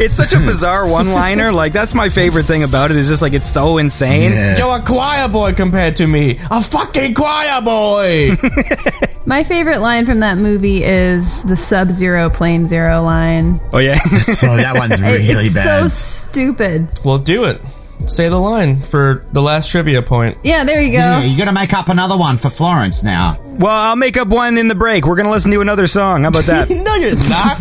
It's 0.01 0.15
such 0.17 0.33
a 0.33 0.39
bizarre 0.39 0.87
one 0.87 1.13
liner. 1.13 1.53
Like, 1.53 1.73
that's 1.73 1.95
my 1.95 2.09
favorite 2.09 2.45
thing 2.45 2.63
about 2.63 2.91
it, 2.91 2.97
is 2.97 3.09
just 3.09 3.23
like 3.23 3.33
it's 3.33 3.47
so 3.51 3.79
insane. 3.79 4.33
Yeah. 4.33 4.59
You're 4.59 4.77
a 4.77 4.83
choir 4.83 5.29
boy 5.29 5.53
compared 5.55 5.97
to 5.97 6.07
me. 6.07 6.39
A 6.51 6.63
fucking 6.63 7.15
choir 7.15 7.61
boy. 7.63 8.37
My 9.27 9.45
favorite 9.45 9.79
line 9.81 10.05
from 10.05 10.19
that 10.21 10.37
movie 10.37 10.83
is 10.83 11.45
the 11.45 11.57
Sub 11.57 11.91
Zero 11.91 12.29
Plain 12.29 12.67
Zero 12.67 13.03
line. 13.03 13.61
Oh 13.73 13.79
yeah. 13.79 13.95
So 14.23 14.57
that 14.57 14.75
one's 14.77 14.99
It- 14.99 15.03
really 15.03 15.47
it's 15.47 15.55
bad. 15.55 15.89
so 15.89 15.89
stupid. 15.89 16.89
Well, 17.05 17.19
do 17.19 17.45
it. 17.45 17.61
Say 18.07 18.29
the 18.29 18.37
line 18.39 18.83
for 18.83 19.25
the 19.33 19.41
last 19.41 19.71
trivia 19.71 20.03
point. 20.03 20.37
Yeah, 20.43 20.65
there 20.65 20.83
you 20.83 20.91
go. 20.91 20.99
yeah, 20.99 21.23
you 21.23 21.39
got 21.39 21.45
to 21.45 21.53
make 21.53 21.73
up 21.73 21.89
another 21.89 22.19
one 22.19 22.37
for 22.37 22.51
Florence 22.51 23.05
now. 23.05 23.39
well, 23.45 23.71
I'll 23.71 23.95
make 23.95 24.17
up 24.17 24.27
one 24.27 24.59
in 24.59 24.67
the 24.67 24.75
break. 24.75 25.07
We're 25.07 25.15
gonna 25.15 25.31
listen 25.31 25.53
to 25.53 25.61
another 25.61 25.87
song. 25.87 26.23
How 26.25 26.31
about 26.31 26.45
that? 26.47 26.69
no, 26.71 26.95
you're 26.97 27.15
not. 27.29 27.59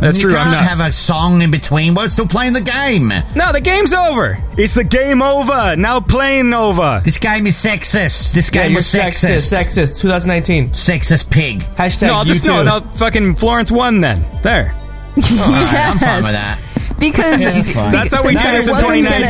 That's 0.00 0.16
you 0.18 0.22
true. 0.24 0.32
can't 0.32 0.48
I'm 0.48 0.52
not. 0.52 0.64
have 0.64 0.80
a 0.80 0.92
song 0.92 1.40
in 1.42 1.50
between. 1.50 1.94
We're 1.94 2.08
still 2.08 2.26
playing 2.26 2.52
the 2.52 2.60
game. 2.60 3.08
No, 3.08 3.52
the 3.52 3.60
game's 3.62 3.92
over. 3.92 4.36
It's 4.58 4.74
the 4.74 4.84
game 4.84 5.22
over. 5.22 5.74
Now 5.76 6.00
playing 6.00 6.52
over. 6.52 7.00
This 7.04 7.18
game 7.18 7.46
is 7.46 7.54
sexist. 7.56 8.32
This 8.32 8.50
game 8.50 8.72
you're 8.72 8.78
was 8.78 8.86
sexist. 8.86 9.50
sexist. 9.50 9.94
Sexist. 9.94 10.00
2019. 10.02 10.68
Sexist 10.70 11.30
pig. 11.30 11.60
Hashtag 11.76 12.08
No, 12.08 12.14
I'll 12.16 12.24
just 12.24 12.44
too. 12.44 12.50
no, 12.50 12.62
no. 12.62 12.80
Fucking 12.80 13.36
Florence 13.36 13.70
won 13.72 14.00
then. 14.00 14.24
There. 14.42 14.74
All 14.76 15.22
right, 15.22 15.74
I'm 15.74 15.98
fine 15.98 16.22
with 16.24 16.32
that. 16.32 16.60
Because 17.00 17.40
Yeah, 17.40 17.50
that's 17.54 17.72
fine. 17.72 17.92
That's 17.92 18.12
how 18.14 18.26
we 18.26 18.34
since 18.36 18.42
did 18.42 18.74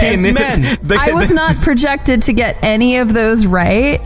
I 0.05 0.09
it 0.09 0.25
in 0.25 0.35
2019. 0.35 0.35
Men. 0.35 0.79
I 0.99 1.13
was 1.13 1.31
not 1.31 1.57
projected 1.57 2.23
to 2.23 2.33
get 2.33 2.57
any 2.63 2.97
of 2.97 3.13
those 3.13 3.47
right, 3.47 4.01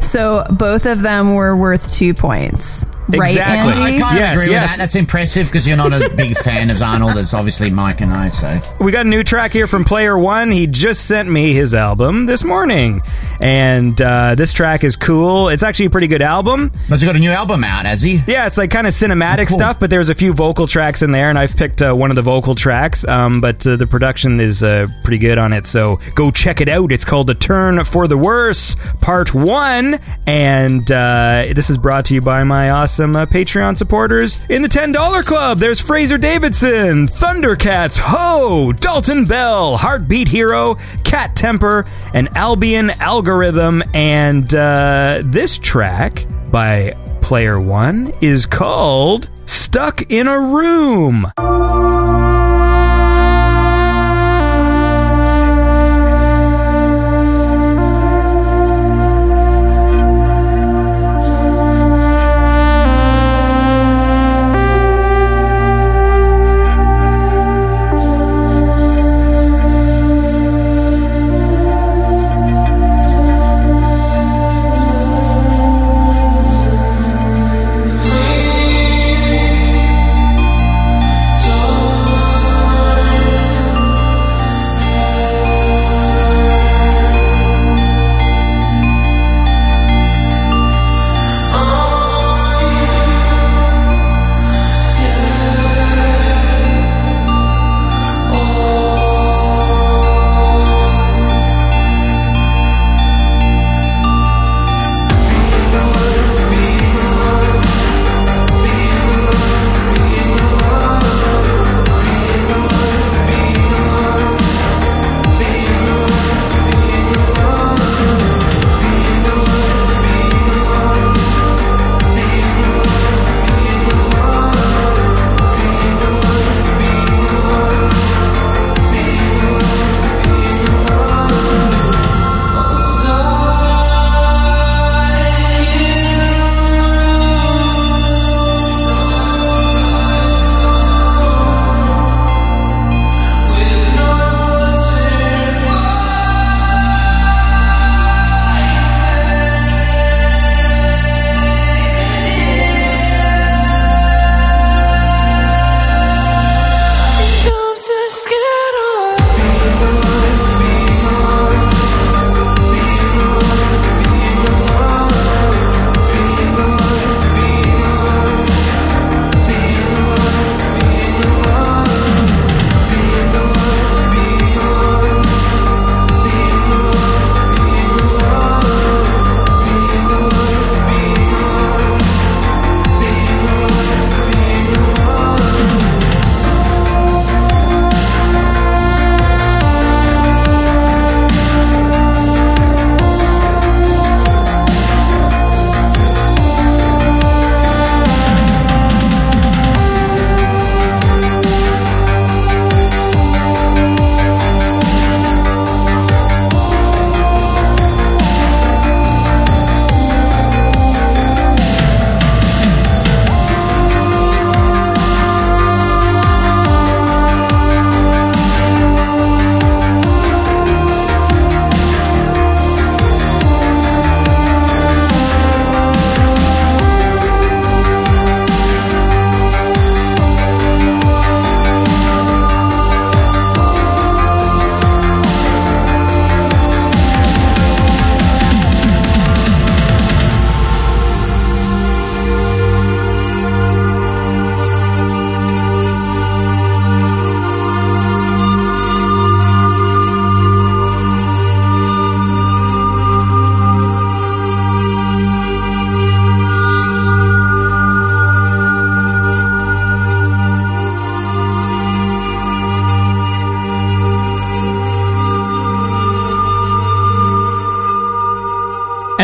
so 0.00 0.44
both 0.50 0.86
of 0.86 1.02
them 1.02 1.34
were 1.34 1.54
worth 1.56 1.92
two 1.94 2.14
points. 2.14 2.86
Right, 3.08 3.30
Exactly. 3.30 3.72
I 3.82 3.88
Andy? 3.90 4.02
kind 4.02 4.16
of 4.16 4.20
Yes, 4.20 4.32
agree 4.40 4.52
with 4.54 4.62
that. 4.62 4.74
That's 4.78 4.94
impressive 4.96 5.46
because 5.46 5.64
you're 5.66 5.76
not 5.76 5.92
a 5.92 6.10
big 6.16 6.36
fan 6.38 6.70
of 6.70 6.82
Arnold 6.82 7.16
as 7.16 7.34
obviously 7.34 7.70
Mike 7.70 8.00
and 8.00 8.12
I. 8.12 8.30
So 8.30 8.60
We 8.80 8.90
got 8.90 9.06
a 9.06 9.08
new 9.08 9.22
track 9.22 9.52
here 9.52 9.68
from 9.68 9.84
Player 9.84 10.18
One. 10.18 10.50
He 10.50 10.66
just 10.66 11.06
sent 11.06 11.28
me 11.28 11.52
his 11.52 11.72
album 11.72 12.26
this 12.26 12.42
morning, 12.42 13.02
and 13.40 14.00
uh, 14.02 14.34
this 14.34 14.52
track 14.52 14.82
is 14.82 14.96
cool. 14.96 15.48
It's 15.50 15.62
actually 15.62 15.86
a 15.86 15.90
pretty 15.90 16.08
good 16.08 16.20
album. 16.20 16.72
but 16.88 16.98
he 17.00 17.06
got 17.06 17.14
a 17.14 17.20
new 17.20 17.30
album 17.30 17.62
out, 17.62 17.86
has 17.86 18.02
he? 18.02 18.22
Yeah, 18.26 18.46
it's 18.48 18.58
like 18.58 18.70
kind 18.72 18.88
of 18.88 18.92
cinematic 18.92 19.44
Oh, 19.44 19.46
cool. 19.46 19.58
stuff, 19.58 19.78
but 19.78 19.88
there's 19.90 20.08
a 20.08 20.14
few 20.14 20.32
vocal 20.32 20.66
tracks 20.66 21.02
in 21.02 21.12
there, 21.12 21.30
and 21.30 21.38
I've 21.38 21.54
picked 21.56 21.82
uh, 21.82 21.92
one 21.94 22.10
of 22.10 22.16
the 22.16 22.22
vocal 22.22 22.56
tracks. 22.56 23.06
Um, 23.06 23.40
but 23.40 23.64
uh, 23.64 23.76
the 23.76 23.86
production 23.86 24.40
is 24.40 24.64
uh, 24.64 24.88
pretty 25.04 25.18
good 25.18 25.38
on 25.38 25.52
it, 25.52 25.68
so 25.68 26.00
go 26.16 26.32
check 26.32 26.60
it 26.60 26.68
out. 26.68 26.90
It's 26.90 27.04
called 27.04 27.28
"The 27.28 27.34
Turn 27.36 27.84
for 27.84 28.08
the 28.08 28.18
Worse" 28.18 28.74
Part 29.00 29.32
One, 29.32 30.00
and 30.26 30.90
uh, 30.90 31.44
this 31.54 31.70
is 31.70 31.78
brought 31.78 32.06
to 32.06 32.14
you 32.14 32.20
by 32.20 32.42
my 32.42 32.70
awesome 32.70 32.95
uh, 33.00 33.26
Patreon 33.26 33.76
supporters 33.76 34.38
in 34.48 34.62
the 34.62 34.68
Ten 34.68 34.92
Dollar 34.92 35.22
Club. 35.22 35.58
There's 35.58 35.80
Fraser 35.80 36.16
Davidson, 36.16 37.08
Thundercats, 37.08 37.98
Ho, 37.98 38.72
Dalton 38.72 39.26
Bell, 39.26 39.76
Heartbeat 39.76 40.28
Hero, 40.28 40.76
Cat 41.04 41.36
Temper, 41.36 41.84
and 42.14 42.34
Albion 42.36 42.90
Algorithm, 42.90 43.82
and 43.92 44.54
uh, 44.54 45.22
this 45.24 45.58
track 45.58 46.26
by 46.50 46.96
Player 47.20 47.60
One 47.60 48.12
is 48.20 48.46
called 48.46 49.28
Stuck 49.46 50.10
in 50.10 50.28
a 50.28 50.38
Room. 50.38 51.32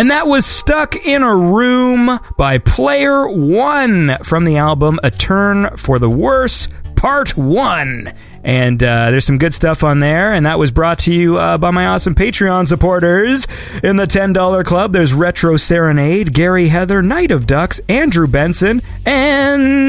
And 0.03 0.11
that 0.11 0.27
was 0.27 0.45
Stuck 0.45 0.97
in 0.97 1.23
a 1.23 1.33
Room 1.33 2.19
by 2.37 2.59
Player 2.59 3.29
One 3.29 4.17
from 4.25 4.45
the 4.45 4.57
album 4.57 4.99
A 5.05 5.13
Turn 5.13 5.77
for 5.77 6.01
the 6.01 6.11
Worse, 6.11 6.67
Part 6.97 7.37
One. 7.37 8.13
And 8.43 8.83
uh, 8.83 9.13
there's 9.13 9.25
some 9.25 9.39
good 9.39 9.55
stuff 9.55 9.85
on 9.85 10.01
there. 10.01 10.33
And 10.33 10.45
that 10.45 10.59
was 10.59 10.73
brought 10.73 10.99
to 11.01 11.13
you 11.15 11.39
uh, 11.39 11.57
by 11.57 11.71
my 11.71 11.87
awesome 11.87 12.17
Patreon 12.17 12.67
supporters. 12.67 13.47
In 13.85 13.95
the 13.95 14.09
$10 14.09 14.65
club, 14.65 14.93
there's 14.93 15.15
Retro 15.15 15.57
Serenade, 15.57 16.35
Gary 16.35 16.67
Heather, 16.67 17.01
Night 17.01 17.31
of 17.31 17.47
Ducks, 17.47 17.81
Andrew 17.89 18.27
Benson, 18.27 18.83
and 19.07 19.42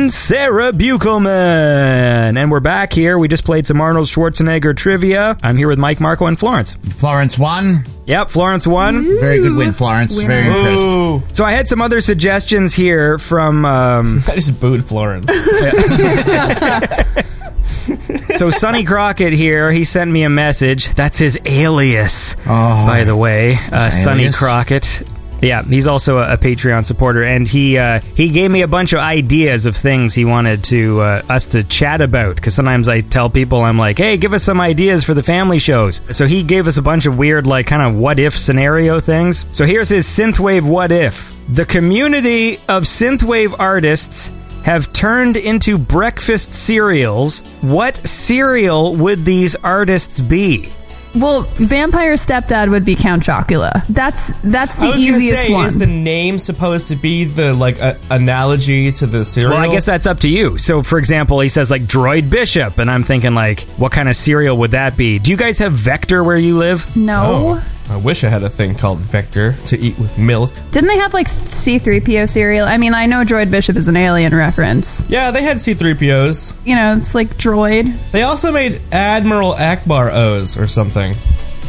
Sarah 0.10 0.72
Buchelman. 0.72 2.38
And 2.38 2.52
we're 2.52 2.60
back 2.60 2.94
here. 2.94 3.18
We 3.18 3.28
just 3.28 3.44
played 3.46 3.68
some 3.68 3.82
Arnold 3.82 4.08
Schwarzenegger 4.08 4.76
trivia. 4.76 5.38
I'm 5.44 5.58
here 5.58 5.68
with 5.68 5.80
Mike, 5.80 6.00
Marco, 6.00 6.26
and 6.28 6.38
Florence. 6.40 6.76
Florence 6.76 7.38
won. 7.38 7.84
Yep, 8.06 8.30
Florence 8.30 8.68
won. 8.68 9.04
Very 9.20 9.40
good 9.40 9.56
win, 9.56 9.72
Florence. 9.72 10.18
Very 10.18 10.48
impressed. 10.48 10.84
Ooh, 10.84 11.24
So 11.34 11.46
I 11.46 11.52
had 11.54 11.68
some 11.70 11.82
other 11.82 12.02
suggestions 12.02 12.74
here 12.74 13.18
from. 13.18 13.66
Um, 13.66 14.22
I 14.28 14.36
just 14.36 14.60
booed 14.60 14.84
Florence. 14.86 15.28
so 18.38 18.52
Sonny 18.52 18.84
Crockett 18.84 19.34
here, 19.34 19.72
he 19.72 19.84
sent 19.86 20.12
me 20.12 20.24
a 20.24 20.30
message. 20.30 20.90
That's 20.96 21.18
his 21.18 21.38
alias, 21.46 22.36
Oh. 22.46 22.88
by 22.88 23.04
the 23.04 23.16
way. 23.16 23.58
Uh, 23.72 23.90
Sonny 23.90 24.24
alias? 24.24 24.38
Crockett. 24.38 25.04
Yeah, 25.44 25.62
he's 25.64 25.88
also 25.88 26.20
a, 26.20 26.34
a 26.34 26.38
Patreon 26.38 26.86
supporter, 26.86 27.24
and 27.24 27.48
he 27.48 27.78
uh, 27.78 28.00
he 28.16 28.30
gave 28.30 28.50
me 28.50 28.62
a 28.62 28.68
bunch 28.68 28.94
of 28.94 29.00
ideas 29.00 29.66
of 29.66 29.76
things 29.76 30.14
he 30.14 30.26
wanted 30.26 30.64
to 30.66 31.02
uh, 31.02 31.22
us 31.30 31.48
to 31.48 31.64
chat 31.64 32.02
about. 32.02 32.36
Because 32.36 32.56
sometimes 32.56 32.88
I 32.88 33.02
tell 33.02 33.30
people 33.30 33.62
I'm 33.62 33.78
like, 33.78 33.98
"Hey, 33.98 34.18
give 34.18 34.34
us 34.34 34.44
some 34.44 34.62
ideas 34.62 35.04
for 35.04 35.14
the 35.14 35.24
family 35.24 35.60
shows." 35.60 36.02
So 36.12 36.26
he 36.26 36.44
gave 36.44 36.68
us 36.68 36.78
a 36.78 36.82
bunch 36.82 37.06
of 37.06 37.18
weird, 37.18 37.46
like, 37.46 37.68
kind 37.68 37.82
of 37.82 38.00
what 38.00 38.20
if 38.20 38.38
scenario 38.38 39.00
things. 39.00 39.46
So 39.52 39.66
here's 39.66 39.90
his 39.90 40.08
synthwave 40.08 40.64
what 40.64 40.92
if: 40.92 41.36
the 41.50 41.66
community 41.66 42.56
of 42.70 42.84
synthwave 42.84 43.56
artists 43.60 44.32
have 44.64 44.94
turned 44.94 45.36
into 45.36 45.78
breakfast 45.78 46.54
cereals. 46.54 47.40
What 47.62 47.98
cereal 48.08 48.96
would 48.96 49.26
these 49.26 49.56
artists 49.58 50.22
be? 50.22 50.72
Well, 51.16 51.44
Vampire 51.44 52.14
Stepdad 52.14 52.70
would 52.72 52.86
be 52.86 52.96
Count 52.96 53.24
Chocula. 53.24 53.86
That's 53.88 54.32
that's 54.44 54.78
the 54.78 54.84
I 54.84 54.86
was 54.96 55.06
gonna 55.06 55.18
easiest 55.18 55.44
say, 55.44 55.52
one. 55.52 55.66
is 55.68 55.78
the 55.78 55.86
name 55.86 56.40
supposed 56.40 56.88
to 56.88 56.96
be 56.96 57.26
the 57.26 57.54
like 57.54 57.78
a, 57.80 58.00
analogy 58.10 58.92
to 58.94 59.06
the 59.06 59.24
cereal? 59.24 59.52
Well, 59.52 59.60
I 59.60 59.72
guess 59.72 59.86
that's 59.86 60.08
up 60.08 60.22
to 60.22 60.28
you. 60.28 60.58
So, 60.58 60.82
for 60.82 60.98
example, 60.98 61.40
he 61.40 61.50
says 61.50 61.70
like 61.70 61.84
Droid 61.84 62.30
Bishop, 62.30 62.80
and 62.80 62.90
I'm 62.90 63.04
thinking 63.04 63.36
like, 63.36 63.62
what 63.78 63.92
kind 63.92 64.10
of 64.10 64.16
cereal 64.16 64.58
would 64.58 64.72
that 64.72 64.98
be? 64.98 65.20
Do 65.20 65.30
you 65.32 65.38
guys 65.38 65.60
have 65.60 65.74
Vector 65.74 66.24
where 66.24 66.38
you 66.38 66.58
live? 66.58 66.96
no. 66.98 67.24
Oh, 67.62 67.64
I 67.94 67.98
wish 67.98 68.24
I 68.24 68.30
had 68.30 68.42
a 68.42 68.50
thing 68.50 68.74
called 68.74 68.98
Vector 68.98 69.54
to 69.68 69.78
eat 69.80 70.00
with 70.00 70.18
milk. 70.18 70.52
Didn't 70.72 70.88
they 70.88 70.98
have 70.98 71.14
like 71.14 71.30
C3PO 71.30 72.28
cereal? 72.28 72.66
I 72.66 72.78
mean, 72.78 72.96
I 72.96 73.06
know 73.06 73.18
Droid 73.24 73.52
Bishop 73.52 73.76
is 73.76 73.88
an 73.88 73.96
alien 73.96 74.34
reference. 74.34 75.08
Yeah, 75.08 75.30
they 75.30 75.44
had 75.44 75.58
C3POs. 75.58 76.56
You 76.66 76.76
know, 76.76 76.96
it's 76.98 77.14
like 77.14 77.38
droid. 77.38 77.96
They 78.12 78.24
also 78.24 78.52
made 78.52 78.82
Admiral 78.92 79.54
Ackbar 79.54 80.12
O's 80.12 80.58
or 80.58 80.66
something. 80.68 81.16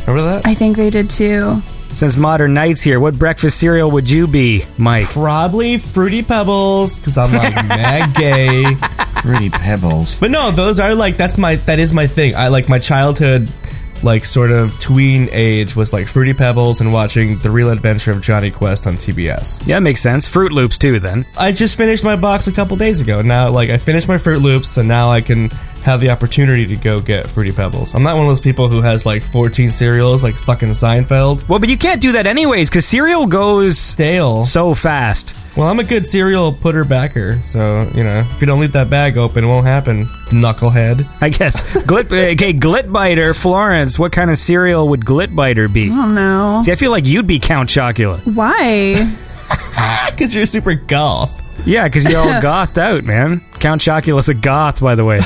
Remember 0.07 0.23
that? 0.23 0.47
I 0.47 0.55
think 0.55 0.79
they 0.79 0.89
did 0.89 1.11
too. 1.11 1.61
Since 1.91 2.17
Modern 2.17 2.55
Night's 2.55 2.81
here, 2.81 2.99
what 2.99 3.19
breakfast 3.19 3.61
cereal 3.61 3.91
would 3.91 4.09
you 4.09 4.27
be, 4.27 4.65
Mike? 4.79 5.05
Probably 5.05 5.77
Fruity 5.77 6.23
Pebbles, 6.23 6.99
because 6.99 7.19
I'm 7.19 7.33
like 7.35 7.55
mad 7.69 8.17
gay. 8.17 8.75
Fruity 9.21 9.51
Pebbles. 9.51 10.19
But 10.19 10.31
no, 10.31 10.51
those 10.51 10.81
are 10.81 10.95
like 10.95 11.19
that's 11.19 11.37
my 11.37 11.57
that 11.57 11.79
is 11.79 11.93
my 11.93 12.07
thing. 12.07 12.35
I 12.35 12.49
like 12.49 12.69
my 12.69 12.79
childhood 12.79 13.49
like 14.05 14.25
sort 14.25 14.51
of 14.51 14.79
tween 14.79 15.29
age 15.33 15.75
was 15.75 15.93
like 15.93 16.07
Fruity 16.07 16.35
Pebbles 16.35 16.81
and 16.81 16.93
watching 16.93 17.39
The 17.39 17.51
Real 17.51 17.71
Adventure 17.71 18.13
of 18.13 18.21
Jonny 18.21 18.51
Quest 18.51 18.87
on 18.87 18.97
TBS. 18.97 19.67
Yeah, 19.67 19.79
makes 19.81 20.01
sense. 20.01 20.29
Froot 20.29 20.51
Loops 20.51 20.79
too, 20.79 21.01
then. 21.01 21.27
I 21.37 21.53
just 21.53 21.77
finished 21.77 22.05
my 22.05 22.17
box 22.17 22.47
a 22.47 22.53
couple 22.53 22.77
days 22.77 23.01
ago. 23.01 23.23
Now 23.23 23.51
like 23.51 23.71
I 23.71 23.79
finished 23.79 24.07
my 24.07 24.17
Froot 24.19 24.43
Loops, 24.43 24.69
so 24.69 24.83
now 24.83 25.11
I 25.11 25.21
can 25.21 25.51
have 25.85 26.01
the 26.01 26.09
opportunity 26.11 26.67
to 26.67 26.77
go 26.77 26.99
get 26.99 27.29
Fruity 27.29 27.53
Pebbles. 27.53 27.95
I'm 27.95 28.03
not 28.03 28.15
one 28.17 28.25
of 28.25 28.31
those 28.31 28.41
people 28.41 28.69
who 28.69 28.81
has 28.81 29.05
like 29.05 29.23
14 29.23 29.71
cereals 29.71 30.23
like 30.25 30.35
fucking 30.35 30.71
Seinfeld. 30.71 31.47
Well, 31.49 31.59
but 31.59 31.69
you 31.69 31.77
can't 31.79 32.01
do 32.01 32.13
that 32.13 32.27
anyways, 32.27 32.71
because 32.71 32.87
cereal 32.87 33.27
goes 33.27 33.79
Stale. 33.79 34.43
so 34.43 34.75
fast. 34.75 35.37
Well, 35.57 35.69
I'm 35.69 35.79
a 35.79 35.85
good 35.85 36.07
cereal 36.07 36.53
putter 36.53 36.85
backer, 36.85 37.41
so 37.45 37.89
you 37.95 38.03
know 38.03 38.27
if 38.35 38.41
you 38.41 38.47
don't 38.47 38.59
leave 38.59 38.73
that 38.73 38.91
bag 38.91 39.17
open, 39.17 39.45
it 39.45 39.47
won't 39.47 39.67
happen. 39.67 40.07
Knucklehead. 40.31 41.07
I 41.21 41.29
guess. 41.29 41.63
Glit, 41.87 42.07
okay, 42.33 42.53
Glitbiter, 42.53 43.37
Florence. 43.37 43.97
What 43.99 44.11
kind 44.11 44.31
of 44.33 44.39
cereal 44.39 44.89
would 44.89 45.05
Glitbiter 45.05 45.73
be? 45.73 45.91
Oh 45.91 46.07
no. 46.11 46.63
See, 46.65 46.73
I 46.73 46.75
feel 46.75 46.91
like 46.91 47.07
you'd 47.07 47.27
be 47.29 47.39
Count 47.39 47.69
Chocula. 47.71 48.21
Why? 48.35 49.09
Because 50.11 50.35
you're 50.35 50.47
super 50.47 50.75
goth. 50.75 51.43
Yeah, 51.67 51.85
because 51.89 52.05
you're 52.11 52.21
all 52.21 52.41
gothed 52.43 52.79
out, 52.79 53.05
man. 53.05 53.41
Count 53.59 53.83
Chocula's 53.83 54.29
a 54.29 54.35
goth, 54.35 54.81
by 54.81 54.95
the 54.95 55.05
way. 55.05 55.21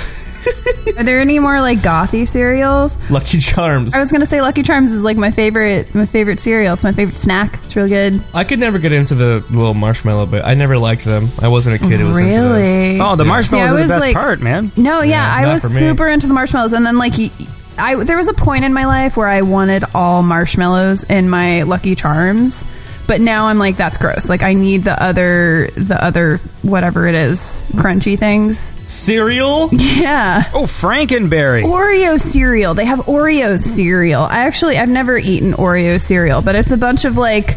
Are 0.99 1.05
there 1.05 1.21
any 1.21 1.39
more 1.39 1.61
like 1.61 1.79
gothy 1.79 2.27
cereals? 2.27 2.99
Lucky 3.09 3.39
Charms. 3.39 3.95
I 3.95 4.01
was 4.01 4.11
gonna 4.11 4.27
say 4.27 4.41
Lucky 4.41 4.65
Charms 4.65 4.93
is 4.93 5.05
like 5.05 5.17
my 5.17 5.31
favorite 5.31 5.95
my 5.95 6.05
favorite 6.07 6.41
cereal. 6.41 6.75
It's 6.75 6.83
my 6.83 6.91
favorite 6.93 7.19
snack. 7.19 7.61
It's 7.65 7.77
real 7.77 7.87
good. 7.89 8.21
I 8.35 8.43
could 8.43 8.59
never 8.59 8.79
get 8.81 8.93
into 8.93 9.15
the 9.15 9.45
little 9.51 9.75
marshmallow 9.75 10.27
bit. 10.27 10.45
I 10.45 10.55
never 10.55 10.77
liked 10.77 11.05
them. 11.05 11.29
I 11.41 11.47
wasn't 11.49 11.77
a 11.77 11.79
kid 11.79 12.01
who 12.01 12.09
was 12.09 12.19
into 12.19 12.33
this. 12.33 12.69
Really? 12.77 13.01
Oh, 13.01 13.15
the 13.15 13.25
marshmallows 13.25 13.49
See, 13.51 13.59
I 13.59 13.65
are 13.75 13.77
the 13.77 13.83
was, 13.83 13.89
best 13.93 14.01
like- 14.01 14.17
part, 14.17 14.41
man. 14.41 14.73
No, 14.77 15.01
yeah, 15.03 15.11
Yeah, 15.23 15.35
I 15.37 15.43
not 15.45 15.53
was 15.53 15.63
for 15.63 15.69
me. 15.69 15.79
super 15.79 16.09
into 16.09 16.27
the 16.27 16.35
marshmallows, 16.35 16.73
and 16.73 16.85
then 16.85 16.99
like 16.99 17.17
y- 17.17 17.31
I 17.79 17.95
there 18.03 18.17
was 18.17 18.27
a 18.27 18.35
point 18.35 18.65
in 18.65 18.73
my 18.73 18.87
life 18.87 19.17
where 19.17 19.29
I 19.29 19.43
wanted 19.43 19.85
all 19.95 20.25
marshmallows 20.25 21.05
in 21.05 21.31
my 21.31 21.63
Lucky 21.63 21.95
Charms, 21.95 22.65
but 23.09 23.21
now 23.21 23.47
I'm 23.47 23.59
like 23.59 23.77
that's 23.77 23.99
gross. 23.99 24.29
Like 24.29 24.43
I 24.43 24.53
need 24.53 24.85
the 24.85 25.03
other 25.03 25.69
the 25.77 25.99
other 26.01 26.37
whatever 26.63 27.09
it 27.09 27.17
is 27.17 27.65
crunchy 27.73 28.17
things. 28.17 28.75
Cereal? 28.87 29.71
Yeah. 29.73 30.45
Oh, 30.55 30.65
Frankenberry. 30.65 31.65
Oreo 31.65 32.21
cereal. 32.21 32.75
They 32.75 32.85
have 32.85 33.01
Oreo 33.01 33.59
cereal. 33.59 34.23
I 34.23 34.41
actually 34.41 34.77
I've 34.77 34.89
never 34.91 35.19
eaten 35.19 35.55
Oreo 35.55 36.01
cereal, 36.01 36.43
but 36.43 36.55
it's 36.55 36.71
a 36.71 36.77
bunch 36.77 37.05
of 37.07 37.17
like 37.17 37.57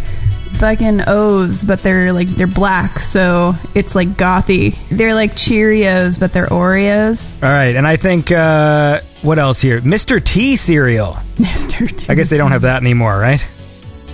fucking 0.53 1.02
O's, 1.07 1.64
but 1.64 1.84
they're 1.84 2.14
like 2.14 2.28
they're 2.30 2.48
black, 2.48 2.99
so 2.99 3.53
it's 3.76 3.94
like 3.94 4.10
gothy. 4.10 4.78
They're 4.90 5.14
like 5.15 5.34
Cheerios, 5.34 6.19
but 6.19 6.32
they're 6.34 6.48
Oreos. 6.48 7.34
All 7.44 7.49
right, 7.49 7.76
and 7.76 7.86
I 7.86 7.98
think 7.98 8.32
uh, 8.32 9.02
what 9.22 9.38
else 9.38 9.60
here? 9.60 9.82
Mr. 9.82 10.23
T 10.23 10.56
cereal. 10.56 11.14
Mr. 11.36 11.95
T. 11.95 12.07
I 12.10 12.15
guess 12.15 12.30
they 12.30 12.38
don't 12.38 12.52
have 12.52 12.61
that 12.61 12.82
anymore, 12.82 13.18
right? 13.19 13.45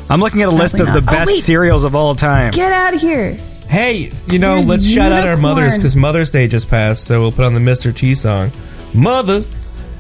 I'm 0.09 0.19
looking 0.21 0.41
at 0.41 0.47
a 0.47 0.51
list 0.51 0.75
of 0.79 0.88
Probably 0.88 1.01
the 1.01 1.05
not. 1.05 1.13
Oh, 1.13 1.17
best 1.17 1.31
wait. 1.31 1.43
cereals 1.43 1.84
of 1.84 1.95
all 1.95 2.15
time. 2.15 2.51
Get 2.51 2.71
out 2.71 2.93
of 2.93 3.01
here. 3.01 3.34
Hey, 3.67 4.11
you 4.27 4.39
know, 4.39 4.55
There's 4.57 4.67
let's 4.67 4.88
shout 4.89 5.11
out 5.11 5.23
our 5.23 5.31
unicorn. 5.31 5.41
mothers 5.41 5.75
because 5.75 5.95
Mother's 5.95 6.29
Day 6.29 6.47
just 6.47 6.69
passed, 6.69 7.03
so 7.05 7.19
we'll 7.19 7.34
put 7.34 7.43
on 7.45 7.53
the 7.53 7.59
Mr. 7.59 7.93
T 7.93 8.15
song. 8.15 8.51
Mother, 8.93 9.41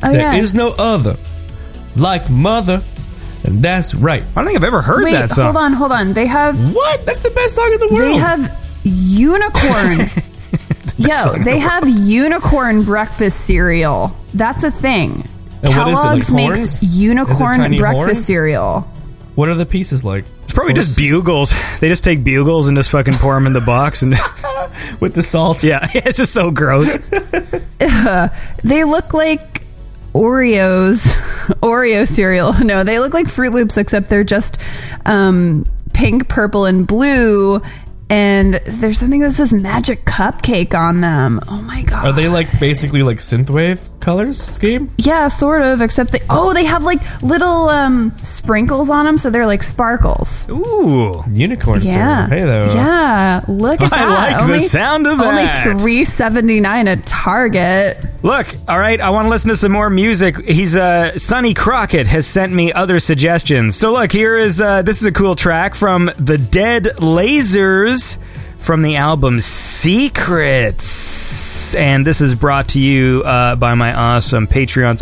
Oh, 0.03 0.11
there 0.13 0.35
is 0.35 0.53
yeah. 0.53 0.57
no 0.59 0.75
other 0.77 1.17
like 1.95 2.29
mother, 2.29 2.81
and 3.43 3.61
that's 3.63 3.93
right. 3.95 4.21
I 4.21 4.35
don't 4.35 4.45
think 4.45 4.57
I've 4.57 4.63
ever 4.63 4.81
heard 4.81 5.03
Wait, 5.03 5.13
that 5.13 5.31
song. 5.31 5.45
hold 5.45 5.57
on, 5.57 5.73
hold 5.73 5.91
on. 5.91 6.13
They 6.13 6.27
have 6.27 6.73
What? 6.73 7.05
That's 7.05 7.19
the 7.19 7.31
best 7.31 7.55
song 7.55 7.73
in 7.73 7.79
the 7.79 7.87
world. 7.93 8.13
they 8.13 8.17
have 8.17 8.57
unicorn. 8.83 10.07
Yo, 10.97 11.37
they 11.43 11.59
have 11.59 11.87
unicorn 11.87 12.83
breakfast 12.83 13.41
cereal. 13.45 14.15
That's 14.33 14.63
a 14.63 14.71
thing. 14.71 15.27
And 15.63 15.75
what 15.75 15.87
is 15.87 15.93
it, 15.99 16.03
like 16.03 16.23
Kellogg's 16.27 16.33
makes 16.33 16.47
horns? 16.57 16.59
Is 16.59 16.83
it 16.83 16.85
unicorn 16.95 17.55
tiny 17.55 17.77
breakfast 17.79 18.05
horns? 18.05 18.25
cereal. 18.25 18.87
What 19.37 19.49
are 19.49 19.53
the 19.55 19.67
pieces 19.67 20.03
like? 20.03 20.25
It's 20.45 20.51
probably 20.53 20.73
just 20.73 20.97
Horses? 20.97 21.11
bugles. 21.11 21.53
They 21.79 21.89
just 21.89 22.03
take 22.03 22.23
bugles 22.23 22.67
and 22.67 22.75
just 22.75 22.89
fucking 22.89 23.13
pour 23.15 23.35
them 23.35 23.45
in 23.45 23.53
the 23.53 23.61
box, 23.61 24.01
and 24.01 24.15
with 24.99 25.13
the 25.13 25.21
salt. 25.21 25.63
yeah, 25.63 25.87
it's 25.93 26.17
just 26.17 26.33
so 26.33 26.49
gross. 26.49 26.97
They 28.63 28.83
look 28.83 29.13
like 29.13 29.61
Oreos, 30.13 31.05
Oreo 31.61 32.07
cereal. 32.07 32.53
No, 32.65 32.83
they 32.83 32.97
look 32.97 33.13
like 33.13 33.27
Froot 33.27 33.53
Loops, 33.53 33.77
except 33.77 34.09
they're 34.09 34.23
just 34.23 34.57
um, 35.05 35.65
pink, 35.93 36.27
purple, 36.27 36.65
and 36.65 36.87
blue. 36.87 37.61
And 38.09 38.55
there's 38.65 38.97
something 38.99 39.19
that 39.21 39.33
says 39.33 39.53
magic 39.53 40.05
cupcake 40.05 40.73
on 40.73 41.01
them. 41.01 41.39
Oh 41.47 41.61
my 41.61 41.83
god! 41.83 42.05
Are 42.07 42.13
they 42.13 42.27
like 42.27 42.59
basically 42.59 43.03
like 43.03 43.17
synthwave 43.19 43.79
colors 43.99 44.37
scheme? 44.41 44.91
Yeah, 44.97 45.27
sort 45.27 45.61
of. 45.63 45.81
Except 45.81 46.11
they 46.11 46.21
oh, 46.29 46.53
they 46.53 46.65
have 46.65 46.83
like 46.83 47.01
little 47.21 47.69
um, 47.69 48.11
sprinkles 48.23 48.89
on 48.89 49.05
them, 49.05 49.17
so 49.17 49.29
they're 49.29 49.45
like 49.45 49.63
sparkles. 49.63 50.49
Ooh, 50.49 51.21
Unicorn 51.31 51.81
Yeah, 51.83 52.27
syrup. 52.27 52.31
Hey 52.39 52.45
though. 52.45 52.73
yeah. 52.73 53.41
Look 53.47 53.81
at 53.81 53.91
I 53.93 53.97
that. 54.05 54.41
like 54.41 54.47
the 54.51 54.59
sound 54.59 55.07
of 55.07 55.17
that. 55.19 55.67
Only 55.67 55.79
three 55.79 56.03
seventy 56.03 56.59
nine 56.59 56.87
at 56.87 57.05
Target. 57.05 57.97
look, 58.23 58.47
all 58.67 58.79
right. 58.79 58.99
I 59.01 59.09
want 59.09 59.25
to 59.25 59.29
listen 59.29 59.49
to 59.49 59.55
some 59.55 59.71
more 59.71 59.89
music. 59.89 60.37
He's 60.47 60.75
uh, 60.75 61.17
Sonny 61.17 61.53
Crockett 61.53 62.07
has 62.07 62.25
sent 62.27 62.53
me 62.53 62.71
other 62.73 62.99
suggestions. 62.99 63.75
So 63.77 63.91
look, 63.93 64.11
here 64.11 64.37
is 64.37 64.61
uh, 64.61 64.81
this 64.83 64.99
is 64.99 65.05
a 65.05 65.11
cool 65.11 65.35
track 65.35 65.75
from 65.75 66.11
the 66.17 66.37
Dead 66.37 66.85
Lasers 66.97 68.17
from 68.59 68.81
the 68.81 68.95
album 68.97 69.39
Secrets. 69.41 71.16
Weeks, 71.67 71.75
and 71.75 72.07
this 72.07 72.21
is 72.21 72.33
brought 72.35 72.69
to 72.69 72.79
you 72.79 73.23
uh, 73.23 73.55
by 73.55 73.73
my 73.73 73.93
awesome 73.93 74.47
Patreon. 74.47 74.97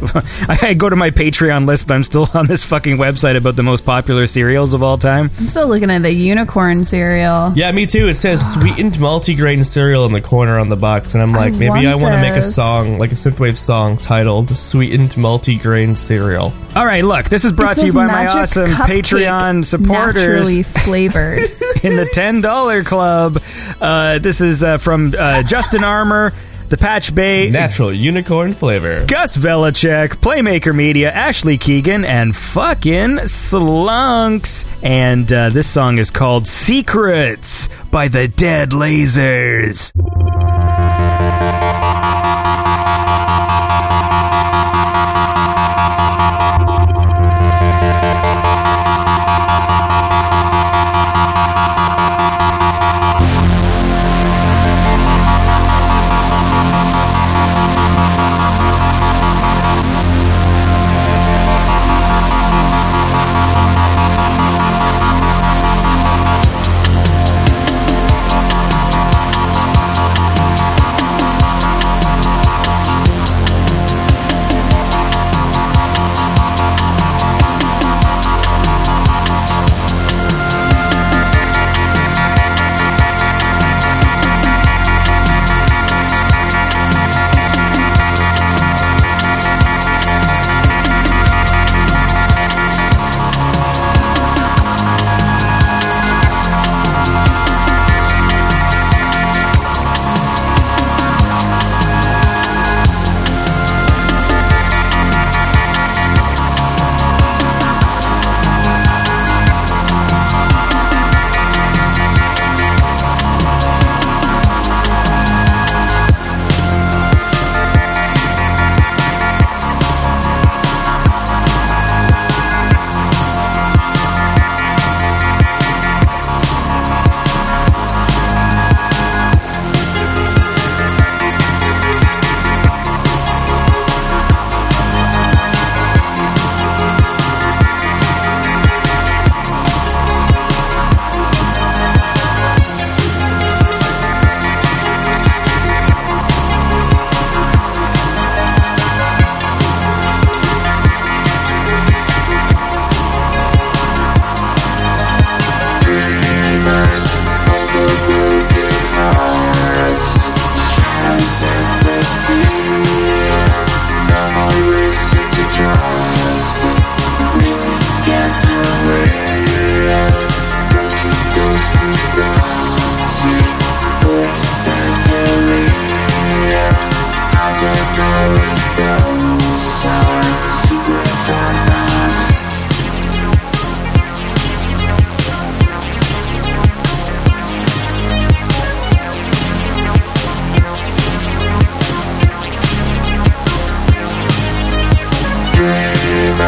I 0.64 0.74
go 0.74 0.90
to 0.90 0.96
my 0.96 1.12
Patreon 1.12 1.68
list, 1.68 1.88
but 1.88 1.94
I'm 1.94 2.04
still 2.04 2.28
on 2.34 2.48
this 2.48 2.64
fucking 2.64 2.98
website 2.98 3.38
about 3.38 3.56
the 3.56 3.64
most 3.64 3.86
popular 3.86 4.26
cereals 4.26 4.74
of 4.74 4.82
all 4.82 4.98
time. 4.98 5.30
I'm 5.38 5.48
still 5.48 5.68
looking 5.68 5.92
at 5.92 6.02
the 6.02 6.12
unicorn 6.12 6.86
cereal. 6.86 7.54
Yeah, 7.56 7.72
me 7.72 7.86
too. 7.86 8.08
It 8.08 8.16
says 8.16 8.54
sweetened 8.54 8.94
multigrain 8.94 9.66
cereal 9.66 10.06
in 10.06 10.14
the 10.14 10.22
corner 10.22 10.60
on 10.60 10.70
the 10.70 10.76
box, 10.76 11.14
and 11.14 11.22
I'm 11.22 11.34
like, 11.34 11.54
maybe 11.54 11.70
want 11.70 11.88
I 11.88 11.96
want 11.96 12.16
to 12.16 12.22
make 12.22 12.36
a 12.36 12.44
song, 12.44 12.98
like 12.98 13.12
a 13.12 13.16
synthwave 13.16 13.58
song 13.58 13.98
titled 13.98 14.56
"Sweetened 14.56 15.12
Multigrain 15.12 15.96
Cereal." 15.96 16.54
All 16.76 16.86
right, 16.86 17.04
look, 17.04 17.30
this 17.30 17.46
is 17.46 17.52
brought 17.52 17.78
It 17.78 17.82
to 17.82 17.88
you 17.88 17.94
by 17.94 18.08
my 18.08 18.28
awesome 18.28 18.68
Patreon 18.68 19.66
supporters. 19.66 20.16
Naturally 20.16 20.64
flavored. 20.64 21.40
in 21.84 21.96
the 21.96 22.06
ten 22.06 22.42
dollar 22.42 22.84
club. 22.84 23.42
Uh, 23.80 24.20
this 24.20 24.42
is 24.42 24.64
uh, 24.64 24.78
from 24.78 25.14
uh, 25.18 25.44
Justin 25.44 25.84
Armour, 25.84 26.34
the 26.70 26.78
Patch 26.78 27.14
Bay, 27.14 27.50
Natural 27.50 27.94
unicorn 27.94 28.54
flavor. 28.54 29.06
Gus 29.06 29.38
Velicek, 29.38 30.16
Playmaker 30.18 30.76
Media, 30.76 31.12
Ashley 31.12 31.58
Keegan, 31.58 32.06
and 32.06 32.36
fucking 32.36 33.18
Slunks. 33.26 34.66
And 34.84 35.32
uh, 35.32 35.50
this 35.50 35.70
song 35.70 35.98
is 35.98 36.12
called 36.12 36.48
Secrets 36.48 37.70
by 37.92 38.08
the 38.08 38.28
Dead 38.28 38.70
Lasers. 38.72 39.92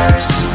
stars. 0.08 0.47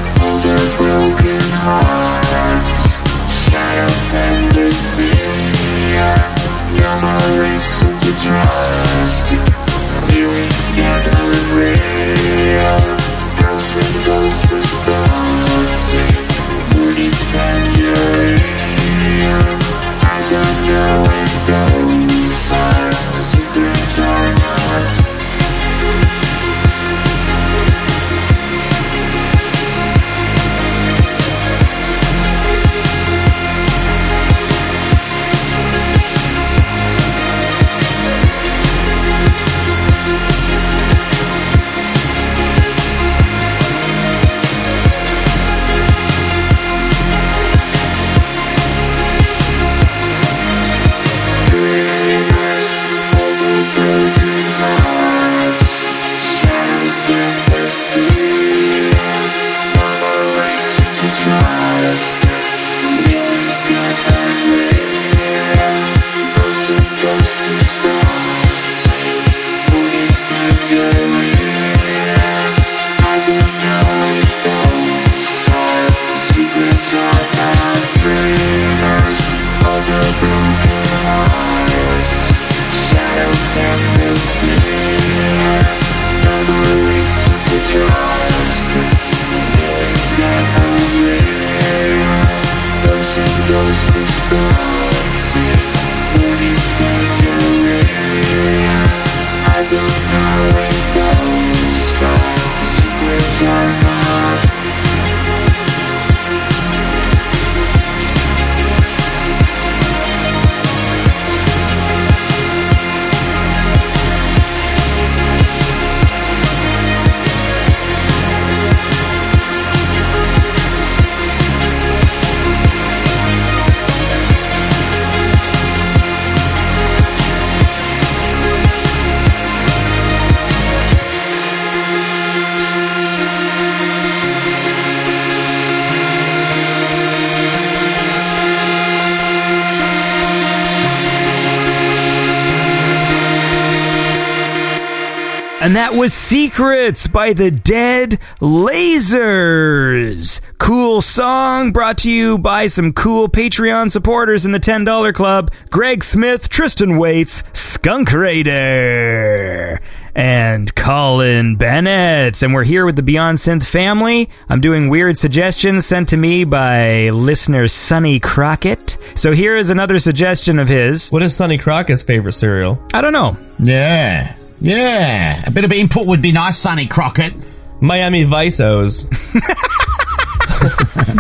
And 145.73 145.79
that 145.79 145.95
was 145.95 146.13
Secrets 146.13 147.07
by 147.07 147.33
the 147.33 147.51
Dead 147.51 148.19
Lasers. 148.43 150.39
Cool 150.59 151.01
song 151.01 151.73
brought 151.73 151.97
to 151.99 152.11
you 152.11 152.37
by 152.37 152.67
some 152.67 152.93
cool 152.93 153.27
Patreon 153.27 153.91
supporters 153.91 154.45
in 154.45 154.53
the 154.53 154.61
$10 154.61 155.15
club 155.15 155.51
Greg 155.71 156.05
Smith, 156.05 156.51
Tristan 156.51 156.99
Waits, 156.99 157.43
Skunk 157.55 158.13
Raider, 158.13 159.81
and 160.15 160.75
Colin 160.75 161.57
Bennett. 161.57 162.43
And 162.43 162.53
we're 162.53 162.65
here 162.65 162.85
with 162.85 162.97
the 162.97 163.03
Beyond 163.03 163.39
Synth 163.39 163.65
family. 163.65 164.29
I'm 164.51 164.61
doing 164.61 164.91
weird 164.91 165.17
suggestions 165.17 165.87
sent 165.87 166.11
to 166.11 166.19
me 166.19 166.45
by 166.45 167.09
listener 167.09 167.67
Sonny 167.67 168.21
Crockett. 168.21 168.99
So 169.15 169.33
here 169.33 169.57
is 169.57 169.71
another 169.71 169.99
suggestion 169.99 170.59
of 170.59 170.69
his. 170.69 171.09
What 171.11 171.23
is 171.23 171.35
Sonny 171.35 171.57
Crockett's 171.57 172.03
favorite 172.03 172.35
cereal? 172.35 172.79
I 172.93 173.01
don't 173.01 173.15
know. 173.15 173.39
Yeah. 173.59 174.37
Yeah. 174.63 175.43
A 175.45 175.51
bit 175.51 175.65
of 175.65 175.73
input 175.73 176.07
would 176.07 176.23
be 176.23 176.33
nice, 176.33 176.57
Sonny 176.57 176.87
Crockett. 176.87 177.35
Miami 177.81 178.25
Visos. 178.25 179.07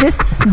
This. 0.03 0.43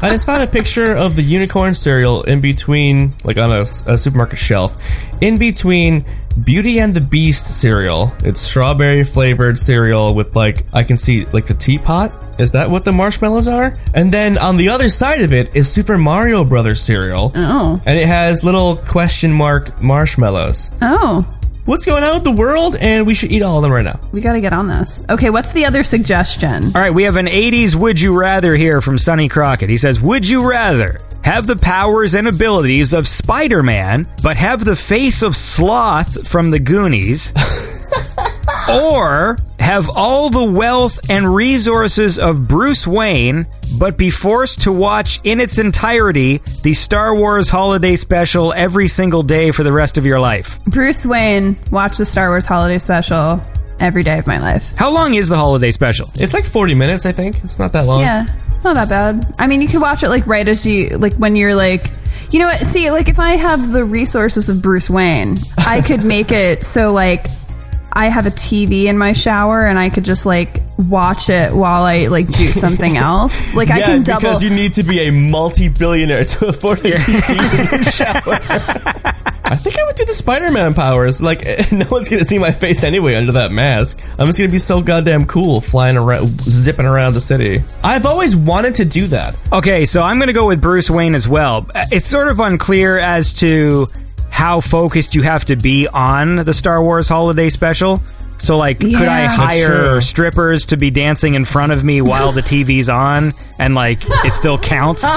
I 0.00 0.10
just 0.10 0.26
found 0.26 0.44
a 0.44 0.46
picture 0.46 0.94
of 0.94 1.16
the 1.16 1.22
unicorn 1.22 1.74
cereal 1.74 2.22
in 2.22 2.40
between, 2.40 3.14
like 3.24 3.36
on 3.36 3.50
a, 3.50 3.62
a 3.62 3.98
supermarket 3.98 4.38
shelf, 4.38 4.80
in 5.20 5.36
between 5.36 6.04
Beauty 6.44 6.78
and 6.78 6.94
the 6.94 7.00
Beast 7.00 7.46
cereal. 7.60 8.12
It's 8.22 8.40
strawberry 8.40 9.02
flavored 9.02 9.58
cereal 9.58 10.14
with 10.14 10.36
like 10.36 10.66
I 10.72 10.84
can 10.84 10.98
see 10.98 11.24
like 11.24 11.46
the 11.46 11.54
teapot. 11.54 12.12
Is 12.38 12.52
that 12.52 12.70
what 12.70 12.84
the 12.84 12.92
marshmallows 12.92 13.48
are? 13.48 13.74
And 13.92 14.12
then 14.12 14.38
on 14.38 14.56
the 14.56 14.68
other 14.68 14.88
side 14.88 15.22
of 15.22 15.32
it 15.32 15.56
is 15.56 15.68
Super 15.68 15.98
Mario 15.98 16.44
Brothers 16.44 16.80
cereal. 16.80 17.32
Oh. 17.34 17.82
And 17.84 17.98
it 17.98 18.06
has 18.06 18.44
little 18.44 18.76
question 18.76 19.32
mark 19.32 19.82
marshmallows. 19.82 20.70
Oh. 20.80 21.26
What's 21.66 21.84
going 21.84 22.04
on 22.04 22.14
with 22.14 22.22
the 22.22 22.30
world? 22.30 22.76
And 22.76 23.08
we 23.08 23.14
should 23.14 23.32
eat 23.32 23.42
all 23.42 23.56
of 23.56 23.62
them 23.64 23.72
right 23.72 23.84
now. 23.84 23.98
We 24.12 24.20
got 24.20 24.34
to 24.34 24.40
get 24.40 24.52
on 24.52 24.68
this. 24.68 25.04
Okay, 25.10 25.30
what's 25.30 25.50
the 25.50 25.64
other 25.64 25.82
suggestion? 25.82 26.62
All 26.64 26.80
right, 26.80 26.94
we 26.94 27.02
have 27.02 27.16
an 27.16 27.26
80s 27.26 27.74
Would 27.74 28.00
You 28.00 28.16
Rather 28.16 28.54
here 28.54 28.80
from 28.80 28.98
Sonny 28.98 29.28
Crockett. 29.28 29.68
He 29.68 29.76
says, 29.76 30.00
Would 30.00 30.28
you 30.28 30.48
rather 30.48 31.00
have 31.24 31.48
the 31.48 31.56
powers 31.56 32.14
and 32.14 32.28
abilities 32.28 32.92
of 32.92 33.08
Spider 33.08 33.64
Man, 33.64 34.06
but 34.22 34.36
have 34.36 34.64
the 34.64 34.76
face 34.76 35.22
of 35.22 35.34
Sloth 35.34 36.28
from 36.28 36.50
the 36.50 36.60
Goonies? 36.60 37.32
Or 38.68 39.36
have 39.58 39.88
all 39.96 40.30
the 40.30 40.44
wealth 40.44 41.10
and 41.10 41.34
resources 41.34 42.18
of 42.18 42.46
Bruce 42.46 42.86
Wayne, 42.86 43.46
but 43.78 43.96
be 43.96 44.10
forced 44.10 44.62
to 44.62 44.72
watch 44.72 45.20
in 45.24 45.40
its 45.40 45.58
entirety 45.58 46.38
the 46.62 46.74
Star 46.74 47.14
Wars 47.14 47.48
holiday 47.48 47.96
special 47.96 48.52
every 48.52 48.88
single 48.88 49.22
day 49.22 49.50
for 49.50 49.64
the 49.64 49.72
rest 49.72 49.98
of 49.98 50.06
your 50.06 50.20
life? 50.20 50.64
Bruce 50.66 51.04
Wayne, 51.04 51.56
watch 51.70 51.96
the 51.96 52.06
Star 52.06 52.28
Wars 52.28 52.46
holiday 52.46 52.78
special 52.78 53.40
every 53.80 54.02
day 54.02 54.18
of 54.18 54.26
my 54.26 54.38
life. 54.38 54.74
How 54.76 54.90
long 54.90 55.14
is 55.14 55.28
the 55.28 55.36
holiday 55.36 55.70
special? 55.70 56.08
It's 56.14 56.32
like 56.32 56.44
40 56.44 56.74
minutes, 56.74 57.06
I 57.06 57.12
think. 57.12 57.42
It's 57.44 57.58
not 57.58 57.72
that 57.72 57.86
long. 57.86 58.00
Yeah, 58.00 58.26
not 58.64 58.74
that 58.74 58.88
bad. 58.88 59.34
I 59.38 59.46
mean, 59.46 59.62
you 59.62 59.68
can 59.68 59.80
watch 59.80 60.02
it 60.02 60.08
like 60.08 60.26
right 60.26 60.46
as 60.46 60.64
you, 60.64 60.90
like 60.98 61.14
when 61.14 61.36
you're 61.36 61.54
like, 61.54 61.90
you 62.30 62.38
know 62.38 62.46
what? 62.46 62.60
See, 62.60 62.90
like 62.90 63.08
if 63.08 63.18
I 63.18 63.36
have 63.36 63.72
the 63.72 63.84
resources 63.84 64.48
of 64.48 64.62
Bruce 64.62 64.90
Wayne, 64.90 65.36
I 65.58 65.80
could 65.80 66.04
make 66.04 66.32
it 66.32 66.64
so 66.64 66.92
like 66.92 67.26
I 67.96 68.08
have 68.08 68.26
a 68.26 68.30
TV 68.30 68.84
in 68.84 68.98
my 68.98 69.14
shower 69.14 69.64
and 69.64 69.78
I 69.78 69.88
could 69.88 70.04
just 70.04 70.26
like 70.26 70.60
watch 70.76 71.30
it 71.30 71.54
while 71.54 71.82
I 71.82 72.08
like 72.08 72.26
do 72.28 72.48
something 72.48 72.96
else. 72.98 73.54
Like 73.54 73.70
I 73.70 73.78
yeah, 73.78 73.86
can 73.86 74.02
double. 74.02 74.20
because 74.20 74.42
you 74.42 74.50
need 74.50 74.74
to 74.74 74.82
be 74.82 75.00
a 75.08 75.10
multi-billionaire 75.10 76.24
to 76.24 76.48
afford 76.48 76.80
a 76.80 76.92
TV 76.92 77.74
in 77.74 77.82
your 77.82 77.90
shower. 77.90 78.38
I 79.48 79.54
think 79.54 79.78
I 79.78 79.84
would 79.84 79.96
do 79.96 80.04
the 80.04 80.12
Spider-Man 80.12 80.74
powers. 80.74 81.22
Like, 81.22 81.44
no 81.72 81.86
one's 81.88 82.10
gonna 82.10 82.24
see 82.24 82.38
my 82.38 82.50
face 82.50 82.84
anyway 82.84 83.14
under 83.14 83.32
that 83.32 83.50
mask. 83.50 83.98
I'm 84.18 84.26
just 84.26 84.38
gonna 84.38 84.50
be 84.50 84.58
so 84.58 84.82
goddamn 84.82 85.24
cool, 85.26 85.62
flying 85.62 85.96
around, 85.96 86.28
zipping 86.42 86.84
around 86.84 87.14
the 87.14 87.20
city. 87.22 87.62
I've 87.82 88.04
always 88.04 88.36
wanted 88.36 88.74
to 88.74 88.84
do 88.84 89.06
that. 89.06 89.36
Okay, 89.52 89.86
so 89.86 90.02
I'm 90.02 90.18
going 90.18 90.26
to 90.26 90.34
go 90.34 90.48
with 90.48 90.60
Bruce 90.60 90.90
Wayne 90.90 91.14
as 91.14 91.28
well. 91.28 91.66
Uh, 91.74 91.86
it's 91.92 92.08
sort 92.08 92.28
of 92.28 92.40
unclear 92.40 92.98
as 92.98 93.32
to 93.34 93.86
how 94.30 94.60
focused 94.60 95.14
you 95.14 95.22
have 95.22 95.44
to 95.46 95.56
be 95.56 95.88
on 95.88 96.36
the 96.36 96.52
Star 96.54 96.82
Wars 96.82 97.08
holiday 97.08 97.48
special. 97.48 98.00
So, 98.38 98.58
like, 98.58 98.80
could 98.80 98.94
I 98.94 99.24
hire 99.26 100.00
strippers 100.02 100.66
to 100.66 100.76
be 100.76 100.90
dancing 100.90 101.34
in 101.34 101.46
front 101.46 101.72
of 101.72 101.82
me 101.82 102.02
while 102.02 102.32
the 102.32 102.42
TV's 102.42 102.90
on 102.90 103.32
and, 103.58 103.74
like, 103.74 104.00
it 104.24 104.34
still 104.34 104.58
counts? 104.58 105.04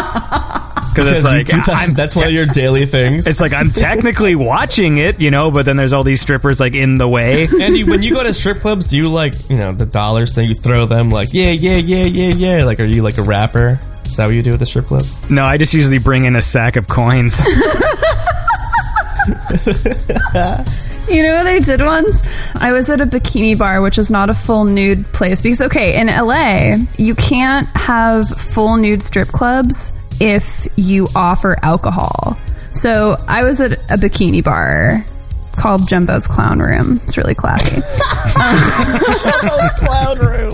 Because 0.89 1.17
it's 1.17 1.23
like, 1.23 1.45
do 1.45 1.55
that- 1.57 1.69
I'm 1.69 1.93
that's 1.93 2.15
one 2.15 2.25
of 2.25 2.31
your 2.33 2.47
daily 2.47 2.87
things. 2.87 3.27
It's 3.27 3.39
like 3.39 3.53
I'm 3.53 3.69
technically 3.69 4.33
watching 4.35 4.97
it, 4.97 5.21
you 5.21 5.29
know, 5.29 5.51
but 5.51 5.65
then 5.65 5.77
there's 5.77 5.93
all 5.93 6.03
these 6.03 6.19
strippers 6.19 6.59
like 6.59 6.73
in 6.73 6.97
the 6.97 7.07
way. 7.07 7.47
Andy, 7.61 7.83
when 7.83 8.01
you 8.01 8.11
go 8.15 8.23
to 8.23 8.33
strip 8.33 8.57
clubs, 8.59 8.87
do 8.87 8.97
you 8.97 9.07
like 9.07 9.35
you 9.51 9.55
know 9.55 9.71
the 9.71 9.85
dollars 9.85 10.33
thing? 10.33 10.49
You 10.49 10.55
throw 10.55 10.87
them 10.87 11.11
like 11.11 11.29
yeah, 11.31 11.51
yeah, 11.51 11.75
yeah, 11.77 12.05
yeah, 12.05 12.33
yeah. 12.57 12.65
Like, 12.65 12.79
are 12.79 12.85
you 12.85 13.03
like 13.03 13.19
a 13.19 13.21
rapper? 13.21 13.79
Is 14.05 14.17
that 14.17 14.25
what 14.25 14.33
you 14.33 14.41
do 14.41 14.51
at 14.53 14.59
the 14.59 14.65
strip 14.65 14.85
club? 14.85 15.03
No, 15.29 15.45
I 15.45 15.57
just 15.57 15.75
usually 15.75 15.99
bring 15.99 16.25
in 16.25 16.35
a 16.35 16.41
sack 16.41 16.75
of 16.75 16.87
coins. 16.87 17.39
You 21.09 21.23
know 21.23 21.37
what 21.37 21.47
I 21.47 21.57
did 21.57 21.81
once? 21.81 22.21
I 22.53 22.71
was 22.71 22.87
at 22.87 23.01
a 23.01 23.05
bikini 23.07 23.57
bar, 23.57 23.81
which 23.81 23.97
is 23.97 24.11
not 24.11 24.29
a 24.29 24.33
full 24.35 24.63
nude 24.65 25.05
place. 25.05 25.41
Because, 25.41 25.59
okay, 25.61 25.99
in 25.99 26.05
LA, 26.05 26.75
you 26.99 27.15
can't 27.15 27.67
have 27.69 28.29
full 28.29 28.77
nude 28.77 29.01
strip 29.01 29.29
clubs 29.29 29.91
if 30.19 30.67
you 30.75 31.07
offer 31.15 31.57
alcohol. 31.63 32.37
So 32.75 33.17
I 33.27 33.43
was 33.43 33.59
at 33.59 33.73
a 33.73 33.97
bikini 33.97 34.43
bar 34.43 35.03
called 35.53 35.87
Jumbo's 35.89 36.27
Clown 36.27 36.59
Room. 36.59 37.01
It's 37.03 37.17
really 37.17 37.33
classy. 37.33 37.81
Cloud 39.79 40.19
room. 40.19 40.53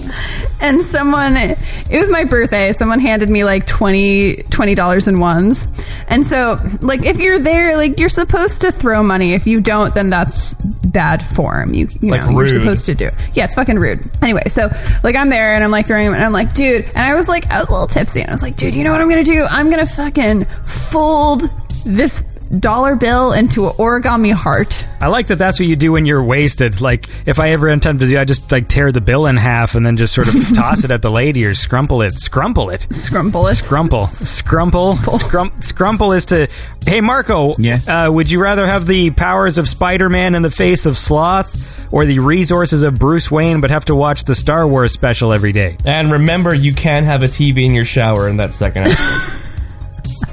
And 0.62 0.82
someone 0.84 1.36
it 1.36 1.58
was 2.00 2.10
my 2.10 2.24
birthday. 2.24 2.72
Someone 2.74 3.00
handed 3.00 3.30
me 3.30 3.44
like 3.44 3.68
20 3.68 4.44
dollars 4.76 5.08
in 5.08 5.20
ones. 5.20 5.68
And 6.08 6.26
so 6.26 6.58
like 6.82 7.06
if 7.06 7.18
you're 7.20 7.40
there 7.40 7.76
like 7.78 8.00
you're 8.00 8.10
supposed 8.10 8.62
to 8.62 8.72
throw 8.72 9.04
money. 9.04 9.34
If 9.34 9.48
you 9.48 9.62
don't 9.62 9.94
then 9.94 10.10
that's 10.10 10.54
bad 10.56 11.24
form. 11.26 11.74
You, 11.74 11.88
you 12.02 12.12
Like 12.12 12.22
know 12.22 12.38
rude. 12.38 12.52
you're 12.52 12.62
supposed 12.62 12.86
to 12.86 12.96
do 12.96 13.10
yeah 13.34 13.46
it's 13.46 13.56
fucking 13.56 13.78
rude. 13.80 14.00
Anyway 14.22 14.44
so 14.48 14.70
like 15.04 15.16
i'm 15.16 15.30
there 15.30 15.54
and 15.56 15.64
i'm 15.64 15.72
like 15.72 15.86
throwing 15.88 16.08
and 16.08 16.16
i'm 16.24 16.32
like 16.32 16.54
dude 16.54 16.86
and 16.86 16.98
i 16.98 17.16
was 17.16 17.28
like 17.28 17.50
i 17.52 17.60
was 17.60 17.70
a 17.70 17.74
little 17.74 17.88
tipsy 17.88 18.22
and 18.22 18.30
i 18.30 18.34
was 18.34 18.42
like 18.42 18.56
dude 18.56 18.76
you 18.76 18.84
know 18.84 18.92
what 18.92 19.02
i'm 19.02 19.10
gonna 19.10 19.24
do? 19.24 19.44
I'm 19.50 19.70
gonna 19.70 19.86
fucking 19.86 20.46
fold 20.64 21.42
this 21.86 22.24
dollar 22.60 22.96
bill 22.96 23.34
into 23.34 23.66
an 23.68 23.74
origami 23.74 24.32
heart 24.32 24.86
I 25.02 25.08
like 25.08 25.28
that 25.28 25.38
that's 25.38 25.60
what 25.60 25.68
you 25.68 25.76
do 25.76 25.92
when 25.92 26.06
you're 26.06 26.24
wasted. 26.24 26.82
Like, 26.82 27.08
if 27.28 27.40
I 27.40 27.50
ever 27.52 27.68
attempt 27.70 28.02
to 28.02 28.08
do, 28.08 28.18
I 28.18 28.26
just 28.26 28.52
like 28.52 28.68
tear 28.68 28.92
the 28.92 29.02
bill 29.02 29.28
in 29.28 29.36
half 29.36 29.76
and 29.76 29.86
then 29.86 29.98
just 29.98 30.16
sort 30.16 30.28
of 30.28 30.34
toss 30.56 30.84
it 30.84 30.90
at 30.90 31.02
the 31.02 31.12
lady 31.12 31.46
or 31.46 31.52
scrumple 31.52 32.06
it. 32.08 32.14
Scrumple 32.14 32.74
it. 32.74 32.82
scrumple 32.90 33.52
it 33.52 33.58
Scrumple. 33.58 34.08
Scrumple. 34.08 35.20
Scrum, 35.20 35.52
scrumple 35.52 36.16
is 36.16 36.26
to. 36.28 36.48
Hey, 36.86 37.02
Marco. 37.02 37.56
Yeah? 37.58 37.78
Uh, 37.88 38.12
would 38.12 38.32
you 38.32 38.42
rather 38.42 38.66
have 38.66 38.88
the 38.88 39.12
powers 39.12 39.58
of 39.58 39.68
Spider 39.68 40.10
Man 40.10 40.34
in 40.34 40.42
the 40.42 40.50
face 40.50 40.86
of 40.86 40.98
Sloth 40.98 41.94
or 41.94 42.06
the 42.06 42.20
resources 42.20 42.82
of 42.82 42.98
Bruce 42.98 43.30
Wayne 43.30 43.62
but 43.62 43.70
have 43.70 43.86
to 43.86 43.96
watch 43.96 44.24
the 44.24 44.34
Star 44.34 44.68
Wars 44.68 44.92
special 44.94 45.34
every 45.34 45.52
day? 45.52 45.78
And 45.86 46.12
remember, 46.12 46.54
you 46.54 46.74
can 46.74 47.04
have 47.04 47.22
a 47.22 47.28
TV 47.28 47.66
in 47.66 47.74
your 47.74 47.86
shower 47.86 48.28
in 48.30 48.38
that 48.38 48.54
second 48.54 48.88
episode. 48.88 49.42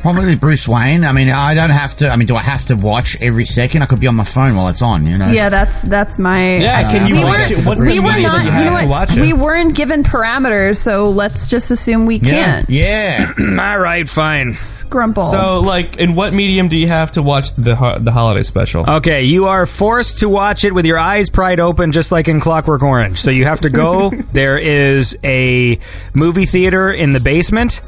Probably 0.00 0.34
Bruce 0.36 0.66
Wayne. 0.66 1.04
I 1.04 1.12
mean, 1.12 1.28
I 1.30 1.54
don't 1.54 1.70
have 1.70 1.96
to. 1.98 2.09
I 2.09 2.16
mean, 2.16 2.26
do 2.26 2.34
I 2.36 2.42
have 2.42 2.64
to 2.66 2.74
watch 2.76 3.16
every 3.20 3.44
second? 3.44 3.82
I 3.82 3.86
could 3.86 4.00
be 4.00 4.06
on 4.06 4.16
my 4.16 4.24
phone 4.24 4.56
while 4.56 4.68
it's 4.68 4.82
on. 4.82 5.06
You 5.06 5.16
know. 5.18 5.30
yeah 5.30 5.48
that's 5.48 5.82
that's 5.82 6.18
my 6.18 6.56
yeah, 6.56 6.90
can 6.90 7.06
you 7.09 7.16
we 7.16 7.24
watch 7.24 7.50
it? 7.50 7.64
What's 7.64 7.84
we 7.84 7.98
the 7.98 8.02
were 8.02 8.10
not, 8.10 8.16
you 8.16 8.22
you 8.46 8.50
have 8.50 8.64
know 8.64 8.78
to 8.78 8.84
what? 8.86 8.88
watch 8.88 9.16
it? 9.16 9.20
We 9.20 9.32
weren't 9.32 9.74
given 9.76 10.02
parameters, 10.02 10.76
so 10.78 11.04
let's 11.04 11.46
just 11.48 11.70
assume 11.70 12.06
we 12.06 12.16
Yeah. 12.16 12.30
can't. 12.30 12.70
Yeah. 12.70 13.32
All 13.60 13.78
right, 13.78 14.09
fine. 14.09 14.54
Grumble. 14.90 15.24
so, 15.26 15.60
like, 15.60 15.98
in 15.98 16.14
what 16.14 16.32
medium 16.34 16.68
do 16.68 16.76
you 16.76 16.88
have 16.88 17.12
to 17.12 17.22
watch 17.22 17.52
the 17.54 17.76
ho- 17.76 17.98
the 17.98 18.10
holiday 18.12 18.42
special? 18.42 18.84
Okay, 18.88 19.22
you 19.24 19.46
are 19.46 19.66
forced 19.66 20.18
to 20.20 20.28
watch 20.28 20.64
it 20.64 20.74
with 20.74 20.84
your 20.84 20.98
eyes 20.98 21.30
pried 21.30 21.60
open, 21.60 21.92
just 21.92 22.10
like 22.12 22.28
in 22.28 22.40
Clockwork 22.40 22.82
Orange. 22.82 23.20
So 23.20 23.30
you 23.30 23.44
have 23.44 23.60
to 23.60 23.70
go. 23.70 24.10
there 24.32 24.59
is 24.59 25.16
a 25.22 25.78
movie 26.14 26.46
theater 26.46 26.90
in 26.90 27.12
the 27.12 27.20
basement, 27.20 27.80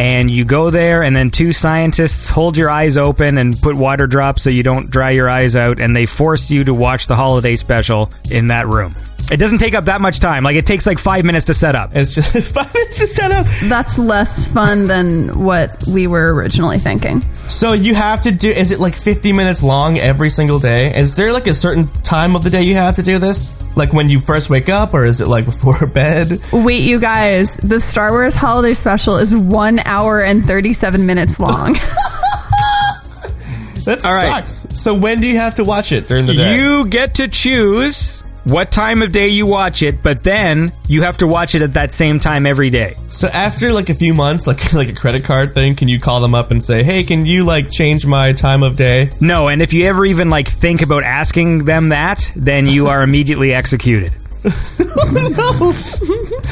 and 0.00 0.30
you 0.30 0.46
go 0.46 0.70
there, 0.70 1.02
and 1.02 1.14
then 1.14 1.30
two 1.30 1.52
scientists 1.52 2.30
hold 2.30 2.56
your 2.56 2.70
eyes 2.70 2.96
open 2.96 3.36
and 3.36 3.54
put 3.60 3.76
water 3.76 4.06
drops 4.06 4.42
so 4.42 4.48
you 4.48 4.62
don't 4.62 4.88
dry 4.88 5.10
your 5.10 5.28
eyes 5.28 5.54
out, 5.54 5.78
and 5.78 5.94
they 5.94 6.06
force 6.06 6.50
you 6.50 6.64
to 6.64 6.72
watch 6.72 7.06
the 7.06 7.14
holiday 7.14 7.54
special 7.54 8.10
in 8.30 8.46
that 8.46 8.66
room. 8.66 8.94
It 9.30 9.36
doesn't 9.36 9.58
take 9.58 9.74
up 9.74 9.84
that 9.84 10.00
much 10.00 10.18
time. 10.18 10.42
Like 10.42 10.56
it 10.56 10.66
takes 10.66 10.86
like 10.86 10.98
five 10.98 11.24
minutes 11.24 11.46
to 11.46 11.54
set 11.54 11.76
up. 11.76 11.94
It's 11.94 12.14
just 12.14 12.32
five 12.54 12.72
minutes 12.74 12.98
to 12.98 13.06
set 13.06 13.30
up. 13.30 13.46
That's 13.64 13.98
less 13.98 14.46
fun 14.46 14.86
than 14.86 15.44
what 15.44 15.84
we 15.86 16.06
were 16.06 16.34
originally 16.34 16.78
thinking. 16.78 17.22
So 17.48 17.72
you 17.72 17.94
have 17.94 18.22
to 18.22 18.32
do. 18.32 18.50
Is 18.50 18.72
it 18.72 18.80
like 18.80 18.96
50 18.96 19.32
minutes 19.32 19.62
long 19.62 19.98
every 19.98 20.30
single 20.30 20.58
day? 20.58 20.96
Is 20.96 21.14
there 21.14 21.32
like 21.32 21.46
a 21.46 21.54
certain 21.54 21.86
time 22.02 22.34
of 22.34 22.42
the 22.44 22.50
day 22.50 22.62
you 22.62 22.74
have 22.74 22.96
to 22.96 23.02
do 23.02 23.18
this? 23.18 23.56
Like 23.76 23.92
when 23.92 24.08
you 24.08 24.18
first 24.18 24.50
wake 24.50 24.68
up, 24.68 24.94
or 24.94 25.04
is 25.04 25.20
it 25.20 25.28
like 25.28 25.44
before 25.46 25.86
bed? 25.86 26.40
Wait, 26.52 26.82
you 26.82 26.98
guys, 26.98 27.54
the 27.58 27.78
Star 27.78 28.10
Wars 28.10 28.34
holiday 28.34 28.74
special 28.74 29.16
is 29.16 29.34
one 29.34 29.78
hour 29.80 30.20
and 30.22 30.44
37 30.44 31.06
minutes 31.06 31.38
long. 31.38 31.76
That 33.84 34.04
All 34.04 34.12
right. 34.12 34.46
sucks. 34.46 34.78
So 34.80 34.92
when 34.94 35.20
do 35.20 35.26
you 35.26 35.38
have 35.38 35.54
to 35.54 35.64
watch 35.64 35.90
it 35.90 36.06
during 36.06 36.26
the 36.26 36.34
day? 36.34 36.56
You 36.56 36.86
get 36.86 37.14
to 37.14 37.28
choose 37.28 38.22
what 38.44 38.70
time 38.70 39.02
of 39.02 39.12
day 39.12 39.28
you 39.28 39.46
watch 39.46 39.82
it, 39.82 40.02
but 40.02 40.22
then 40.22 40.72
you 40.88 41.02
have 41.02 41.18
to 41.18 41.26
watch 41.26 41.54
it 41.54 41.62
at 41.62 41.74
that 41.74 41.92
same 41.92 42.18
time 42.18 42.46
every 42.46 42.70
day. 42.70 42.96
so 43.08 43.28
after 43.28 43.72
like 43.72 43.88
a 43.88 43.94
few 43.94 44.14
months, 44.14 44.46
like 44.46 44.72
like 44.72 44.88
a 44.88 44.94
credit 44.94 45.24
card 45.24 45.54
thing, 45.54 45.76
can 45.76 45.88
you 45.88 46.00
call 46.00 46.20
them 46.20 46.34
up 46.34 46.50
and 46.50 46.62
say, 46.62 46.82
"Hey, 46.82 47.02
can 47.02 47.26
you 47.26 47.44
like 47.44 47.70
change 47.70 48.06
my 48.06 48.32
time 48.32 48.62
of 48.62 48.76
day?" 48.76 49.10
No, 49.20 49.48
and 49.48 49.62
if 49.62 49.72
you 49.72 49.84
ever 49.84 50.04
even 50.04 50.30
like 50.30 50.48
think 50.48 50.82
about 50.82 51.02
asking 51.02 51.64
them 51.64 51.90
that, 51.90 52.30
then 52.34 52.66
you 52.66 52.88
are 52.88 53.02
immediately 53.02 53.52
executed. 53.52 54.12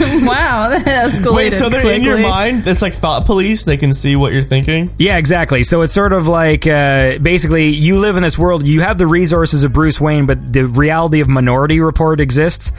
Wow, 0.01 0.69
that 0.69 0.85
escalated. 0.86 1.35
Wait, 1.35 1.52
so 1.52 1.69
they're 1.69 1.90
in 1.90 2.02
your 2.02 2.15
quickly. 2.15 2.31
mind? 2.31 2.66
It's 2.66 2.82
like 2.82 2.94
thought 2.94 3.24
police. 3.24 3.65
They 3.65 3.77
can 3.77 3.94
see 3.94 4.15
what 4.16 4.32
you're 4.32 4.43
thinking. 4.44 4.90
Yeah, 4.98 5.16
exactly. 5.16 5.62
So 5.65 5.81
it's 5.82 5.93
sort 5.93 6.12
of 6.12 6.28
like 6.28 6.66
uh, 6.66 7.19
basically 7.19 7.69
you 7.69 7.98
live 7.98 8.16
in 8.16 8.23
this 8.23 8.39
world. 8.39 8.66
You 8.66 8.81
have 8.82 8.98
the 8.98 9.06
resources 9.06 9.65
of 9.65 9.73
Bruce 9.73 10.01
Wayne, 10.01 10.27
but 10.27 10.52
the 10.52 10.66
reality 10.66 11.20
of 11.20 11.28
Minority 11.28 11.81
Report 11.81 12.20
exists. 12.20 12.73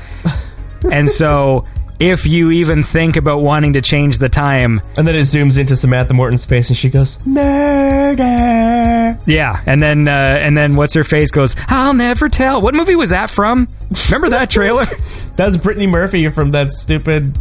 and 0.91 1.09
so 1.09 1.65
if 1.99 2.25
you 2.25 2.51
even 2.51 2.81
think 2.83 3.15
about 3.17 3.41
wanting 3.41 3.73
to 3.73 3.81
change 3.81 4.17
the 4.19 4.29
time, 4.29 4.81
And 4.97 5.07
then 5.07 5.15
it 5.15 5.21
zooms 5.21 5.57
into 5.59 5.75
Samantha 5.75 6.13
Morton's 6.13 6.45
face, 6.45 6.69
and 6.69 6.77
she 6.77 6.89
goes, 6.89 7.17
"Murder." 7.25 9.17
yeah, 9.25 9.61
and 9.65 9.81
then 9.81 10.07
uh, 10.07 10.11
and 10.11 10.57
then 10.57 10.75
what's 10.75 10.93
her 10.93 11.03
face 11.03 11.31
goes, 11.31 11.55
I'll 11.67 11.93
never 11.93 12.29
tell. 12.29 12.61
What 12.61 12.73
movie 12.75 12.95
was 12.95 13.09
that 13.11 13.29
from? 13.29 13.67
Remember 14.07 14.29
that 14.29 14.49
trailer? 14.49 14.85
That's 15.35 15.55
Brittany 15.57 15.87
Murphy 15.87 16.27
from 16.29 16.51
that 16.51 16.73
stupid. 16.73 17.37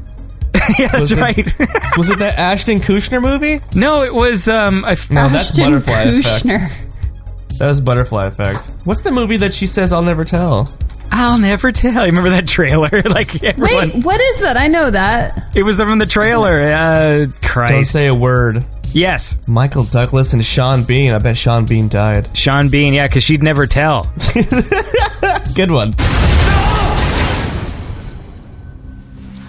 yeah, 0.78 0.86
that's 0.88 1.00
Was 1.00 1.12
it- 1.12 1.18
right. 1.18 1.36
Was 1.96 2.10
it 2.10 2.18
that 2.20 2.38
Ashton 2.38 2.78
Kutcher 2.78 3.20
movie? 3.20 3.60
no, 3.74 4.02
it 4.04 4.14
was 4.14 4.46
um. 4.48 4.84
I 4.84 4.92
f- 4.92 5.10
No, 5.10 5.28
that's 5.28 5.50
Ashton 5.50 5.64
Butterfly 5.64 6.00
Effect. 6.02 6.44
Kushner. 6.44 7.58
That 7.58 7.66
was 7.68 7.80
Butterfly 7.80 8.26
Effect. 8.26 8.58
What's 8.84 9.00
the 9.02 9.10
movie 9.10 9.36
that 9.38 9.52
she 9.52 9.66
says 9.66 9.92
I'll 9.92 10.02
never 10.02 10.24
tell? 10.24 10.72
I'll 11.10 11.38
never 11.38 11.72
tell. 11.72 12.04
You 12.04 12.12
remember 12.12 12.30
that 12.30 12.46
trailer? 12.46 12.88
like 13.04 13.42
everyone, 13.42 13.90
Wait, 13.94 14.04
what 14.04 14.20
is 14.20 14.40
that? 14.40 14.56
I 14.56 14.68
know 14.68 14.90
that. 14.90 15.54
it 15.56 15.62
was 15.62 15.76
from 15.76 15.98
the 15.98 16.06
trailer. 16.06 16.60
Uh, 16.60 17.26
Don't 17.66 17.84
say 17.84 18.06
a 18.06 18.14
word. 18.14 18.64
yes, 18.92 19.36
Michael 19.46 19.84
Douglas 19.84 20.32
and 20.32 20.44
Sean 20.44 20.84
Bean. 20.84 21.12
I 21.12 21.18
bet 21.18 21.36
Sean 21.38 21.64
Bean 21.66 21.88
died. 21.88 22.36
Sean 22.36 22.68
Bean. 22.68 22.94
Yeah, 22.94 23.06
because 23.08 23.22
she'd 23.22 23.42
never 23.42 23.66
tell. 23.66 24.04
Good 25.54 25.70
one. 25.70 25.94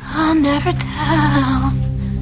I'll 0.05 0.35
never 0.35 0.71
tell. 0.71 1.73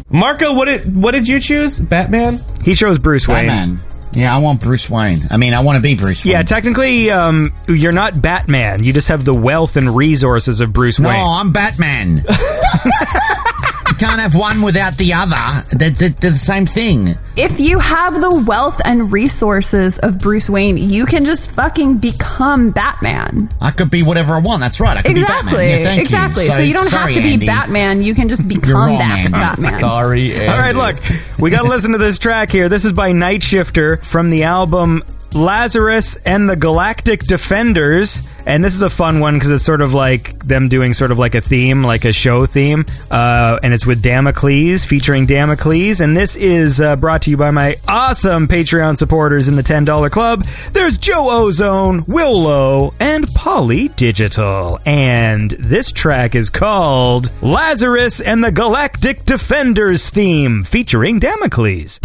Marco, 0.09 0.53
what 0.53 0.65
did 0.65 0.95
what 0.95 1.11
did 1.11 1.27
you 1.27 1.39
choose? 1.39 1.79
Batman. 1.79 2.39
He 2.63 2.75
chose 2.75 2.97
Bruce 2.97 3.27
Wayne. 3.27 3.47
Batman. 3.47 3.79
Yeah, 4.13 4.35
I 4.35 4.39
want 4.39 4.61
Bruce 4.61 4.89
Wayne. 4.89 5.19
I 5.29 5.37
mean, 5.37 5.53
I 5.53 5.59
want 5.59 5.75
to 5.77 5.81
be 5.81 5.95
Bruce 5.95 6.25
Wayne. 6.25 6.31
Yeah, 6.31 6.41
technically, 6.41 7.11
um, 7.11 7.53
you're 7.67 7.91
not 7.91 8.19
Batman. 8.21 8.83
You 8.83 8.93
just 8.93 9.09
have 9.09 9.25
the 9.25 9.33
wealth 9.33 9.77
and 9.77 9.95
resources 9.95 10.61
of 10.61 10.73
Bruce 10.73 10.99
No, 10.99 11.09
Wayne. 11.09 11.19
No, 11.19 11.25
I'm 11.25 11.51
Batman. 11.51 12.23
you 13.99 14.05
can't 14.07 14.19
have 14.21 14.35
one 14.35 14.61
without 14.61 14.95
the 14.97 15.13
other. 15.13 15.35
They're, 15.75 15.89
they're, 15.89 16.09
they're 16.09 16.31
the 16.31 16.37
same 16.37 16.65
thing. 16.67 17.15
If 17.35 17.59
you 17.59 17.79
have 17.79 18.13
the 18.13 18.43
wealth 18.47 18.79
and 18.85 19.11
resources 19.11 19.97
of 19.99 20.19
Bruce 20.19 20.49
Wayne, 20.49 20.77
you 20.77 21.05
can 21.05 21.25
just 21.25 21.49
fucking 21.51 21.97
become 21.97 22.71
Batman. 22.71 23.49
I 23.59 23.71
could 23.71 23.89
be 23.89 24.03
whatever 24.03 24.33
I 24.33 24.39
want. 24.39 24.59
That's 24.59 24.79
right. 24.79 24.97
I 24.97 25.01
could 25.01 25.15
be 25.15 25.21
Exactly. 25.21 25.51
Batman. 25.51 25.69
Yeah, 25.79 25.85
thank 25.85 26.01
exactly. 26.01 26.43
You. 26.43 26.51
So, 26.51 26.57
you 26.59 26.73
don't 26.73 26.85
sorry, 26.85 27.13
have 27.13 27.21
to 27.21 27.27
be 27.27 27.33
Andy. 27.33 27.45
Batman. 27.47 28.01
You 28.03 28.13
can 28.13 28.29
just 28.29 28.47
become 28.47 28.73
wrong, 28.73 28.97
Bat- 28.99 29.19
Andy. 29.19 29.31
Batman. 29.31 29.71
Sorry. 29.73 30.33
Andy. 30.33 30.47
All 30.47 30.57
right, 30.57 30.75
look, 30.75 30.95
we 31.39 31.49
got 31.49 31.63
to 31.63 31.69
listen 31.69 31.91
to 31.93 31.97
this 31.97 32.19
track 32.19 32.51
here. 32.51 32.69
This 32.69 32.85
is 32.85 32.93
by 32.93 33.13
Night 33.13 33.41
Shifter 33.41 33.97
from 33.97 34.29
the 34.29 34.43
album 34.43 35.03
Lazarus 35.33 36.15
and 36.25 36.49
the 36.49 36.55
Galactic 36.55 37.21
Defenders. 37.21 38.27
And 38.45 38.63
this 38.63 38.73
is 38.73 38.81
a 38.81 38.89
fun 38.89 39.19
one 39.19 39.33
because 39.33 39.49
it's 39.49 39.65
sort 39.65 39.81
of 39.81 39.93
like 39.93 40.39
them 40.39 40.69
doing 40.69 40.93
sort 40.93 41.11
of 41.11 41.19
like 41.19 41.35
a 41.35 41.41
theme, 41.41 41.83
like 41.83 42.05
a 42.05 42.13
show 42.13 42.45
theme. 42.45 42.85
Uh, 43.11 43.59
and 43.61 43.73
it's 43.73 43.85
with 43.85 44.01
Damocles, 44.01 44.85
featuring 44.85 45.25
Damocles. 45.25 45.99
And 45.99 46.15
this 46.15 46.37
is 46.37 46.79
uh, 46.79 46.95
brought 46.95 47.23
to 47.23 47.29
you 47.29 47.35
by 47.35 47.51
my 47.51 47.75
awesome 47.89 48.47
Patreon 48.47 48.97
supporters 48.97 49.49
in 49.49 49.57
the 49.57 49.63
$10 49.63 50.09
club. 50.11 50.45
There's 50.71 50.97
Joe 50.97 51.29
Ozone, 51.29 52.05
Willow, 52.07 52.93
and 53.01 53.27
Polly 53.33 53.89
Digital. 53.89 54.79
And 54.85 55.51
this 55.51 55.91
track 55.91 56.33
is 56.33 56.49
called 56.49 57.29
Lazarus 57.41 58.21
and 58.21 58.41
the 58.41 58.51
Galactic 58.51 59.25
Defenders 59.25 60.09
theme, 60.09 60.63
featuring 60.63 61.19
Damocles. 61.19 61.99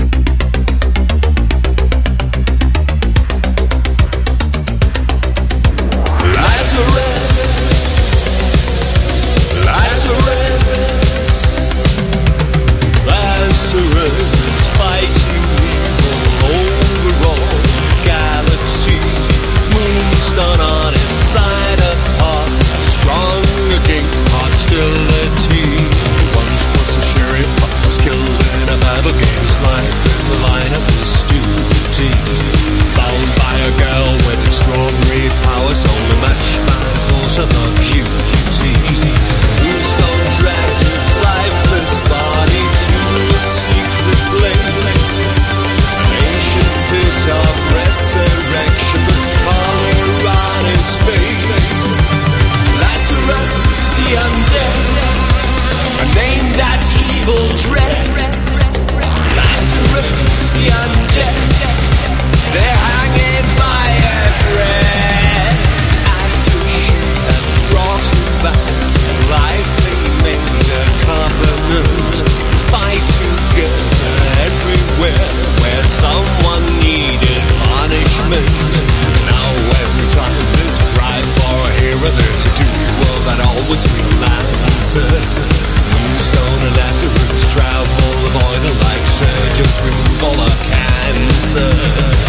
Cancer. 91.54 92.21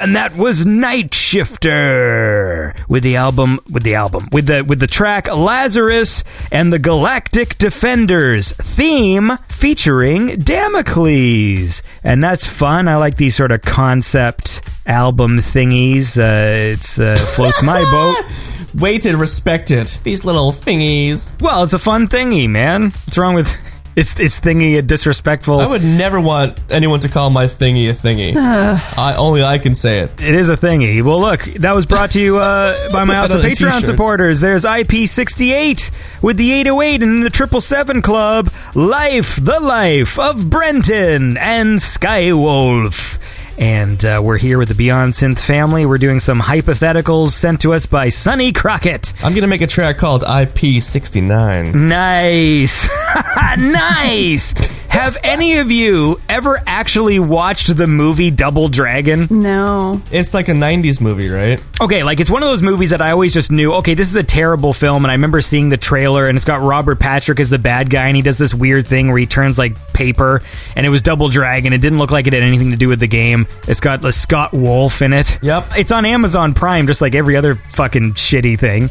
And 0.00 0.16
that 0.16 0.36
was 0.36 0.64
Night 0.64 1.12
Shifter 1.14 2.74
with 2.88 3.02
the 3.02 3.16
album 3.16 3.60
with 3.70 3.82
the 3.82 3.94
album 3.94 4.28
with 4.32 4.46
the 4.46 4.64
with 4.64 4.80
the 4.80 4.86
track 4.86 5.32
Lazarus 5.32 6.24
and 6.50 6.72
the 6.72 6.78
Galactic 6.78 7.58
Defenders 7.58 8.52
theme 8.52 9.36
featuring 9.48 10.38
Damocles, 10.38 11.82
and 12.02 12.24
that's 12.24 12.46
fun. 12.46 12.88
I 12.88 12.96
like 12.96 13.16
these 13.16 13.36
sort 13.36 13.52
of 13.52 13.62
concept 13.62 14.62
album 14.86 15.38
thingies. 15.38 16.16
Uh, 16.16 16.70
it's 16.72 16.98
uh, 16.98 17.16
floats 17.34 17.62
my 17.62 17.80
boat. 17.90 18.80
Weighted, 18.80 19.16
respected. 19.16 19.88
These 20.04 20.24
little 20.24 20.52
thingies. 20.52 21.38
Well, 21.40 21.62
it's 21.64 21.72
a 21.72 21.78
fun 21.78 22.08
thingy, 22.08 22.48
man. 22.48 22.84
What's 22.84 23.18
wrong 23.18 23.34
with 23.34 23.54
is 23.96 24.18
is 24.20 24.40
thingy 24.40 24.78
a 24.78 24.82
disrespectful? 24.82 25.60
I 25.60 25.66
would 25.66 25.82
never 25.84 26.20
want 26.20 26.60
anyone 26.70 27.00
to 27.00 27.08
call 27.08 27.30
my 27.30 27.46
thingy 27.46 27.90
a 27.90 27.92
thingy. 27.92 28.36
I 28.36 29.14
only 29.16 29.42
I 29.42 29.58
can 29.58 29.74
say 29.74 30.00
it. 30.00 30.10
It 30.22 30.34
is 30.34 30.48
a 30.48 30.56
thingy. 30.56 31.02
Well, 31.02 31.20
look, 31.20 31.42
that 31.42 31.74
was 31.74 31.86
brought 31.86 32.12
to 32.12 32.20
you 32.20 32.38
uh, 32.38 32.92
by 32.92 33.04
my 33.04 33.14
Put 33.14 33.18
that 33.18 33.24
awesome 33.24 33.38
on 33.40 33.44
a 33.44 33.48
Patreon 33.48 33.56
t-shirt. 33.80 33.84
supporters. 33.84 34.40
There's 34.40 34.64
IP68 34.64 35.90
with 36.22 36.36
the 36.36 36.52
808 36.52 37.02
and 37.02 37.22
the 37.22 37.30
777 37.30 38.02
Club, 38.02 38.50
Life, 38.74 39.36
the 39.44 39.60
Life 39.60 40.18
of 40.18 40.48
Brenton, 40.48 41.36
and 41.36 41.78
Skywolf. 41.78 43.18
And 43.60 44.02
uh, 44.02 44.22
we're 44.24 44.38
here 44.38 44.56
with 44.56 44.68
the 44.68 44.74
Beyond 44.74 45.12
Synth 45.12 45.38
family. 45.38 45.84
We're 45.84 45.98
doing 45.98 46.18
some 46.18 46.40
hypotheticals 46.40 47.28
sent 47.28 47.60
to 47.60 47.74
us 47.74 47.84
by 47.84 48.08
Sonny 48.08 48.52
Crockett. 48.52 49.12
I'm 49.22 49.34
gonna 49.34 49.48
make 49.48 49.60
a 49.60 49.66
track 49.66 49.98
called 49.98 50.22
IP69. 50.22 51.74
Nice. 51.74 52.88
nice. 53.58 54.54
Have 54.90 55.16
any 55.22 55.58
of 55.58 55.70
you 55.70 56.20
ever 56.28 56.60
actually 56.66 57.20
watched 57.20 57.76
the 57.76 57.86
movie 57.86 58.30
Double 58.32 58.66
Dragon? 58.66 59.28
No. 59.30 60.02
It's 60.10 60.34
like 60.34 60.48
a 60.48 60.52
90s 60.52 61.00
movie, 61.00 61.28
right? 61.28 61.62
Okay, 61.80 62.02
like 62.02 62.18
it's 62.18 62.28
one 62.28 62.42
of 62.42 62.48
those 62.48 62.60
movies 62.60 62.90
that 62.90 63.00
I 63.00 63.12
always 63.12 63.32
just 63.32 63.52
knew, 63.52 63.72
okay, 63.74 63.94
this 63.94 64.08
is 64.08 64.16
a 64.16 64.24
terrible 64.24 64.72
film. 64.72 65.04
And 65.04 65.10
I 65.10 65.14
remember 65.14 65.40
seeing 65.42 65.68
the 65.68 65.76
trailer 65.76 66.26
and 66.26 66.36
it's 66.36 66.44
got 66.44 66.60
Robert 66.60 66.98
Patrick 66.98 67.38
as 67.38 67.50
the 67.50 67.58
bad 67.58 67.88
guy 67.88 68.08
and 68.08 68.16
he 68.16 68.20
does 68.22 68.36
this 68.36 68.52
weird 68.52 68.84
thing 68.84 69.06
where 69.08 69.18
he 69.18 69.26
turns 69.26 69.58
like 69.58 69.76
paper 69.92 70.42
and 70.74 70.84
it 70.84 70.90
was 70.90 71.02
Double 71.02 71.28
Dragon. 71.28 71.72
It 71.72 71.80
didn't 71.80 71.98
look 71.98 72.10
like 72.10 72.26
it 72.26 72.32
had 72.32 72.42
anything 72.42 72.72
to 72.72 72.76
do 72.76 72.88
with 72.88 72.98
the 72.98 73.06
game. 73.08 73.46
It's 73.68 73.80
got 73.80 74.02
the 74.02 74.10
Scott 74.10 74.52
Wolf 74.52 75.02
in 75.02 75.12
it. 75.12 75.38
Yep. 75.40 75.72
It's 75.78 75.92
on 75.92 76.04
Amazon 76.04 76.52
Prime, 76.52 76.88
just 76.88 77.00
like 77.00 77.14
every 77.14 77.36
other 77.36 77.54
fucking 77.54 78.14
shitty 78.14 78.58
thing. 78.58 78.90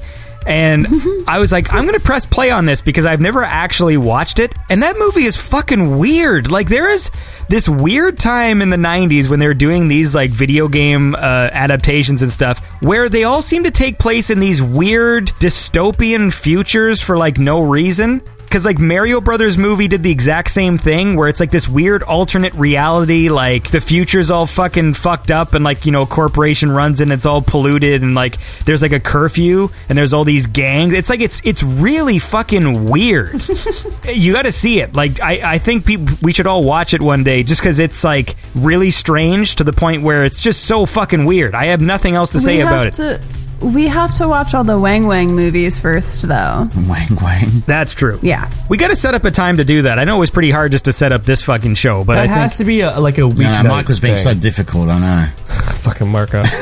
And 0.49 0.87
I 1.27 1.37
was 1.37 1.51
like, 1.51 1.71
I'm 1.71 1.85
to 1.87 1.99
press 1.99 2.25
play 2.25 2.49
on 2.49 2.65
this 2.65 2.81
because 2.81 3.05
I've 3.05 3.21
never 3.21 3.43
actually 3.43 3.97
watched 3.97 4.39
it. 4.39 4.53
And 4.69 4.81
that 4.81 4.97
movie 4.97 5.25
is 5.25 5.37
fucking 5.37 5.99
weird. 5.99 6.51
Like, 6.51 6.67
there 6.67 6.89
is 6.89 7.11
this 7.49 7.69
weird 7.69 8.17
time 8.17 8.63
in 8.63 8.71
the 8.71 8.77
90s 8.77 9.29
when 9.29 9.39
they're 9.39 9.53
doing 9.53 9.87
these, 9.87 10.15
like, 10.15 10.31
video 10.31 10.67
game 10.67 11.13
uh, 11.13 11.49
adaptations 11.51 12.23
and 12.23 12.31
stuff 12.31 12.59
where 12.81 13.09
they 13.09 13.23
all 13.25 13.43
seem 13.43 13.63
to 13.63 13.71
take 13.71 13.99
place 13.99 14.31
in 14.31 14.39
these 14.39 14.61
weird 14.61 15.27
dystopian 15.39 16.33
futures 16.33 16.99
for, 16.99 17.15
like, 17.15 17.37
no 17.37 17.61
reason. 17.61 18.21
Because, 18.49 18.65
like, 18.65 18.79
Mario 18.79 19.21
Brothers 19.21 19.59
movie 19.59 19.87
did 19.87 20.01
the 20.01 20.09
exact 20.09 20.49
same 20.49 20.79
thing 20.79 21.15
where 21.15 21.27
it's 21.27 21.39
like 21.39 21.51
this 21.51 21.69
weird 21.69 22.01
alternate 22.01 22.51
reality, 22.55 23.29
like, 23.29 23.69
the 23.69 23.79
future's 23.79 24.31
all 24.31 24.47
fucking 24.47 24.95
fucked 24.95 25.29
up 25.29 25.53
and, 25.53 25.63
like, 25.63 25.85
you 25.85 25.91
know, 25.91 26.01
a 26.01 26.07
corporation 26.07 26.71
runs 26.71 26.99
and 26.99 27.13
it's 27.13 27.27
all 27.27 27.43
polluted 27.43 28.01
and, 28.01 28.15
like, 28.15 28.37
there's, 28.65 28.81
like, 28.81 28.91
a 28.91 28.99
curfew 28.99 29.69
and 29.87 29.95
there's 29.95 30.13
all 30.13 30.23
these 30.23 30.47
gangs. 30.47 30.93
It's 30.93 31.11
like, 31.11 31.21
it's 31.21 31.39
it's 31.43 31.61
really 31.61 32.17
fucking 32.17 32.89
weird. 32.89 33.33
you 34.11 34.33
got 34.33 34.43
to 34.43 34.51
see 34.51 34.79
it. 34.79 34.95
Like, 34.95 35.21
I, 35.21 35.53
I 35.53 35.57
think 35.59 35.85
peop 35.85 36.01
we 36.23 36.33
should 36.33 36.47
all 36.47 36.63
watch 36.63 36.95
it 36.95 37.01
one 37.01 37.23
day 37.23 37.43
just 37.43 37.61
because 37.61 37.77
it's, 37.77 38.03
like, 38.03 38.35
really 38.55 38.89
strange 38.89 39.57
to 39.57 39.63
the 39.63 39.73
point 39.73 40.01
where 40.01 40.23
it's 40.23 40.41
just 40.41 40.65
so 40.65 40.87
fucking 40.87 41.25
weird. 41.25 41.53
I 41.53 41.65
have 41.65 41.81
nothing 41.81 42.15
else 42.15 42.31
to 42.31 42.39
say 42.39 42.61
about 42.61 42.85
have 42.85 42.99
it. 42.99 43.21
To, 43.59 43.65
we 43.67 43.87
have 43.87 44.13
to 44.15 44.27
watch 44.27 44.53
all 44.53 44.63
the 44.63 44.79
Wang 44.79 45.05
Wang 45.07 45.35
movies 45.35 45.79
first, 45.79 46.21
though. 46.21 46.69
Wang 46.87 47.15
wang. 47.21 47.49
That's 47.65 47.93
true. 47.93 48.19
Yeah. 48.21 48.51
We 48.69 48.77
got 48.77 48.89
to 48.89 48.95
set 48.95 49.13
up 49.13 49.23
a 49.25 49.31
time 49.31 49.57
to 49.57 49.63
do 49.63 49.83
that. 49.83 49.99
I 49.99 50.03
know 50.03 50.17
it 50.17 50.19
was 50.19 50.29
pretty 50.29 50.51
hard 50.51 50.71
just 50.71 50.85
to 50.85 50.93
set 50.93 51.11
up 51.11 51.23
this 51.23 51.41
fucking 51.41 51.75
show, 51.75 52.03
but 52.03 52.15
That 52.15 52.25
I 52.25 52.27
think 52.27 52.37
has 52.37 52.57
to 52.57 52.65
be 52.65 52.81
a, 52.81 52.99
like 52.99 53.17
a 53.17 53.27
week. 53.27 53.39
No, 53.39 53.61
no, 53.61 53.69
Mike 53.69 53.87
was 53.87 53.99
being 53.99 54.15
so 54.15 54.33
difficult. 54.33 54.89
I 54.89 54.99
know. 54.99 55.29
fucking 55.75 56.07
Marco. 56.07 56.43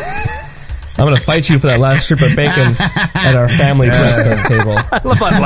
I'm 0.97 1.05
gonna 1.05 1.19
fight 1.19 1.47
you 1.49 1.59
for 1.59 1.67
that 1.67 1.79
last 1.79 2.05
strip 2.05 2.21
of 2.21 2.35
bacon 2.35 2.73
at 2.79 3.35
our 3.35 3.47
family 3.47 3.87
breakfast 3.89 4.45
table. 4.47 4.73
love 5.03 5.19
that 5.19 5.39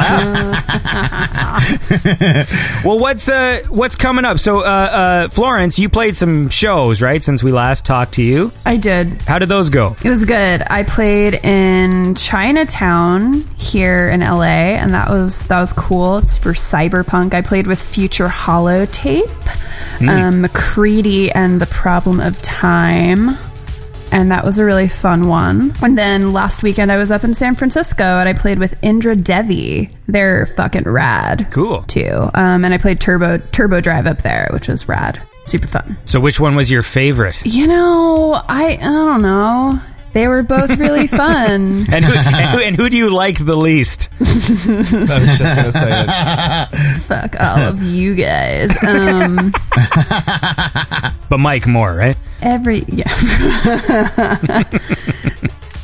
laugh. 2.75 2.85
well, 2.85 2.97
what's 2.97 3.27
uh, 3.27 3.59
what's 3.69 3.95
coming 3.97 4.23
up? 4.23 4.39
So, 4.39 4.59
uh, 4.61 4.63
uh, 4.63 5.27
Florence, 5.29 5.77
you 5.77 5.89
played 5.89 6.15
some 6.15 6.47
shows, 6.49 7.01
right? 7.01 7.21
Since 7.23 7.43
we 7.43 7.51
last 7.51 7.85
talked 7.85 8.13
to 8.13 8.21
you, 8.23 8.51
I 8.65 8.77
did. 8.77 9.21
how 9.23 9.39
did 9.39 9.49
those 9.49 9.69
go? 9.69 9.95
It 10.03 10.09
was 10.09 10.23
good. 10.25 10.63
I 10.69 10.83
played 10.83 11.33
in 11.43 12.15
Chinatown 12.15 13.41
here 13.57 14.07
in 14.09 14.21
LA, 14.21 14.45
and 14.79 14.93
that 14.93 15.09
was 15.09 15.47
that 15.47 15.59
was 15.59 15.73
cool. 15.73 16.19
It's 16.19 16.37
for 16.37 16.53
cyberpunk. 16.53 17.33
I 17.33 17.41
played 17.41 17.67
with 17.67 17.81
Future 17.81 18.27
Holotape, 18.29 19.29
um, 20.07 20.41
McCready, 20.41 21.29
and 21.31 21.59
the 21.61 21.65
Problem 21.67 22.19
of 22.21 22.41
Time. 22.41 23.37
And 24.11 24.31
that 24.31 24.43
was 24.43 24.57
a 24.57 24.65
really 24.65 24.87
fun 24.87 25.27
one. 25.27 25.73
And 25.81 25.97
then 25.97 26.33
last 26.33 26.63
weekend 26.63 26.91
I 26.91 26.97
was 26.97 27.11
up 27.11 27.23
in 27.23 27.33
San 27.33 27.55
Francisco 27.55 28.03
and 28.03 28.27
I 28.27 28.33
played 28.33 28.59
with 28.59 28.75
Indra 28.81 29.15
Devi. 29.15 29.89
They're 30.07 30.45
fucking 30.47 30.83
rad. 30.83 31.47
Cool. 31.51 31.83
Too. 31.83 32.29
Um, 32.33 32.65
and 32.65 32.73
I 32.73 32.77
played 32.77 32.99
Turbo 32.99 33.37
Turbo 33.37 33.79
Drive 33.81 34.07
up 34.07 34.21
there, 34.21 34.49
which 34.51 34.67
was 34.67 34.87
rad. 34.87 35.21
Super 35.45 35.67
fun. 35.67 35.97
So, 36.05 36.19
which 36.19 36.39
one 36.39 36.55
was 36.55 36.69
your 36.69 36.83
favorite? 36.83 37.41
You 37.45 37.67
know, 37.67 38.33
I 38.47 38.73
I 38.73 38.75
don't 38.77 39.21
know. 39.21 39.79
They 40.13 40.27
were 40.27 40.43
both 40.43 40.77
really 40.77 41.07
fun. 41.21 41.85
And 41.91 42.03
who, 42.05 42.13
and 42.13 42.45
who, 42.49 42.59
and 42.59 42.75
who 42.75 42.89
do 42.89 42.97
you 42.97 43.09
like 43.09 43.43
the 43.43 43.55
least? 43.55 44.09
I 44.19 44.23
was 44.25 45.37
just 45.37 45.55
gonna 45.55 45.71
say 45.71 45.87
it. 45.89 47.01
Fuck 47.03 47.35
all 47.39 47.59
of 47.59 47.81
you 47.81 48.15
guys. 48.15 48.71
Um, 48.83 49.53
But 51.29 51.37
Mike 51.37 51.65
more, 51.65 51.93
right? 51.95 52.17
every 52.41 52.83
yeah. 52.89 53.07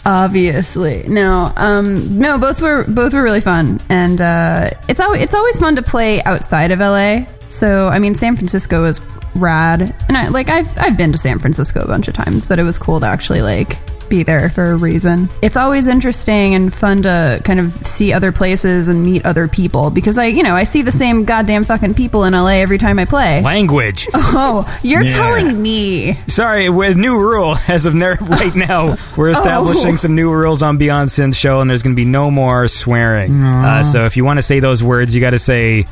Obviously, 0.05 1.03
no. 1.07 1.51
Um, 1.57 2.17
no. 2.17 2.37
Both 2.37 2.61
were 2.61 2.85
both 2.85 3.13
were 3.13 3.21
really 3.23 3.41
fun, 3.41 3.79
and 3.89 4.21
uh, 4.21 4.69
it's 4.87 5.01
always 5.01 5.21
it's 5.21 5.33
always 5.35 5.57
fun 5.59 5.75
to 5.75 5.81
play 5.81 6.23
outside 6.23 6.71
of 6.71 6.79
LA. 6.79 7.25
So 7.49 7.87
I 7.89 7.99
mean, 7.99 8.15
San 8.15 8.35
Francisco 8.37 8.85
is 8.85 9.01
rad, 9.35 9.93
and 10.07 10.15
I 10.17 10.29
like 10.29 10.49
I've 10.49 10.69
I've 10.77 10.97
been 10.97 11.11
to 11.11 11.17
San 11.17 11.39
Francisco 11.39 11.81
a 11.81 11.87
bunch 11.87 12.07
of 12.07 12.13
times, 12.13 12.45
but 12.45 12.57
it 12.57 12.63
was 12.63 12.77
cool 12.77 13.01
to 13.01 13.05
actually 13.05 13.41
like 13.41 13.77
be 14.09 14.23
there 14.23 14.49
for 14.49 14.71
a 14.71 14.75
reason. 14.75 15.29
It's 15.41 15.57
always 15.57 15.87
interesting 15.87 16.55
and 16.55 16.73
fun 16.73 17.03
to 17.03 17.41
kind 17.43 17.59
of 17.59 17.85
see 17.87 18.13
other 18.13 18.31
places 18.31 18.87
and 18.87 19.03
meet 19.03 19.25
other 19.25 19.47
people 19.47 19.89
because 19.89 20.17
I, 20.17 20.25
you 20.25 20.43
know, 20.43 20.55
I 20.55 20.63
see 20.63 20.81
the 20.81 20.91
same 20.91 21.25
goddamn 21.25 21.63
fucking 21.63 21.93
people 21.93 22.23
in 22.25 22.33
LA 22.33 22.57
every 22.59 22.77
time 22.77 22.99
I 22.99 23.05
play. 23.05 23.41
Language. 23.41 24.07
Oh, 24.39 24.79
you're 24.83 25.01
Yeah. 25.01 25.13
telling 25.13 25.61
me. 25.61 26.17
Sorry, 26.27 26.69
with 26.69 26.95
new 26.97 27.17
rule 27.17 27.55
as 27.67 27.85
of 27.85 27.95
ner- 27.95 28.17
right 28.21 28.53
now, 28.69 28.95
we're 29.15 29.29
establishing 29.29 29.93
Oh. 29.93 29.97
some 29.97 30.15
new 30.15 30.31
rules 30.31 30.61
on 30.61 30.77
Beyond 30.77 31.09
Synth 31.09 31.35
show, 31.35 31.59
and 31.61 31.69
there's 31.69 31.81
going 31.81 31.95
to 31.95 31.99
be 31.99 32.05
no 32.05 32.29
more 32.29 32.67
swearing. 32.67 33.41
Uh, 33.41 33.83
so 33.83 34.05
if 34.05 34.15
you 34.17 34.23
want 34.25 34.37
to 34.37 34.43
say 34.43 34.59
those 34.59 34.83
words, 34.83 35.15
you 35.15 35.21
got 35.21 35.31
to 35.31 35.39
say 35.39 35.87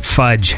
fudge. 0.00 0.54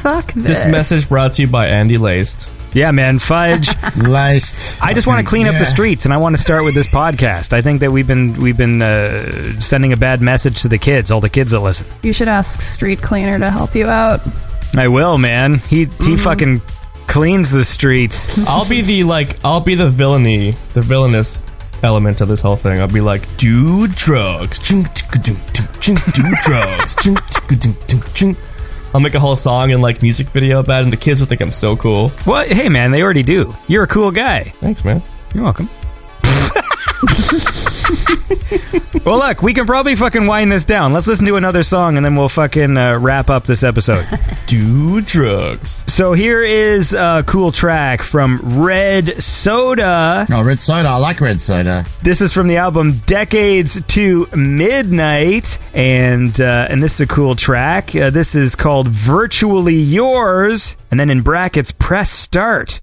Fuck 0.00 0.32
this. 0.34 0.44
This 0.44 0.66
message 0.66 1.08
brought 1.08 1.34
to 1.34 1.42
you 1.42 1.48
by 1.48 1.66
Andy 1.68 1.98
Laced. 1.98 2.48
Yeah, 2.74 2.90
man, 2.90 3.18
fudge. 3.18 3.68
Laced. 3.96 4.82
I 4.82 4.94
just 4.94 5.06
want 5.06 5.24
to 5.24 5.28
clean 5.28 5.46
up 5.46 5.54
the 5.58 5.64
streets, 5.64 6.04
and 6.04 6.14
I 6.14 6.16
want 6.16 6.36
to 6.36 6.42
start 6.42 6.64
with 6.64 6.74
this 6.74 6.86
podcast. 6.92 7.52
I 7.52 7.60
think 7.62 7.80
that 7.80 7.92
we've 7.92 8.06
been 8.06 8.34
we've 8.34 8.56
been 8.56 8.80
uh, 8.80 9.60
sending 9.60 9.92
a 9.92 9.96
bad 9.96 10.22
message 10.22 10.62
to 10.62 10.68
the 10.68 10.78
kids, 10.78 11.10
all 11.10 11.20
the 11.20 11.28
kids 11.28 11.50
that 11.50 11.60
listen. 11.60 11.86
You 12.02 12.12
should 12.12 12.28
ask 12.28 12.60
Street 12.60 13.02
Cleaner 13.02 13.38
to 13.38 13.50
help 13.50 13.74
you 13.74 13.86
out. 13.86 14.20
I 14.76 14.88
will, 14.88 15.18
man. 15.18 15.54
He 15.58 15.86
he 16.00 16.16
fucking 16.16 16.62
cleans 17.06 17.50
the 17.50 17.64
streets. 17.64 18.38
I'll 18.48 18.68
be 18.68 18.80
the 18.80 19.04
like 19.04 19.44
I'll 19.44 19.60
be 19.60 19.74
the 19.74 19.90
villainy, 19.90 20.52
the 20.72 20.80
villainous 20.82 21.42
element 21.82 22.20
of 22.20 22.28
this 22.28 22.40
whole 22.40 22.56
thing. 22.56 22.80
I'll 22.80 22.88
be 22.88 23.00
like, 23.00 23.36
do 23.36 23.86
drugs, 23.88 24.58
Ching, 24.58 24.84
ticka, 24.84 25.18
ding, 25.22 25.36
ding, 25.52 25.68
ching, 25.80 25.96
do 26.12 26.22
drugs, 26.44 26.94
Ching, 26.96 27.16
ticka, 27.16 27.60
ding, 27.60 27.76
ding, 27.86 28.02
ching. 28.14 28.36
I'll 28.94 29.00
make 29.00 29.14
a 29.14 29.20
whole 29.20 29.36
song 29.36 29.72
and 29.72 29.80
like 29.80 30.02
music 30.02 30.28
video 30.28 30.60
about 30.60 30.80
it, 30.80 30.84
and 30.84 30.92
the 30.92 30.96
kids 30.96 31.20
will 31.20 31.26
think 31.26 31.40
I'm 31.40 31.52
so 31.52 31.76
cool. 31.76 32.12
Well, 32.26 32.46
hey, 32.46 32.68
man, 32.68 32.90
they 32.90 33.02
already 33.02 33.22
do. 33.22 33.54
You're 33.68 33.84
a 33.84 33.88
cool 33.88 34.10
guy. 34.10 34.44
Thanks, 34.56 34.84
man. 34.84 35.02
You're 35.34 35.44
welcome. 35.44 35.68
well, 39.04 39.18
look, 39.18 39.42
we 39.42 39.54
can 39.54 39.66
probably 39.66 39.96
fucking 39.96 40.26
wind 40.26 40.50
this 40.52 40.64
down. 40.64 40.92
Let's 40.92 41.06
listen 41.06 41.26
to 41.26 41.36
another 41.36 41.62
song 41.62 41.96
and 41.96 42.04
then 42.04 42.16
we'll 42.16 42.28
fucking 42.28 42.76
uh, 42.76 42.98
wrap 42.98 43.30
up 43.30 43.44
this 43.44 43.62
episode. 43.62 44.06
Do 44.46 45.00
drugs. 45.00 45.82
so 45.86 46.12
here 46.12 46.42
is 46.42 46.92
a 46.92 47.24
cool 47.26 47.52
track 47.52 48.02
from 48.02 48.38
Red 48.62 49.22
Soda. 49.22 50.26
Oh, 50.30 50.44
red 50.44 50.60
soda. 50.60 50.88
I 50.88 50.96
like 50.96 51.20
red 51.20 51.40
soda. 51.40 51.84
This 52.02 52.20
is 52.20 52.32
from 52.32 52.48
the 52.48 52.56
album 52.56 52.98
Decades 53.06 53.80
to 53.88 54.26
Midnight, 54.36 55.58
and 55.74 56.38
uh, 56.40 56.66
and 56.68 56.82
this 56.82 56.94
is 56.94 57.00
a 57.02 57.06
cool 57.06 57.34
track. 57.34 57.94
Uh, 57.94 58.10
this 58.10 58.34
is 58.34 58.54
called 58.54 58.88
Virtually 58.88 59.74
Yours, 59.74 60.76
and 60.90 60.98
then 61.00 61.10
in 61.10 61.22
brackets, 61.22 61.72
press 61.72 62.10
start. 62.10 62.80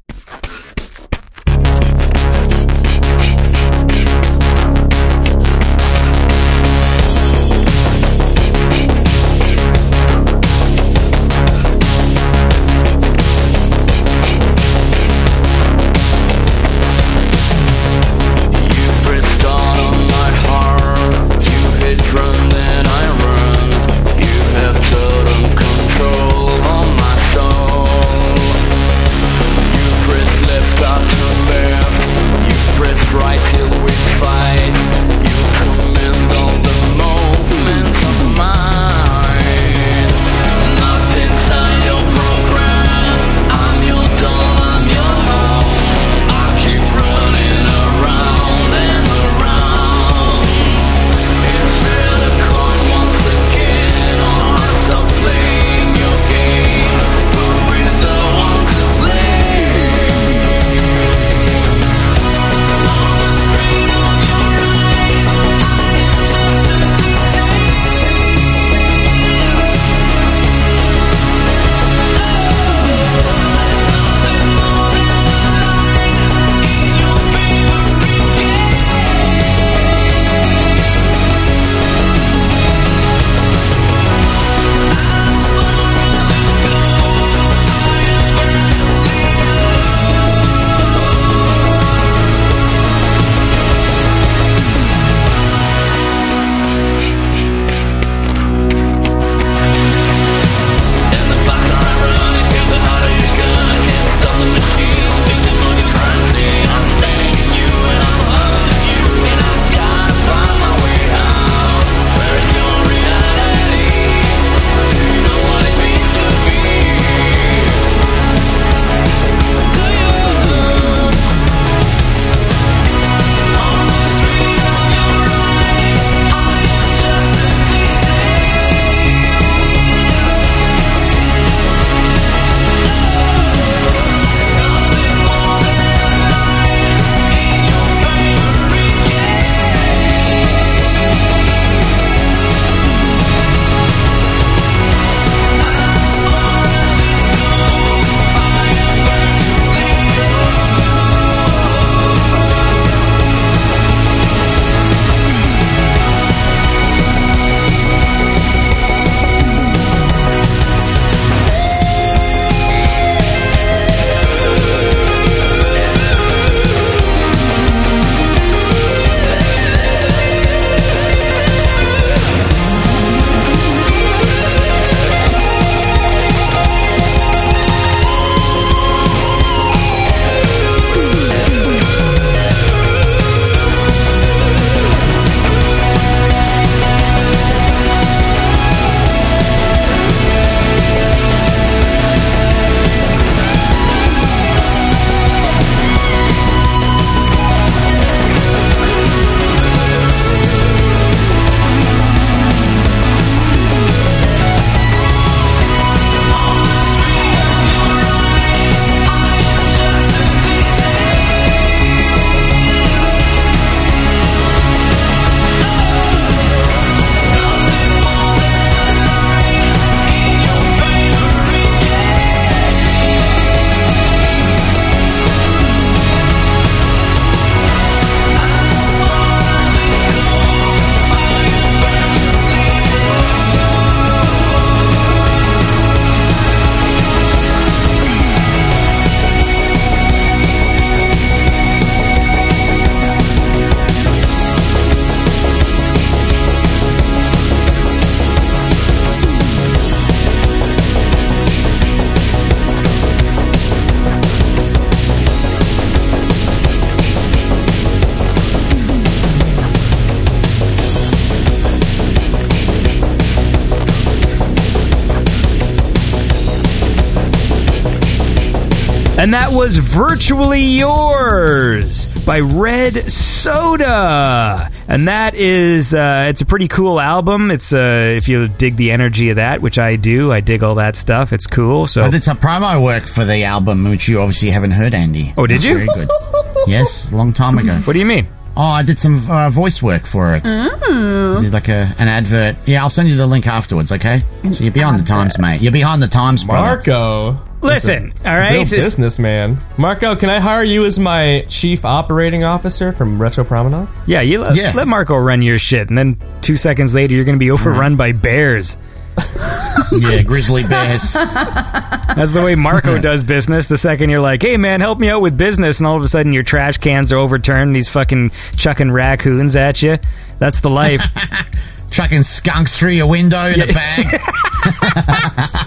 And 269.30 269.36
that 269.36 269.52
was 269.52 269.78
Virtually 269.78 270.60
Yours 270.64 272.26
by 272.26 272.40
Red 272.40 272.96
Soda. 273.12 274.72
And 274.88 275.08
that 275.08 275.36
is, 275.36 275.94
uh, 275.94 276.26
it's 276.32 276.42
a 276.42 276.46
pretty 276.48 276.68
cool 276.68 277.00
album. 277.00 277.52
It's, 277.52 277.72
uh, 277.72 278.16
if 278.18 278.28
you 278.28 278.48
dig 278.48 278.76
the 278.76 278.90
energy 278.90 279.30
of 279.30 279.36
that, 279.36 279.62
which 279.62 279.78
I 279.78 279.98
do, 279.98 280.32
I 280.32 280.40
dig 280.42 280.64
all 280.64 280.74
that 280.74 280.96
stuff. 280.96 281.32
It's 281.32 281.46
cool. 281.46 281.86
So, 281.86 282.02
I 282.02 282.10
did 282.10 282.24
some 282.24 282.40
promo 282.40 282.84
work 282.84 283.06
for 283.06 283.24
the 283.24 283.44
album, 283.44 283.88
which 283.88 284.08
you 284.08 284.20
obviously 284.20 284.50
haven't 284.50 284.72
heard, 284.72 284.96
Andy. 284.96 285.32
Oh, 285.38 285.46
did 285.46 285.58
It's 285.58 285.66
you? 285.66 285.76
Very 285.76 285.90
good. 285.94 286.10
yes, 286.68 287.12
a 287.12 287.16
long 287.16 287.32
time 287.32 287.60
ago. 287.60 287.76
what 287.82 287.94
do 287.94 288.00
you 288.00 288.08
mean? 288.08 288.28
Oh, 288.58 288.64
I 288.64 288.82
did 288.82 288.98
some 288.98 289.30
uh, 289.30 289.52
voice 289.52 289.80
work 289.84 290.08
for 290.08 290.34
it. 290.34 290.44
Mm. 290.46 291.44
Did 291.44 291.54
like 291.54 291.70
a, 291.70 291.94
an 292.00 292.08
advert. 292.08 292.56
Yeah, 292.66 292.82
I'll 292.82 292.90
send 292.90 293.08
you 293.10 293.16
the 293.16 293.28
link 293.28 293.46
afterwards, 293.46 293.92
okay? 293.92 294.22
So 294.54 294.64
you're 294.64 294.74
behind 294.74 294.98
the 295.00 295.06
times, 295.06 295.38
mate. 295.38 295.62
You're 295.62 295.72
behind 295.72 296.02
the 296.02 296.08
times, 296.08 296.44
brother. 296.44 296.78
Marco. 296.78 297.49
Listen, 297.62 298.14
all 298.26 298.34
right, 298.36 298.50
Real 298.52 298.60
right. 298.60 298.68
This- 298.70 298.86
businessman. 298.86 299.58
Marco, 299.78 300.16
can 300.16 300.30
I 300.30 300.40
hire 300.40 300.64
you 300.64 300.86
as 300.86 300.98
my 300.98 301.46
chief 301.50 301.84
operating 301.84 302.44
officer 302.44 302.92
from 302.94 303.22
Retro 303.22 303.44
Promenade? 303.44 303.88
yeah, 304.06 304.22
you 304.22 304.40
let, 304.40 304.56
Yeah. 304.56 304.72
let 304.76 304.88
Marco 304.88 305.16
run 305.18 305.42
your 305.42 305.60
shit. 305.60 305.90
And 305.90 305.98
then 305.98 306.18
two 306.42 306.56
seconds 306.56 306.94
later, 306.96 307.14
you're 307.16 307.26
going 307.26 307.36
to 307.38 307.40
be 307.40 307.52
overrun 307.52 307.96
by 307.96 308.12
bears. 308.14 308.78
Yeah, 309.92 310.22
grizzly 310.22 310.64
bears. 310.64 311.14
That's 311.14 312.32
the 312.32 312.44
way 312.44 312.54
Marco 312.56 313.00
does 313.02 313.24
business. 313.24 313.66
The 313.68 313.78
second 313.78 314.10
you're 314.12 314.22
like, 314.22 314.42
hey 314.44 314.56
man, 314.56 314.82
help 314.82 315.00
me 315.00 315.10
out 315.10 315.22
with 315.22 315.36
business, 315.38 315.80
and 315.80 315.88
all 315.88 315.98
of 315.98 316.04
a 316.04 316.08
sudden 316.08 316.32
your 316.32 316.44
trash 316.44 316.78
cans 316.78 317.12
are 317.12 317.18
overturned, 317.18 317.70
and 317.70 317.76
he's 317.76 317.90
fucking 317.90 318.30
chucking 318.56 318.92
raccoons 318.92 319.56
at 319.56 319.82
you. 319.82 319.98
That's 320.38 320.62
the 320.62 320.70
life. 320.70 321.02
Chucking 321.92 322.24
skunks 322.24 322.78
through 322.78 322.92
your 322.92 323.08
window 323.08 323.46
in 323.48 323.62
a 323.62 323.68
bag. 323.68 324.06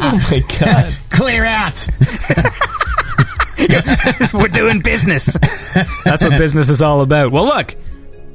Oh 0.04 0.28
my 0.30 0.40
god. 0.60 0.92
Clear 1.10 1.44
out. 1.44 1.86
We're 4.34 4.48
doing 4.48 4.80
business. 4.80 5.36
That's 6.04 6.22
what 6.22 6.36
business 6.38 6.68
is 6.68 6.82
all 6.82 7.00
about. 7.02 7.32
Well, 7.32 7.44
look. 7.44 7.74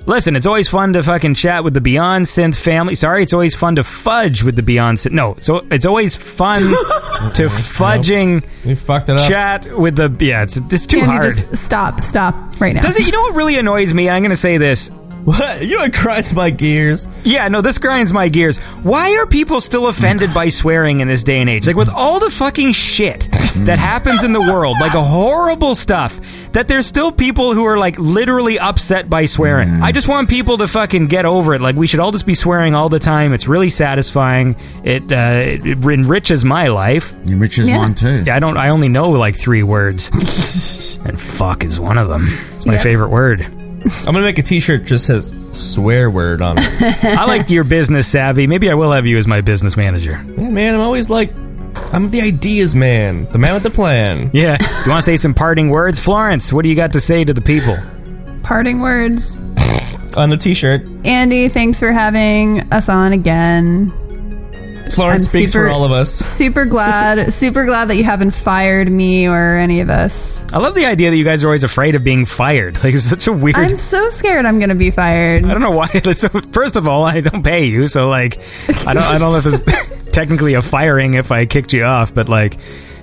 Listen, 0.05 0.37
it's 0.37 0.45
always 0.45 0.69
fun 0.69 0.93
to 0.93 1.03
fucking 1.03 1.33
chat 1.33 1.65
with 1.65 1.73
the 1.73 1.81
Beyond 1.81 2.25
Synth 2.25 2.55
family. 2.55 2.95
Sorry, 2.95 3.23
it's 3.23 3.33
always 3.33 3.53
fun 3.53 3.75
to 3.75 3.83
fudge 3.83 4.41
with 4.41 4.55
the 4.55 4.63
Beyond 4.63 4.99
Synth. 4.99 5.11
No, 5.11 5.35
so 5.41 5.67
it's 5.69 5.85
always 5.85 6.15
fun 6.15 6.61
to 6.61 7.47
fudging 7.49 8.45
You 8.63 8.77
fucked 8.77 9.09
it 9.09 9.19
up. 9.19 9.27
chat 9.29 9.77
with 9.77 9.97
the. 9.97 10.09
Yeah, 10.25 10.43
it's 10.43 10.55
it's 10.55 10.85
too 10.85 10.99
Andy, 10.99 11.11
hard. 11.11 11.23
just 11.35 11.57
stop, 11.65 11.99
stop 11.99 12.35
right 12.61 12.73
now. 12.73 12.79
Does 12.81 12.95
it? 12.97 13.05
You 13.05 13.11
know 13.11 13.19
what 13.21 13.35
really 13.35 13.57
annoys 13.59 13.93
me? 13.93 14.09
I'm 14.09 14.21
going 14.21 14.29
to 14.29 14.37
say 14.37 14.57
this. 14.57 14.89
What? 15.27 15.61
You 15.67 15.75
know 15.75 15.81
what 15.83 15.91
grinds 15.93 16.33
my 16.33 16.49
gears? 16.49 17.05
Yeah, 17.25 17.49
no, 17.49 17.59
this 17.59 17.77
grinds 17.79 18.13
my 18.13 18.29
gears. 18.29 18.59
Why 18.83 19.13
are 19.17 19.25
people 19.27 19.59
still 19.59 19.87
offended 19.87 20.33
by 20.33 20.47
swearing 20.47 21.01
in 21.01 21.09
this 21.09 21.21
day 21.25 21.41
and 21.41 21.49
age? 21.49 21.67
Like, 21.67 21.75
with 21.75 21.89
all 21.89 22.21
the 22.21 22.29
fucking 22.29 22.71
shit 22.71 23.27
that 23.65 23.77
happens 23.77 24.23
in 24.23 24.31
the 24.31 24.39
world, 24.39 24.77
like 24.79 24.93
a 24.93 25.03
horrible 25.03 25.75
stuff, 25.75 26.17
that 26.53 26.69
there's 26.69 26.85
still 26.85 27.11
people 27.11 27.53
who 27.53 27.65
are, 27.65 27.77
like, 27.77 27.99
literally 27.99 28.57
upset 28.57 29.09
by 29.09 29.25
swearing. 29.25 29.81
I 29.83 29.91
just 29.91 30.07
want 30.07 30.29
people 30.29 30.59
to 30.59 30.67
fucking 30.67 31.07
get 31.07 31.25
over 31.25 31.53
it. 31.53 31.59
Like, 31.59 31.75
we 31.75 31.87
should 31.87 31.99
all 31.99 32.13
just 32.13 32.25
be 32.25 32.33
swearing 32.33 32.73
all 32.73 32.87
the 32.87 32.97
time. 32.99 33.33
It's 33.33 33.49
really 33.49 33.69
satisfying. 33.69 34.55
It, 34.85 35.11
uh, 35.11 35.41
it 35.67 35.83
enriches 35.85 36.45
my 36.45 36.67
life. 36.69 37.13
Enriches 37.25 37.67
Yeah. 37.67 37.79
mine 37.79 37.95
too. 37.95 38.23
Yeah, 38.25 38.37
I 38.37 38.39
don't, 38.39 38.55
I 38.55 38.69
only 38.69 38.87
know, 38.87 39.09
like, 39.09 39.35
three 39.35 39.61
words. 39.63 40.09
and 41.05 41.19
fuck 41.19 41.65
is 41.65 41.81
one 41.81 41.97
of 41.97 42.07
them. 42.07 42.29
It's 42.55 42.65
my 42.65 42.73
Yep. 42.75 42.81
favorite 42.81 43.09
word. 43.09 43.45
I'm 43.85 44.13
gonna 44.13 44.21
make 44.21 44.37
a 44.37 44.43
T-shirt 44.43 44.85
just 44.85 45.05
says 45.05 45.31
swear 45.51 46.09
word 46.09 46.41
on 46.41 46.57
it. 46.57 47.03
I 47.03 47.25
like 47.25 47.49
your 47.49 47.63
business 47.63 48.07
savvy. 48.07 48.47
Maybe 48.47 48.69
I 48.69 48.73
will 48.73 48.91
have 48.91 49.05
you 49.05 49.17
as 49.17 49.27
my 49.27 49.41
business 49.41 49.77
manager. 49.77 50.23
yeah, 50.37 50.49
man, 50.49 50.73
I'm 50.75 50.81
always 50.81 51.09
like, 51.09 51.33
I'm 51.93 52.09
the 52.09 52.21
ideas 52.21 52.73
man, 52.75 53.27
the 53.29 53.37
man 53.37 53.53
with 53.53 53.63
the 53.63 53.69
plan. 53.69 54.31
Yeah. 54.33 54.57
You 54.83 54.89
want 54.91 54.99
to 55.03 55.05
say 55.05 55.17
some 55.17 55.33
parting 55.33 55.69
words? 55.69 55.99
Florence, 55.99 56.51
what 56.51 56.63
do 56.63 56.69
you 56.69 56.75
got 56.75 56.93
to 56.93 56.99
say 56.99 57.23
to 57.23 57.33
the 57.33 57.41
people? 57.41 57.77
Parting 58.43 58.81
words. 58.81 59.37
On 60.15 60.29
the 60.29 60.37
T-shirt, 60.37 60.81
Andy, 61.05 61.47
thanks 61.47 61.79
for 61.79 61.91
having 61.91 62.61
us 62.73 62.89
on 62.89 63.13
again. 63.13 63.93
Florence 64.93 65.25
I'm 65.25 65.29
speaks 65.29 65.51
super- 65.53 65.67
for 65.67 65.71
all 65.71 65.83
of 65.83 65.91
us. 65.91 66.11
Super 66.13 66.65
glad, 66.65 67.31
super 67.33 67.65
glad 67.65 67.85
that 67.89 67.95
you 67.95 68.03
haven't 68.03 68.31
fired 68.31 68.91
me 68.91 69.27
or 69.27 69.57
any 69.57 69.81
of 69.81 69.89
us. 69.89 70.43
I 70.53 70.57
love 70.59 70.75
the 70.75 70.85
idea 70.85 71.09
that 71.11 71.17
you 71.17 71.23
guys 71.23 71.43
are 71.43 71.47
always 71.47 71.63
afraid 71.63 71.95
of 71.95 72.03
being 72.03 72.25
fired. 72.25 72.77
Like, 72.83 72.93
it's 72.93 73.03
such 73.03 73.27
a 73.27 73.33
weird. 73.33 73.57
I'm 73.57 73.77
so 73.77 74.09
scared 74.09 74.45
I'm 74.45 74.59
going 74.59 74.69
to 74.69 74.75
be 74.75 74.91
fired. 74.91 75.43
I 75.45 75.49
don't 75.51 75.61
know 75.61 75.71
why. 75.71 75.89
It's- 75.93 76.25
First 76.51 76.75
of 76.75 76.87
all, 76.87 77.03
I 77.03 77.21
don't 77.21 77.43
pay 77.43 77.65
you, 77.65 77.87
so 77.87 78.07
like, 78.09 78.39
I 78.87 78.93
don't. 78.93 79.03
I 79.03 79.17
don't 79.17 79.31
know 79.31 79.37
if 79.37 79.45
it's 79.45 80.11
technically 80.11 80.53
a 80.55 80.61
firing 80.61 81.13
if 81.15 81.31
I 81.31 81.45
kicked 81.45 81.73
you 81.73 81.83
off, 81.83 82.13
but 82.13 82.29
like, 82.29 82.57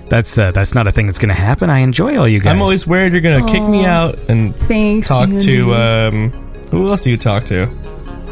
that's 0.09 0.37
uh, 0.37 0.51
that's 0.51 0.73
not 0.75 0.87
a 0.87 0.91
thing 0.91 1.05
that's 1.07 1.19
going 1.19 1.29
to 1.29 1.41
happen. 1.41 1.69
I 1.69 1.79
enjoy 1.79 2.17
all 2.17 2.27
you 2.27 2.39
guys. 2.39 2.51
I'm 2.53 2.61
always 2.61 2.85
worried 2.85 3.11
you're 3.13 3.21
gonna 3.21 3.45
kick 3.51 3.63
me 3.63 3.85
out 3.85 4.17
and 4.29 4.55
Thanks. 4.55 5.07
talk 5.07 5.29
Andy. 5.29 5.45
to. 5.45 5.73
um 5.73 6.31
Who 6.71 6.87
else 6.89 7.01
do 7.01 7.11
you 7.11 7.17
talk 7.17 7.45
to? 7.45 7.67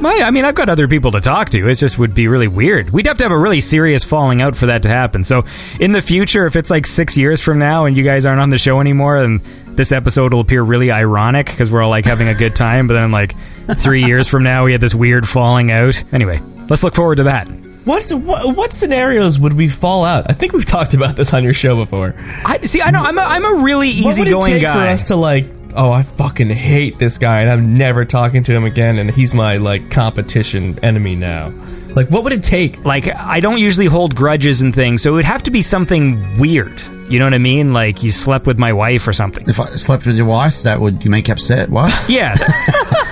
My, 0.03 0.19
I 0.21 0.31
mean, 0.31 0.43
I've 0.43 0.53
got 0.53 0.67
other 0.67 0.89
people 0.89 1.11
to 1.11 1.21
talk 1.21 1.51
to. 1.51 1.69
It 1.69 1.75
just 1.75 1.97
would 1.97 2.13
be 2.13 2.27
really 2.27 2.49
weird. 2.49 2.89
We'd 2.89 3.07
have 3.07 3.17
to 3.19 3.23
have 3.23 3.31
a 3.31 3.37
really 3.37 3.61
serious 3.61 4.03
falling 4.03 4.41
out 4.41 4.53
for 4.53 4.65
that 4.65 4.83
to 4.83 4.89
happen. 4.89 5.23
So, 5.23 5.45
in 5.79 5.93
the 5.93 6.01
future, 6.01 6.45
if 6.45 6.57
it's 6.57 6.69
like 6.69 6.85
six 6.85 7.15
years 7.15 7.39
from 7.39 7.57
now 7.57 7.85
and 7.85 7.95
you 7.95 8.03
guys 8.03 8.25
aren't 8.25 8.41
on 8.41 8.49
the 8.49 8.57
show 8.57 8.81
anymore, 8.81 9.21
then 9.21 9.41
this 9.77 9.93
episode 9.93 10.33
will 10.33 10.41
appear 10.41 10.61
really 10.61 10.91
ironic 10.91 11.45
because 11.45 11.71
we're 11.71 11.81
all 11.81 11.89
like 11.89 12.03
having 12.03 12.27
a 12.27 12.33
good 12.33 12.53
time. 12.53 12.89
But 12.89 12.95
then, 12.95 13.13
like 13.13 13.33
three 13.77 14.03
years 14.03 14.27
from 14.27 14.43
now, 14.43 14.65
we 14.65 14.73
had 14.73 14.81
this 14.81 14.93
weird 14.93 15.25
falling 15.25 15.71
out. 15.71 16.03
Anyway, 16.11 16.41
let's 16.67 16.83
look 16.83 16.95
forward 16.95 17.15
to 17.15 17.23
that. 17.23 17.47
What, 17.85 18.03
what 18.11 18.57
what 18.57 18.73
scenarios 18.73 19.39
would 19.39 19.53
we 19.53 19.69
fall 19.69 20.03
out? 20.03 20.29
I 20.29 20.33
think 20.33 20.51
we've 20.51 20.65
talked 20.65 20.93
about 20.93 21.15
this 21.15 21.33
on 21.33 21.45
your 21.45 21.53
show 21.53 21.77
before. 21.77 22.13
I 22.17 22.59
see. 22.65 22.81
I 22.81 22.91
know. 22.91 23.03
I'm 23.03 23.17
a, 23.17 23.21
I'm 23.21 23.45
a 23.45 23.63
really 23.63 24.01
what 24.01 24.19
would 24.19 24.27
it 24.27 24.31
easygoing 24.31 24.47
take 24.47 24.61
guy. 24.63 24.73
for 24.73 24.91
us 24.91 25.07
to 25.07 25.15
like? 25.15 25.62
Oh, 25.75 25.91
I 25.91 26.03
fucking 26.03 26.49
hate 26.49 26.99
this 26.99 27.17
guy, 27.17 27.41
and 27.41 27.49
I'm 27.49 27.75
never 27.75 28.05
talking 28.05 28.43
to 28.43 28.53
him 28.53 28.63
again, 28.63 28.99
and 28.99 29.09
he's 29.09 29.33
my 29.33 29.57
like 29.57 29.89
competition 29.91 30.77
enemy 30.83 31.15
now. 31.15 31.51
Like, 31.95 32.09
what 32.09 32.23
would 32.23 32.33
it 32.33 32.43
take? 32.43 32.83
like 32.85 33.07
I 33.07 33.39
don't 33.39 33.59
usually 33.59 33.85
hold 33.85 34.15
grudges 34.15 34.61
and 34.61 34.73
things, 34.73 35.01
so 35.01 35.11
it 35.11 35.15
would 35.15 35.25
have 35.25 35.43
to 35.43 35.51
be 35.51 35.61
something 35.61 36.39
weird. 36.39 36.79
You 37.09 37.19
know 37.19 37.25
what 37.25 37.33
I 37.33 37.39
mean? 37.39 37.73
Like 37.73 38.01
you 38.01 38.11
slept 38.11 38.47
with 38.47 38.57
my 38.57 38.73
wife 38.73 39.07
or 39.07 39.13
something. 39.13 39.47
If 39.47 39.59
I 39.59 39.75
slept 39.75 40.05
with 40.05 40.15
your 40.15 40.25
wife, 40.25 40.63
that 40.63 40.79
would 40.79 41.03
you 41.03 41.11
make 41.11 41.27
you 41.27 41.33
upset. 41.33 41.69
What? 41.69 41.91
Yeah. 42.09 42.35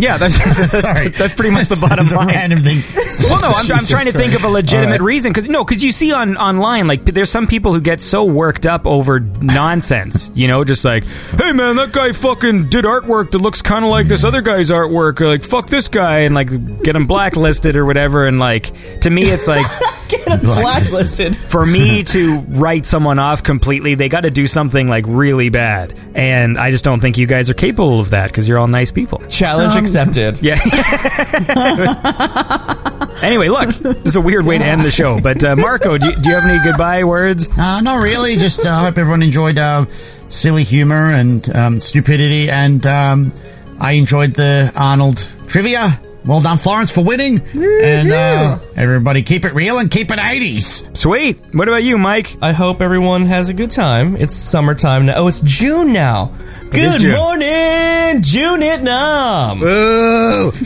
yeah, 0.00 0.16
that's, 0.16 0.70
Sorry. 0.80 1.08
that's 1.08 1.34
pretty 1.34 1.50
much 1.50 1.68
the 1.68 1.76
bottom 1.76 2.06
line. 2.06 2.28
random 2.28 2.60
thing. 2.60 2.82
Well, 3.28 3.40
no, 3.40 3.48
I'm, 3.48 3.70
I'm 3.72 3.84
trying 3.84 4.06
to 4.06 4.12
think 4.12 4.34
of 4.34 4.44
a 4.44 4.48
legitimate 4.48 4.92
right. 4.92 5.00
reason 5.00 5.32
because 5.32 5.48
no, 5.48 5.64
because 5.64 5.82
you 5.82 5.92
see 5.92 6.12
on 6.12 6.36
online 6.36 6.86
like 6.86 7.04
there's 7.04 7.30
some 7.30 7.46
people 7.46 7.74
who 7.74 7.80
get 7.80 8.00
so 8.00 8.24
worked 8.24 8.66
up 8.66 8.86
over 8.86 9.20
nonsense. 9.20 10.30
You 10.34 10.48
know, 10.48 10.64
just 10.64 10.84
like, 10.84 11.04
hey 11.04 11.52
man, 11.52 11.76
that 11.76 11.92
guy 11.92 12.12
fucking 12.12 12.68
did 12.68 12.84
artwork 12.84 13.32
that 13.32 13.38
looks 13.38 13.62
kind 13.62 13.84
of 13.84 13.90
like 13.90 14.08
this 14.08 14.24
other 14.24 14.40
guy's 14.40 14.70
artwork. 14.70 15.20
Or 15.20 15.28
like, 15.28 15.44
fuck 15.44 15.68
this 15.68 15.88
guy, 15.88 16.20
and 16.20 16.34
like 16.34 16.82
get 16.82 16.96
him 16.96 17.06
blacklisted 17.06 17.76
or 17.76 17.84
whatever. 17.84 18.26
And 18.26 18.38
like 18.38 19.00
to 19.00 19.10
me, 19.10 19.24
it's 19.24 19.46
like. 19.46 19.66
Blacklisted. 20.42 21.36
for 21.48 21.64
me 21.64 22.02
to 22.04 22.40
write 22.40 22.84
someone 22.84 23.18
off 23.18 23.42
completely, 23.42 23.94
they 23.94 24.08
got 24.08 24.22
to 24.22 24.30
do 24.30 24.46
something 24.46 24.88
like 24.88 25.04
really 25.06 25.48
bad. 25.48 25.98
And 26.14 26.58
I 26.58 26.70
just 26.70 26.84
don't 26.84 27.00
think 27.00 27.18
you 27.18 27.26
guys 27.26 27.50
are 27.50 27.54
capable 27.54 28.00
of 28.00 28.10
that 28.10 28.28
because 28.28 28.48
you're 28.48 28.58
all 28.58 28.68
nice 28.68 28.90
people. 28.90 29.18
Challenge 29.28 29.76
accepted. 29.76 30.40
Yeah. 30.42 30.54
anyway, 33.22 33.48
look, 33.48 33.70
this 33.70 34.06
is 34.06 34.16
a 34.16 34.20
weird 34.20 34.44
way 34.44 34.58
to 34.58 34.64
end 34.64 34.82
the 34.82 34.90
show. 34.90 35.20
But 35.20 35.44
uh, 35.44 35.56
Marco, 35.56 35.98
do 35.98 36.06
you, 36.06 36.16
do 36.16 36.28
you 36.28 36.34
have 36.34 36.44
any 36.44 36.62
goodbye 36.64 37.04
words? 37.04 37.48
Uh, 37.56 37.80
not 37.80 38.02
really. 38.02 38.36
Just 38.36 38.66
uh, 38.66 38.80
hope 38.80 38.98
everyone 38.98 39.22
enjoyed 39.22 39.58
uh, 39.58 39.86
silly 40.28 40.64
humor 40.64 41.12
and 41.12 41.48
um, 41.54 41.80
stupidity, 41.80 42.50
and 42.50 42.84
um, 42.86 43.32
I 43.78 43.92
enjoyed 43.92 44.34
the 44.34 44.72
Arnold 44.74 45.28
trivia. 45.46 46.00
Well 46.24 46.40
done, 46.42 46.58
Florence, 46.58 46.90
for 46.90 47.02
winning. 47.02 47.40
And 47.54 48.12
uh, 48.12 48.58
everybody, 48.76 49.22
keep 49.22 49.44
it 49.46 49.54
real 49.54 49.78
and 49.78 49.90
keep 49.90 50.10
it 50.10 50.18
80s. 50.18 50.94
Sweet. 50.96 51.38
What 51.54 51.66
about 51.68 51.82
you, 51.82 51.96
Mike? 51.96 52.36
I 52.42 52.52
hope 52.52 52.82
everyone 52.82 53.24
has 53.26 53.48
a 53.48 53.54
good 53.54 53.70
time. 53.70 54.16
It's 54.16 54.34
summertime 54.36 55.06
now. 55.06 55.14
Oh, 55.16 55.28
it's 55.28 55.40
June 55.40 55.92
now. 55.94 56.34
is 56.64 56.70
Good 56.70 57.00
June. 57.00 57.16
morning, 57.16 58.22
June 58.22 58.60
Vietnam. 58.60 59.62
Ooh. 59.62 60.52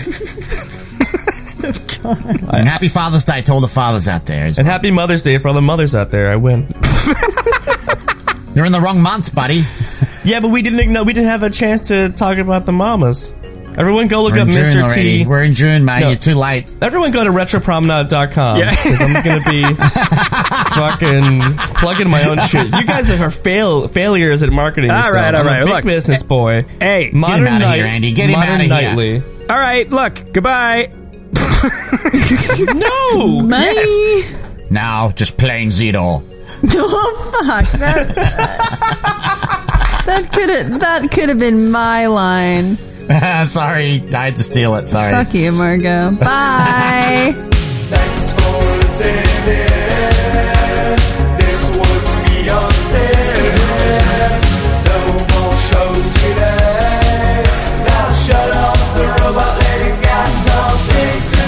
and 2.05 2.69
happy 2.69 2.89
Father's 2.89 3.25
Day 3.25 3.41
to 3.43 3.53
all 3.53 3.61
the 3.61 3.69
fathers 3.69 4.09
out 4.09 4.27
there. 4.27 4.47
And 4.47 4.59
happy 4.67 4.91
Mother's 4.91 5.23
Day 5.23 5.39
for 5.39 5.49
all 5.49 5.55
the 5.55 5.63
mothers 5.63 5.95
out 5.95 6.11
there. 6.11 6.29
I 6.31 6.37
win. 6.37 6.63
You're 8.55 8.67
in 8.67 8.73
the 8.73 8.81
wrong 8.81 9.01
month, 9.01 9.35
buddy. 9.35 9.65
Yeah, 10.25 10.41
but 10.41 10.51
we 10.51 10.63
didn't 10.63 10.93
know 10.93 11.05
we 11.05 11.13
didn't 11.13 11.31
have 11.31 11.43
a 11.43 11.51
chance 11.51 11.89
to 11.89 12.09
talk 12.11 12.39
about 12.39 12.67
the 12.67 12.73
mamas. 12.73 13.35
Everyone 13.77 14.07
go 14.09 14.23
look 14.23 14.35
We're 14.35 14.41
up 14.43 14.49
June 14.49 14.63
Mr. 14.65 14.83
already. 14.83 15.19
T. 15.25 15.27
We're 15.27 15.43
in 15.43 15.55
June, 15.55 15.85
man. 15.85 16.01
No. 16.01 16.09
You're 16.11 16.19
too 16.19 16.35
late. 16.37 16.65
Everyone 16.81 17.11
go 17.11 17.25
to 17.25 17.31
retropromenade.com 17.31 18.59
Yeah. 18.59 18.71
because 18.71 19.01
I'm 19.01 19.23
going 19.25 19.43
to 19.43 19.51
be 19.51 19.63
fucking 20.75 21.41
plugging 21.79 22.09
my 22.09 22.23
own 22.29 22.39
shit. 22.39 22.67
You 22.67 22.85
guys 22.85 23.11
are 23.11 23.31
fail 23.33 23.89
failures 23.89 24.43
at 24.45 24.53
marketing 24.53 24.91
All 24.93 24.99
yourself. 24.99 25.15
right, 25.17 25.35
all 25.35 25.41
I'm 25.41 25.47
right, 25.47 25.63
a 25.63 25.65
big 25.67 25.75
look. 25.75 25.85
business 25.85 26.23
boy. 26.23 26.65
Hey, 26.81 27.07
get 27.07 27.15
Modern 27.15 27.47
him 27.47 27.53
outta 27.55 27.65
night, 27.65 27.77
here, 27.77 27.87
Andy. 27.87 28.13
Get 28.13 28.31
him 28.31 28.39
Modern 28.39 28.55
outta 28.55 28.65
here. 28.65 28.89
nightly. 28.91 29.23
All 29.51 29.57
right, 29.59 29.91
look, 29.91 30.33
goodbye. 30.33 30.91
No. 32.75 33.43
Bye. 33.51 34.25
Now, 34.71 35.11
just 35.11 35.37
plain 35.37 35.71
zero. 35.73 36.23
oh 36.75 37.43
fuck 37.47 37.67
that 37.81 38.09
that 40.07 40.33
could 40.33 40.49
have 40.51 40.81
that 40.81 41.11
could 41.11 41.29
have 41.29 41.39
been 41.39 41.71
my 41.71 42.07
line. 42.07 42.77
Sorry, 43.45 44.01
I 44.15 44.25
had 44.25 44.37
to 44.37 44.43
steal 44.43 44.75
it. 44.77 44.89
Sorry. 44.89 45.13
Fuck 45.13 45.35
you, 45.35 45.53
Margot. 45.53 46.13
Bye. 46.13 47.33
Thanks 47.93 48.33
for 48.33 48.59
listening. 48.81 49.23
This 51.37 51.63
was 51.77 52.05
Beyond 52.25 52.73
Synth. 52.89 54.41
No 54.89 54.99
more 55.21 55.57
show 55.69 55.93
today. 55.93 57.45
Now 57.85 58.09
shut 58.25 58.51
up, 58.57 58.79
the 58.97 59.05
robot 59.21 59.53
lady's 59.61 60.01
got 60.01 60.29
something 60.49 61.21
to 61.21 61.45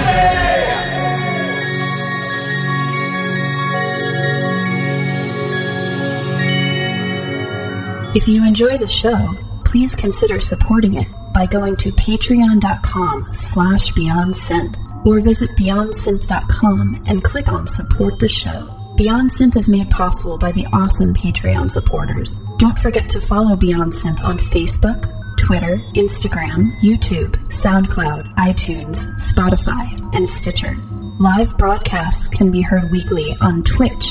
say. 8.12 8.14
If 8.14 8.28
you 8.28 8.44
enjoy 8.46 8.76
the 8.76 8.88
show, 8.88 9.34
please 9.64 9.94
consider 9.94 10.38
supporting 10.40 10.94
it 10.94 11.08
by 11.36 11.44
going 11.44 11.76
to 11.76 11.92
patreon.com 11.92 13.28
slash 13.30 13.92
beyondsynth 13.92 14.74
or 15.04 15.20
visit 15.20 15.50
beyondsynth.com 15.50 17.04
and 17.06 17.22
click 17.22 17.48
on 17.48 17.66
support 17.66 18.18
the 18.18 18.28
show. 18.28 18.72
Beyond 18.96 19.30
Synth 19.30 19.58
is 19.58 19.68
made 19.68 19.90
possible 19.90 20.38
by 20.38 20.52
the 20.52 20.64
awesome 20.72 21.12
Patreon 21.12 21.70
supporters. 21.70 22.36
Don't 22.56 22.78
forget 22.78 23.10
to 23.10 23.20
follow 23.20 23.54
Beyond 23.54 23.92
Synth 23.92 24.24
on 24.24 24.38
Facebook, 24.38 25.12
Twitter, 25.36 25.76
Instagram, 25.94 26.74
YouTube, 26.80 27.36
SoundCloud, 27.48 28.32
iTunes, 28.36 29.04
Spotify, 29.20 30.16
and 30.16 30.26
Stitcher. 30.26 30.74
Live 31.20 31.58
broadcasts 31.58 32.28
can 32.28 32.50
be 32.50 32.62
heard 32.62 32.90
weekly 32.90 33.36
on 33.42 33.62
Twitch 33.62 34.06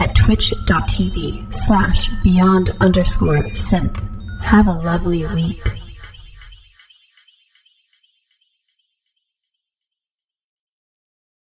at 0.00 0.14
twitch.tv 0.14 1.50
slash 1.50 2.10
beyond 2.22 2.76
underscore 2.78 3.44
synth. 3.54 4.42
Have 4.42 4.66
a 4.66 4.72
lovely 4.72 5.24
week. 5.28 5.66